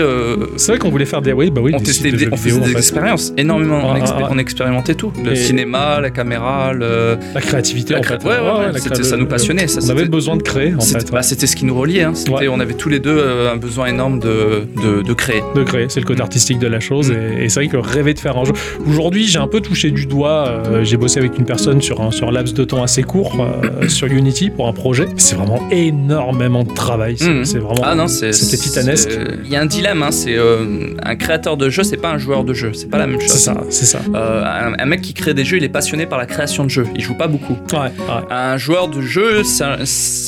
C'est 0.58 0.72
vrai 0.74 0.80
qu'on 0.80 0.90
voulait 0.90 1.06
faire 1.06 1.22
des 1.22 1.34
oui, 1.34 1.50
bah 1.50 1.62
oui, 1.64 1.72
on 1.74 1.78
des 1.78 1.84
testait, 1.86 2.12
des, 2.12 2.28
on 2.32 2.36
vidéo, 2.36 2.38
faisait 2.38 2.56
en 2.62 2.66
des 2.66 2.72
fait. 2.72 2.78
expériences 2.78 3.34
énormément. 3.38 3.82
on, 3.90 3.96
expé- 3.96 4.18
ouais. 4.18 4.30
on 4.30 4.38
expérimentait 4.38 4.96
tout, 4.96 5.12
le 5.24 5.32
Et- 5.32 5.36
cinéma, 5.36 6.00
la 6.02 6.10
caméra, 6.10 6.74
le, 6.74 7.18
la 7.34 7.42
créativité 7.42 7.94
la 7.94 8.00
en 8.00 8.02
cré- 8.02 8.20
fait. 8.20 8.28
ouais, 8.28 8.72
la 8.74 9.04
ça 9.04 9.18
nous 9.18 9.28
passionnait. 9.28 9.68
Ça, 9.68 9.80
on 9.84 9.90
avait 9.90 10.06
besoin 10.06 10.36
de 10.38 10.44
créer 10.44 10.74
en 10.76 10.80
c'était 10.80 11.06
fait. 11.06 11.12
bah, 11.12 11.22
c'était 11.22 11.48
ce 11.48 11.56
qui 11.56 11.66
nous 11.66 11.76
reliait. 11.78 12.04
hein. 12.04 12.14
On 12.52 12.60
avait 12.60 12.74
tous 12.74 12.90
les 12.90 13.00
deux 13.00 13.18
un 13.52 13.56
besoin 13.58 13.88
énorme 13.88 14.20
de, 14.20 14.66
de, 14.84 15.02
de 15.02 15.14
créer. 15.14 15.42
de 15.56 15.64
créer, 15.64 15.86
c'est 15.90 16.00
le 16.00 16.06
côté 16.06 16.22
artistique 16.22 16.60
de 16.60 16.68
la 16.68 16.80
chose 16.80 17.12
Mm. 17.12 17.42
et, 17.42 17.50
c'est 17.50 17.60
vrai 17.62 17.68
que 17.70 17.78
rêver 17.78 18.14
de 18.14 18.20
faire 18.20 18.38
un 18.38 18.46
jeu. 18.46 18.54
Aujourd'hui, 18.88 19.26
j'ai 19.28 19.40
un 19.40 19.48
peu 19.48 19.60
touché 19.62 19.92
du 19.92 20.06
doigt, 20.06 20.62
j'ai 20.84 20.98
bossé 20.98 21.20
avec 21.20 21.38
une 21.38 21.46
personne 21.46 21.82
sur 21.82 21.91
un 22.00 22.12
sur 22.12 22.30
un 22.30 22.32
laps 22.32 22.54
de 22.54 22.64
temps 22.64 22.84
assez 22.84 23.04
court 23.04 23.36
euh, 23.42 23.90
sur 23.90 24.08
Unity 24.08 24.50
pour 24.50 24.68
un 24.68 24.74
projet. 24.74 25.08
C'est 25.18 25.36
vraiment 25.36 25.60
énormément 25.72 26.64
de 26.64 26.74
travail, 26.74 27.16
c'est 27.18 27.44
c'est 27.46 27.58
vraiment 27.58 27.82
Ah 27.84 27.96
non, 27.96 28.08
c'était 28.08 28.32
titanesque. 28.58 29.10
Il 29.44 29.50
y 29.50 29.56
a 29.56 29.62
un 29.62 29.66
dilemme. 29.66 30.04
hein, 30.04 30.12
c'est 30.12 30.36
euh, 30.38 30.94
un 31.04 31.16
créateur 31.16 31.58
de 31.58 31.70
jeu, 31.70 31.84
c'est 31.84 31.98
pas 31.98 32.12
un 32.12 32.18
joueur 32.18 32.44
de 32.44 32.54
jeu. 32.54 32.72
C'est 32.74 32.90
pas 32.90 32.98
la 33.00 33.08
même 33.08 33.20
chose. 33.20 33.32
C'est 33.32 33.40
ça, 33.40 33.58
c'est 33.70 33.86
ça. 33.86 34.00
Euh, 34.16 34.44
un, 34.44 34.74
un 34.80 34.86
mec 34.86 35.02
qui 35.02 35.14
crée 35.14 35.34
des 35.34 35.44
jeux, 35.44 35.58
il 35.58 35.64
est 35.64 35.70
passionné 35.70 36.06
par 36.06 36.18
la 36.20 36.26
création 36.26 36.64
de 36.64 36.70
jeux. 36.70 36.86
Il 36.96 37.02
joue 37.02 37.16
pas 37.18 37.28
beaucoup. 37.28 37.58
Ouais, 37.74 37.80
ouais. 37.80 37.90
Un 38.30 38.58
joueur 38.58 38.88
de 38.88 39.02
jeu, 39.02 39.44
c'est 39.44 39.64
un, 39.64 39.78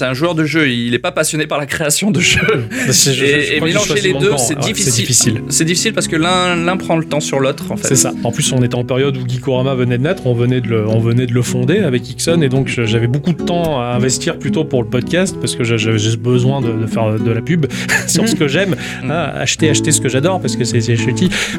un 0.10 0.14
joueur 0.14 0.34
de 0.36 0.44
jeu. 0.44 0.70
Il 0.70 0.94
est 0.94 1.00
pas 1.00 1.12
passionné 1.12 1.46
par 1.48 1.60
la 1.60 1.66
création 1.68 2.10
de 2.12 2.20
jeux. 2.20 2.42
C'est- 2.90 3.14
je- 3.14 3.26
je- 3.26 3.26
je 3.26 3.54
et 3.54 3.62
mélanger 3.62 4.02
les 4.02 4.14
deux, 4.14 4.32
c'est 4.38 4.58
difficile. 4.60 5.42
C'est 5.50 5.66
difficile. 5.66 5.94
Parce 5.94 6.08
que 6.08 6.16
l'un 6.16 6.78
prend 6.78 6.98
le 6.98 7.06
temps 7.06 7.20
sur 7.20 7.40
l'autre 7.40 7.72
en 7.72 7.78
fait. 7.78 7.88
C'est 7.88 7.96
ça. 7.96 8.12
En 8.24 8.32
plus, 8.32 8.52
on 8.54 8.62
était 8.64 8.76
en 8.76 8.84
période 8.84 9.16
où 9.18 9.28
Geekorama 9.28 9.76
venait 9.76 9.98
de 9.98 10.04
naître, 10.04 10.26
on 10.26 10.34
venait 10.34 10.62
de 10.62 10.68
le, 10.68 10.88
on 10.88 11.00
venait 11.00 11.26
de 11.28 11.34
le 11.34 11.42
fondé 11.54 11.78
avec 11.80 12.10
Ixon 12.10 12.42
et 12.42 12.50
donc 12.50 12.68
j'avais 12.68 13.06
beaucoup 13.08 13.32
de 13.34 13.44
temps 13.44 13.80
à 13.80 13.94
investir 13.96 14.40
plutôt 14.40 14.64
pour 14.66 14.82
le 14.82 14.90
podcast 14.90 15.36
parce 15.40 15.56
que 15.56 15.64
j'a- 15.64 15.78
j'avais 15.78 16.00
juste 16.00 16.18
besoin 16.18 16.62
de, 16.62 16.72
de 16.72 16.88
faire 16.88 17.20
de 17.20 17.32
la 17.32 17.42
pub 17.42 17.68
sur 18.08 18.28
ce 18.28 18.36
que 18.36 18.48
j'aime, 18.48 18.76
hein, 19.04 19.30
acheter, 19.36 19.70
acheter 19.70 19.92
ce 19.92 20.02
que 20.02 20.10
j'adore 20.10 20.40
parce 20.42 20.56
que 20.56 20.64
c'est. 20.64 20.80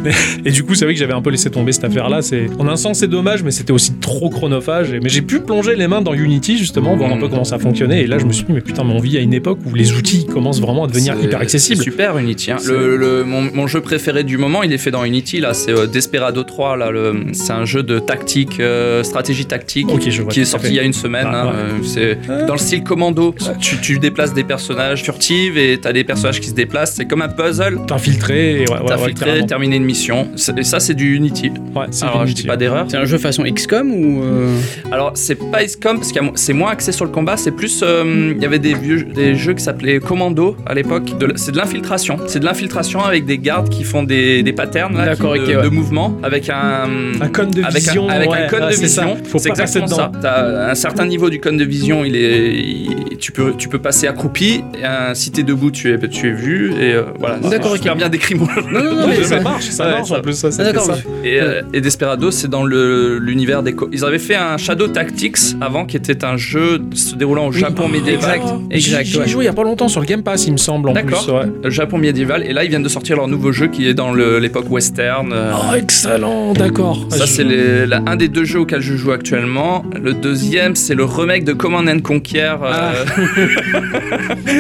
Mais- 0.02 0.10
Et 0.44 0.50
du 0.50 0.64
coup, 0.64 0.74
c'est 0.74 0.84
vrai 0.84 0.94
que 0.94 1.00
j'avais 1.00 1.12
un 1.12 1.22
peu 1.22 1.30
laissé 1.30 1.48
tomber 1.50 1.70
cette 1.72 1.84
affaire-là. 1.84 2.22
C'est 2.22 2.46
en 2.58 2.66
un 2.68 2.76
sens 2.76 2.98
c'est 2.98 3.06
dommage, 3.08 3.42
mais 3.44 3.50
c'était 3.52 3.72
aussi 3.72 3.92
trop 4.00 4.30
chronophage. 4.30 4.92
Et- 4.92 5.00
Mais 5.00 5.08
j'ai 5.08 5.22
pu 5.22 5.40
plonger 5.40 5.76
les 5.76 5.86
mains 5.86 6.02
dans 6.02 6.12
Unity 6.14 6.58
justement, 6.58 6.96
voir 6.96 7.12
un 7.12 7.18
peu 7.18 7.28
comment 7.28 7.44
ça 7.44 7.58
fonctionnait. 7.58 8.02
Et 8.02 8.06
là, 8.08 8.18
je 8.18 8.24
me 8.24 8.32
suis 8.32 8.44
dit 8.44 8.52
mais 8.52 8.60
putain, 8.62 8.82
mais 8.84 8.94
on 8.94 8.98
vit 9.00 9.16
à 9.16 9.20
une 9.20 9.34
époque 9.34 9.58
où 9.64 9.74
les 9.74 9.92
outils 9.92 10.26
commencent 10.26 10.60
vraiment 10.60 10.84
à 10.84 10.86
devenir 10.88 11.14
hyper 11.22 11.40
accessibles. 11.40 11.82
Super 11.82 12.18
Unity. 12.18 12.50
hein. 12.50 12.56
Le, 12.66 12.96
le- 12.96 13.24
mon, 13.24 13.42
mon 13.54 13.66
jeu 13.68 13.80
préféré 13.80 14.24
du 14.24 14.38
moment, 14.38 14.62
il 14.64 14.72
est 14.72 14.78
fait 14.78 14.90
dans 14.90 15.04
Unity. 15.04 15.38
Là, 15.40 15.54
c'est 15.54 15.70
euh, 15.72 15.86
Desperado 15.86 16.42
3. 16.42 16.76
Là, 16.76 16.90
c'est 17.32 17.52
un 17.52 17.64
jeu 17.64 17.82
de 17.82 17.98
tactique, 18.00 18.58
euh, 18.60 19.02
stratégie 19.04 19.46
tactique. 19.46 19.83
Ok, 19.88 20.08
je 20.08 20.22
vois. 20.22 20.30
qui 20.32 20.40
est 20.40 20.44
sorti 20.44 20.68
il 20.68 20.74
y 20.74 20.80
a 20.80 20.82
une 20.82 20.92
semaine. 20.92 21.26
Ah, 21.28 21.42
hein, 21.42 21.46
ouais. 21.46 21.52
euh, 21.56 21.82
c'est 21.82 22.46
dans 22.46 22.54
le 22.54 22.58
style 22.58 22.82
commando. 22.84 23.34
Tu, 23.60 23.78
tu 23.78 23.98
déplaces 23.98 24.32
des 24.34 24.44
personnages 24.44 25.02
furtifs 25.02 25.56
et 25.56 25.78
t'as 25.80 25.92
des 25.92 26.04
personnages 26.04 26.40
qui 26.40 26.48
se 26.48 26.54
déplacent. 26.54 26.94
C'est 26.94 27.06
comme 27.06 27.22
un 27.22 27.28
puzzle. 27.28 27.80
T'infiltrer 27.86 28.62
et 28.62 28.68
ouais, 28.68 28.70
ouais, 28.78 28.84
T'as 28.86 28.98
filtré, 28.98 29.46
terminé 29.46 29.76
une 29.76 29.84
mission. 29.84 30.28
Et 30.56 30.62
ça, 30.64 30.80
c'est 30.80 30.94
du 30.94 31.14
Unity. 31.16 31.50
Ouais, 31.74 31.86
c'est 31.90 32.04
Alors, 32.04 32.18
je 32.20 32.26
Unity. 32.26 32.42
dis 32.42 32.48
pas 32.48 32.56
d'erreur. 32.56 32.86
C'est 32.88 32.96
un 32.96 33.04
jeu 33.04 33.18
façon 33.18 33.42
XCOM 33.44 33.90
ou. 33.90 34.22
euh, 34.22 34.56
Alors, 34.92 35.12
c'est 35.14 35.34
pas 35.50 35.64
XCOM 35.64 35.98
parce 35.98 36.12
que 36.12 36.20
c'est 36.34 36.52
moins 36.52 36.70
axé 36.70 36.92
sur 36.92 37.04
le 37.04 37.10
combat. 37.10 37.36
C'est 37.36 37.52
plus. 37.52 37.80
euh, 37.82 38.32
Il 38.36 38.42
y 38.42 38.46
avait 38.46 38.58
des, 38.58 38.74
vieux, 38.74 39.04
des 39.04 39.34
jeux 39.34 39.54
qui 39.54 39.62
s'appelaient 39.62 39.98
Commando 40.00 40.56
à 40.66 40.74
l'époque. 40.74 41.16
De 41.18 41.32
C'est 41.36 41.52
de 41.52 41.56
l'infiltration. 41.56 42.18
C'est 42.26 42.40
de 42.40 42.44
l'infiltration 42.44 43.02
avec 43.04 43.24
des 43.26 43.38
gardes 43.38 43.68
qui 43.68 43.84
font 43.84 44.02
des, 44.02 44.42
des 44.42 44.52
patterns 44.52 44.96
là, 44.96 45.06
D'accord, 45.06 45.34
qui- 45.34 45.40
de, 45.52 45.60
de 45.62 45.68
mouvement 45.68 46.16
avec 46.22 46.48
un. 46.48 46.88
Un 47.20 47.28
cône 47.28 47.50
de 47.50 47.62
avec 47.62 47.76
vision, 47.76 48.08
Un, 48.08 48.12
avec 48.14 48.30
ouais, 48.30 48.38
un 48.44 48.48
cône 48.48 48.62
ouais, 48.64 48.70
de 48.70 48.74
c'est 48.76 48.88
ça. 48.88 49.04
vision. 49.04 49.38
C'est 49.38 49.48
passer 49.56 49.73
exactement 49.82 49.96
ça. 49.96 50.08
dedans. 50.08 50.20
T'as 50.22 50.70
un 50.70 50.74
certain 50.74 51.06
niveau 51.06 51.30
du 51.30 51.40
cône 51.40 51.56
de 51.56 51.64
vision. 51.64 52.04
Il 52.04 52.16
est. 52.16 52.54
il- 52.54 53.18
tu, 53.18 53.32
peux, 53.32 53.54
tu 53.56 53.68
peux 53.68 53.78
passer 53.78 54.06
accroupi. 54.06 54.62
Et 54.80 54.84
un, 54.84 55.14
si 55.14 55.30
t'es 55.30 55.42
debout, 55.42 55.70
tu 55.70 55.92
es, 55.92 55.98
tu 56.08 56.28
es 56.28 56.32
vu. 56.32 56.72
Et 56.78 56.92
euh, 56.94 57.02
voilà. 57.18 57.36
D'accord, 57.36 57.52
C'est 57.62 57.68
ok. 57.70 57.76
super 57.78 57.96
bien 57.96 58.08
décrit 58.08 58.34
mon 58.34 58.46
Non, 58.46 58.82
non, 58.84 58.94
non, 58.96 59.06
mais 59.08 59.22
ça 59.22 59.36
ça- 59.36 59.40
marche, 59.40 59.64
ça 59.70 59.84
marche 59.88 60.08
ça- 60.08 60.18
en 60.18 60.22
plus. 60.22 60.34
Ça, 60.34 60.50
ça 60.50 60.62
Ah, 60.66 60.72
d'accord. 60.72 60.96
et, 61.24 61.40
euh, 61.40 61.62
et 61.72 61.80
Desperado, 61.80 62.30
c'est 62.30 62.48
dans 62.48 62.64
le- 62.64 63.18
l'univers 63.18 63.62
des. 63.62 63.72
co- 63.74 63.88
Ils 63.92 64.04
avaient 64.04 64.18
fait 64.18 64.34
un 64.34 64.56
Shadow 64.58 64.88
Tactics 64.88 65.36
avant, 65.60 65.84
qui 65.86 65.96
était 65.96 66.24
un 66.24 66.36
jeu 66.36 66.80
se 66.94 67.14
déroulant 67.14 67.46
au 67.46 67.52
Japon 67.52 67.88
médiéval. 67.88 68.36
exact. 68.36 68.44
Exact, 68.70 69.16
ouais. 69.22 69.28
joué 69.28 69.44
il 69.44 69.46
y 69.46 69.50
a 69.50 69.52
pas 69.52 69.62
longtemps 69.64 69.88
sur 69.88 70.00
le 70.00 70.06
Game 70.06 70.22
Pass, 70.22 70.46
il 70.46 70.52
me 70.52 70.56
semble. 70.58 70.88
en 70.88 70.92
D'accord. 70.92 71.24
plus, 71.24 71.32
ouais. 71.32 71.46
Le 71.62 71.70
Japon 71.70 71.98
médiéval. 71.98 72.42
Et 72.44 72.52
là, 72.52 72.64
ils 72.64 72.68
viennent 72.70 72.82
de 72.82 72.88
sortir 72.88 73.16
leur 73.16 73.28
nouveau 73.28 73.52
jeu 73.52 73.68
qui 73.68 73.88
est 73.88 73.94
dans 73.94 74.12
le- 74.12 74.38
l'époque 74.38 74.66
western. 74.70 75.32
euh, 75.32 75.52
Oh, 75.54 75.74
excellent, 75.76 76.52
d'accord. 76.52 77.06
Ça, 77.10 77.18
Ah, 77.22 77.26
c'est 77.26 77.42
je- 77.44 77.48
les- 77.48 77.86
la- 77.86 78.02
un 78.06 78.16
des 78.16 78.28
deux 78.28 78.44
jeux 78.44 78.60
auxquels 78.60 78.80
je 78.80 78.96
joue 78.96 79.12
actuellement. 79.12 79.63
Le 80.02 80.12
deuxième, 80.12 80.74
c'est 80.76 80.94
le 80.94 81.04
remake 81.04 81.44
de 81.44 81.52
Command 81.52 81.88
and 81.88 82.00
Conquer 82.00 82.54
euh, 82.62 83.04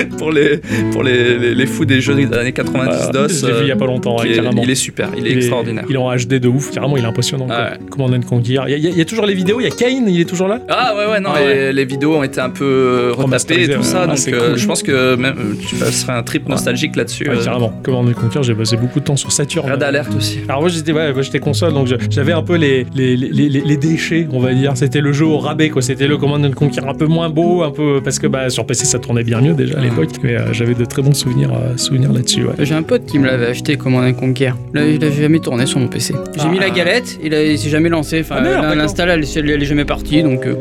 pour, 0.18 0.32
les, 0.32 0.58
pour 0.92 1.02
les, 1.02 1.38
les, 1.38 1.54
les 1.54 1.66
fous 1.66 1.84
des 1.84 2.00
jeux 2.00 2.14
des 2.14 2.32
années 2.36 2.52
90 2.52 2.84
Ouais, 3.06 3.12
DOS. 3.12 3.28
Je 3.40 3.46
l'ai 3.46 3.52
vu 3.52 3.58
il 3.62 3.68
y 3.68 3.72
a 3.72 3.76
pas 3.76 3.86
longtemps, 3.86 4.16
est- 4.22 4.34
carrément. 4.34 4.62
il 4.62 4.70
est 4.70 4.74
super, 4.74 5.08
il 5.16 5.26
est 5.26 5.32
extraordinaire. 5.32 5.84
Il 5.88 5.94
est 5.94 5.98
en 5.98 6.14
HD 6.14 6.34
de 6.34 6.48
ouf, 6.48 6.70
carrément, 6.70 6.96
il 6.96 7.04
est 7.04 7.06
impressionnant. 7.06 7.46
Ah 7.50 7.70
ouais. 7.72 7.78
Command 7.90 8.14
and 8.14 8.22
Conquer. 8.22 8.60
Il 8.66 8.70
y, 8.70 8.74
a- 8.74 8.76
il 8.90 8.98
y 8.98 9.06
toujours 9.06 9.26
les 9.26 9.34
vidéos, 9.34 9.60
il 9.60 9.64
y 9.64 9.66
a 9.66 9.70
Kane, 9.70 10.08
il 10.08 10.20
est 10.20 10.24
toujours 10.24 10.48
là? 10.48 10.60
Ah 10.68 10.94
ouais 10.96 11.06
ouais 11.12 11.20
non 11.20 11.30
Ah 11.34 11.40
les, 11.40 11.46
ouais. 11.46 11.72
les 11.72 11.84
vidéos 11.84 12.16
ont 12.16 12.22
été 12.22 12.40
un 12.40 12.50
peu 12.50 13.12
retapées 13.16 13.64
et 13.64 13.68
tout 13.68 13.82
ça 13.82 14.02
Ah, 14.02 14.06
donc 14.06 14.18
euh, 14.28 14.56
je 14.56 14.66
pense 14.66 14.82
que 14.82 15.14
même 15.16 15.36
euh, 15.38 15.54
tu 15.68 15.76
passerais 15.76 16.12
un 16.14 16.22
trip 16.22 16.48
nostalgique 16.48 16.96
là-dessus. 16.96 17.24
Carrément. 17.24 17.72
Command 17.82 18.08
and 18.08 18.12
Conquer, 18.12 18.40
j'ai 18.42 18.54
passé 18.54 18.76
beaucoup 18.76 19.00
de 19.00 19.04
temps 19.04 19.16
sur 19.16 19.32
Saturn. 19.32 19.70
Red 19.70 19.82
Alert 19.82 20.14
aussi. 20.16 20.40
Alors 20.48 20.60
moi 20.60 20.68
j'étais 20.70 20.92
ouais, 20.92 21.12
moi, 21.12 21.22
j'étais 21.22 21.38
console 21.40 21.72
donc 21.74 21.88
j'avais 22.10 22.32
un 22.32 22.42
peu 22.42 22.56
les, 22.56 22.86
les, 22.94 23.16
les, 23.16 23.48
les, 23.48 23.60
les 23.60 23.76
déchets 23.76 24.26
on 24.32 24.40
va 24.40 24.52
dire 24.54 24.72
c'était 24.76 24.93
le 25.00 25.12
jeu 25.12 25.24
au 25.26 25.38
rabais 25.38 25.70
quoi 25.70 25.82
c'était 25.82 26.06
le 26.06 26.16
Command 26.16 26.44
and 26.44 26.52
Conquer 26.52 26.80
un 26.86 26.94
peu 26.94 27.06
moins 27.06 27.28
beau 27.30 27.62
un 27.62 27.70
peu 27.70 28.00
parce 28.02 28.18
que 28.18 28.26
bah 28.26 28.50
sur 28.50 28.66
PC 28.66 28.84
ça 28.86 28.98
tournait 28.98 29.24
bien 29.24 29.40
mieux 29.40 29.54
déjà 29.54 29.78
à 29.78 29.80
l'époque 29.82 30.08
mais 30.22 30.36
euh, 30.36 30.52
j'avais 30.52 30.74
de 30.74 30.84
très 30.84 31.02
bons 31.02 31.14
souvenirs 31.14 31.52
euh, 31.52 31.76
souvenirs 31.76 32.12
là-dessus 32.12 32.44
ouais. 32.44 32.52
J'ai 32.60 32.74
un 32.74 32.82
pote 32.82 33.06
qui 33.06 33.18
me 33.18 33.26
l'avait 33.26 33.46
acheté 33.46 33.76
Command 33.76 34.04
and 34.04 34.14
Conquer. 34.14 34.52
Là, 34.72 34.86
il 34.86 35.04
a 35.04 35.10
jamais 35.10 35.38
tourné 35.40 35.66
sur 35.66 35.78
mon 35.78 35.88
PC. 35.88 36.14
J'ai 36.36 36.42
Ah. 36.44 36.48
mis 36.48 36.58
la 36.58 36.70
galette, 36.70 37.18
il, 37.22 37.34
a- 37.34 37.44
il 37.44 37.58
s'est 37.58 37.68
jamais 37.68 37.88
lancé. 37.88 38.20
Enfin, 38.20 38.36
Ah, 38.44 38.74
l'install, 38.74 39.10
elle 39.10 39.22
est 39.62 39.64
jamais 39.64 39.84
partie, 39.84 40.22
donc. 40.22 40.46
euh, 40.46 40.54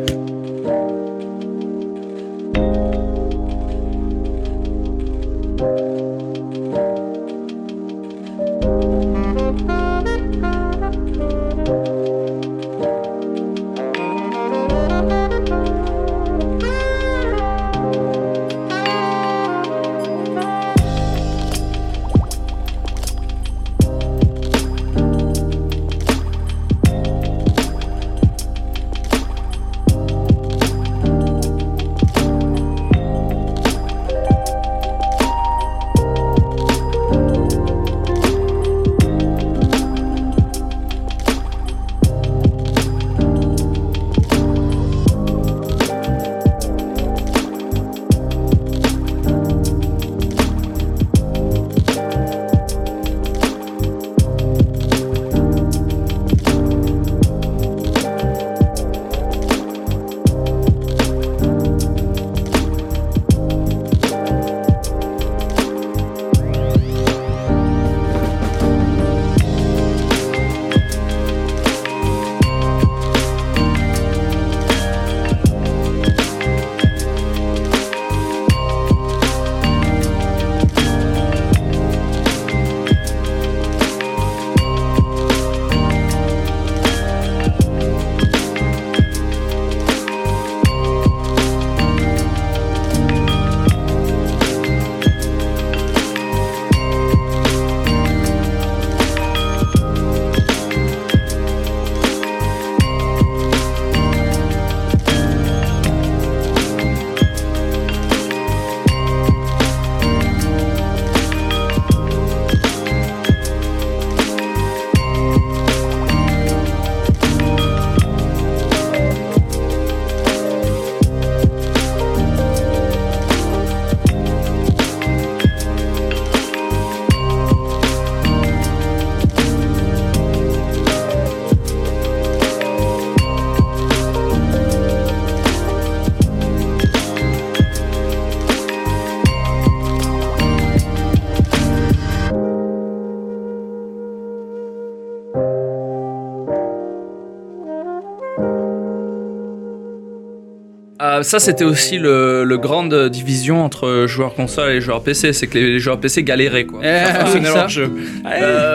ça 151.24 151.40
c'était 151.40 151.64
aussi 151.64 151.98
le, 151.98 152.44
le 152.44 152.58
grande 152.58 153.10
division 153.10 153.64
entre 153.64 154.06
joueurs 154.08 154.36
console 154.36 154.72
et 154.72 154.82
joueurs 154.82 155.02
PC, 155.04 155.34
c'est 155.34 155.48
que 155.48 155.58
les, 155.58 155.72
les 155.72 155.80
joueurs 155.80 156.00
PC 156.00 156.24
galéraient 156.24 156.66
quoi. 156.66 156.82
Eh, 156.84 157.06
fonctionner 157.20 157.48
oui, 157.50 157.54
leur 157.56 157.64
ça. 157.64 157.68
jeu. 157.68 157.92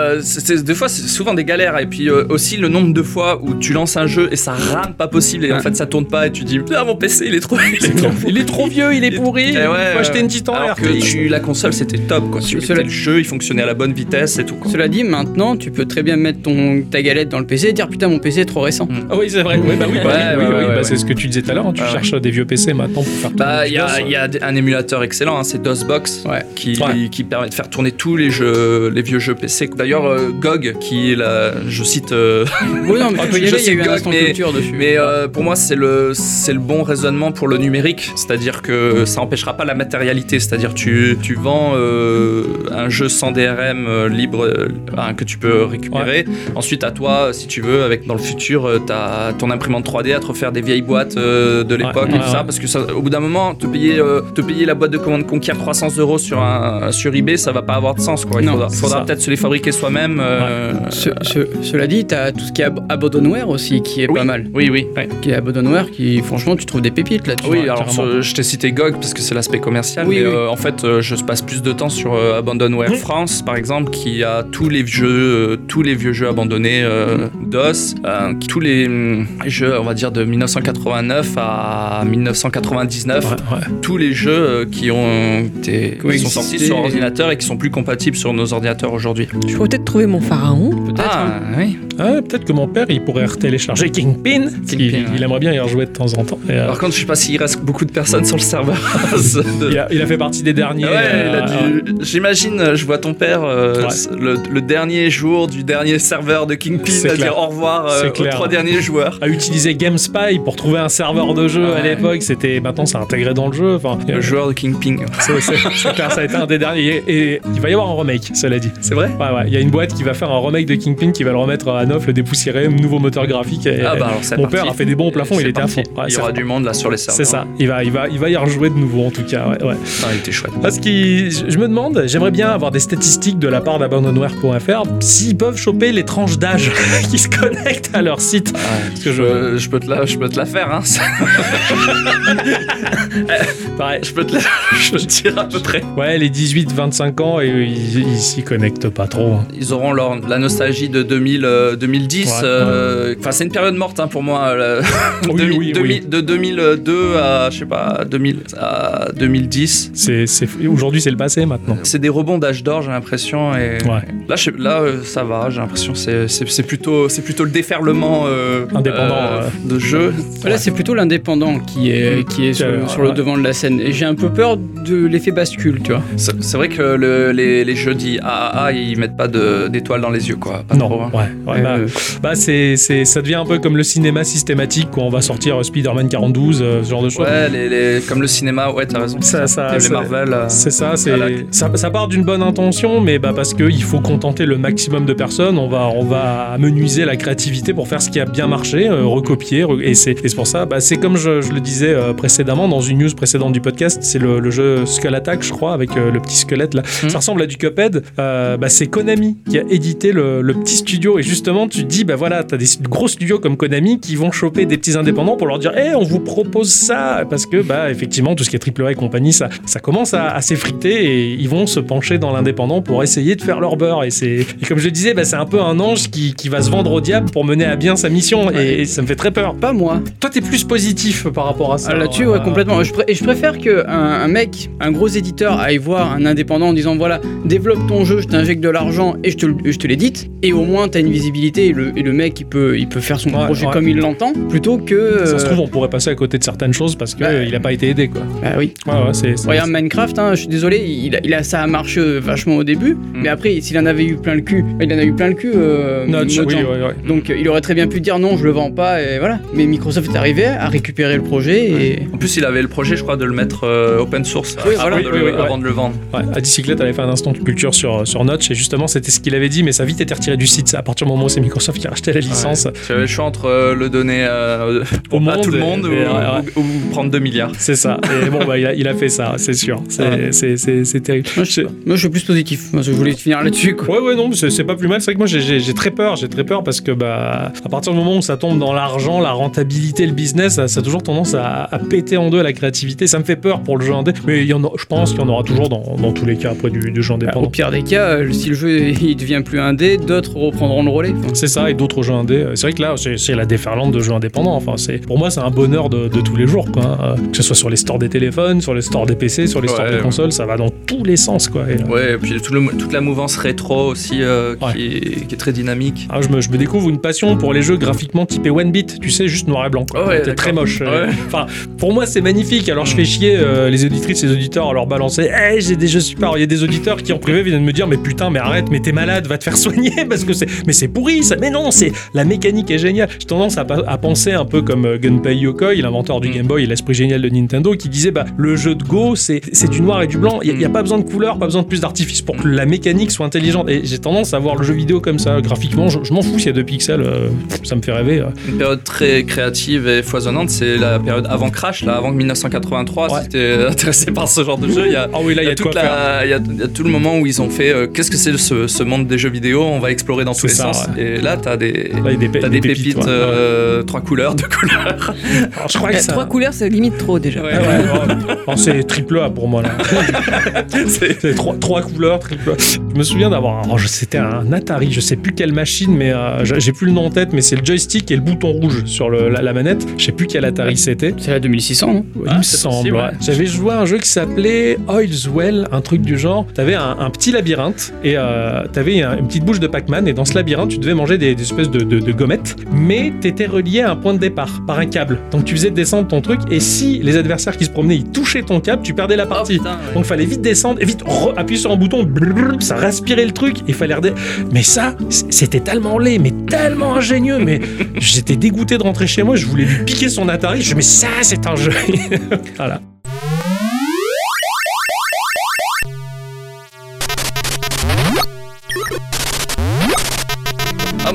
Euh, 0.09 0.20
c'est- 0.22 0.62
des 0.64 0.74
fois 0.74 0.88
c'est 0.88 1.06
souvent 1.09 1.34
des 1.34 1.44
galères 1.44 1.78
et 1.78 1.86
puis 1.86 2.09
euh, 2.09 2.24
aussi 2.28 2.56
le 2.56 2.68
nombre 2.68 2.92
de 2.92 3.02
fois 3.02 3.40
où 3.42 3.54
tu 3.54 3.72
lances 3.72 3.96
un 3.96 4.06
jeu 4.06 4.28
et 4.32 4.36
ça 4.36 4.52
rame 4.52 4.94
pas 4.94 5.09
possible 5.09 5.44
et 5.44 5.52
en 5.52 5.61
fait 5.61 5.76
ça 5.76 5.86
tourne 5.86 6.06
pas 6.06 6.26
et 6.26 6.32
tu 6.32 6.44
dis 6.44 6.61
ah 6.74 6.84
mon 6.84 6.96
PC 6.96 7.24
il 7.28 7.34
est 7.34 7.40
trop 7.40 7.56
il 7.72 7.84
est 7.84 7.94
trop 7.96 8.11
Il 8.26 8.38
est 8.38 8.44
trop 8.44 8.66
vieux, 8.68 8.94
il 8.94 9.04
est 9.04 9.11
pourri. 9.12 9.50
Il 9.50 9.56
ouais, 9.56 9.92
faut 9.92 9.98
acheter 10.00 10.20
une 10.20 10.26
petite 10.28 10.48
en 10.48 10.54
Alors 10.54 10.76
que 10.76 11.00
tu- 11.00 11.28
la 11.28 11.40
console 11.40 11.72
c'était 11.72 11.98
top 11.98 12.30
quoi. 12.30 12.40
Tu 12.40 12.61
Cela- 12.61 12.76
mettais 12.78 12.84
le 12.84 12.90
jeu, 12.90 13.18
il 13.18 13.24
fonctionnait 13.24 13.62
à 13.62 13.66
la 13.66 13.74
bonne 13.74 13.92
vitesse 13.92 14.38
et 14.38 14.44
tout. 14.44 14.54
quoi. 14.56 14.70
Cela 14.70 14.88
dit, 14.88 15.04
maintenant, 15.04 15.56
tu 15.56 15.70
peux 15.70 15.84
très 15.86 16.02
bien 16.02 16.16
mettre 16.16 16.42
ton, 16.42 16.82
ta 16.90 17.02
galette 17.02 17.28
dans 17.28 17.38
le 17.40 17.46
PC 17.46 17.68
et 17.68 17.72
dire 17.72 17.88
putain, 17.88 18.09
mon 18.09 18.18
PC 18.18 18.40
est 18.40 18.44
trop 18.44 18.61
récent. 18.61 18.88
Ah 19.11 19.16
oui, 19.18 19.26
c'est 19.28 19.42
vrai. 19.42 19.56
Ouais, 19.59 19.76
bah 19.76 19.86
oui, 19.90 19.98
bah 20.02 20.11
oui, 20.38 20.44
oui, 20.48 20.64
bah 20.74 20.82
c'est 20.82 20.96
ce 20.96 21.04
que 21.04 21.12
tu 21.12 21.26
disais 21.28 21.42
tout 21.42 21.50
à 21.50 21.54
l'heure. 21.54 21.66
hein, 21.66 21.72
Tu 21.74 21.82
Ouais, 21.82 21.88
cherches 21.90 22.12
des 22.20 22.30
vieux 22.30 22.44
PC 22.44 22.72
maintenant 22.72 23.02
pour 23.02 23.06
faire. 23.06 23.30
Bah, 23.30 23.64
tourner 23.64 23.68
il 24.06 24.11
y 24.12 24.16
a, 24.16 24.26
y 24.26 24.38
un 24.42 24.54
émulateur 24.54 25.02
excellent, 25.02 25.38
hein, 25.38 25.44
c'est 25.44 25.62
DOSBox, 25.62 26.24
Ouais. 26.28 26.42
qui, 26.54 26.78
Ouais. 26.80 27.09
qui 27.11 27.24
permet 27.24 27.48
de 27.48 27.54
faire 27.54 27.68
tourner 27.68 27.92
tous 27.92 28.16
les 28.16 28.30
jeux, 28.30 28.90
les 28.94 29.02
vieux 29.02 29.18
jeux 29.18 29.34
PC. 29.34 29.68
D'ailleurs, 29.76 29.97
euh, 30.07 30.30
GOG, 30.32 30.76
qui 30.80 31.12
est 31.12 31.16
la, 31.16 31.53
je 31.66 31.82
cite, 31.84 32.12
euh, 32.12 32.44
Oui, 32.86 32.99
non, 33.01 33.11
mais 33.11 33.18
tu 33.22 33.28
peux 33.28 33.38
y 33.38 33.46
Je 33.46 33.55
aller, 33.55 33.64
il 33.64 33.66
y 33.66 33.70
a 33.70 33.72
eu 33.72 33.80
un 33.80 33.84
GOG, 33.84 33.94
instant 33.94 34.11
mais- 34.11 34.24
culture 34.26 34.53
dessus. 34.53 34.74
mais 34.76 34.96
euh, 34.99 35.28
pour 35.28 35.42
moi, 35.42 35.57
c'est 35.57 35.74
le, 35.76 36.12
c'est 36.14 36.53
le 36.53 36.59
bon 36.59 36.82
raisonnement 36.82 37.32
pour 37.32 37.49
le 37.49 37.57
numérique, 37.59 38.11
c'est-à-dire 38.16 38.62
que 38.62 39.05
ça 39.05 39.20
empêchera 39.20 39.57
pas 39.57 39.64
la 39.64 39.74
matérialité, 39.74 40.40
c'est-à-dire 40.40 40.74
tu, 40.74 41.16
tu 41.22 41.34
vends 41.34 41.74
un 41.76 42.88
jeu 42.88 43.09
sans 43.09 43.32
DRM 43.32 44.07
libre 44.07 44.49
hein, 44.96 45.14
que 45.14 45.24
tu 45.24 45.38
peux 45.38 45.64
récupérer. 45.64 46.24
Ensuite, 46.55 46.84
à 46.84 46.90
toi, 46.90 47.30
si 47.32 47.46
tu 47.46 47.61
veux, 47.61 47.82
avec 47.82 48.07
dans 48.07 48.14
le 48.14 48.20
futur, 48.20 48.70
t'as 48.86 49.32
ton 49.32 49.51
imprimante 49.51 49.86
3D 49.86 50.14
à 50.14 50.20
te 50.20 50.26
refaire 50.26 50.53
des 50.53 50.61
vieilles 50.61 50.82
boîtes 50.82 51.14
de 51.16 51.74
l'époque 51.74 51.96
Ouais, 52.09 52.16
et 52.16 52.18
tout 52.18 52.24
ouais, 52.24 52.30
ça, 52.32 52.44
parce 52.44 52.59
que 52.59 52.66
ça, 52.66 52.80
au 52.94 53.03
bout 53.03 53.11
d'un 53.11 53.20
moment, 53.20 53.55
te 53.55 53.66
payer, 53.66 54.01
te 54.34 54.40
payer 54.40 54.64
la 54.66 54.74
boîte 54.74 54.90
de 54.90 54.99
commande 54.99 55.26
Conquer 55.26 55.53
300 55.53 55.88
euros 55.99 56.18
sur 56.18 56.40
un 56.42 56.92
sur 56.92 57.14
eBay, 57.14 57.36
ça 57.36 57.53
va 57.53 57.62
pas 57.62 57.74
avoir 57.74 57.94
de 57.94 58.01
sens, 58.01 58.24
quoi. 58.24 58.40
Il 58.40 58.46
Non, 58.46 58.68
faudra, 58.70 59.05
peut-être 59.05 59.20
se 59.20 59.30
les 59.30 59.36
fabriquer 59.36 59.72
soi-même. 59.91 60.20
euh, 60.20 60.72
Ce- 60.91 61.11
ce- 61.22 61.47
cela 61.62 61.86
dit, 61.86 62.05
t'as 62.07 62.32
tout 62.32 62.41
ce 62.45 62.53
qui 62.53 62.62
est 62.62 62.66
ab- 62.66 62.80
abandonware 62.89 63.49
aussi, 63.49 63.82
qui 63.82 64.03
est 64.03 64.09
Oui. 64.09 64.14
pas 64.18 64.24
mal. 64.24 64.47
Oui, 64.55 64.68
oui. 64.70 64.86
ouais. 64.97 65.09
Qui 65.22 65.30
est 65.30 65.34
abandonware, 65.34 65.91
qui 65.91 66.18
franchement, 66.22 66.57
tu 66.57 66.64
trouves 66.66 66.80
des 66.80 66.91
pépites 66.91 67.26
là-dessus. 67.26 67.49
Oui, 67.51 67.59
Ouais, 67.59 67.64
alors 67.64 67.84
euh, 68.01 68.22
je 68.22 68.34
t'ai 68.34 68.43
cité 68.43 68.72
GOG 68.72 68.95
parce 68.95 69.14
que 69.14 69.20
c'est 69.20 69.34
l'aspect 69.34 69.59
commercial, 69.61 70.07
Oui, 70.07 70.16
mais 70.20 70.26
oui. 70.26 70.32
euh, 70.34 70.49
en 70.49 70.57
fait, 70.57 70.84
euh, 70.84 71.01
je 71.01 71.14
passe 71.16 71.43
plus 71.43 71.62
de 71.62 71.72
temps 71.72 71.89
sur 71.89 72.14
euh, 72.14 72.39
Abandonware 72.39 72.95
France, 72.97 73.43
par 73.43 73.57
exemple, 73.57 73.91
qui 73.91 74.22
a 74.24 74.45
tous 74.51 74.68
les 74.68 74.86
jeux, 74.86 75.09
euh, 75.09 75.57
tous 75.68 75.82
les 75.82 75.95
vieux 75.95 76.12
jeux 76.12 76.28
abandonnés 76.28 76.82
euh, 76.82 77.28
DOS, 77.47 77.95
euh, 78.05 78.34
qui- 78.34 78.49
tous 78.49 78.61
les 78.61 78.86
hum, 78.86 79.26
jeux, 79.47 79.78
on 79.78 79.84
va 79.84 79.95
dire 79.95 80.11
de 80.12 80.24
1989 80.24 81.34
à 81.36 82.03
1999, 82.07 83.24
Ouais, 83.24 83.30
ouais. 83.57 83.62
tous 83.82 83.97
les 83.97 84.12
jeux 84.12 84.30
euh, 84.32 84.64
qui 84.70 84.91
ont 84.91 85.41
été, 85.41 85.99
qui 86.11 86.18
sont 86.18 86.28
sortis 86.28 86.59
sur 86.59 86.78
ordinateur 86.78 87.30
et 87.30 87.36
qui 87.36 87.47
sont 87.47 87.57
plus 87.57 87.70
compatibles 87.70 88.16
sur 88.16 88.32
nos 88.32 88.53
ordinateurs 88.53 88.93
aujourd'hui. 88.93 89.28
Je 89.47 89.57
pourrais 89.57 89.68
peut-être 89.79 89.85
trouver 89.85 90.07
mon 90.07 90.20
pharaon. 90.20 90.70
Peut-être. 90.70 91.09
Ah, 91.11 91.26
hein. 91.26 91.55
oui. 91.57 91.79
Ah, 91.99 92.22
peut-être 92.26 92.44
que 92.44 92.53
mon 92.53 92.66
père, 92.68 92.86
il 92.88 93.03
pourrait 93.03 93.24
retélécharger 93.26 93.90
Kingpin. 93.90 94.46
Kingpin, 94.68 94.74
il, 94.78 94.92
ouais. 94.94 95.22
aimerait 95.22 95.40
bien 95.40 95.53
y 95.53 95.59
rejouer 95.59 95.86
de 95.86 95.90
temps 95.92 96.12
en 96.16 96.24
temps. 96.24 96.38
Et, 96.49 96.53
euh, 96.53 96.66
Par 96.66 96.78
contre, 96.78 96.94
je 96.94 97.01
sais 97.01 97.07
pas 97.07 97.14
s'il 97.16 97.36
reste 97.38 97.61
beaucoup 97.62 97.84
de 97.84 97.92
personnes 97.92 98.24
sur 98.24 98.36
le 98.36 98.42
serveur. 98.42 98.76
il, 99.70 99.78
a, 99.78 99.88
il 99.90 100.01
a 100.03 100.07
fait 100.07 100.16
partie 100.18 100.42
des 100.42 100.53
derniers. 100.53 100.84
Ouais, 100.84 100.90
il 100.92 101.34
euh, 101.34 101.80
J'imagine, 102.01 102.74
je 102.74 102.84
vois 102.86 102.99
ton 102.99 103.14
père 103.14 103.42
euh, 103.42 103.82
Ouais. 103.82 104.16
le, 104.18 104.36
le 104.51 104.61
dernier 104.61 105.11
jour 105.11 105.46
du 105.46 105.62
dernier 105.64 105.99
serveur 105.99 106.46
de 106.46 106.55
Kingpin 106.55 107.09
à 107.11 107.14
dire 107.16 107.36
au 107.38 107.46
revoir 107.49 107.86
aux 108.07 108.11
clair. 108.11 108.32
trois 108.34 108.49
derniers 108.49 108.80
joueurs. 108.80 109.18
à 109.20 109.28
utiliser 109.28 109.74
GameSpy 109.74 110.38
pour 110.44 110.57
trouver 110.57 110.78
un 110.78 110.88
serveur 110.88 111.34
de 111.34 111.49
jeu 111.49 111.74
à 111.74 111.82
l'époque. 111.82 112.22
C'était 112.22 112.61
maintenant 112.61 112.86
c'est 112.86 112.96
intégré 112.99 113.34
dans 113.34 113.49
le 113.49 113.53
jeu. 113.55 113.74
Enfin, 113.74 113.99
Le 114.07 114.20
joueur 114.20 114.49
de 114.49 114.53
Kingpin. 114.53 114.96
c'est 115.20 115.92
clair, 115.94 116.11
ça 116.12 116.20
a 116.20 116.24
été 116.24 116.34
un 116.34 116.46
des 116.46 116.59
derniers. 116.59 117.03
Et, 117.07 117.32
et 117.34 117.40
il 117.55 117.61
va 117.61 117.70
y 117.70 117.72
avoir 117.72 117.88
un 117.90 117.99
remake, 117.99 118.30
cela 118.34 118.59
dit. 118.59 118.70
C'est 118.80 118.94
vrai? 118.94 119.09
Ouais, 119.18 119.26
ouais. 119.36 119.44
Il 119.46 119.53
y 119.53 119.57
a 119.57 119.61
une 119.61 119.70
boîte 119.70 119.94
qui 119.94 120.03
va 120.03 120.14
faire 120.14 120.30
un 120.30 120.38
remake 120.44 120.66
de 120.66 120.74
Kingpin 120.74 121.12
qui 121.12 121.22
va 121.24 121.30
le 121.32 121.36
remettre 121.38 121.68
à 121.68 121.86
neuf, 121.89 122.07
le 122.07 122.12
dépoussiérer, 122.12 122.68
nouveau 122.68 122.99
moteur 123.01 123.26
graphique. 123.26 123.66
Et, 123.66 123.80
Ah 123.84 123.97
bah 123.97 124.07
alors 124.09 124.20
mon 124.36 124.43
parti. 124.45 124.57
père 124.57 124.70
a 124.70 124.74
fait 124.74 124.84
des 124.84 124.95
bons 124.95 125.11
plafonds, 125.11 125.36
il 125.39 125.43
C'est 125.43 125.49
était 125.51 125.59
à 125.59 125.62
parti. 125.62 125.74
fond. 125.74 125.82
Ouais, 126.01 126.05
il 126.09 126.14
y 126.14 126.18
aura 126.18 126.32
du 126.32 126.45
monde 126.45 126.64
là 126.64 126.72
sur 126.74 126.91
les 126.91 126.97
serveurs. 126.97 127.16
C'est 127.16 127.24
ça. 127.30 127.47
Il 127.59 127.68
va, 127.68 127.82
il 127.84 127.91
va, 127.91 128.09
il 128.09 128.18
va 128.18 128.28
y 128.30 128.36
rejouer 128.36 128.70
de 128.70 128.76
nouveau 128.76 129.07
en 129.07 129.11
tout 129.11 129.24
cas. 129.24 129.47
Ouais, 129.49 129.62
ouais. 129.64 129.74
Putain, 129.84 130.09
il 130.12 130.18
était 130.18 130.32
chouette. 130.32 130.53
Parce 130.62 130.78
que 130.78 130.89
je 130.89 131.59
me 131.59 131.68
demande, 131.68 132.05
j'aimerais 132.07 132.30
bien 132.30 132.49
avoir 132.49 132.70
des 132.70 132.80
statistiques 132.80 133.39
de 133.39 133.49
la 133.49 133.61
part 133.61 133.78
d'abandonware.fr 133.78 134.82
s'ils 135.01 135.36
peuvent 135.36 135.57
choper 135.57 135.93
les 135.93 136.05
tranches 136.05 136.39
d'âge 136.39 136.70
qui 137.11 137.18
se 137.18 137.28
connectent 137.28 137.91
à 137.95 138.03
leur 138.03 138.20
site. 138.20 138.53
Parce 138.53 139.01
que 139.03 139.12
Je, 139.12 139.12
je, 139.12 139.22
peux- 139.22 139.57
je 139.59 139.68
peux 139.70 139.80
te 139.80 139.91
la, 139.91 140.05
je 140.07 140.16
peux 140.18 140.28
te 140.28 140.36
la 140.36 140.47
faire. 140.47 140.72
Hein. 140.72 140.82
pareil, 143.78 144.01
je 144.03 144.12
peux 144.12 144.24
te 144.24 144.34
la, 144.34 144.41
je 144.80 144.91
te 144.93 145.07
dire 145.07 145.39
à 145.39 145.45
peu 145.45 145.61
près. 145.61 145.82
ouais, 145.97 146.18
les 146.18 146.30
18-25 146.30 147.22
ans, 147.22 147.41
et 147.41 147.49
ils 147.49 147.99
ils 148.01 148.18
s'y 148.18 148.43
connectent 148.43 148.89
pas 148.89 149.07
trop. 149.07 149.34
hein. 149.34 149.47
Ils 149.59 149.72
auront 149.72 149.93
leur, 149.93 150.16
la 150.28 150.39
nostalgie 150.39 150.89
de 150.89 151.03
2000, 151.03 151.45
euh, 151.45 151.76
2010. 151.79 152.26
Ouais. 152.26 152.33
euh, 152.45 153.14
Enfin, 153.18 153.33
c'est 153.33 153.45
une 153.45 153.51
période 153.53 153.74
morte 153.74 153.99
hein, 154.01 154.09
pour 154.09 154.22
moi. 154.22 154.55
la- 154.55 154.81
Oui, 155.29 155.37
2000 155.37 155.53
oui, 155.59 155.72
2000 155.72 155.93
oui. 156.03 156.07
De 156.09 156.20
2002 156.20 157.16
à, 157.16 157.51
je 157.51 157.59
sais 157.61 157.64
pas, 157.66 158.05
2000, 158.09 158.41
à 158.59 159.09
2010. 159.16 159.91
C'est, 159.95 160.26
c'est, 160.26 160.49
aujourd'hui, 160.66 161.01
c'est 161.01 161.11
le 161.11 161.16
passé 161.16 161.47
maintenant. 161.47 161.76
C'est 161.83 161.99
des 162.01 162.09
rebonds 162.09 162.39
d'âge 162.39 162.62
d'or, 162.62 162.83
j'ai 162.83 162.91
l'impression. 162.91 163.55
Et 163.55 163.79
Ouais. 163.89 164.01
là, 164.29 164.37
je 164.37 164.51
là, 164.51 164.81
euh, 164.81 165.03
ça 165.05 165.24
va. 165.24 165.49
J'ai 165.51 165.61
l'impression 165.61 165.95
c'est, 165.95 166.29
c'est, 166.29 166.49
c'est 166.49 166.62
plutôt, 166.62 167.09
c'est 167.09 167.22
plutôt 167.22 167.45
le 167.45 167.51
déferlement 167.51 168.24
euh, 168.26 168.66
Indépendant, 168.74 169.14
euh, 169.14 169.41
de 169.64 169.79
jeu. 169.79 170.12
Là, 170.45 170.59
c'est 170.59 170.70
plutôt 170.72 170.95
l'indépendant 170.95 171.59
qui 171.61 171.91
est, 171.91 172.29
qui 172.29 172.47
est 172.49 172.53
sur, 172.55 172.66
Euh, 172.66 172.87
sur 172.89 173.03
le 173.03 173.09
ouais. 173.11 173.14
devant 173.14 173.37
de 173.39 173.43
la 173.45 173.53
scène. 173.53 173.81
Et 173.81 173.93
j'ai 173.93 174.05
un 174.05 174.14
peu 174.14 174.29
peur 174.31 174.57
de 174.57 175.07
l'effet 175.07 175.31
bascule, 175.31 175.81
tu 175.83 175.93
vois. 175.93 176.03
C'est, 176.16 176.43
c'est 176.43 176.57
vrai 176.57 176.68
que 176.68 176.83
le- 176.83 177.31
les, 177.33 177.64
les 177.64 177.76
jeux 177.76 177.95
dits 177.95 178.18
AAA, 178.22 178.72
ils 178.72 178.99
mettent 178.99 179.16
pas 179.16 179.29
de, 179.29 179.68
d'étoiles 179.68 180.01
dans 180.01 180.11
les 180.11 180.29
yeux, 180.29 180.37
quoi. 180.37 180.64
Pas 180.68 180.74
non, 180.76 180.89
trop, 180.89 181.03
hein. 181.03 181.11
ouais, 181.14 181.53
ouais, 181.55 181.62
bah, 181.77 181.83
Euh, 181.85 181.89
bah, 182.23 182.35
c'est, 182.35 182.77
c'est, 182.77 183.05
ça 183.05 183.21
devient 183.23 183.35
un 183.37 183.45
peu 183.45 183.59
comme 183.59 183.77
le 183.77 183.83
cinéma 183.83 184.25
systématique 184.25 184.89
quand 184.93 185.03
on 185.03 185.09
va 185.11 185.21
sortir 185.21 185.59
euh, 185.59 185.62
Spider-Man 185.62 186.09
42, 186.09 186.62
euh, 186.62 186.83
ce 186.85 186.91
genre 186.91 187.03
de 187.03 187.09
choses. 187.09 187.27
Ouais, 187.27 187.49
les, 187.49 187.69
les- 187.69 188.01
comme 188.03 188.21
le 188.21 188.27
cinéma, 188.27 188.71
ouais, 188.71 188.87
t'as 188.87 189.01
raison. 189.01 189.21
Ça, 189.21 189.47
ça, 189.47 189.73
les 189.75 189.81
ça- 189.81 189.93
Marvel. 189.93 190.33
euh, 190.33 190.45
C'est 190.49 190.71
ça, 190.71 190.93
c'est 190.97 191.16
la- 191.16 191.29
ça, 191.51 191.71
ça 191.75 191.91
part 191.91 192.09
d'une 192.09 192.25
bonne 192.25 192.43
intention, 192.43 193.01
mais 193.01 193.19
bah 193.19 193.33
parce 193.35 193.55
qu'il 193.55 193.83
faut 193.83 194.01
contenter 194.01 194.47
le 194.47 194.57
maximum 194.59 195.05
de 195.07 195.12
personnes, 195.12 195.59
on 195.59 195.69
va 195.69 195.89
on 195.95 196.05
va 196.05 196.51
amenuiser 196.53 197.05
la 197.05 197.16
créativité 197.16 197.73
pour 197.75 197.89
faire 197.89 198.01
ce 198.03 198.11
qui 198.11 198.21
a 198.21 198.25
bien 198.25 198.47
marché, 198.47 198.89
euh, 198.89 199.05
recopier, 199.05 199.62
re- 199.64 199.81
et 199.83 199.95
c'est 199.95 200.12
et 200.25 200.29
c'est 200.29 200.35
pour 200.37 200.47
ça, 200.47 200.64
bah 200.66 200.81
c'est 200.81 200.97
comme 200.97 201.16
je, 201.16 201.41
je 201.41 201.53
le 201.53 201.61
disais 201.61 201.93
euh, 201.95 202.12
précédemment 202.12 202.69
dans 202.69 202.81
une 202.81 202.99
news 202.99 203.14
précédente 203.14 203.53
du 203.53 203.61
podcast, 203.61 203.99
c'est 204.03 204.19
le, 204.19 204.41
le 204.41 204.51
jeu 204.51 204.85
Skull 204.87 205.14
Attack, 205.14 205.43
je 205.43 205.51
crois, 205.53 205.73
avec 205.75 205.97
euh, 205.97 206.11
le 206.11 206.21
petit 206.21 206.37
squelette 206.37 206.75
là. 206.75 206.83
Mhm. 207.03 207.11
Ça 207.11 207.19
ressemble 207.19 207.43
à 207.43 207.47
du 207.47 207.57
Cuphead. 207.57 208.03
Euh, 208.19 208.57
bah 208.57 208.69
c'est 208.69 208.87
Konami 208.87 209.37
qui 209.49 209.59
a 209.59 209.62
édité 209.71 210.12
le, 210.12 210.43
le 210.43 210.55
petit 210.55 210.77
studio, 210.77 211.19
et 211.19 211.23
justement 211.23 211.57
tu 211.66 211.78
te 211.82 211.86
dis 211.88 212.04
bah 212.04 212.14
voilà, 212.16 212.44
t'as 212.44 212.56
des 212.56 212.66
gros 212.82 213.09
studios 213.09 213.38
comme 213.40 213.56
Konami 213.56 213.98
qui 213.98 214.14
vont 214.14 214.30
choper 214.30 214.66
des 214.66 214.76
petits 214.78 214.96
indépendants 214.96 215.36
pour 215.36 215.46
leur 215.46 215.59
dire, 215.59 215.76
hé, 215.76 215.94
on 215.96 216.04
vous 216.04 216.20
propose 216.20 216.70
ça, 216.70 217.24
parce 217.28 217.46
que 217.46 217.62
bah 217.62 217.90
effectivement 217.90 218.34
tout 218.34 218.44
ce 218.44 218.50
qui 218.50 218.56
est 218.56 218.80
AAA 218.80 218.92
et 218.92 218.94
compagnie, 218.94 219.32
ça 219.32 219.48
ça 219.66 219.80
commence 219.80 220.14
à, 220.14 220.28
à 220.30 220.40
s'effriter 220.42 221.04
et 221.04 221.32
ils 221.32 221.48
vont 221.48 221.66
se 221.66 221.80
pencher 221.80 222.18
dans 222.18 222.32
l'indépendant 222.32 222.82
pour 222.82 223.02
essayer 223.02 223.34
de 223.34 223.42
faire 223.42 223.61
leur 223.61 223.76
beurre. 223.76 224.04
Et, 224.04 224.11
c'est, 224.11 224.46
comme 224.68 224.78
je 224.78 224.88
disais, 224.90 225.14
bah, 225.14 225.24
c'est 225.24 225.36
un 225.36 225.46
peu 225.46 225.61
un 225.61 225.80
ange 225.80 226.11
qui, 226.11 226.34
qui 226.34 226.48
va 226.48 226.62
se 226.62 226.70
vendre 226.70 226.92
au 226.92 227.00
diable 227.00 227.30
pour 227.30 227.44
mener 227.44 227.64
à 227.64 227.76
bien 227.76 227.96
sa 227.96 228.09
mission. 228.09 228.50
Et, 228.52 228.82
et 228.82 228.84
ça 228.84 229.02
me 229.02 229.06
fait 229.06 229.16
très 229.16 229.30
peur. 229.30 229.54
Pas 229.54 229.72
moi. 229.72 230.02
Toi, 230.20 230.30
t'es 230.30 230.40
plus 230.40 230.64
positif 230.64 231.26
par 231.28 231.44
rapport 231.46 231.72
à 231.72 231.78
ça. 231.78 231.94
Là-dessus, 231.94 232.26
ouais, 232.26 232.36
Euh, 232.36 232.40
complètement. 232.40 232.82
Je, 232.82 232.92
et 233.06 233.14
je 233.14 233.24
préfère 233.24 233.59
qu'un 233.59 233.84
un 233.88 234.28
mec, 234.28 234.70
un 234.80 234.90
gros 234.90 235.09
éditeur, 235.09 235.59
aille 235.59 235.78
voir 235.78 236.12
un 236.12 236.24
indépendant 236.26 236.68
en 236.68 236.72
disant 236.72 236.96
voilà, 236.96 237.20
développe 237.44 237.86
ton 237.88 238.04
jeu, 238.04 238.20
je 238.20 238.26
t'injecte 238.28 238.61
de 238.62 238.68
l'argent 238.68 239.14
et 239.24 239.30
je 239.30 239.36
te, 239.36 239.46
je 239.64 239.78
te 239.78 239.86
l'édite. 239.86 240.28
Et 240.42 240.52
au 240.52 240.64
moins, 240.64 240.88
t'as 240.88 241.00
une 241.00 241.11
visibilité 241.11 241.38
et 241.47 241.72
le, 241.72 241.93
et 241.97 242.03
le 242.03 242.12
mec, 242.12 242.39
il 242.41 242.47
peut, 242.47 242.78
il 242.78 242.89
peut 242.89 243.01
faire 243.01 243.18
son 243.20 243.30
Ouais, 243.30 243.45
projet 243.45 243.66
ouais. 243.66 243.72
comme 243.72 243.89
il 243.89 243.97
l'entend, 243.99 244.32
plutôt 244.49 244.78
que. 244.78 245.24
Ça 245.26 245.39
se 245.39 245.45
euh, 245.45 245.47
trouve, 245.49 245.61
on 245.61 245.68
pourrait 245.68 245.89
passer 245.91 246.11
à 246.11 246.14
côté 246.14 246.39
de 246.39 246.45
certaines 246.45 246.72
choses 246.72 246.97
parce 246.97 247.14
qu'il 247.14 247.24
Bah, 247.24 247.45
n'a 247.45 247.61
pas 247.61 247.72
été 247.72 247.89
aidé. 247.89 248.09
Quoi. 248.09 248.22
Bah 248.43 248.53
oui. 248.59 248.74
Ouais, 248.86 248.93
ouais, 248.95 248.99
c'est, 249.12 249.36
c'est- 249.36 249.49
Regarde 249.49 249.70
Minecraft, 249.70 250.18
hein, 250.18 250.30
je 250.34 250.41
suis 250.41 250.49
désolé, 250.49 250.78
il 250.78 251.16
a, 251.16 251.20
il 251.24 251.34
a- 251.34 251.43
ça 251.43 251.61
a 251.62 251.66
marché 251.66 252.01
euh, 252.01 252.18
vachement 252.18 252.57
au 252.57 252.64
début, 252.64 252.97
mais 253.14 253.28
après, 253.28 253.61
s'il 253.61 253.78
en 253.78 253.86
avait 253.86 254.05
eu 254.05 254.16
plein 254.16 254.34
le 254.34 254.41
cul, 254.43 254.64
il 254.80 254.93
en 254.93 254.99
a 254.99 255.05
eu 255.05 255.12
plein 255.12 255.28
le 255.28 255.34
cul. 255.34 255.53
Euh, 255.55 256.07
Notch, 256.07 256.39
oui, 256.39 256.45
Mojang. 256.45 256.59
ouais, 256.64 256.82
ouais. 256.86 256.95
Donc 257.07 257.30
euh, 257.30 257.36
il 257.39 257.49
aurait 257.49 257.61
très 257.61 257.74
bien 257.74 257.86
pu 257.86 258.01
dire 258.01 258.18
non, 258.18 258.36
je 258.36 258.45
le 258.45 258.51
vends 258.51 258.70
pas, 258.70 259.03
et 259.03 259.18
voilà. 259.18 259.39
Mais 259.55 259.66
Microsoft 259.66 260.12
est 260.12 260.16
arrivé 260.16 260.47
à 260.47 260.68
récupérer 260.68 261.16
le 261.16 261.22
projet 261.22 261.70
et. 261.70 262.09
En 262.12 262.18
plus, 262.18 262.36
il 262.36 262.45
avait 262.45 262.62
le 262.62 262.68
projet, 262.68 262.97
je 262.97 263.03
crois, 263.03 263.16
de 263.16 263.24
le 263.24 263.32
mettre 263.32 263.64
euh, 263.64 263.99
open 264.01 264.24
source 264.24 264.57
Oui, 264.66 264.74
avant, 264.74 264.89
voilà. 264.89 264.97
de 265.03 265.09
Oui, 265.11 265.18
le, 265.18 265.24
oui, 265.26 265.30
oui, 265.36 265.43
avant 265.43 265.59
de 265.59 265.64
le 265.64 265.70
vendre. 265.70 265.95
Ouais, 266.14 266.20
à 266.34 266.41
Dicyclette 266.41 266.80
avait 266.80 266.93
fait 266.93 267.03
un 267.03 267.09
instant 267.09 267.32
de 267.32 267.39
culture 267.39 267.74
sur, 267.74 268.07
sur 268.07 268.24
Notch 268.24 268.51
et 268.51 268.55
justement 268.55 268.86
c'était 268.86 269.11
ce 269.11 269.20
qu'il 269.20 269.34
avait 269.34 269.49
dit 269.49 269.62
mais 269.62 269.72
ça 269.72 269.82
a 269.82 269.86
vite 269.86 270.01
été 270.01 270.14
retiré 270.14 270.36
du 270.36 270.47
site. 270.47 270.74
À 270.74 270.82
partir 270.82 271.07
du 271.07 271.12
moment 271.12 271.26
où 271.26 271.28
gros, 271.29 271.35
c'est 271.35 271.41
Microsoft 271.41 271.79
qui 271.79 271.87
a 271.87 271.91
racheté 271.91 272.12
la 272.12 272.20
licence. 272.20 272.66
J'avais 272.89 273.03
le 273.03 273.07
choix 273.07 273.24
entre 273.26 273.47
euh, 273.47 273.74
le 273.74 273.89
donner 273.89 274.26
euh, 274.29 274.83
Au 275.11 275.16
à 275.18 275.20
monde 275.20 275.41
tout 275.43 275.51
le 275.51 275.59
et- 275.59 275.61
monde 275.61 275.85
ou, 275.85 275.93
et, 275.93 275.99
ouais, 276.07 276.53
ou- 276.57 276.61
ou 276.61 276.91
prendre 276.91 277.11
2 277.11 277.18
milliards. 277.18 277.53
C'est 277.59 277.76
ça. 277.76 277.99
Et 278.26 278.31
bon, 278.31 278.45
bah, 278.47 278.59
il, 278.59 278.66
a, 278.66 278.74
il 278.74 278.89
a 278.89 278.95
fait 278.95 279.09
ça, 279.09 279.35
c'est 279.37 279.53
sûr. 279.55 279.83
C'est 279.89 280.03
Ouais. 280.03 281.01
terrible. 281.01 281.29
Moi, 281.37 281.45
je. 281.45 281.61
Moi, 281.87 281.97
suis 281.97 282.09
plus 282.09 282.24
positif. 282.24 282.72
Moi, 282.72 282.83
je 282.83 282.93
voulais 282.93 283.12
finir 283.12 283.43
là-dessus, 283.43 283.74
quoi. 283.76 284.01
Ouais, 284.01 284.09
ouais, 284.09 284.16
non, 284.16 284.29
mais 284.29 284.37
c'est 284.51 284.64
pas 284.64 284.74
plus 284.76 284.89
mal. 284.89 285.01
C'est 285.01 285.07
vrai 285.07 285.14
que 285.14 285.18
moi, 285.18 285.26
j'ai- 285.26 285.74
très 285.74 285.91
peur. 285.91 286.16
J'ai 286.16 286.29
très 286.29 286.45
peur 286.45 286.64
parce 286.64 286.81
que, 286.81 286.91
bah, 286.93 287.53
à 287.64 287.68
partir 287.68 287.93
du 287.93 287.99
moment 287.99 288.16
où 288.16 288.22
ça 288.22 288.37
tombe 288.37 288.59
dans 288.59 288.72
l'argent, 288.72 289.20
la 289.20 289.33
rentabilité, 289.33 290.07
le 290.07 290.12
business, 290.12 290.55
ça, 290.55 290.66
ça 290.68 290.81
a 290.81 290.83
toujours 290.83 291.03
tendance 291.03 291.35
à, 291.35 291.64
à 291.64 291.79
péter 291.79 292.16
en 292.16 292.31
deux 292.31 292.43
la 292.43 292.53
créativité. 292.53 293.07
Ça 293.07 293.18
me 293.18 293.24
fait 293.24 293.37
peur 293.37 293.61
pour 293.61 293.76
le 293.79 293.85
jeu 293.85 293.93
indé. 293.93 294.12
Mais 294.26 294.41
il 294.43 294.47
y 294.49 294.55
en 294.55 294.64
a, 294.64 294.70
je 294.79 294.85
pense 294.87 295.11
qu'il 295.12 295.20
y 295.20 295.24
en 295.24 295.29
aura 295.29 295.43
toujours 295.45 295.68
dans, 295.68 295.97
dans 296.01 296.12
tous 296.12 296.24
les 296.26 296.37
cas 296.37 296.51
après 296.53 296.70
du, 296.70 296.91
du 296.91 297.03
jeu 297.03 297.12
Au 297.12 297.16
indépendant. 297.16 297.49
pire 297.51 297.70
des 297.70 297.83
cas, 297.83 298.09
euh, 298.09 298.33
si 298.33 298.49
le 298.51 298.55
jeu 298.55 298.79
il 299.01 299.16
devient 299.16 299.43
plus 299.45 299.61
indé, 299.61 299.97
d'autres 299.97 300.37
reprendront 300.37 300.83
le 300.83 300.91
relais. 300.91 301.12
C'est 301.35 301.47
ça, 301.47 301.71
et 301.71 301.75
d'autres 301.75 302.03
jeux 302.03 302.12
indés. 302.14 302.47
C'est 302.55 302.62
vrai 302.62 302.73
que 302.73 302.83
là, 302.83 302.95
c'est 303.16 303.35
la 303.35 303.47
déferlante 303.47 303.93
de 303.93 304.01
jeux 304.01 304.12
indépendants. 304.12 304.55
Enfin, 304.57 304.75
pour 305.07 305.19
moi, 305.19 305.31
c'est 305.31 305.41
un 305.41 305.51
bonheur 305.51 305.89
de, 305.91 306.09
de 306.09 306.21
tous 306.21 306.37
les 306.37 306.47
jours, 306.47 306.71
quoi. 306.73 306.99
Euh, 307.03 307.16
Que 307.31 307.37
ce 307.37 307.43
soit 307.43 307.57
sur 307.57 307.71
les 307.71 307.77
stores 307.77 307.99
des 307.99 308.09
téléphones, 308.09 308.61
sur 308.61 308.75
les 308.75 308.83
stores 308.83 309.07
des 309.07 309.14
PC, 309.14 309.47
sur 309.47 309.61
les 309.61 309.69
stores 309.69 309.87
Ouais, 309.87 309.97
des 309.97 310.03
consoles, 310.03 310.33
ça 310.33 310.47
va 310.47 310.57
dans 310.57 310.71
tous 310.87 311.05
les 311.05 311.16
sens, 311.16 311.49
quoi. 311.49 311.64
Et, 311.71 311.75
euh, 311.75 311.87
Ouais, 311.93 312.12
et 312.14 312.16
puis 312.19 312.41
tout 312.41 312.53
le- 312.55 312.66
toute 312.79 312.93
la 312.93 313.01
mouvance 313.01 313.37
rétro 313.37 313.87
aussi 313.87 314.23
euh, 314.23 314.57
qui, 314.73 314.87
est, 314.87 315.27
qui 315.27 315.35
est 315.35 315.39
très 315.39 315.53
dynamique. 315.53 316.07
Ah, 316.11 316.21
je, 316.21 316.29
me, 316.29 316.41
je 316.41 316.51
me 316.51 316.59
découvre 316.59 316.89
une 316.89 316.99
passion 317.01 317.37
pour 317.37 317.53
les 317.53 317.62
jeux 317.62 317.77
graphiquement 317.77 318.27
typés 318.27 318.51
one 318.51 318.71
bit, 318.73 318.99
tu 319.01 319.11
sais, 319.11 319.29
juste 319.29 319.49
noir 319.49 319.66
et 319.66 319.71
blanc. 319.71 319.87
d'accord. 320.19 320.35
très 320.35 320.53
moche. 320.53 320.83
Enfin, 321.27 321.47
pour 321.79 321.93
moi, 321.93 322.07
c'est 322.07 322.21
magnifique. 322.21 322.69
Alors, 322.69 322.87
je 322.87 322.95
fais 322.95 323.05
chier 323.05 323.37
euh, 323.37 323.71
les 323.71 323.85
auditrices 323.85 324.23
et 324.23 324.27
les 324.27 324.33
auditeurs 324.33 324.69
à 324.69 324.73
leur 324.73 324.87
balancer. 324.87 325.23
Hey, 325.33 325.61
j'ai 325.61 325.77
des 325.77 325.89
jeux 325.89 326.01
super. 326.01 326.33
Il 326.37 326.41
y 326.41 326.43
a 326.43 326.47
des 326.47 326.62
auditeurs 326.62 327.03
qui 327.03 327.12
en 327.12 327.19
privé 327.19 327.43
viennent 327.43 327.64
me 327.64 327.73
dire, 327.73 327.87
mais 327.87 327.97
putain, 327.97 328.31
mais 328.31 328.39
arrête, 328.39 328.66
mais 328.71 328.81
t'es 328.81 328.93
malade, 328.93 329.27
va 329.27 329.39
te 329.39 329.45
faire 329.45 329.57
soigner 329.57 330.05
parce 330.09 330.25
que 330.25 330.33
c'est, 330.33 330.47
mais 330.66 330.73
c'est 330.73 330.89
pourri 331.09 331.24
ça. 331.24 331.36
Mais 331.40 331.51
non, 331.51 331.70
c'est 331.70 331.93
la 332.14 332.24
mécanique 332.24 332.70
est 332.70 332.78
géniale. 332.78 333.09
J'ai 333.18 333.26
tendance 333.26 333.56
à, 333.59 333.64
penser 333.98 334.32
un 334.32 334.44
peu 334.44 334.62
comme 334.62 334.85
euh, 334.85 334.98
Gunpei 334.98 335.36
Yokoi, 335.36 335.74
l'inventeur 335.76 336.20
du 336.20 336.28
Mm. 336.28 336.32
Game 336.32 336.47
Boy 336.47 336.64
et 336.64 336.66
l'esprit 336.66 336.94
génial 336.94 337.22
de 337.22 337.28
Nintendo, 337.28 337.74
qui 337.74 337.89
disait, 337.89 338.10
bah, 338.10 338.24
le 338.36 338.55
jeu 338.56 338.74
de 338.74 338.85
Go, 338.85 339.16
c'est, 339.16 339.40
du 339.70 339.80
noir 339.80 340.02
et 340.02 340.06
du 340.06 340.18
blanc. 340.18 340.40
Il 340.43 340.56
n'y 340.56 340.64
a, 340.64 340.68
Mm. 340.68 340.72
pas 340.72 340.82
besoin 340.82 340.98
de 340.98 341.05
couleurs, 341.05 341.39
pas 341.39 341.47
besoin 341.47 341.62
de 341.62 341.66
plus 341.66 341.80
d'artifice 341.80 342.20
pour 342.22 342.36
que 342.36 342.47
la 342.47 342.66
mécanique 342.66 343.10
soit 343.10 343.24
intelligente. 343.26 343.68
Et 343.70 343.80
j'ai 343.85 343.98
tendance 343.98 344.35
à 344.35 344.39
voir 344.39 344.56
le 344.56 344.62
jeu 344.64 344.74
vidéo 344.74 345.01
comme 345.01 345.18
ça, 345.18 345.40
graphiquement. 345.40 345.89
Je, 345.89 345.98
je 346.02 346.12
m'en 346.12 346.22
fous 346.22 346.39
s'il 346.39 346.47
y 346.48 346.51
a 346.51 346.52
deux 346.52 346.64
pixels, 346.64 347.01
euh, 347.02 347.28
ça 347.64 347.74
me 347.76 347.82
fait 347.82 347.93
rêver. 347.93 348.20
euh. 348.20 348.26
Une 348.48 348.59
période 348.59 348.85
très 348.85 349.24
créative 349.24 349.89
et 349.89 350.02
foisonnante, 350.02 350.51
c'est 350.51 350.76
la 350.76 350.98
période 350.98 351.26
avant 351.30 351.51
Crash, 351.51 351.85
là, 351.85 351.97
avant 351.97 352.10
1983. 352.12 353.12
Ouais. 353.12 353.22
Si 353.22 353.28
t'es 353.30 353.64
intéressé 353.68 354.10
par 354.12 354.28
ce 354.28 354.44
genre 354.44 354.59
de 354.59 354.68
jeu, 354.68 354.82
il 354.86 354.93
y 354.93 354.97
a, 354.97 355.09
Ah 355.12 355.18
oui, 355.22 355.35
là, 355.35 355.43
il 355.43 355.47
y 355.47 355.48
a 355.48 355.55
de 355.55 355.56
toute 355.56 355.72
quoi 355.72 355.80
faire. 355.80 355.93
la- 355.93 356.26
il 356.26 356.30
y 356.30 356.35
a- 356.35 356.40
il 356.51 356.60
y 356.60 356.62
a 356.62 356.68
tout 356.68 356.82
le 356.85 356.90
moment 356.90 357.18
où 357.18 357.26
ils 357.26 357.40
ont 357.40 357.48
fait 357.51 357.70
euh, 357.72 357.86
qu'est-ce 357.86 358.10
que 358.10 358.16
c'est 358.16 358.36
ce, 358.36 358.66
ce 358.66 358.82
monde 358.82 359.06
des 359.06 359.18
jeux 359.18 359.30
vidéo, 359.30 359.62
on 359.62 359.78
va 359.78 359.90
explorer 359.90 360.24
dans 360.24 360.35
tous 360.35 360.47
les 360.47 360.52
ça, 360.52 360.72
sens. 360.72 360.86
ouais. 360.97 360.98
Et 360.99 361.20
là, 361.20 361.37
t'as 361.37 361.57
des, 361.57 361.93
Là, 362.05 362.15
des, 362.15 362.29
t'as 362.41 362.49
des 362.49 362.61
pépites, 362.61 362.97
ouais. 362.97 363.03
euh, 363.07 363.83
trois 363.83 364.01
couleurs, 364.01 364.35
deux 364.35 364.49
couleurs. 364.49 365.15
Alors, 365.57 365.69
je 365.69 365.79
crois 365.79 365.91
que 365.91 365.99
ça... 366.01 366.12
Trois 366.12 366.27
couleurs, 366.27 366.53
c'est 366.53 366.69
limite 366.69 366.99
trop 366.99 367.19
déjà. 367.19 367.43
Ouais. 367.43 367.53
Ouais, 367.53 368.47
ouais. 368.49 368.57
C'est 368.57 368.83
triple 368.85 369.19
A 369.20 369.31
pour 369.31 369.47
moi 369.49 369.62
là. 369.62 369.70
C'est- 370.89 371.35
trois, 371.35 371.57
trois 371.59 371.83
couleurs, 371.83 372.19
triple 372.19 372.51
A. 372.51 372.55
Je 372.59 372.99
me 372.99 373.03
souviens 373.03 373.31
d'avoir. 373.31 373.59
un- 373.65 373.70
oh, 373.73 373.79
C'était 373.87 374.19
un 374.19 374.53
Atari, 374.53 374.91
je 374.93 375.01
sais 375.01 375.16
plus 375.16 375.33
quelle 375.33 375.53
machine, 375.53 375.95
mais 375.97 376.12
euh, 376.12 376.45
j'ai 376.45 376.73
plus 376.73 376.87
le 376.87 376.93
nom 376.93 377.07
en 377.07 377.11
tête, 377.11 377.33
mais 377.33 377.41
c'est 377.43 377.57
le 377.57 377.65
joystick 377.65 378.11
et 378.11 378.16
le 378.16 378.23
bouton 378.23 378.53
rouge 378.53 378.85
sur 378.87 379.09
le- 379.11 379.29
la, 379.29 379.43
la 379.43 379.53
manette. 379.53 379.87
Je 379.99 380.05
sais 380.07 380.12
plus 380.12 380.27
quel 380.27 380.45
Atari 380.45 380.77
c'était. 380.77 381.15
c'est 381.19 381.31
la 381.31 381.41
2600, 381.41 381.87
non? 381.93 382.05
Il 382.16 382.23
Ah, 382.29 382.39
me 382.39 382.43
semble. 382.43 382.93
ouais. 382.93 383.11
J'avais 383.20 383.47
joué 383.47 383.73
à 383.73 383.81
un 383.81 383.85
jeu 383.87 383.99
qui 383.99 384.09
s'appelait 384.09 384.79
Oil's 384.89 385.29
Well, 385.33 385.66
un 385.73 385.81
truc 385.81 386.03
du 386.03 386.19
genre. 386.19 386.47
T'avais 386.55 386.75
un, 386.75 386.97
un 386.99 387.11
petit 387.11 387.33
labyrinthe 387.33 387.93
et 388.03 388.15
euh, 388.16 388.65
t'avais 388.73 389.03
un- 389.03 389.19
une 389.19 389.27
petite 389.27 389.45
bouche 389.45 389.61
de 389.61 389.66
Pac-Man 389.66 390.09
et 390.09 390.12
dans 390.12 390.25
ce 390.25 390.35
labyrinthe 390.35 390.70
tu 390.70 390.79
devais 390.79 390.88
manger 390.94 391.19
des, 391.19 391.35
des 391.35 391.43
espèces 391.43 391.70
de, 391.70 391.81
de- 391.81 392.01
de 392.01 392.12
gommettes, 392.12 392.56
mais 392.73 393.12
t'étais 393.20 393.47
relié 393.47 393.81
à 393.82 393.90
un 393.93 393.97
point 393.97 394.15
de 394.15 394.19
départ 394.19 394.62
par 394.66 394.78
un 394.78 394.86
câble. 394.86 395.19
Donc 395.31 395.44
tu 395.44 395.55
faisais 395.55 395.70
descendre 395.70 396.09
ton 396.09 396.20
truc 396.20 396.40
et 396.51 396.60
si 396.60 396.98
les 397.02 397.16
adversaires 397.16 397.56
qui 397.56 397.65
se 397.65 397.70
promenaient 397.70 397.97
ils 397.97 398.05
touchaient 398.10 398.43
ton 398.43 398.60
câble, 398.60 398.82
tu 398.82 398.94
perdais 398.94 399.16
la 399.16 399.24
Oh, 399.24 399.28
partie. 399.28 399.59
putain, 399.59 399.73
ouais. 399.73 399.94
Donc 399.94 400.05
fallait 400.05 400.24
vite 400.24 400.40
descendre 400.43 400.81
et 400.81 400.85
vite 400.85 401.02
appuyer 401.36 401.60
sur 401.60 401.70
un 401.73 401.77
bouton, 401.77 402.05
brrr, 402.05 402.56
ça 402.60 402.77
respirait 402.77 403.24
le 403.27 403.32
truc, 403.32 403.56
il 403.69 403.74
fallait 403.74 403.94
redé... 403.94 404.12
Mais 404.52 404.62
ça, 404.62 404.94
c'était 405.31 405.60
tellement 405.60 405.98
laid, 405.98 406.19
mais 406.19 406.32
tellement 406.48 406.94
ingénieux, 406.97 407.39
mais 407.39 407.60
j'étais 407.97 408.36
dégoûté 408.36 408.78
de 408.78 408.82
rentrer 408.82 409.06
chez 409.06 409.23
moi, 409.23 409.36
je 409.36 409.47
voulais 409.47 409.65
lui 409.65 409.85
piquer 409.85 410.09
son 410.09 410.28
Atari, 410.28 410.62
je 410.62 410.70
me 410.73 410.77
mais 410.77 410.82
ça 410.82 411.09
c'est 411.23 411.47
un 411.47 411.56
jeu. 411.56 411.73
voilà. 412.56 412.81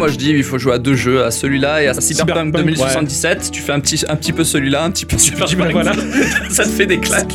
Moi 0.04 0.12
je 0.12 0.18
dis, 0.18 0.32
il 0.32 0.44
faut 0.44 0.58
jouer 0.58 0.74
à 0.74 0.80
deux 0.80 0.96
jeux, 0.96 1.24
à 1.24 1.32
celui-là 1.32 1.82
et 1.82 1.88
à 1.88 1.94
Cyberpunk, 1.94 2.48
Cyberpunk, 2.48 2.66
2077. 2.66 3.52
Tu 3.54 3.62
fais 3.62 3.72
un 3.72 3.80
petit, 3.80 4.04
un 4.10 4.18
petit 4.18 4.34
peu 4.34 4.44
celui-là, 4.44 4.84
un 4.84 4.92
petit 4.92 5.06
peu 5.06 5.18
Cyberpunk. 5.18 5.72
voilà. 5.72 5.94
ça 6.50 6.64
te 6.66 6.70
fait 6.70 6.86
des 6.86 6.98
claques. 7.00 7.32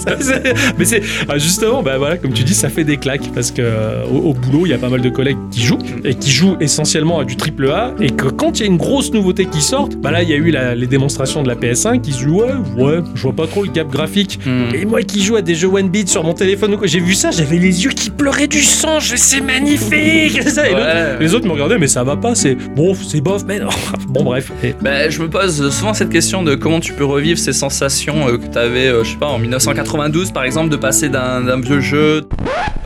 mais 0.78 0.84
c'est 0.84 1.00
ah, 1.30 1.38
justement, 1.38 1.82
bah 1.82 1.96
voilà, 1.96 2.18
comme 2.18 2.34
tu 2.34 2.44
dis, 2.44 2.52
ça 2.54 2.68
fait 2.68 2.84
des 2.84 2.98
claques 2.98 3.32
parce 3.34 3.50
que 3.52 3.62
euh, 3.62 4.04
au, 4.04 4.18
au 4.30 4.34
boulot, 4.34 4.66
il 4.66 4.68
y 4.68 4.74
a 4.74 4.78
pas 4.78 4.90
mal 4.90 5.00
de 5.00 5.08
collègues 5.08 5.38
qui 5.50 5.62
jouent 5.62 5.78
et 6.04 6.14
qui 6.14 6.30
jouent 6.30 6.56
essentiellement 6.60 7.20
à 7.20 7.24
du 7.24 7.36
triple 7.36 7.70
A 7.70 7.94
et 8.00 8.10
que 8.10 8.26
quand 8.28 8.58
il 8.58 8.64
y 8.64 8.64
a 8.64 8.66
une 8.66 8.76
grosse 8.76 9.12
nouveauté 9.14 9.46
qui 9.46 9.62
sort, 9.62 9.88
bah 9.98 10.10
là 10.10 10.22
il 10.22 10.28
y 10.28 10.34
a 10.34 10.36
eu 10.36 10.50
la- 10.50 10.74
les 10.74 10.86
démonstrations 10.86 11.42
de 11.42 11.48
la 11.48 11.54
PS5 11.54 12.02
qui 12.02 12.12
se 12.12 12.18
disent 12.18 12.26
ouais 12.28 12.52
ouais, 12.76 12.98
je 13.14 13.22
vois 13.22 13.32
pas 13.34 13.46
trop 13.46 13.64
le 13.64 13.70
gap 13.70 13.88
graphique. 13.88 14.40
Hmm. 14.44 14.74
Et 14.74 14.84
moi 14.84 15.00
qui 15.02 15.22
joue 15.22 15.36
à 15.36 15.42
des 15.42 15.54
jeux 15.54 15.68
one 15.68 15.88
bit 15.88 16.06
sur 16.10 16.22
mon 16.22 16.34
téléphone 16.34 16.74
ou 16.74 16.76
quoi, 16.76 16.86
j'ai 16.86 17.00
vu 17.00 17.14
ça, 17.14 17.30
j'avais 17.30 17.56
les 17.58 17.84
yeux 17.84 17.90
qui 17.92 18.10
pleuraient 18.10 18.46
du 18.46 18.60
sang, 18.62 19.00
je 19.00 19.16
c'est 19.16 19.40
magnifique. 19.40 20.42
Ça, 20.48 20.68
et 20.68 20.72
l'autre- 20.72 20.84
Ouais. 20.88 21.16
les 21.20 21.34
autres 21.34 21.46
me 21.46 21.52
regardaient 21.52 21.78
mais 21.78 21.86
ça 21.86 22.02
va 22.04 22.16
pas, 22.16 22.34
c'est 22.34 22.56
bon, 22.74 22.94
c'est 22.94 23.20
bof, 23.20 23.44
mais 23.46 23.58
non. 23.58 23.68
Bon 24.08 24.24
bref. 24.24 24.50
Et- 24.62 24.74
Ben, 24.80 25.10
je 25.10 25.20
me 25.20 25.28
pose 25.28 25.68
souvent 25.70 25.92
cette 25.94 26.08
question 26.10 26.42
de 26.42 26.54
comment 26.54 26.80
tu 26.80 26.92
peux 26.94 27.04
revivre 27.04 27.38
ces 27.38 27.52
sensations 27.52 28.26
euh, 28.28 28.38
que 28.38 28.46
tu 28.50 28.58
avais, 28.58 28.88
je 29.04 29.10
sais 29.10 29.16
pas, 29.16 29.26
en 29.26 29.38
1992 29.38 30.30
par 30.32 30.44
exemple, 30.44 30.70
de 30.70 30.76
passer 30.76 31.08
d'un 31.08 31.60
vieux 31.60 31.80
jeu. 31.80 32.22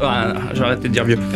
Ah, 0.05 0.35
J'ai 0.53 0.63
arrêté 0.63 0.89
de 0.89 0.93
dire 0.93 1.05
vieux. 1.05 1.19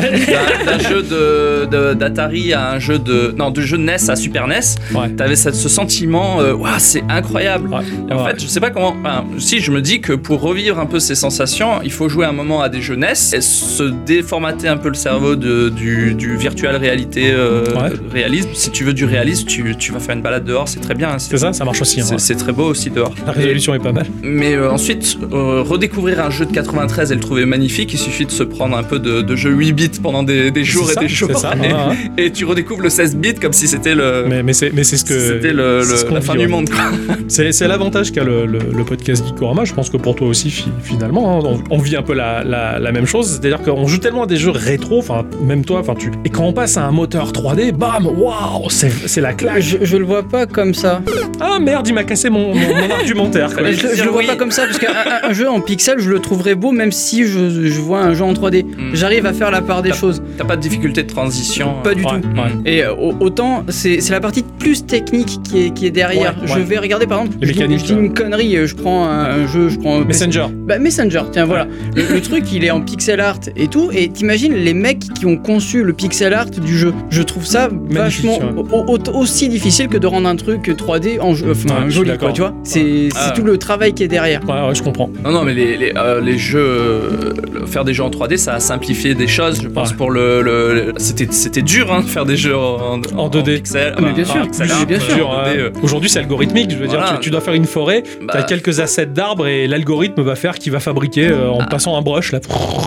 D'un 0.67 0.79
jeu 0.81 1.03
de- 1.03 1.67
de- 1.71 1.95
d'Atari 1.95 2.53
à 2.53 2.73
un 2.73 2.79
jeu 2.81 2.99
de. 2.99 3.33
Non, 3.39 3.53
de 3.53 3.61
jeu 3.61 3.77
de 3.79 3.83
NES 3.85 4.11
à 4.11 4.17
Super 4.17 4.49
NES. 4.49 4.59
Ouais. 4.93 5.09
T'avais 5.11 5.37
ce, 5.37 5.53
ce 5.53 5.69
sentiment, 5.69 6.41
euh, 6.41 6.55
c'est 6.79 7.05
incroyable. 7.09 7.69
Ouais. 7.69 7.85
Et 8.11 8.13
en 8.13 8.25
Ouais. 8.25 8.31
fait, 8.33 8.43
je 8.43 8.47
sais 8.49 8.59
pas 8.59 8.71
comment. 8.71 8.97
enfin, 9.01 9.25
si 9.39 9.61
je 9.61 9.71
me 9.71 9.81
dis 9.81 10.01
que 10.01 10.13
pour 10.15 10.41
revivre 10.41 10.81
un 10.81 10.87
peu 10.87 10.99
ces 10.99 11.15
sensations, 11.15 11.81
il 11.85 11.93
faut 11.93 12.09
jouer 12.09 12.27
un 12.27 12.33
moment 12.33 12.61
à 12.61 12.69
des 12.69 12.81
jeux 12.83 12.97
NES 12.97 13.13
et 13.35 13.41
se 13.41 13.85
déformater 14.05 14.67
un 14.67 14.77
peu 14.79 14.89
le 14.89 14.95
cerveau 14.95 15.37
de, 15.37 15.69
du, 15.69 16.15
du 16.15 16.37
virtual 16.37 16.75
réalité 16.75 17.31
euh, 17.33 17.65
Ouais. 17.77 17.91
Réalisme. 18.27 18.51
Si 18.55 18.71
tu 18.71 18.85
veux 18.85 18.93
du 18.93 19.05
réalisme, 19.05 19.47
tu, 19.47 19.77
tu 19.77 19.93
vas 19.93 20.01
faire 20.01 20.17
une 20.17 20.23
balade 20.23 20.45
dehors, 20.45 20.69
c'est 20.69 20.81
très 20.81 20.95
bien. 20.95 21.11
hein. 21.11 21.19
C'est 21.19 21.39
ça, 21.39 21.53
ça 21.53 21.65
marche 21.65 21.81
aussi. 21.81 22.01
hein, 22.01 22.05
C'est 22.19 22.35
ouais. 22.35 22.41
très 22.41 22.53
beau 22.53 22.65
aussi 22.65 22.91
dehors. 22.91 23.15
La 23.25 23.33
résolution 23.33 23.75
est 23.75 23.79
pas 23.79 23.93
mal. 23.93 24.07
Mais 24.23 24.55
euh, 24.55 24.71
ensuite, 24.71 25.17
euh, 25.33 25.63
redécouvrir 25.63 26.21
un 26.25 26.31
jeu 26.31 26.45
de 26.47 26.53
93 26.53 27.13
et 27.13 27.15
le 27.15 27.21
trouver 27.21 27.45
magnifique, 27.47 27.93
il 27.93 27.99
suffit 27.99 28.27
de 28.27 28.31
se 28.31 28.43
prendre 28.43 28.77
un 28.77 28.83
peu 28.83 28.99
de, 28.99 29.23
de 29.23 29.37
jeu 29.37 29.51
8 29.51 29.73
bits 29.73 29.91
pendant 30.03 30.23
des, 30.23 30.51
des 30.51 30.65
jours 30.65 30.91
et 30.91 30.95
ça, 30.95 31.01
des 31.01 31.09
jours. 31.09 31.31
c'est 31.35 31.39
ça, 31.41 31.55
et, 32.19 32.31
tu 32.33 32.45
redécouvres 32.45 32.83
le 32.83 32.91
16 32.91 33.17
bits 33.17 33.35
comme 33.35 33.53
si 33.53 33.69
c'était 33.69 33.95
le. 33.95 34.27
Mais, 34.29 34.43
mais 34.43 34.53
c'est 34.53 34.71
ce 34.97 35.05
que 35.05 35.19
c'était 35.19 35.53
le, 35.53 35.83
ce 35.85 36.13
la 36.13 36.21
fin 36.21 36.35
du 36.35 36.49
monde, 36.49 36.69
quoi. 36.69 36.85
C'est 37.29 37.69
l'avantage 37.69 38.13
qu'a 38.13 38.25
le, 38.25 38.47
le- 38.47 38.59
le 38.77 38.85
podcast 38.85 39.25
Geekorama. 39.27 39.65
Je 39.65 39.75
pense 39.75 39.91
que 39.91 39.97
pour 39.97 40.15
toi 40.17 40.27
aussi, 40.29 40.51
fi- 40.51 40.69
finalement, 40.83 41.39
hein, 41.39 41.43
on, 41.71 41.77
on 41.77 41.79
vit 41.79 41.97
un 41.97 42.03
peu 42.03 42.15
la, 42.15 42.43
la- 42.45 42.79
la 42.79 42.93
même 42.93 43.07
chose. 43.07 43.29
C'est-à-dire 43.31 43.63
qu'on 43.63 43.87
joue 43.87 43.99
tellement 43.99 44.25
à 44.25 44.27
des 44.27 44.37
jeux 44.37 44.51
rétro, 44.51 44.99
enfin, 44.99 45.25
même 45.43 45.65
toi, 45.65 45.81
enfin, 45.81 45.95
tu. 45.99 46.11
Et 46.25 46.31
quand 46.31 46.45
on 46.45 46.53
passe 46.53 46.77
à 46.77 46.85
un 46.85 46.93
moteur 46.93 47.33
3D, 47.33 47.73
bam, 47.73 48.07
waouh, 48.17 48.69
c'est 48.71 49.21
la 49.21 49.33
claque. 49.33 49.61
je, 49.61 49.79
je 49.83 49.97
le 49.97 50.05
vois 50.05 50.23
pas 50.23 50.47
comme 50.47 50.75
ça. 50.75 51.03
Ah 51.41 51.59
merde, 51.61 51.87
il 51.89 51.95
m'a 51.95 52.05
cassé 52.05 52.31
mon, 52.31 52.55
mon- 52.55 52.75
mon 52.75 52.91
argumentaire. 52.99 53.55
quoi. 53.55 53.71
Je, 53.71 53.89
je 53.95 54.03
le 54.05 54.11
vois 54.11 54.23
pas 54.23 54.37
comme 54.37 54.51
ça 54.51 54.65
parce 54.67 54.79
qu'un 54.79 54.89
un- 54.93 55.29
un 55.31 55.33
jeu 55.33 55.49
en 55.49 55.61
pixel, 55.61 55.99
je 55.99 56.11
le 56.11 56.19
trouverais 56.21 56.55
beau 56.55 56.73
même 56.73 56.93
si 56.93 57.27
je, 57.27 57.51
je 57.69 57.81
vois 57.81 58.01
un 58.01 58.15
jeu 58.15 58.25
en 58.25 58.33
3D. 58.33 58.65
Hmm. 58.65 58.95
J'arrive 58.95 59.27
à 59.27 59.33
faire 59.33 59.51
la 59.51 59.61
part 59.63 59.83
des 59.83 59.93
choses. 59.93 60.23
T'as 60.39 60.45
pas 60.45 60.57
de 60.57 60.63
difficulté 60.63 61.03
de 61.03 61.09
transition. 61.13 61.75
Pas 61.83 61.95
du 61.95 62.03
Ouais, 62.05 62.21
tout. 62.21 62.29
ouais. 62.41 62.53
Et 62.73 62.85
euh, 62.85 62.95
au- 62.95 63.15
autant, 63.21 63.65
c'est 63.69 64.01
la 64.11 64.21
partie 64.21 64.45
plus 64.59 64.87
technique 64.87 65.39
qui 65.43 65.65
est, 65.67 65.71
qui 65.75 65.87
est 65.87 65.91
derrière. 65.91 66.37
Ouais, 66.41 66.47
je 66.47 66.55
ouais. 66.55 66.63
vais 66.63 66.79
regarder 66.79 67.07
par 67.07 67.21
exemple, 67.21 67.37
Les 67.41 67.49
je 67.49 67.53
dis- 67.53 67.59
mécaniques, 67.61 67.81
je 67.81 67.85
dis 67.87 67.93
une 68.01 68.15
connerie, 68.15 68.57
euh, 68.57 68.67
je 68.67 68.75
prends 68.75 69.07
un, 69.09 69.25
un 69.43 69.47
jeu, 69.47 69.69
je 69.69 69.79
prends. 69.79 70.01
Messenger. 70.01 70.47
Bah, 70.53 70.79
Messenger, 70.79 71.23
tiens, 71.33 71.45
voilà. 71.45 71.67
Le, 71.95 72.03
le 72.15 72.21
truc, 72.21 72.45
il 72.53 72.65
est 72.65 72.71
en 72.71 72.81
pixel 72.81 73.21
art 73.21 73.39
et 73.57 73.69
tout. 73.69 73.91
Et 73.93 74.09
t'imagines 74.09 74.55
les 74.55 74.75
mecs 74.75 75.01
qui 75.15 75.27
ont 75.27 75.37
conçu 75.37 75.83
le 75.83 75.93
pixel 75.93 76.33
art 76.35 76.47
du 76.47 76.77
jeu. 76.79 76.93
Je 77.11 77.23
trouve 77.23 77.45
ça 77.45 77.69
vachement 78.05 78.39
ouais. 78.39 78.65
au- 78.73 78.95
au- 78.95 79.17
aussi 79.21 79.49
difficile 79.49 79.89
que 79.89 79.99
de 79.99 80.07
rendre 80.07 80.29
un 80.29 80.37
truc 80.37 80.69
3D 80.77 81.19
en 81.21 81.35
jeu, 81.35 81.51
enfin, 81.53 81.85
Ouais, 81.85 81.91
joli, 81.91 82.17
quoi, 82.19 82.33
tu 82.33 82.41
vois. 82.41 82.55
C'est 82.65 83.09
c'est 83.13 83.19
Ah. 83.19 83.33
tout 83.35 83.43
le 83.43 83.59
travail 83.59 83.93
qui 83.95 84.03
est 84.03 84.09
derrière. 84.09 84.41
Ouais, 84.49 84.69
ouais, 84.69 84.75
je 84.75 84.83
comprends. 84.83 85.11
Non, 85.25 85.31
non, 85.31 85.45
mais 85.45 85.55
les, 85.55 85.77
les, 85.77 85.93
euh, 85.97 86.21
les 86.21 86.39
jeux, 86.39 86.59
euh, 86.61 87.67
faire 87.67 87.85
des 87.85 87.95
jeux 87.95 88.03
en 88.05 88.11
3D, 88.11 88.37
ça 88.37 88.55
a 88.55 88.61
simplifié 88.61 89.15
des 89.15 89.27
choses. 89.27 89.61
Je 89.63 89.69
pense 89.69 89.91
Ouais. 89.91 89.97
pour 89.97 90.11
le, 90.11 90.43
le- 90.43 90.75
le- 90.75 90.93
c'était, 90.97 91.29
c'était 91.31 91.63
dur 91.63 91.93
hein, 91.93 92.01
de 92.03 92.07
faire 92.07 92.25
des 92.27 92.37
jeux 92.37 92.57
en, 92.57 93.01
En 93.17 93.29
2D. 93.29 93.57
pixel, 93.57 93.95
Ah, 93.97 94.01
mais 94.03 94.13
bien 94.13 94.25
sûr, 94.25 94.43
pixel 94.43 94.69
bien 94.87 95.01
sûr. 95.01 95.15
Dur, 95.15 95.29
en 95.31 95.39
hein. 95.39 95.45
2D, 95.53 95.59
euh. 95.59 95.71
Aujourd'hui, 95.83 96.09
c'est 96.11 96.19
algorithmique. 96.21 96.71
Je 96.71 96.77
veux 96.77 96.87
dire, 96.89 97.05
tu, 97.15 97.21
tu 97.21 97.31
dois 97.31 97.41
faire 97.41 97.55
une 97.55 97.65
forêt, 97.67 98.03
Bah, 98.23 98.33
t'as 98.35 98.43
quelques 98.43 98.81
assets 98.81 99.07
d'arbres 99.07 99.47
et 99.47 99.67
l'algorithme 99.67 100.23
va 100.23 100.35
faire 100.37 100.57
qu'il 100.59 100.73
va 100.73 100.81
fabriquer 100.81 101.29
euh, 101.29 101.51
en 101.51 101.65
passant 101.67 101.97
un 101.97 102.03
brush. 102.03 102.33
Là, 102.33 102.41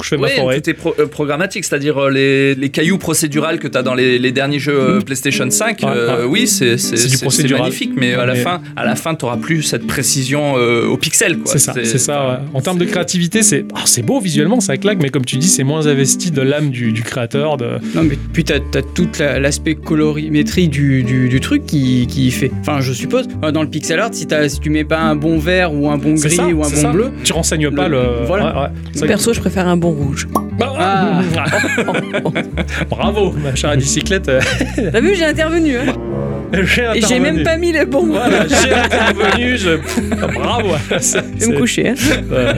je 0.03 0.07
fais 0.07 0.17
ma 0.17 0.27
forêt. 0.29 0.61
tout 0.61 0.71
pro- 0.77 0.95
euh, 0.99 1.07
programmatique, 1.07 1.65
c'est-à-dire 1.65 1.97
euh, 1.97 2.09
les, 2.09 2.55
les 2.55 2.69
cailloux 2.69 2.97
procédurales 2.97 3.59
que 3.59 3.67
tu 3.67 3.77
as 3.77 3.83
dans 3.83 3.93
les, 3.95 4.19
les 4.19 4.31
derniers 4.31 4.59
jeux 4.59 4.98
euh, 4.99 5.05
PlayStation 5.05 5.49
5, 5.49 5.79
Ouais, 5.81 5.87
euh, 5.89 6.19
ouais. 6.19 6.25
oui, 6.29 6.47
c'est 6.47 6.77
c'est- 6.77 6.95
C'est 6.97 7.03
du 7.03 7.09
c'est- 7.09 7.17
c'est 7.17 7.25
procédural. 7.25 7.61
magnifique, 7.63 7.91
mais 7.95 8.13
à 8.13 8.25
la 8.25 8.33
Mais- 8.33 8.39
fin, 8.39 8.61
à 8.75 8.85
la 8.85 8.95
fin, 8.95 9.15
t'auras 9.15 9.37
plus 9.37 9.63
cette 9.63 9.87
précision 9.87 10.55
euh, 10.57 10.85
au 10.87 10.97
pixel, 10.97 11.37
quoi. 11.39 11.51
C'est 11.51 11.59
ça, 11.59 11.73
c'est 11.75 11.97
ça. 11.97 12.27
ouais. 12.29 12.35
En 12.53 12.61
termes 12.61 12.77
de 12.77 12.85
créativité, 12.85 13.43
c'est 13.43 13.65
ah, 13.75 13.81
c'est 13.85 14.01
beau 14.03 14.19
visuellement, 14.19 14.59
ça 14.59 14.77
claque, 14.77 14.99
mais 15.01 15.09
comme 15.09 15.25
tu 15.25 15.37
dis, 15.37 15.47
c'est 15.47 15.63
moins 15.63 15.87
investi 15.87 16.31
de 16.31 16.41
l'âme 16.41 16.69
du, 16.69 16.91
du 16.91 17.01
créateur. 17.03 17.57
De... 17.57 17.65
Non, 17.95 18.03
mais 18.03 18.17
puis 18.33 18.43
t'as 18.43 18.55
as 18.55 18.81
tout 18.93 19.09
la- 19.19 19.39
l'aspect 19.39 19.75
colorimétrie 19.75 20.67
du, 20.67 21.03
du, 21.03 21.29
du 21.29 21.39
truc 21.39 21.65
qui, 21.65 22.07
qui 22.07 22.31
fait. 22.31 22.51
Enfin, 22.61 22.79
je 22.81 22.93
suppose, 22.93 23.27
euh, 23.43 23.51
dans 23.51 23.63
le 23.63 23.69
pixel 23.69 23.99
art, 23.99 24.09
si, 24.13 24.27
t'as- 24.27 24.49
si 24.49 24.59
tu 24.59 24.69
mets 24.69 24.83
pas 24.83 24.99
un 24.99 25.15
bon 25.15 25.37
vert 25.39 25.73
ou 25.73 25.89
un 25.89 25.97
bon 25.97 26.13
gris 26.13 26.31
ça, 26.35 26.45
ou 26.47 26.63
un 26.63 26.69
bon 26.69 26.75
ça. 26.75 26.91
bleu, 26.91 27.11
Tu 27.23 27.33
renseignes 27.33 27.71
pas 27.71 27.87
Le- 27.87 27.97
le. 28.21 28.25
voilà. 28.25 28.71
Perso, 29.07 29.33
je 29.33 29.39
préfère 29.39 29.67
un 29.67 29.77
bon 29.77 29.91
rouge. 29.91 30.27
Ah. 30.61 31.21
Bravo, 32.89 33.31
ma 33.31 33.55
chère 33.55 33.75
bicyclette. 33.77 34.31
T'as 34.75 35.01
vu, 35.01 35.15
j'ai 35.15 35.25
intervenu. 35.25 35.77
Hein 35.77 35.93
j'ai 36.53 36.87
Et 36.95 37.01
j'ai 37.07 37.19
même 37.19 37.43
pas 37.43 37.57
mis 37.57 37.71
le 37.71 37.85
bon. 37.85 38.05
Voilà, 38.07 38.47
j'ai 38.47 38.73
intervenu. 38.73 39.57
Je... 39.57 39.77
Bravo. 40.33 40.69
Je 40.89 41.45
vais 41.45 41.53
me 41.53 41.57
coucher. 41.59 41.89
Hein. 41.89 41.93
Ouais. 42.29 42.53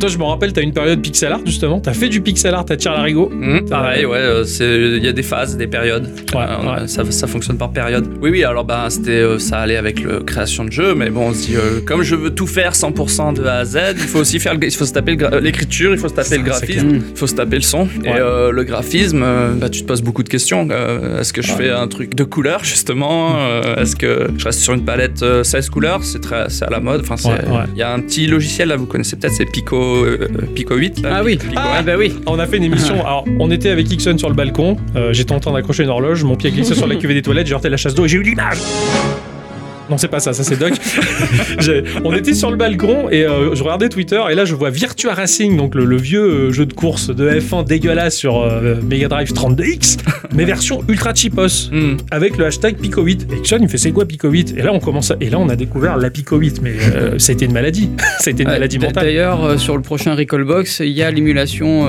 Toi, 0.00 0.08
je 0.08 0.18
me 0.18 0.24
rappelle, 0.24 0.52
t'as 0.52 0.62
une 0.62 0.72
période 0.72 1.00
pixel 1.02 1.32
art 1.32 1.40
justement. 1.44 1.80
T'as 1.80 1.92
fait 1.92 2.08
du 2.08 2.20
pixel 2.20 2.54
art 2.54 2.64
à 2.68 2.76
tir 2.76 2.92
larigot. 2.92 3.30
Mhm, 3.32 3.68
pareil, 3.68 4.06
ouais, 4.06 4.18
euh, 4.18 4.44
il 4.96 5.04
y 5.04 5.08
a 5.08 5.12
des 5.12 5.22
phases, 5.22 5.56
des 5.56 5.66
périodes. 5.66 6.06
Ouais, 6.34 6.40
Euh, 6.42 6.80
ouais. 6.82 6.88
Ça, 6.88 7.02
ça 7.10 7.26
fonctionne 7.26 7.58
par 7.58 7.70
période. 7.70 8.06
Oui, 8.20 8.30
oui, 8.30 8.44
alors 8.44 8.64
ben, 8.64 8.88
c'était, 8.88 9.10
euh, 9.10 9.38
ça 9.38 9.58
allait 9.58 9.76
avec 9.76 10.02
la 10.02 10.20
création 10.20 10.64
de 10.64 10.72
jeu, 10.72 10.94
mais 10.94 11.10
bon, 11.10 11.28
on 11.28 11.32
se 11.34 11.46
dit, 11.46 11.56
euh, 11.56 11.80
comme 11.86 12.02
je 12.02 12.14
veux 12.14 12.30
tout 12.30 12.46
faire 12.46 12.72
100% 12.74 13.34
de 13.34 13.44
A 13.44 13.58
à 13.58 13.64
Z, 13.64 13.78
il 13.96 13.98
faut 13.98 14.20
aussi 14.20 14.38
faire, 14.40 14.54
le- 14.54 14.64
il 14.64 14.70
faut 14.70 14.84
se 14.86 14.92
taper 14.92 15.16
l'écriture, 15.40 15.92
il 15.92 15.98
faut 15.98 16.08
se 16.08 16.14
taper 16.14 16.28
Ça, 16.28 16.36
le 16.36 16.42
graphisme, 16.42 16.88
il 17.10 17.16
faut 17.16 17.26
se 17.26 17.34
taper 17.34 17.56
le 17.56 17.62
son. 17.62 17.88
Et 18.04 18.08
Ouais. 18.08 18.14
euh, 18.18 18.50
le 18.50 18.64
graphisme, 18.64 19.22
euh, 19.22 19.52
bah, 19.54 19.68
tu 19.68 19.82
te 19.82 19.86
poses 19.86 20.02
beaucoup 20.02 20.22
de 20.22 20.28
questions. 20.28 20.68
Euh, 20.70 21.20
est-ce 21.20 21.32
que 21.32 21.42
je 21.42 21.52
fais 21.52 21.70
un 21.70 21.88
truc 21.88 22.14
de 22.14 22.24
couleur, 22.24 22.64
justement 22.64 23.33
Euh, 23.36 23.76
Est-ce 23.76 23.96
que 23.96 24.28
je 24.36 24.44
reste 24.44 24.60
sur 24.60 24.74
une 24.74 24.84
palette 24.84 25.22
euh, 25.22 25.42
16 25.44 25.70
couleurs? 25.70 26.02
C'est 26.04 26.20
très, 26.20 26.48
c'est 26.50 26.64
à 26.64 26.70
la 26.70 26.80
mode. 26.80 27.00
Enfin, 27.02 27.16
c'est- 27.16 27.28
il 27.28 27.50
Ouais, 27.50 27.58
ouais. 27.58 27.64
y 27.76 27.82
a 27.82 27.92
un 27.92 28.00
petit 28.00 28.26
logiciel, 28.26 28.68
là, 28.68 28.76
vous 28.76 28.86
connaissez 28.86 29.16
peut-être, 29.16 29.34
c'est 29.34 29.44
Pico, 29.50 29.76
euh, 30.04 30.28
Pico 30.54 30.74
8. 30.76 31.00
là, 31.02 31.16
Ah 31.16 31.22
oui. 31.24 31.36
Pico 31.36 31.52
Ah 31.56 31.78
1. 31.78 31.82
bah 31.82 31.94
oui. 31.98 32.14
On 32.26 32.38
a 32.38 32.46
fait 32.46 32.56
une 32.58 32.64
émission. 32.64 32.94
Alors, 33.00 33.24
on 33.38 33.50
était 33.50 33.70
avec 33.70 33.90
Ixon 33.90 34.16
sur 34.18 34.28
le 34.28 34.34
balcon. 34.34 34.76
euh, 34.96 35.12
J'étais 35.12 35.32
en 35.32 35.40
train 35.40 35.52
d'accrocher 35.52 35.82
une 35.84 35.90
horloge. 35.90 36.24
Mon 36.24 36.36
pied 36.36 36.50
glissait 36.50 36.74
sur 36.74 36.86
la 36.86 36.96
cuvée 36.96 37.14
des 37.14 37.22
toilettes. 37.22 37.46
J'ai 37.46 37.54
heurté 37.54 37.68
la 37.68 37.76
chasse 37.76 37.94
d'eau 37.94 38.04
et 38.04 38.08
j'ai 38.08 38.18
eu 38.18 38.22
l'image. 38.22 38.58
Non, 39.90 39.98
c'est 39.98 40.08
pas 40.08 40.20
ça, 40.20 40.32
ça 40.32 40.42
c'est 40.44 40.58
Doc. 40.58 40.72
On 42.04 42.14
était 42.14 42.34
sur 42.34 42.50
le 42.50 42.56
balcon 42.56 43.08
et 43.10 43.24
euh, 43.24 43.54
je 43.54 43.62
regardais 43.62 43.88
Twitter 43.88 44.20
et 44.30 44.34
là 44.34 44.44
je 44.44 44.54
vois 44.54 44.70
Virtua 44.70 45.14
Racing, 45.14 45.56
donc 45.56 45.74
le, 45.74 45.84
le 45.84 45.96
vieux 45.96 46.22
euh, 46.24 46.50
jeu 46.52 46.66
de 46.66 46.72
course 46.72 47.08
de 47.14 47.28
F1 47.30 47.66
dégueulasse 47.66 48.16
sur 48.16 48.42
euh, 48.42 48.76
Mega 48.82 49.08
Drive 49.08 49.32
32X, 49.32 49.98
mais 50.34 50.44
version 50.44 50.82
ultra 50.88 51.14
cheapos, 51.14 51.70
Hmm. 51.70 51.96
avec 52.10 52.36
le 52.38 52.46
hashtag 52.46 52.76
Pico 52.76 53.02
8. 53.02 53.26
Et 53.32 53.36
Ixon 53.38 53.58
il 53.60 53.68
fait 53.68 53.78
c'est 53.78 53.92
quoi 53.92 54.04
Pico 54.06 54.28
8 54.28 54.54
Et 54.56 54.62
là 54.62 54.72
on 54.72 54.80
commence 54.80 55.10
à- 55.10 55.16
et 55.20 55.28
là 55.30 55.38
on 55.38 55.48
a 55.48 55.56
découvert 55.56 55.96
la 55.96 56.10
Pico 56.10 56.36
8, 56.38 56.60
mais 56.62 56.72
euh, 56.94 57.18
ça 57.18 57.32
a 57.32 57.34
été 57.34 57.44
une 57.44 57.52
maladie, 57.52 57.90
ça 58.20 58.28
a 58.28 58.30
été 58.30 58.42
une 58.42 58.48
maladie 58.48 58.78
mentale. 58.78 59.04
D'ailleurs, 59.04 59.58
sur 59.60 59.76
le 59.76 59.82
prochain 59.82 60.14
Recall 60.14 60.44
Box, 60.44 60.80
il 60.80 60.88
y 60.92 61.02
a 61.02 61.10
l'émulation 61.10 61.86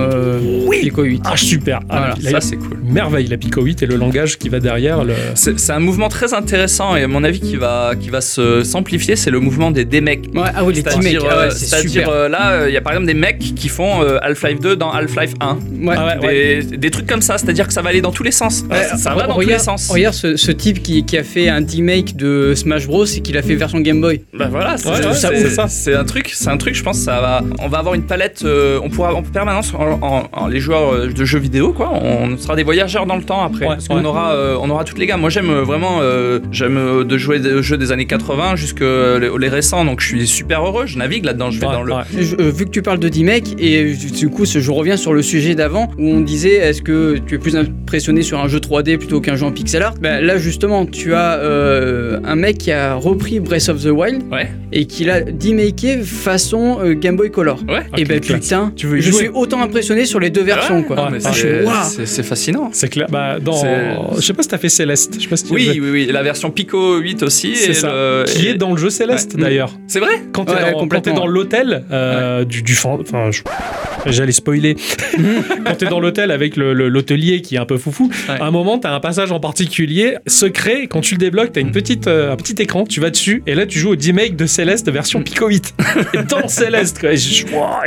Oui. 0.68 0.80
Pico 0.82 1.04
8. 1.04 1.22
Ah 1.26 1.38
super, 1.38 1.80
Ah, 1.90 2.14
Voilà, 2.22 2.40
Ça, 2.42 2.50
c'est 2.50 2.58
cool. 2.58 2.78
merveille 2.84 3.28
la 3.28 3.38
Pico 3.38 3.62
8 3.62 3.84
et 3.84 3.86
le 3.86 3.96
langage 3.96 4.38
qui 4.38 4.50
va 4.50 4.60
derrière. 4.60 5.04
Le... 5.04 5.14
C'est 5.36 5.72
un 5.72 5.80
mouvement 5.80 6.10
très 6.10 6.34
intéressant 6.34 6.96
et 6.96 7.04
à 7.04 7.08
mon 7.08 7.24
avis 7.24 7.40
qui 7.40 7.56
va, 7.56 7.85
qui 7.94 8.10
va 8.10 8.22
se 8.22 8.64
s'amplifier, 8.64 9.16
c'est 9.16 9.30
le 9.30 9.40
mouvement 9.40 9.70
des 9.72 9.86
D-mecs. 9.86 10.30
Ouais, 10.34 10.42
ah 10.56 10.64
oui, 10.64 10.74
les 10.74 10.82
C'est-à-dire, 10.82 11.24
ah 11.30 11.38
ouais, 11.38 11.44
euh, 11.46 11.50
c'est 11.52 11.98
euh, 12.08 12.30
là, 12.30 12.68
il 12.68 12.74
y 12.74 12.78
a 12.78 12.82
par 12.82 12.94
exemple 12.94 13.08
des 13.08 13.14
mecs 13.14 13.38
qui 13.40 13.70
font 13.70 14.02
euh, 14.02 14.18
Half-Life 14.22 14.60
2 14.60 14.76
dans 14.76 14.92
Half-Life 14.92 15.34
1. 15.40 15.58
Ouais. 15.84 15.96
Ah 15.98 16.18
ouais, 16.22 16.64
Des, 16.64 16.78
des 16.78 16.90
trucs 16.92 17.06
comme 17.08 17.22
ça, 17.22 17.38
c'est-à-dire 17.38 17.68
que 17.68 17.74
ça 17.74 17.82
va 17.82 17.90
aller 17.90 18.02
dans 18.02 18.12
tous 18.12 18.24
les 18.24 18.32
sens. 18.32 18.64
Ouais, 18.72 18.84
ça 18.98 19.14
va 19.14 19.28
dans 19.28 19.34
tous 19.36 19.42
les 19.42 19.46
regarde, 19.48 19.62
sens. 19.62 19.90
regarde 19.92 20.16
ce, 20.16 20.36
ce 20.38 20.52
type 20.52 20.82
qui, 20.82 21.06
qui 21.06 21.18
a 21.18 21.24
fait 21.24 21.50
un 21.50 21.64
remake 21.66 22.16
de 22.16 22.54
Smash 22.56 22.88
Bros 22.88 23.06
et 23.06 23.20
qu'il 23.22 23.38
a 23.38 23.42
fait 23.42 23.56
version 23.56 23.80
Game 23.82 24.02
Boy. 24.02 24.22
Bah 24.34 24.48
voilà, 24.50 24.78
c'est 24.78 24.88
Ouais, 24.90 25.06
ouais, 25.06 25.14
c'est- 25.14 25.36
c'est 25.36 25.50
ça. 25.50 25.68
c'est 25.68 25.94
un 25.96 26.04
truc, 26.06 26.32
c'est 26.34 26.50
un 26.50 26.58
truc. 26.58 26.76
Je 26.76 26.84
pense, 26.84 26.98
ça 27.00 27.20
va. 27.22 27.42
On 27.60 27.68
va 27.68 27.80
avoir 27.80 27.94
une 27.94 28.04
palette. 28.06 28.44
euh, 28.46 28.80
on 28.84 28.90
pourra 28.90 29.14
en 29.14 29.22
permanence, 29.24 29.74
en, 29.74 30.00
en- 30.02 30.28
en- 30.32 30.48
les 30.48 30.60
joueurs 30.60 30.94
euh, 30.94 31.08
de 31.08 31.26
jeux 31.26 31.40
vidéo, 31.40 31.74
quoi. 31.74 31.92
On 32.02 32.38
sera 32.38 32.56
des 32.56 32.64
voyageurs 32.64 33.06
dans 33.06 33.16
le 33.18 33.24
temps 33.24 33.44
après, 33.44 33.66
Ouais, 33.66 33.76
parce 33.76 33.88
qu'on 33.88 34.00
ouais. 34.00 34.06
aura, 34.06 34.34
euh, 34.34 34.58
on 34.62 34.70
aura 34.70 34.84
toutes 34.84 34.98
les 34.98 35.06
gammes. 35.08 35.22
Moi, 35.22 35.30
j'aime 35.30 35.50
euh, 35.50 35.64
vraiment, 35.64 36.00
euh, 36.02 36.40
j'aime 36.52 36.78
euh, 36.78 37.04
de 37.04 37.18
jouer 37.18 37.40
des 37.40 37.62
jeux 37.64 37.75
des 37.78 37.92
années 37.92 38.06
80 38.06 38.56
jusque 38.56 38.82
les, 38.82 39.30
les 39.40 39.50
récents. 39.50 39.86
Donc, 39.86 40.02
je 40.02 40.08
suis 40.08 40.28
super 40.28 40.66
heureux. 40.66 40.86
Je 40.86 40.98
navigue 40.98 41.26
là-dedans. 41.26 41.52
Je 41.52 41.60
vais 41.60 41.68
Ouais, 41.68 41.74
dans 41.74 41.84
le. 41.84 41.94
ouais. 41.94 42.02
Je- 42.20 42.36
euh, 42.36 42.50
vu 42.52 42.66
que 42.66 42.70
tu 42.72 42.82
parles 42.82 43.00
de 43.00 43.10
D-Make, 43.10 43.56
et 43.60 43.94
du 43.94 44.30
coup, 44.30 44.46
je 44.46 44.72
reviens 44.72 44.98
sur 44.98 45.14
le 45.14 45.22
sujet 45.22 45.56
d'avant 45.56 45.90
où 45.98 46.08
on 46.10 46.22
disait 46.22 46.54
est-ce 46.56 46.82
que 46.82 47.18
tu 47.26 47.36
es 47.36 47.38
plus 47.38 47.56
impressionné 47.56 48.22
sur 48.22 48.40
un 48.40 48.48
jeu 48.48 48.60
3D 48.60 48.98
plutôt 48.98 49.22
qu'un 49.22 49.36
jeu 49.36 49.46
en 49.46 49.52
pixel 49.52 49.82
art? 49.82 49.96
Ben, 50.02 50.24
Là, 50.24 50.38
justement, 50.38 50.86
tu 50.86 51.14
as 51.14 51.36
euh, 51.40 52.20
un 52.24 52.36
mec 52.36 52.58
qui 52.58 52.72
a 52.72 52.96
repris 52.96 53.40
Breath 53.40 53.70
of 53.70 53.82
the 53.84 53.88
Wild 53.92 54.24
Ouais. 54.32 54.48
et 54.72 54.86
qui 54.86 55.04
l'a 55.06 55.22
D-maké 55.22 55.98
façon 56.04 56.80
euh, 56.84 56.94
Game 56.94 57.16
Boy 57.16 57.32
Color. 57.32 57.60
Ouais. 57.68 57.82
Ah, 57.92 57.98
et 57.98 58.04
ben 58.06 58.20
quelle 58.20 58.22
classe. 58.22 58.42
putain, 58.44 58.74
Tu 58.76 58.88
veux 58.88 58.98
je 59.00 59.10
jouer 59.12 59.20
suis 59.20 59.30
autant 59.34 59.62
impressionné 59.62 60.06
sur 60.06 60.20
les 60.20 60.30
deux 60.30 60.44
versions. 60.44 60.84
quoi. 60.84 60.96
Ah, 61.00 61.10
mais 61.12 61.20
Ah, 61.24 61.32
c'est- 61.32 61.42
je 61.42 61.56
suis- 61.58 61.66
waouh. 61.66 61.76
c'est 61.84 62.06
c'est 62.06 62.24
fascinant. 62.24 62.70
C'est 62.74 62.90
clair. 62.90 63.08
Bah, 63.12 63.38
dans... 63.40 63.54
C'est- 63.54 63.96
Je 64.18 64.22
sais 64.22 64.34
pas 64.34 64.44
si 64.44 64.50
t'as 64.50 64.58
fait 64.58 64.70
Céleste. 64.70 65.14
Je 65.18 65.22
sais 65.24 65.28
pas 65.28 65.38
si 65.38 65.44
tu 65.46 65.52
as 65.52 65.56
Oui, 65.56 65.66
fait. 65.66 65.80
oui, 65.80 65.90
oui. 65.92 66.10
La 66.12 66.24
version 66.24 66.52
Pico 66.52 66.98
8 66.98 67.24
aussi. 67.24 67.56
C'est 67.66 67.72
et 67.72 67.74
ça. 67.74 67.88
le- 67.92 68.24
Qui 68.28 68.48
est 68.48 68.54
dans 68.56 68.72
le 68.72 68.78
jeu 68.78 68.90
Céleste 68.90 69.34
Ouais. 69.36 69.42
d'ailleurs. 69.42 69.72
C'est 69.88 70.00
vrai 70.00 70.22
Quand 70.32 70.46
t'es 70.46 70.54
Ouais, 70.54 70.72
dans, 70.72 70.88
quand 70.88 71.26
l'hôtel 71.26 71.84
euh, 71.92 72.44
du, 72.46 72.62
du 72.64 72.76
fan- 72.76 72.98
enfin, 73.02 73.30
j'allais 74.06 74.32
spoiler. 74.32 74.76
quand 75.66 75.76
t'es 75.78 75.86
dans 75.88 76.00
l'hôtel 76.00 76.32
avec 76.32 76.56
le- 76.58 76.74
le- 76.74 76.90
l'hôtelier 76.90 77.42
qui 77.42 77.56
est 77.56 77.60
un 77.60 77.66
peu 77.66 77.78
foufou, 77.78 78.10
à 78.28 78.46
un 78.46 78.52
moment 78.52 78.78
t'as 78.78 78.94
un 78.94 79.00
passage 79.00 79.32
en 79.32 79.40
particulier 79.40 80.16
secret. 80.28 80.84
et 80.84 80.88
Quand 80.88 81.02
tu 81.02 81.16
le 81.16 81.20
débloques, 81.20 81.52
t'as 81.54 81.62
une 81.62 81.72
petite, 81.72 82.08
euh, 82.08 82.32
un 82.32 82.36
petit 82.36 82.62
écran. 82.62 82.86
Tu 82.86 83.00
vas 83.00 83.10
dessus 83.10 83.44
et 83.48 83.56
là 83.56 83.66
tu 83.66 83.80
joues 83.80 83.94
au 83.94 83.98
remake 84.00 84.36
de 84.36 84.46
Céleste 84.46 84.90
version 84.92 85.22
Pico 85.24 85.48
8. 85.48 85.74
et 86.14 86.24
dans 86.24 86.48
Céleste, 86.48 87.00
quoi. 87.00 87.12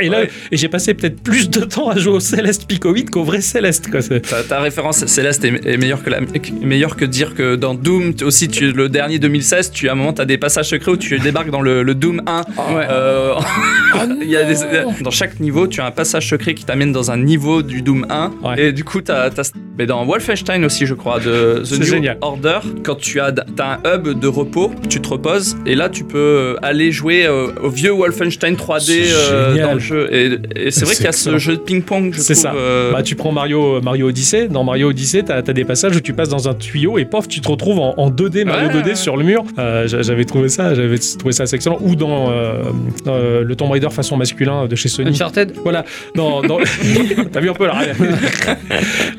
Et, 0.01 0.09
là, 0.09 0.21
j'ai 0.51 0.67
passé 0.69 0.93
peut-être 0.93 1.21
plus 1.21 1.49
de 1.49 1.61
temps 1.61 1.89
à 1.89 1.97
jouer 1.97 2.13
au 2.13 2.19
Céleste 2.19 2.65
Pico 2.67 2.91
8 2.91 3.09
qu'au 3.09 3.23
vrai 3.23 3.41
Céleste. 3.41 3.89
Quoi. 3.89 4.01
Ta, 4.01 4.43
ta 4.43 4.59
référence 4.59 5.05
Céleste 5.05 5.45
est, 5.45 5.65
est 5.65 5.77
meilleure 5.77 6.03
que 6.03 6.09
la 6.09 6.19
meilleure 6.61 6.95
que 6.95 7.05
dire 7.05 7.33
que 7.35 7.55
dans 7.55 7.73
Doom 7.75 8.13
aussi 8.23 8.47
tu 8.47 8.71
le 8.71 8.89
dernier 8.89 9.19
2016 9.19 9.68
tu 9.71 9.89
à 9.89 9.93
un 9.93 9.95
moment 9.95 10.13
t'as 10.13 10.25
des 10.25 10.37
passages 10.37 10.69
secrets 10.69 10.91
où 10.91 10.97
tu 10.97 11.17
débarques 11.19 11.49
dans 11.51 11.61
le, 11.61 11.83
le 11.83 11.95
Doom 11.95 12.21
1 12.25 12.39
Ouais. 12.75 12.87
Euh, 12.89 13.33
il 14.21 14.29
y 14.29 14.35
a 14.35 14.43
des- 14.43 15.03
dans 15.03 15.11
chaque 15.11 15.39
niveau 15.39 15.67
tu 15.67 15.81
as 15.81 15.85
un 15.85 15.91
passage 15.91 16.29
secret 16.29 16.53
qui 16.53 16.63
t'amène 16.65 16.91
dans 16.91 17.11
un 17.11 17.17
niveau 17.17 17.61
du 17.61 17.81
Doom 17.81 18.05
1 18.09 18.31
Ouais. 18.43 18.61
et 18.67 18.71
du 18.71 18.83
coup 18.83 19.01
t'as, 19.01 19.29
t'as- 19.29 19.51
mais 19.77 19.85
dans 19.85 20.05
Wolfenstein 20.05 20.63
aussi 20.65 20.85
je 20.85 20.93
crois 20.93 21.19
de 21.19 21.63
The 21.69 21.79
New 21.79 21.83
génial. 21.85 22.17
Order 22.21 22.59
quand 22.83 22.95
tu 22.95 23.19
as 23.19 23.31
t'as 23.31 23.77
un 23.85 23.95
hub 23.95 24.19
de 24.19 24.27
repos 24.27 24.71
tu 24.89 25.01
te 25.01 25.07
reposes 25.09 25.57
et 25.65 25.75
là 25.75 25.89
tu 25.89 26.03
peux 26.03 26.57
aller 26.61 26.91
jouer 26.91 27.25
euh, 27.25 27.47
au 27.63 27.69
vieux 27.69 27.91
Wolfenstein 27.91 28.55
3D 28.55 28.79
C'est 28.81 29.13
euh, 29.13 29.49
génial. 29.51 29.67
dans 29.67 29.73
le 29.73 29.79
jeu 29.79 30.09
et, 30.13 30.39
et 30.67 30.71
c'est 30.71 30.85
vrai 30.85 30.95
qu'il 30.95 31.03
y 31.03 31.07
a 31.07 31.09
excellent. 31.09 31.37
ce 31.37 31.43
jeu 31.43 31.53
de 31.55 31.61
ping-pong 31.61 32.13
je 32.13 32.21
C'est 32.21 32.33
trouve 32.33 32.43
ça. 32.43 32.53
euh, 32.55 32.91
Bah, 32.91 33.03
tu 33.03 33.15
prends 33.15 33.31
Mario, 33.31 33.81
Mario 33.81 34.07
Odyssey. 34.09 34.47
Dans 34.47 34.63
Mario 34.63 34.89
Odyssey, 34.89 35.23
t'as 35.23 35.37
as 35.37 35.41
des 35.41 35.65
passages 35.65 35.95
où 35.95 35.99
tu 35.99 36.13
passes 36.13 36.29
dans 36.29 36.47
un 36.49 36.53
tuyau 36.53 36.97
et 36.97 37.05
pof, 37.05 37.27
tu 37.27 37.41
te 37.41 37.47
retrouves 37.47 37.79
en, 37.79 37.93
en 37.97 38.09
2D, 38.09 38.45
Mario 38.45 38.67
Ouais, 38.69 38.73
2D 38.81 38.85
ouais. 38.89 38.95
sur 38.95 39.17
le 39.17 39.23
mur. 39.23 39.43
Euh, 39.59 39.87
j'a- 39.87 40.01
j'avais 40.01 40.25
trouvé 40.25 40.49
ça, 40.49 40.73
j'avais 40.73 40.97
trouvé 40.97 41.33
ça 41.33 41.43
assez 41.43 41.55
excellent. 41.55 41.77
Ou 41.81 41.95
dans 41.95 42.31
euh, 42.31 42.63
euh, 43.07 43.43
le 43.43 43.55
Tomb 43.55 43.69
Raider 43.71 43.89
façon 43.91 44.17
masculin 44.17 44.65
de 44.67 44.75
chez 44.75 44.89
Sony. 44.89 45.09
Uncharted? 45.09 45.53
Voilà, 45.63 45.85
dans, 46.15 46.41
dans... 46.41 46.59
t'as 47.31 47.39
vu 47.39 47.49
un 47.49 47.53
peu 47.53 47.65
là 47.67 47.75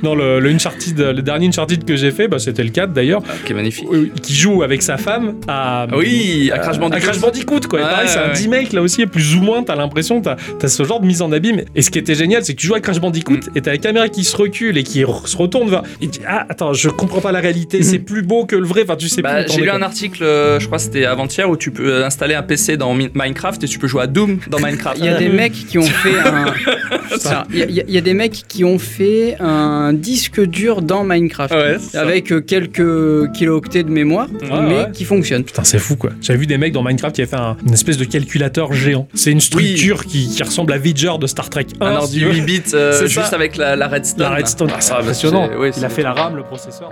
Dans 0.02 0.14
le, 0.14 0.40
le 0.40 0.50
Uncharted, 0.50 0.98
le 0.98 1.22
dernier 1.22 1.46
Uncharted 1.48 1.84
que 1.84 1.96
j'ai 1.96 2.10
fait, 2.10 2.28
bah, 2.28 2.38
c'était 2.38 2.62
le 2.62 2.70
4 2.70 2.92
d'ailleurs, 2.92 3.22
qui 3.44 3.52
est 3.52 3.54
magnifique 3.54 3.86
qui 4.22 4.34
joue 4.34 4.62
avec 4.62 4.82
sa 4.82 4.96
femme 4.96 5.34
à, 5.48 5.86
Ah 5.90 5.96
oui, 5.96 6.50
à 6.52 6.58
Crash 6.58 6.78
Bandicoot. 6.78 6.96
à 6.96 7.00
Crash 7.00 7.20
Bandicoot, 7.20 7.60
quoi. 7.68 7.80
Et 7.80 7.82
Ouais, 7.82 7.88
pareil, 7.90 8.08
c'est 8.08 8.18
un 8.18 8.32
remake 8.32 8.72
là 8.72 8.82
aussi, 8.82 9.04
plus 9.06 9.34
ou 9.36 9.40
moins, 9.40 9.62
t'as 9.62 9.74
l'impression, 9.76 10.20
t'as 10.20 10.36
as 10.62 10.68
ce 10.68 10.82
genre 10.84 11.00
de 11.00 11.06
mise 11.06 11.22
en 11.22 11.32
abîme. 11.32 11.62
Et 11.74 11.82
ce 11.82 11.90
qui 11.90 11.98
était 11.98 12.14
génial, 12.14 12.44
c'est 12.44 12.54
que 12.54 12.60
tu 12.60 12.66
joues 12.66 12.74
à 12.74 12.80
Crash 12.80 13.00
Bandicoot 13.00 13.30
Mm. 13.30 13.56
et 13.56 13.60
t'as 13.62 13.72
la 13.72 13.78
caméra 13.78 14.08
qui 14.08 14.24
se 14.24 14.36
recule 14.36 14.76
et 14.78 14.82
qui 14.82 15.02
re- 15.02 15.26
se 15.26 15.36
retourne 15.36 15.68
vers. 15.70 15.82
Et 16.00 16.06
tu 16.08 16.18
dis, 16.18 16.24
ah, 16.26 16.46
attends, 16.48 16.72
je 16.72 16.88
comprends 16.88 17.20
pas 17.20 17.32
la 17.32 17.40
réalité, 17.40 17.82
c'est 17.82 17.98
plus 17.98 18.22
beau 18.22 18.44
que 18.44 18.56
le 18.56 18.64
vrai. 18.66 18.82
Enfin, 18.84 18.96
tu 18.96 19.08
sais 19.08 19.20
Mm. 19.20 19.24
Bah, 19.24 19.46
j'ai 19.46 19.60
lu 19.60 19.66
quoi. 19.68 19.76
un 19.76 19.82
article, 19.82 20.24
je 20.58 20.66
crois 20.66 20.78
que 20.78 20.84
c'était 20.84 21.04
avant-hier, 21.04 21.48
où 21.48 21.56
tu 21.56 21.70
peux 21.70 22.04
installer 22.04 22.34
un 22.34 22.42
PC 22.42 22.76
dans 22.76 22.94
Mi- 22.94 23.10
Minecraft 23.14 23.62
et 23.64 23.66
tu 23.66 23.78
peux 23.78 23.86
jouer 23.88 24.02
à 24.02 24.06
Doom 24.06 24.38
dans 24.48 24.58
Minecraft. 24.58 24.98
Il 24.98 25.04
y 25.04 25.08
a 25.08 25.14
des 25.18 25.28
mecs 25.28 25.52
qui 25.52 25.78
ont 25.78 25.82
fait 25.82 26.18
un. 26.18 26.46
Il 27.52 27.58
y, 27.58 27.80
a- 27.80 27.84
y 27.98 28.02
des 28.02 28.14
mecs 28.14 28.44
qui 28.48 28.64
ont 28.64 28.78
fait 28.78 29.36
un 29.40 29.92
disque 29.92 30.40
dur 30.40 30.80
dans 30.82 31.04
Minecraft. 31.04 31.52
Ouais, 31.54 31.76
c'est 31.80 31.92
ça. 31.92 32.02
Avec 32.02 32.32
euh, 32.32 32.40
quelques 32.40 33.30
kilooctets 33.32 33.82
de 33.82 33.90
mémoire, 33.90 34.28
Ouais, 34.42 34.48
mais 34.62 34.76
ouais. 34.84 34.90
qui 34.92 35.04
fonctionne. 35.04 35.44
Putain, 35.44 35.64
c'est 35.64 35.78
fou 35.78 35.96
quoi. 35.96 36.10
J'avais 36.20 36.38
vu 36.38 36.46
des 36.46 36.56
mecs 36.58 36.72
dans 36.72 36.82
Minecraft 36.82 37.14
qui 37.14 37.22
avaient 37.22 37.30
fait 37.30 37.36
un- 37.36 37.56
une 37.66 37.72
espèce 37.74 37.96
de 37.96 38.04
calculateur 38.04 38.72
géant. 38.72 39.08
C'est 39.14 39.32
une 39.32 39.40
structure 39.40 40.04
qui, 40.06 40.28
qui 40.28 40.42
ressemble 40.42 40.72
à 40.72 40.78
Voyager 40.78 41.12
de 41.20 41.26
Star 41.26 41.50
Trek 41.50 41.66
1. 41.80 41.86
Un 41.86 41.96
ordi 41.96 42.20
tu 42.20 42.24
veux. 42.24 42.32
8 42.32 42.40
bits 42.42 42.62
euh, 42.74 42.92
C'est 42.92 43.08
juste 43.08 43.26
ça. 43.26 43.36
avec 43.36 43.56
la, 43.56 43.76
la 43.76 43.88
redstone. 43.88 44.22
La 44.22 44.30
Redstone, 44.30 44.70
ah, 44.72 44.76
c'est 44.80 44.92
Ah, 44.92 44.96
bah, 44.96 45.00
impressionnant. 45.02 45.50
Il 45.76 45.84
a 45.84 45.88
fait 45.88 46.02
la 46.02 46.12
RAM, 46.12 46.36
le 46.36 46.42
processeur. 46.42 46.90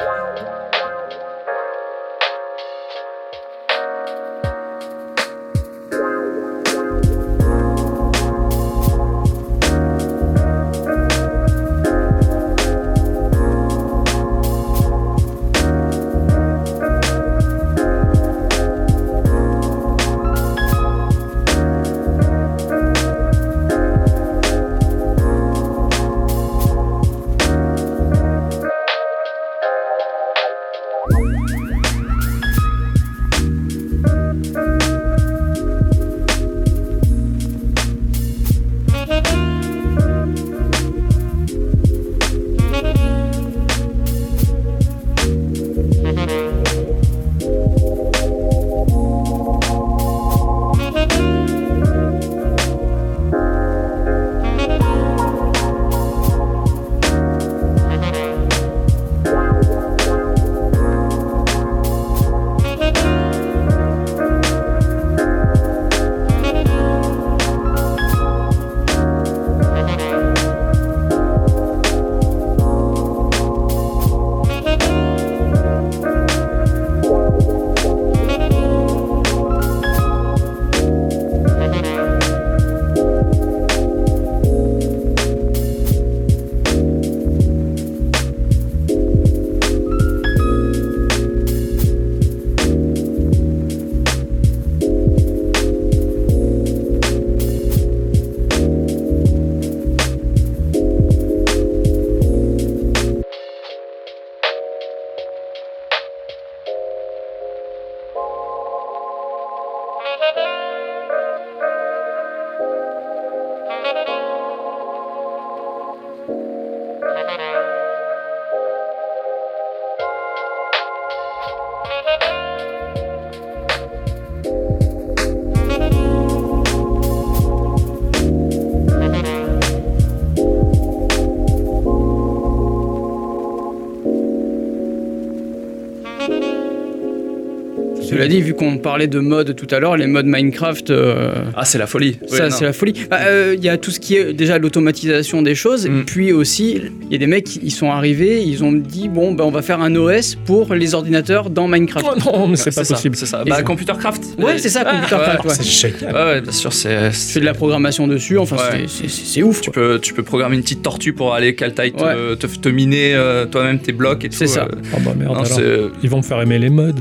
Cela 138.18 138.28
dit, 138.28 138.42
vu 138.42 138.54
qu'on 138.54 138.78
parlait 138.78 139.06
de 139.06 139.18
mode 139.20 139.54
tout 139.56 139.66
à 139.74 139.78
l'heure, 139.80 139.96
les 139.96 140.06
modes 140.06 140.26
Minecraft, 140.26 140.90
euh, 140.90 141.32
Ah, 141.56 141.64
c'est 141.64 141.78
la 141.78 141.86
folie. 141.86 142.18
ça 142.28 142.50
c'est 142.50 142.64
la 142.64 142.72
folie. 142.72 142.94
Bah, 143.10 143.18
euh, 143.26 143.54
Il 143.56 143.64
y 143.64 143.68
a 143.68 143.76
tout 143.76 143.90
ce 143.90 144.00
qui 144.00 144.16
est 144.16 144.32
déjà 144.32 144.58
l'automatisation 144.58 145.42
des 145.42 145.54
choses, 145.54 145.88
Mm. 145.88 146.00
et 146.00 146.04
puis 146.04 146.32
aussi, 146.32 146.80
il 147.06 147.12
y 147.12 147.14
a 147.14 147.18
des 147.18 147.26
mecs, 147.26 147.56
ils 147.62 147.70
sont 147.70 147.90
arrivés, 147.90 148.42
ils 148.42 148.64
ont 148.64 148.72
dit, 148.72 149.08
bon, 149.08 149.32
bah, 149.32 149.44
on 149.44 149.50
va 149.50 149.62
faire 149.62 149.80
un 149.80 149.94
OS 149.94 150.36
pour 150.44 150.74
les 150.74 150.94
ordinateurs 150.94 151.50
dans 151.50 151.68
Minecraft. 151.68 152.06
Oh 152.10 152.14
non, 152.32 152.48
mais 152.48 152.56
c'est 152.56 152.74
pas 152.74 152.84
possible. 152.84 153.16
C'est 153.16 153.26
ça. 153.26 153.44
Bah, 153.44 153.62
Computercraft. 153.62 154.17
Ouais, 154.38 154.58
c'est 154.58 154.68
ça, 154.68 154.82
Ah, 154.86 154.92
Computercraft, 154.94 155.44
ouais. 155.44 155.54
C'est 155.54 155.64
génial. 155.64 156.14
Ouais, 156.14 156.22
ouais, 156.24 156.40
bien 156.40 156.52
sûr, 156.52 156.72
c'est. 156.72 157.10
Tu 157.10 157.16
fais 157.16 157.40
de 157.40 157.44
la 157.44 157.54
programmation 157.54 158.06
dessus, 158.06 158.38
enfin, 158.38 158.56
Ouais. 158.56 158.86
c'est- 158.86 159.42
ouf. 159.42 159.60
Tu 159.60 159.70
quoi. 159.70 159.82
peux, 159.82 159.98
tu 160.00 160.14
peux 160.14 160.22
programmer 160.22 160.56
une 160.56 160.62
petite 160.62 160.82
tortue 160.82 161.12
pour 161.12 161.34
aller 161.34 161.54
Caltite 161.54 161.96
te, 161.96 162.02
Ouais. 162.04 162.36
te, 162.36 162.46
te 162.46 162.68
miner 162.68 163.14
euh, 163.14 163.46
toi-même 163.46 163.78
tes 163.78 163.92
blocs 163.92 164.24
et 164.24 164.28
tout. 164.28 164.36
C'est 164.36 164.46
ça. 164.46 164.64
euh. 164.64 164.76
Oh 164.94 164.98
bah 165.04 165.12
merde 165.16 165.32
Non, 165.34 165.42
alors. 165.44 165.90
Ils 166.02 166.10
vont 166.10 166.18
me 166.18 166.22
faire 166.22 166.40
aimer 166.40 166.58
les 166.58 166.70
modes. 166.70 167.00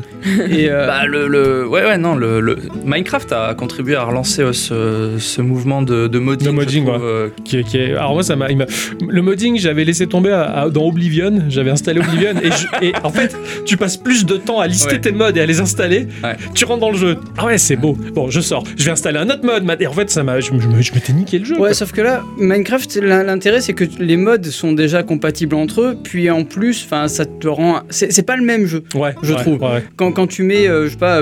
Et, 0.49 0.69
euh, 0.69 0.87
Bah, 0.87 1.05
le, 1.05 1.27
le- 1.27 1.67
ouais, 1.67 1.83
ouais, 1.83 1.97
non, 1.97 2.15
le, 2.15 2.39
le- 2.39 2.57
Minecraft 2.85 3.31
a 3.33 3.53
contribué 3.53 3.95
à 3.95 4.03
relancer 4.03 4.41
euh, 4.41 4.53
ce, 4.53 5.15
ce 5.19 5.41
mouvement 5.41 5.81
de, 5.81 6.07
de 6.07 6.19
modding. 6.19 6.47
De 6.47 6.51
modding, 6.53 6.85
trouve, 6.85 6.97
ouais. 6.97 7.03
euh, 7.03 7.29
Qui, 7.45 7.57
est- 7.59 7.63
qui 7.63 7.77
est- 7.77 7.93
Alors 7.95 8.13
moi, 8.13 8.23
ça 8.23 8.35
m'a, 8.35 8.47
le 8.47 9.21
modding, 9.21 9.57
j'avais 9.59 9.83
laissé 9.83 10.07
tomber 10.07 10.31
à- 10.31 10.61
à- 10.63 10.69
dans 10.69 10.83
Oblivion. 10.85 11.43
J'avais 11.49 11.71
installé 11.71 11.99
Oblivion 11.99 12.31
et, 12.41 12.49
je- 12.51 12.85
et 12.87 12.93
en 13.03 13.09
fait, 13.11 13.35
tu 13.65 13.77
passes 13.77 13.97
plus 13.97 14.25
de 14.25 14.37
temps 14.37 14.59
à 14.59 14.67
lister 14.67 14.93
Ouais. 14.95 15.01
tes 15.01 15.11
mods 15.11 15.31
et 15.35 15.41
à 15.41 15.45
les 15.45 15.59
installer. 15.59 16.07
Ouais. 16.23 16.35
Tu 16.53 16.65
rentres 16.65 16.81
dans 16.81 16.91
le 16.91 16.97
jeu. 16.97 17.17
Ah 17.37 17.45
ouais, 17.45 17.57
c'est 17.57 17.75
beau. 17.75 17.97
Bon, 18.13 18.29
je 18.29 18.39
sors. 18.41 18.63
Je 18.77 18.83
vais 18.85 18.91
installer 18.91 19.17
un 19.19 19.29
autre 19.29 19.43
mode. 19.45 19.65
Et 19.81 19.87
en 19.87 19.91
fait, 19.93 20.09
ça 20.09 20.23
m'a, 20.23 20.39
je, 20.39 20.51
je 20.57 20.81
je 20.81 20.93
m'étais 20.93 21.13
niqué 21.13 21.39
le 21.39 21.45
jeu. 21.45 21.53
Ouais, 21.55 21.59
quoi. 21.69 21.73
sauf 21.73 21.91
que 21.91 22.01
là, 22.01 22.23
Minecraft, 22.37 22.95
l'in- 23.01 23.23
l'intérêt 23.23 23.61
c'est 23.61 23.73
que 23.73 23.83
les 23.99 24.17
modes 24.17 24.45
sont 24.47 24.73
déjà 24.73 25.03
compatibles 25.03 25.55
entre 25.55 25.81
eux, 25.81 25.97
puis 26.01 26.29
en 26.29 26.43
plus, 26.43 26.83
enfin, 26.85 27.07
ça 27.07 27.25
te 27.25 27.47
rend. 27.47 27.81
C'est 27.89 28.11
c'est 28.11 28.23
pas 28.23 28.35
le 28.37 28.43
même 28.43 28.65
jeu. 28.65 28.83
Ouais, 28.95 29.13
je 29.23 29.33
ouais, 29.33 29.39
trouve. 29.41 29.61
ouais. 29.61 29.83
Quand, 29.95 30.11
quand 30.11 30.27
tu 30.27 30.43
mets, 30.43 30.67
euh, 30.67 30.85
je 30.85 30.91
sais 30.91 30.97
pas, 30.97 31.21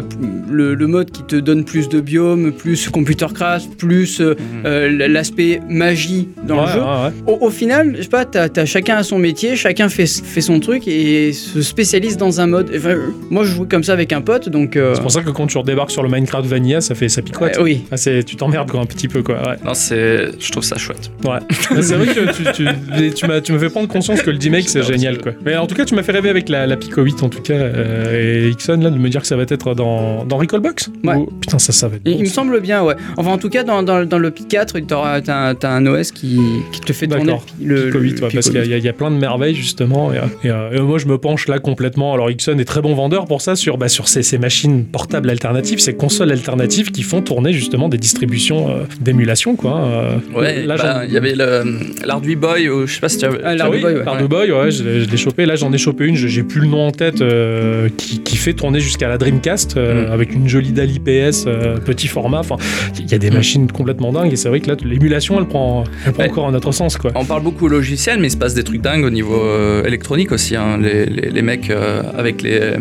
le, 0.49 0.73
le 0.75 0.87
mode 0.87 1.11
qui 1.11 1.23
te 1.23 1.35
donne 1.35 1.63
plus 1.65 1.89
de 1.89 1.99
biomes, 1.99 2.51
plus 2.51 2.89
computercraft, 2.89 3.75
plus 3.77 4.21
euh, 4.21 4.35
euh, 4.65 5.07
l'aspect 5.07 5.59
magie 5.69 6.29
dans 6.47 6.55
Ouais, 6.59 6.65
le 6.67 6.71
jeu. 6.73 6.79
Au, 7.27 7.37
au 7.47 7.49
final, 7.49 7.95
je 7.97 8.03
sais 8.03 8.07
pas, 8.09 8.25
t'as 8.25 8.47
as 8.55 8.65
chacun 8.65 8.97
à 8.97 9.03
son 9.03 9.17
métier, 9.19 9.55
chacun 9.55 9.89
fait, 9.89 10.05
fait 10.07 10.41
son 10.41 10.59
truc 10.59 10.87
et 10.87 11.33
se 11.33 11.61
spécialise 11.61 12.17
dans 12.17 12.41
un 12.41 12.47
mode. 12.47 12.71
Enfin, 12.75 12.95
moi, 13.29 13.43
je 13.43 13.53
joue 13.53 13.65
comme 13.65 13.83
ça 13.83 13.93
avec 13.93 14.13
un 14.13 14.21
pote, 14.21 14.49
donc. 14.49 14.75
euh, 14.75 14.93
C'est 14.95 15.01
pour 15.01 15.11
ça 15.11 15.21
que 15.21 15.29
quand 15.29 15.47
tu 15.47 15.57
redébarques 15.57 15.91
sur 15.95 16.03
le 16.03 16.09
Minecraft 16.09 16.45
Vanilla, 16.47 16.81
ça 16.81 16.93
fait 16.93 17.07
ça 17.09 17.21
picote. 17.21 17.57
euh, 17.57 17.63
oui. 17.63 17.83
Ah, 17.91 17.97
c'est, 17.97 18.23
tu 18.23 18.35
t'emmerdes 18.35 18.69
un 18.75 18.85
petit 18.85 19.07
peu 19.07 19.23
quoi. 19.23 19.35
Ouais. 19.47 19.55
Non, 19.63 19.73
c'est. 19.73 20.29
Je 20.39 20.51
trouve 20.51 20.63
ça 20.63 20.77
chouette. 20.77 21.09
Ouais. 21.23 21.39
C'est 21.81 21.95
vrai 21.95 22.07
que 22.07 22.31
tu, 22.33 22.43
tu, 22.53 23.13
tu 23.13 23.27
m'as, 23.27 23.39
tu 23.41 23.53
me 23.53 23.59
fais 23.59 23.69
prendre 23.69 23.87
conscience 23.87 24.21
que 24.21 24.29
le 24.29 24.37
D-Make 24.37 24.67
c'est 24.75 24.83
génial 24.83 25.19
quoi. 25.19 25.31
Mais 25.45 25.55
en 25.55 25.67
tout 25.67 25.75
cas, 25.75 25.85
tu 25.85 25.95
m'as 25.95 26.03
fait 26.03 26.11
rêver 26.11 26.29
avec 26.29 26.49
la, 26.49 26.67
la 26.67 26.75
Pico 26.77 27.01
8 27.01 27.23
en 27.23 27.29
tout 27.29 27.41
cas. 27.41 27.53
euh, 27.53 28.45
et 28.45 28.49
Ixon 28.49 28.77
là, 28.81 28.89
de 28.89 28.97
me 28.97 29.09
dire 29.09 29.21
que 29.21 29.27
ça 29.27 29.35
va 29.37 29.43
être 29.43 29.73
dans, 29.73 30.25
dans 30.25 30.37
Recallbox. 30.37 30.89
Ouais. 31.03 31.15
Ou- 31.15 31.25
Putain, 31.39 31.59
ça, 31.59 31.71
ça 31.71 31.87
va 31.87 31.95
être. 31.95 32.01
Il, 32.05 32.11
bon, 32.13 32.17
il 32.19 32.23
me 32.23 32.29
semble 32.29 32.59
bien, 32.61 32.83
ouais. 32.83 32.95
Enfin, 33.17 33.31
en 33.31 33.37
tout 33.37 33.49
cas, 33.49 33.63
dans, 33.63 33.81
dans, 33.83 34.05
dans 34.05 34.19
le 34.19 34.29
P4, 34.31 34.85
t'auras- 34.85 35.21
t'as 35.21 35.49
un- 35.49 35.55
t'as 35.55 35.69
un 35.71 35.85
OS 35.85 36.11
qui, 36.11 36.39
qui 36.73 36.81
te 36.81 36.91
fait 36.93 37.07
tourner 37.07 37.37
le, 37.63 37.85
Pico 37.85 37.99
8, 37.99 38.09
ouais, 38.09 38.15
le 38.15 38.19
parce 38.33 38.49
Pico 38.49 38.61
qu'il 38.61 38.71
y, 38.77 38.81
y 38.81 38.89
a 38.89 38.93
plein 38.93 39.11
de 39.11 39.15
merveilles 39.17 39.55
justement. 39.55 40.11
Et, 40.13 40.17
et, 40.43 40.51
euh, 40.51 40.71
et 40.73 40.79
moi, 40.81 40.97
je 40.97 41.05
me 41.07 41.17
penche 41.17 41.47
là 41.47 41.59
complètement. 41.59 42.13
Alors, 42.13 42.29
Ixon 42.29 42.57
est 42.59 42.65
très 42.65 42.81
bon 42.81 42.93
vendeur 42.95 43.25
pour 43.25 43.41
ça 43.41 43.55
sur, 43.55 43.77
bah, 43.77 43.87
sur 43.87 44.07
ces, 44.07 44.23
ces 44.23 44.37
machines 44.37 44.85
portables 44.85 45.29
alternatives, 45.29 45.79
ces 45.85 45.93
consoles 45.95 46.31
alternatives 46.31 46.91
qui 46.91 47.03
font 47.03 47.21
tourner 47.21 47.53
justement 47.53 47.89
des 47.89 47.97
distributions 47.97 48.69
euh, 48.69 48.83
d'émulation 48.99 49.55
quoi. 49.55 49.79
Euh, 49.85 50.15
Ouais, 50.35 50.65
là, 50.65 50.75
bah, 50.77 51.01
il 51.07 51.13
y 51.13 51.17
avait 51.17 51.35
le- 51.35 51.63
l'Arduino 52.05 52.39
Boy, 52.41 52.69
ou 52.69 52.87
je 52.87 52.93
sais 52.95 52.99
pas 52.99 53.09
si 53.09 53.17
tu 53.19 53.25
as 53.25 53.29
Ah, 53.29 53.37
Ah 53.49 53.55
l'Arduino 53.55 53.87
Boy, 53.87 53.95
ouais. 53.97 54.07
Arduino 54.07 54.27
Boy, 54.27 54.51
ouais, 54.51 54.71
je, 54.71 54.83
l'ai- 54.83 55.01
je 55.01 55.09
l'ai 55.09 55.17
chopé. 55.17 55.45
Là, 55.45 55.55
j'en 55.55 55.71
ai 55.71 55.77
chopé 55.77 56.05
une, 56.05 56.15
je- 56.15 56.27
j'ai 56.27 56.43
plus 56.43 56.61
le 56.61 56.67
nom 56.67 56.87
en 56.87 56.91
tête, 56.91 57.21
euh, 57.21 57.89
qui, 57.97 58.19
qui 58.21 58.35
fait 58.37 58.53
tourner 58.53 58.79
jusqu'à 58.79 59.07
la 59.07 59.17
Dreamcast 59.17 59.77
euh, 59.77 60.07
Mm. 60.09 60.11
avec 60.11 60.33
une 60.33 60.47
jolie 60.47 60.71
dalle 60.71 60.89
IPS, 60.91 61.45
euh, 61.47 61.77
petit 61.77 62.07
format. 62.07 62.39
Enfin, 62.39 62.57
il 62.99 63.09
y 63.09 63.13
a 63.15 63.17
des 63.17 63.29
Mm. 63.31 63.33
machines 63.33 63.71
complètement 63.71 64.11
dingues 64.11 64.33
et 64.33 64.35
c'est 64.35 64.49
vrai 64.49 64.59
que 64.59 64.67
là, 64.69 64.75
l'émulation, 64.83 65.39
elle 65.39 65.45
prend, 65.47 65.83
elle 66.05 66.11
prend 66.13 66.23
Ouais. 66.23 66.29
encore 66.29 66.47
un 66.47 66.53
autre 66.55 66.71
sens, 66.71 66.97
quoi. 66.97 67.11
On 67.15 67.25
parle 67.25 67.43
beaucoup 67.43 67.65
au 67.65 67.69
logiciel, 67.69 68.19
mais 68.19 68.27
il 68.27 68.31
se 68.31 68.37
passe 68.37 68.53
des 68.53 68.63
trucs 68.63 68.81
dingues 68.81 69.05
au 69.05 69.09
niveau 69.09 69.39
euh, 69.41 69.83
électronique 69.85 70.31
aussi. 70.31 70.55
hein. 70.55 70.77
Les, 70.81 71.05
les- 71.05 71.29
les 71.29 71.41
mecs 71.41 71.69
euh, 71.69 72.01
avec 72.17 72.41
les 72.41 72.57
euh, 72.59 72.77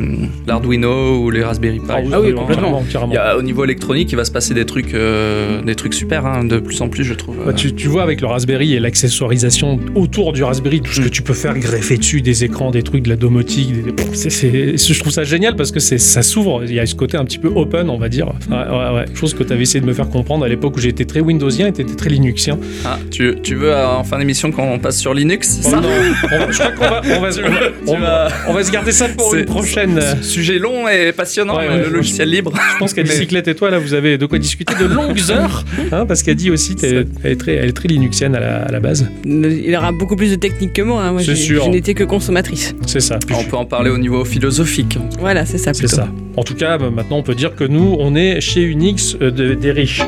l'Arduino 0.47 1.19
ou 1.19 1.31
les 1.31 1.43
Raspberry 1.45 1.79
Pi. 1.81 1.85
Ah 1.91 2.01
oui, 2.03 2.11
carrément, 2.11 2.41
complètement. 2.41 2.85
Carrément. 2.95 3.15
A, 3.19 3.37
au 3.37 3.43
niveau 3.43 3.65
électronique, 3.65 4.11
il 4.13 4.17
va 4.17 4.25
se 4.25 4.31
passer 4.31 4.55
des 4.55 4.65
trucs, 4.67 4.95
euh, 4.95 5.61
des 5.63 5.75
trucs 5.75 5.95
super, 5.95 6.25
hein, 6.27 6.45
de 6.45 6.59
plus 6.59 6.81
en 6.81 6.89
plus, 6.89 7.05
je 7.05 7.15
trouve. 7.15 7.37
Bah, 7.45 7.53
tu, 7.53 7.75
tu 7.75 7.89
vois 7.89 8.03
avec 8.03 8.21
le 8.21 8.27
Raspberry 8.27 8.75
et 8.75 8.81
l'accessoirisation 8.81 9.79
autour 9.95 10.33
du 10.33 10.43
Raspberry, 10.45 10.81
tout 10.81 10.93
ce 10.93 11.01
que 11.01 11.07
Mm. 11.07 11.11
tu 11.11 11.23
peux 11.23 11.35
faire 11.35 11.59
greffer 11.59 11.97
dessus, 11.99 12.23
des 12.23 12.45
écrans, 12.45 12.71
des 12.71 12.83
trucs, 12.83 13.03
de 13.03 13.11
la 13.11 13.17
domotique, 13.17 13.73
des- 13.73 14.77
je 14.79 14.99
trouve 15.01 15.13
ça 15.13 15.25
génial 15.25 15.57
parce 15.57 15.71
que 15.73 15.81
ça 15.81 16.23
s'ouvre, 16.23 16.63
il 16.65 16.73
y 16.75 16.81
a 16.81 16.87
ce 16.87 16.95
côté 16.95 17.17
un 17.17 17.25
petit 17.25 17.39
peu 17.39 17.49
open, 17.55 17.91
on 17.91 17.99
va 17.99 18.09
dire. 18.09 18.29
Ouais, 18.51 18.57
ouais, 18.57 18.95
ouais. 18.95 19.05
Chose 19.15 19.35
que 19.35 19.43
tu 19.43 19.53
avais 19.53 19.63
essayé 19.63 19.81
de 19.81 19.87
me 19.87 19.93
faire 19.93 20.09
comprendre 20.09 20.45
à 20.45 20.49
l'époque 20.49 20.77
où 20.77 20.81
j'étais 20.81 21.05
très 21.05 21.21
Windowsien 21.21 21.67
et 21.69 21.73
t'étais 21.73 21.95
très 21.95 22.11
Linuxien. 22.11 22.59
Ah, 22.85 22.99
tu, 23.11 23.35
tu 23.43 23.55
veux 23.55 23.73
euh, 23.73 23.87
en 23.89 24.05
fin 24.05 24.19
d'émission 24.19 24.51
qu'on 24.53 24.79
passe 24.79 24.99
sur 24.99 25.15
Linux 25.15 25.61
Oh 25.65 25.71
ça 25.71 25.81
non, 25.81 25.89
on 25.89 26.53
je 26.53 26.59
crois 26.59 26.71
qu'on 26.73 26.85
va, 26.85 27.03
on 27.17 27.21
va, 27.21 27.33
se- 27.33 27.41
on 27.87 27.99
va- 27.99 28.29
on 28.49 28.55
on 28.55 28.63
se 28.63 28.71
garder 28.71 28.93
ça 28.93 29.09
pour 29.09 29.35
une 29.35 29.45
prochaine. 29.45 29.99
euh, 29.99 30.15
Sujet 30.23 30.59
long 30.59 30.89
et 30.89 31.13
passionnant, 31.13 31.59
le 31.61 31.89
logiciel 31.91 32.31
libre. 32.31 32.53
Je 32.75 32.79
pense 32.79 32.93
qu'à 32.93 33.03
Bicyclette 33.03 33.49
et 33.49 33.55
toi, 33.55 33.71
là, 33.71 33.79
vous 33.79 33.95
avez 33.95 34.19
de 34.19 34.27
quoi 34.27 34.39
discuter 34.39 34.75
de 34.79 34.85
longues 34.87 35.21
heures, 35.31 35.65
hein, 35.93 36.05
parce 36.07 36.23
qu'elle 36.23 36.35
dit 36.37 36.51
aussi 36.51 36.75
qu'elle 36.75 37.07
elle 37.23 37.33
est, 37.33 37.37
très, 37.37 37.55
elle 37.55 37.69
est 37.69 37.73
très 37.73 37.89
Linuxienne 37.89 38.35
à 38.35 38.41
la, 38.41 38.63
à 38.63 38.71
la 38.73 38.81
base. 38.81 39.07
Il 39.25 39.75
aura 39.77 39.93
beaucoup 39.93 40.17
plus 40.17 40.31
de 40.31 40.37
technique 40.37 40.73
que 40.73 40.83
moi. 40.83 41.03
hein. 41.05 41.13
Moi, 41.13 41.23
C'est 41.25 41.35
sûr. 41.37 41.65
je 41.65 41.71
n'étais 41.71 41.95
que 41.95 42.05
consommatrice. 42.05 42.75
C'est 42.87 43.01
ça. 43.01 43.19
On 43.33 43.45
peut 43.45 43.57
en 43.57 43.65
parler 43.65 43.91
au 43.91 43.99
niveau 43.99 44.25
philosophique. 44.25 44.99
Voilà, 45.21 45.47
c'est 45.47 45.59
ça. 45.59 45.73
C'est 45.73 45.87
ça. 45.89 46.09
En 46.37 46.43
tout 46.43 46.55
cas, 46.55 46.79
bah, 46.79 46.91
maintenant, 46.91 47.19
on 47.19 47.23
peut 47.23 47.35
dire 47.35 47.55
que 47.55 47.65
nous, 47.65 47.97
on 47.99 48.15
est 48.17 48.41
chez 48.41 48.63
Unix 48.63 49.17
euh, 49.21 49.31
de- 49.31 49.55
des 49.55 49.71
riches. 49.71 50.03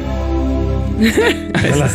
Voilà. 0.99 1.87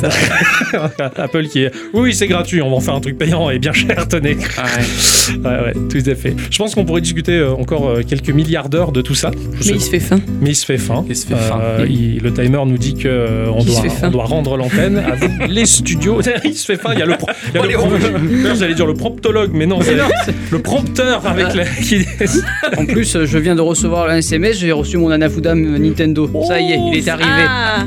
Apple 1.18 1.48
qui 1.48 1.64
est. 1.64 1.72
Oui, 1.94 2.14
c'est 2.14 2.28
gratuit, 2.28 2.62
on 2.62 2.70
va 2.70 2.76
en 2.76 2.80
faire 2.80 2.96
un 2.96 3.00
truc 3.02 3.18
payant 3.18 3.50
et 3.50 3.60
bien 3.60 3.74
cher, 3.74 4.08
tenez. 4.08 4.38
Ah 4.58 4.64
ouais. 4.64 4.84
Ouais, 5.32 5.46
ouais, 5.50 5.74
tout 5.90 6.10
à 6.10 6.16
fait. 6.16 6.36
Je 6.50 6.58
pense 6.58 6.74
qu'on 6.76 6.84
pourrait 6.84 7.00
discuter 7.02 7.34
euh, 7.38 7.52
encore 7.54 7.88
euh, 7.88 8.02
quelques 8.02 8.32
milliards 8.32 8.70
d'heures 8.70 8.92
de 8.92 9.02
tout 9.02 9.14
ça. 9.16 9.30
Mais 9.32 9.66
il 9.76 9.80
se 9.82 9.90
fait 9.90 10.00
faim. 10.00 10.20
mais 10.42 10.50
il 10.50 10.56
se 10.56 10.66
fait 10.66 10.80
faim. 10.80 11.06
Il 11.08 11.16
se 11.16 11.28
fait 11.28 11.36
faim. 11.36 11.60
Euh, 11.64 11.86
il- 11.88 12.20
le 12.22 12.34
timer 12.34 12.60
nous 12.66 12.78
dit 12.78 12.96
que 12.96 13.46
on, 13.50 13.64
doit, 13.64 13.84
on 14.04 14.10
doit 14.10 14.26
rendre 14.26 14.58
l'antenne. 14.58 14.98
À 14.98 15.16
vous, 15.16 15.28
les 15.48 15.66
studios. 15.68 16.20
il 16.44 16.56
se 16.56 16.66
fait 16.66 16.76
faim. 16.76 16.90
Il 16.94 17.00
y 17.00 17.04
a 17.04 17.06
le, 17.06 17.16
pro- 17.18 17.28
il 17.54 17.56
y 17.56 17.58
a 17.60 17.62
Oh, 17.62 17.64
le 17.64 17.70
les 17.70 17.76
pro- 17.76 17.88
D'ailleurs, 18.42 18.56
j'allais 18.56 18.74
dire 18.74 18.88
le 18.88 18.96
promptologue, 18.96 19.52
mais 19.54 19.68
non, 19.68 19.80
c'est 19.82 19.96
le 20.52 20.60
prompteur 20.60 21.26
avec 21.26 21.46
Ah. 21.52 21.56
la. 21.56 21.66
qui- 21.66 22.06
En 22.78 22.86
plus, 22.86 23.24
je 23.24 23.38
viens 23.38 23.56
de 23.56 23.62
recevoir 23.62 24.10
un 24.10 24.18
SMS, 24.18 24.58
j'ai 24.58 24.72
reçu 24.72 24.98
mon 24.98 25.12
Anafuda 25.12 25.54
Nintendo. 25.56 26.30
Ça 26.48 26.60
y 26.60 26.74
est, 26.74 26.80
il 26.92 26.98
est 26.98 27.08
arrivé. 27.08 27.30
Ah 27.48 27.86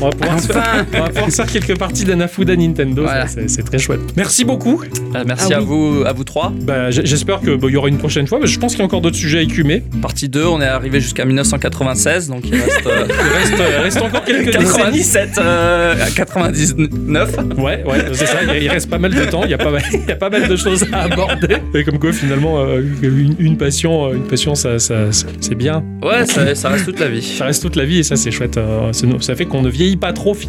on, 0.00 0.04
va 0.06 0.10
pouvoir 0.10 0.40
se 0.40 0.46
faire, 0.46 0.55
on 0.94 0.98
va 1.02 1.08
pouvoir 1.10 1.30
faire 1.30 1.46
quelques 1.46 1.78
parties 1.78 2.04
d'Anafuda 2.04 2.56
Nintendo. 2.56 3.06
ça, 3.06 3.12
Voilà. 3.12 3.26
c'est- 3.28 3.62
très 3.62 3.78
chouette. 3.78 4.00
Merci 4.16 4.44
beaucoup. 4.44 4.82
Euh, 5.14 5.24
merci 5.26 5.52
Ah 5.52 5.56
à 5.56 5.60
oui. 5.60 5.66
vous, 5.66 6.02
à 6.06 6.12
vous 6.12 6.24
trois. 6.24 6.52
Bah, 6.62 6.90
J'espère 6.90 7.40
qu'il 7.40 7.58
y 7.70 7.76
aura 7.76 7.88
une 7.88 7.98
prochaine 7.98 8.26
fois. 8.26 8.38
mais 8.40 8.46
je 8.46 8.58
pense 8.58 8.72
qu'il 8.72 8.80
y 8.80 8.82
a 8.82 8.84
encore 8.86 9.00
d'autres 9.00 9.16
sujets 9.16 9.38
à 9.38 9.42
écumer. 9.42 9.82
Partie 10.02 10.28
2, 10.28 10.44
on 10.44 10.60
est 10.60 10.64
arrivé 10.66 11.00
jusqu'à 11.00 11.24
1996, 11.24 12.28
donc 12.28 12.42
il 12.46 12.54
reste 12.54 12.86
euh, 12.86 13.06
Il 13.08 13.38
reste, 13.38 13.60
euh, 13.60 13.80
reste 13.82 14.02
encore 14.02 14.24
quelques 14.24 14.46
décennies. 14.46 14.64
97 14.64 15.30
euh, 15.38 15.94
à 16.06 16.10
99. 16.10 17.36
Ouais, 17.58 17.82
ouais, 17.86 17.98
c'est 18.12 18.26
ça. 18.26 18.38
Il 18.54 18.62
il 18.62 18.68
reste 18.68 18.88
pas 18.90 18.98
mal 18.98 19.14
de 19.14 19.24
temps. 19.24 19.42
Il 19.44 19.50
y 19.50 19.54
a 19.54 19.58
pas 19.58 19.70
mal, 19.70 19.82
il 19.92 20.08
y 20.08 20.12
a 20.12 20.16
pas 20.16 20.30
mal 20.30 20.48
de 20.48 20.56
choses 20.56 20.84
à 20.92 21.02
aborder. 21.02 21.56
Et 21.74 21.84
comme 21.84 21.98
quoi, 21.98 22.12
finalement, 22.12 22.58
euh, 22.60 22.82
une, 23.02 23.34
une 23.38 23.56
passion, 23.56 24.12
une 24.12 24.22
passion, 24.24 24.54
ça, 24.54 24.78
ça, 24.78 25.12
ça- 25.12 25.26
c'est 25.40 25.54
bien. 25.54 25.84
Ouais, 26.02 26.26
ça, 26.26 26.54
ça 26.54 26.68
reste 26.70 26.84
toute 26.86 27.00
la 27.00 27.08
vie. 27.08 27.22
Ça 27.22 27.44
reste 27.46 27.62
toute 27.62 27.76
la 27.76 27.84
vie 27.84 27.98
et 27.98 28.02
ça, 28.02 28.16
c'est 28.16 28.30
chouette. 28.30 28.56
Euh, 28.56 28.92
ça 29.20 29.34
fait 29.34 29.44
qu'on 29.46 29.62
ne 29.62 29.68
vieillit 29.70 29.96
pas 29.96 30.12
trop 30.12 30.34
finalement. 30.34 30.45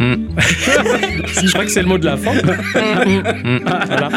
Mm. 0.00 0.14
si 1.34 1.46
je 1.46 1.52
crois 1.52 1.64
que 1.64 1.70
c'est 1.70 1.82
le 1.82 1.88
mot 1.88 1.98
de 1.98 2.04
la 2.04 2.16
fin. 2.16 2.32
voilà. 2.72 4.08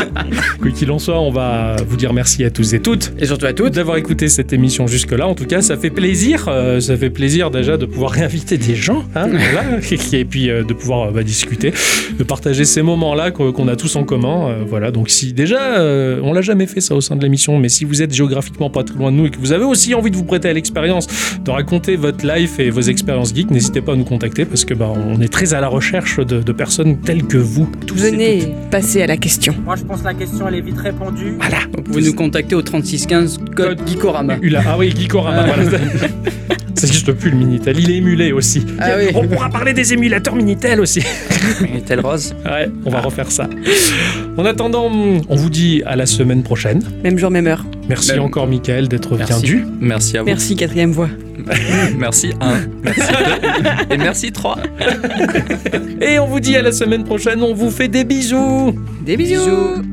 Quoi 0.61 0.71
qu'il 0.71 0.91
en 0.91 0.99
soit, 0.99 1.19
on 1.19 1.31
va 1.31 1.75
vous 1.87 1.97
dire 1.97 2.13
merci 2.13 2.43
à 2.43 2.49
tous 2.49 2.73
et 2.73 2.79
toutes 2.79 3.13
Et 3.19 3.25
surtout 3.25 3.45
à 3.45 3.53
toutes. 3.53 3.73
d'avoir 3.73 3.97
écouté 3.97 4.27
cette 4.29 4.53
émission 4.53 4.87
jusque-là. 4.87 5.27
En 5.27 5.35
tout 5.35 5.45
cas, 5.45 5.61
ça 5.61 5.77
fait 5.77 5.89
plaisir. 5.89 6.45
euh, 6.47 6.79
ça 6.79 6.97
fait 6.97 7.09
plaisir 7.09 7.51
déjà 7.51 7.77
de 7.77 7.85
pouvoir 7.85 8.11
réinviter 8.11 8.57
des 8.57 8.75
gens, 8.75 9.03
hein, 9.15 9.27
voilà, 9.51 9.63
et 10.13 10.25
puis 10.25 10.49
euh, 10.49 10.63
de 10.63 10.73
pouvoir 10.73 11.09
euh, 11.09 11.11
bah, 11.11 11.23
discuter, 11.23 11.73
de 12.17 12.23
partager 12.23 12.65
ces 12.65 12.81
moments-là 12.81 13.31
qu'on 13.31 13.67
a 13.67 13.75
tous 13.75 13.95
en 13.95 14.03
commun. 14.03 14.49
euh, 14.49 14.63
voilà. 14.67 14.91
Donc 14.91 15.09
si 15.09 15.33
déjà, 15.33 15.77
euh, 15.79 16.19
on 16.23 16.33
l'a 16.33 16.41
jamais 16.41 16.67
fait 16.67 16.81
ça 16.81 16.95
au 16.95 17.01
sein 17.01 17.15
de 17.15 17.21
l'émission, 17.23 17.57
mais 17.59 17.69
si 17.69 17.85
vous 17.85 18.01
êtes 18.01 18.13
géographiquement 18.13 18.69
pas 18.69 18.83
très 18.83 18.95
loin 18.97 19.11
de 19.11 19.17
nous 19.17 19.25
et 19.27 19.29
que 19.29 19.37
vous 19.39 19.51
avez 19.51 19.65
aussi 19.65 19.93
envie 19.93 20.11
de 20.11 20.15
vous 20.15 20.23
prêter 20.23 20.49
à 20.49 20.53
l'expérience, 20.53 21.07
de 21.43 21.51
raconter 21.51 21.95
votre 21.95 22.25
life 22.25 22.59
et 22.59 22.69
vos 22.69 22.81
expériences 22.81 23.33
geeks, 23.33 23.51
n'hésitez 23.51 23.81
pas 23.81 23.93
à 23.93 23.95
nous 23.95 24.03
contacter 24.03 24.45
parce 24.45 24.65
que 24.65 24.73
bah, 24.73 24.84
on 24.91 25.19
est 25.21 25.31
très 25.31 25.53
à 25.53 25.61
la 25.61 25.67
recherche 25.67 26.17
de, 26.17 26.41
de 26.41 26.51
personnes 26.51 26.97
telles 26.99 27.23
que 27.23 27.37
vous. 27.37 27.69
Tous 27.87 27.95
Venez 27.95 28.53
passer 28.71 29.01
à 29.01 29.07
la 29.07 29.17
question. 29.17 29.53
Moi, 29.63 29.75
je 29.75 29.83
pense 29.83 30.01
que 30.01 30.05
la 30.05 30.13
question, 30.13 30.47
elle 30.47 30.55
est 30.55 30.61
vite 30.61 30.77
répondue. 30.79 31.35
Voilà. 31.37 31.57
Vous 31.75 31.83
pouvez 31.83 32.01
nous 32.03 32.13
contacter 32.13 32.55
au 32.55 32.61
3615 32.61 33.39
code 33.55 33.79
Geekorama. 33.87 34.37
Ula- 34.41 34.63
Ah 34.67 34.77
oui, 34.77 34.93
Geekorama. 34.97 35.45
voilà. 35.45 35.63
Ça 36.75 36.87
n'existe 36.87 37.13
plus 37.13 37.31
le 37.31 37.37
Minitel, 37.37 37.79
il 37.79 37.89
est 37.89 37.95
émulé 37.95 38.33
aussi. 38.33 38.65
Ah 38.79 38.89
oui. 38.97 39.05
On 39.15 39.25
pourra 39.25 39.49
parler 39.49 39.71
des 39.73 39.93
émulateurs 39.93 40.35
Minitel 40.35 40.81
aussi. 40.81 41.01
Minitel 41.61 42.01
Rose. 42.01 42.35
Ouais, 42.45 42.69
on 42.85 42.89
va 42.89 42.99
refaire 42.99 43.31
ça. 43.31 43.49
En 44.37 44.43
attendant, 44.45 44.91
on 44.91 45.35
vous 45.35 45.49
dit 45.49 45.81
à 45.85 45.95
la 45.95 46.05
semaine 46.05 46.43
prochaine. 46.43 46.83
Même 47.01 47.17
jour, 47.17 47.31
même 47.31 47.47
heure. 47.47 47.65
Merci 47.87 48.11
Même. 48.11 48.23
encore, 48.23 48.45
Michael, 48.47 48.89
d'être 48.89 49.15
Merci. 49.17 49.45
venu. 49.45 49.65
Merci 49.79 50.17
à 50.17 50.21
vous. 50.21 50.25
Merci, 50.25 50.55
quatrième 50.57 50.91
voix. 50.91 51.09
Merci 51.97 52.33
1. 52.39 52.55
Merci 52.83 53.01
2. 53.89 53.93
Et 53.93 53.97
merci 53.97 54.31
3. 54.31 54.57
Et 56.01 56.19
on 56.19 56.27
vous 56.27 56.39
dit 56.39 56.55
à 56.55 56.61
la 56.61 56.71
semaine 56.71 57.03
prochaine. 57.03 57.41
On 57.43 57.53
vous 57.53 57.71
fait 57.71 57.87
des 57.87 58.03
bisous. 58.03 58.75
Des 59.01 59.17
bisous. 59.17 59.83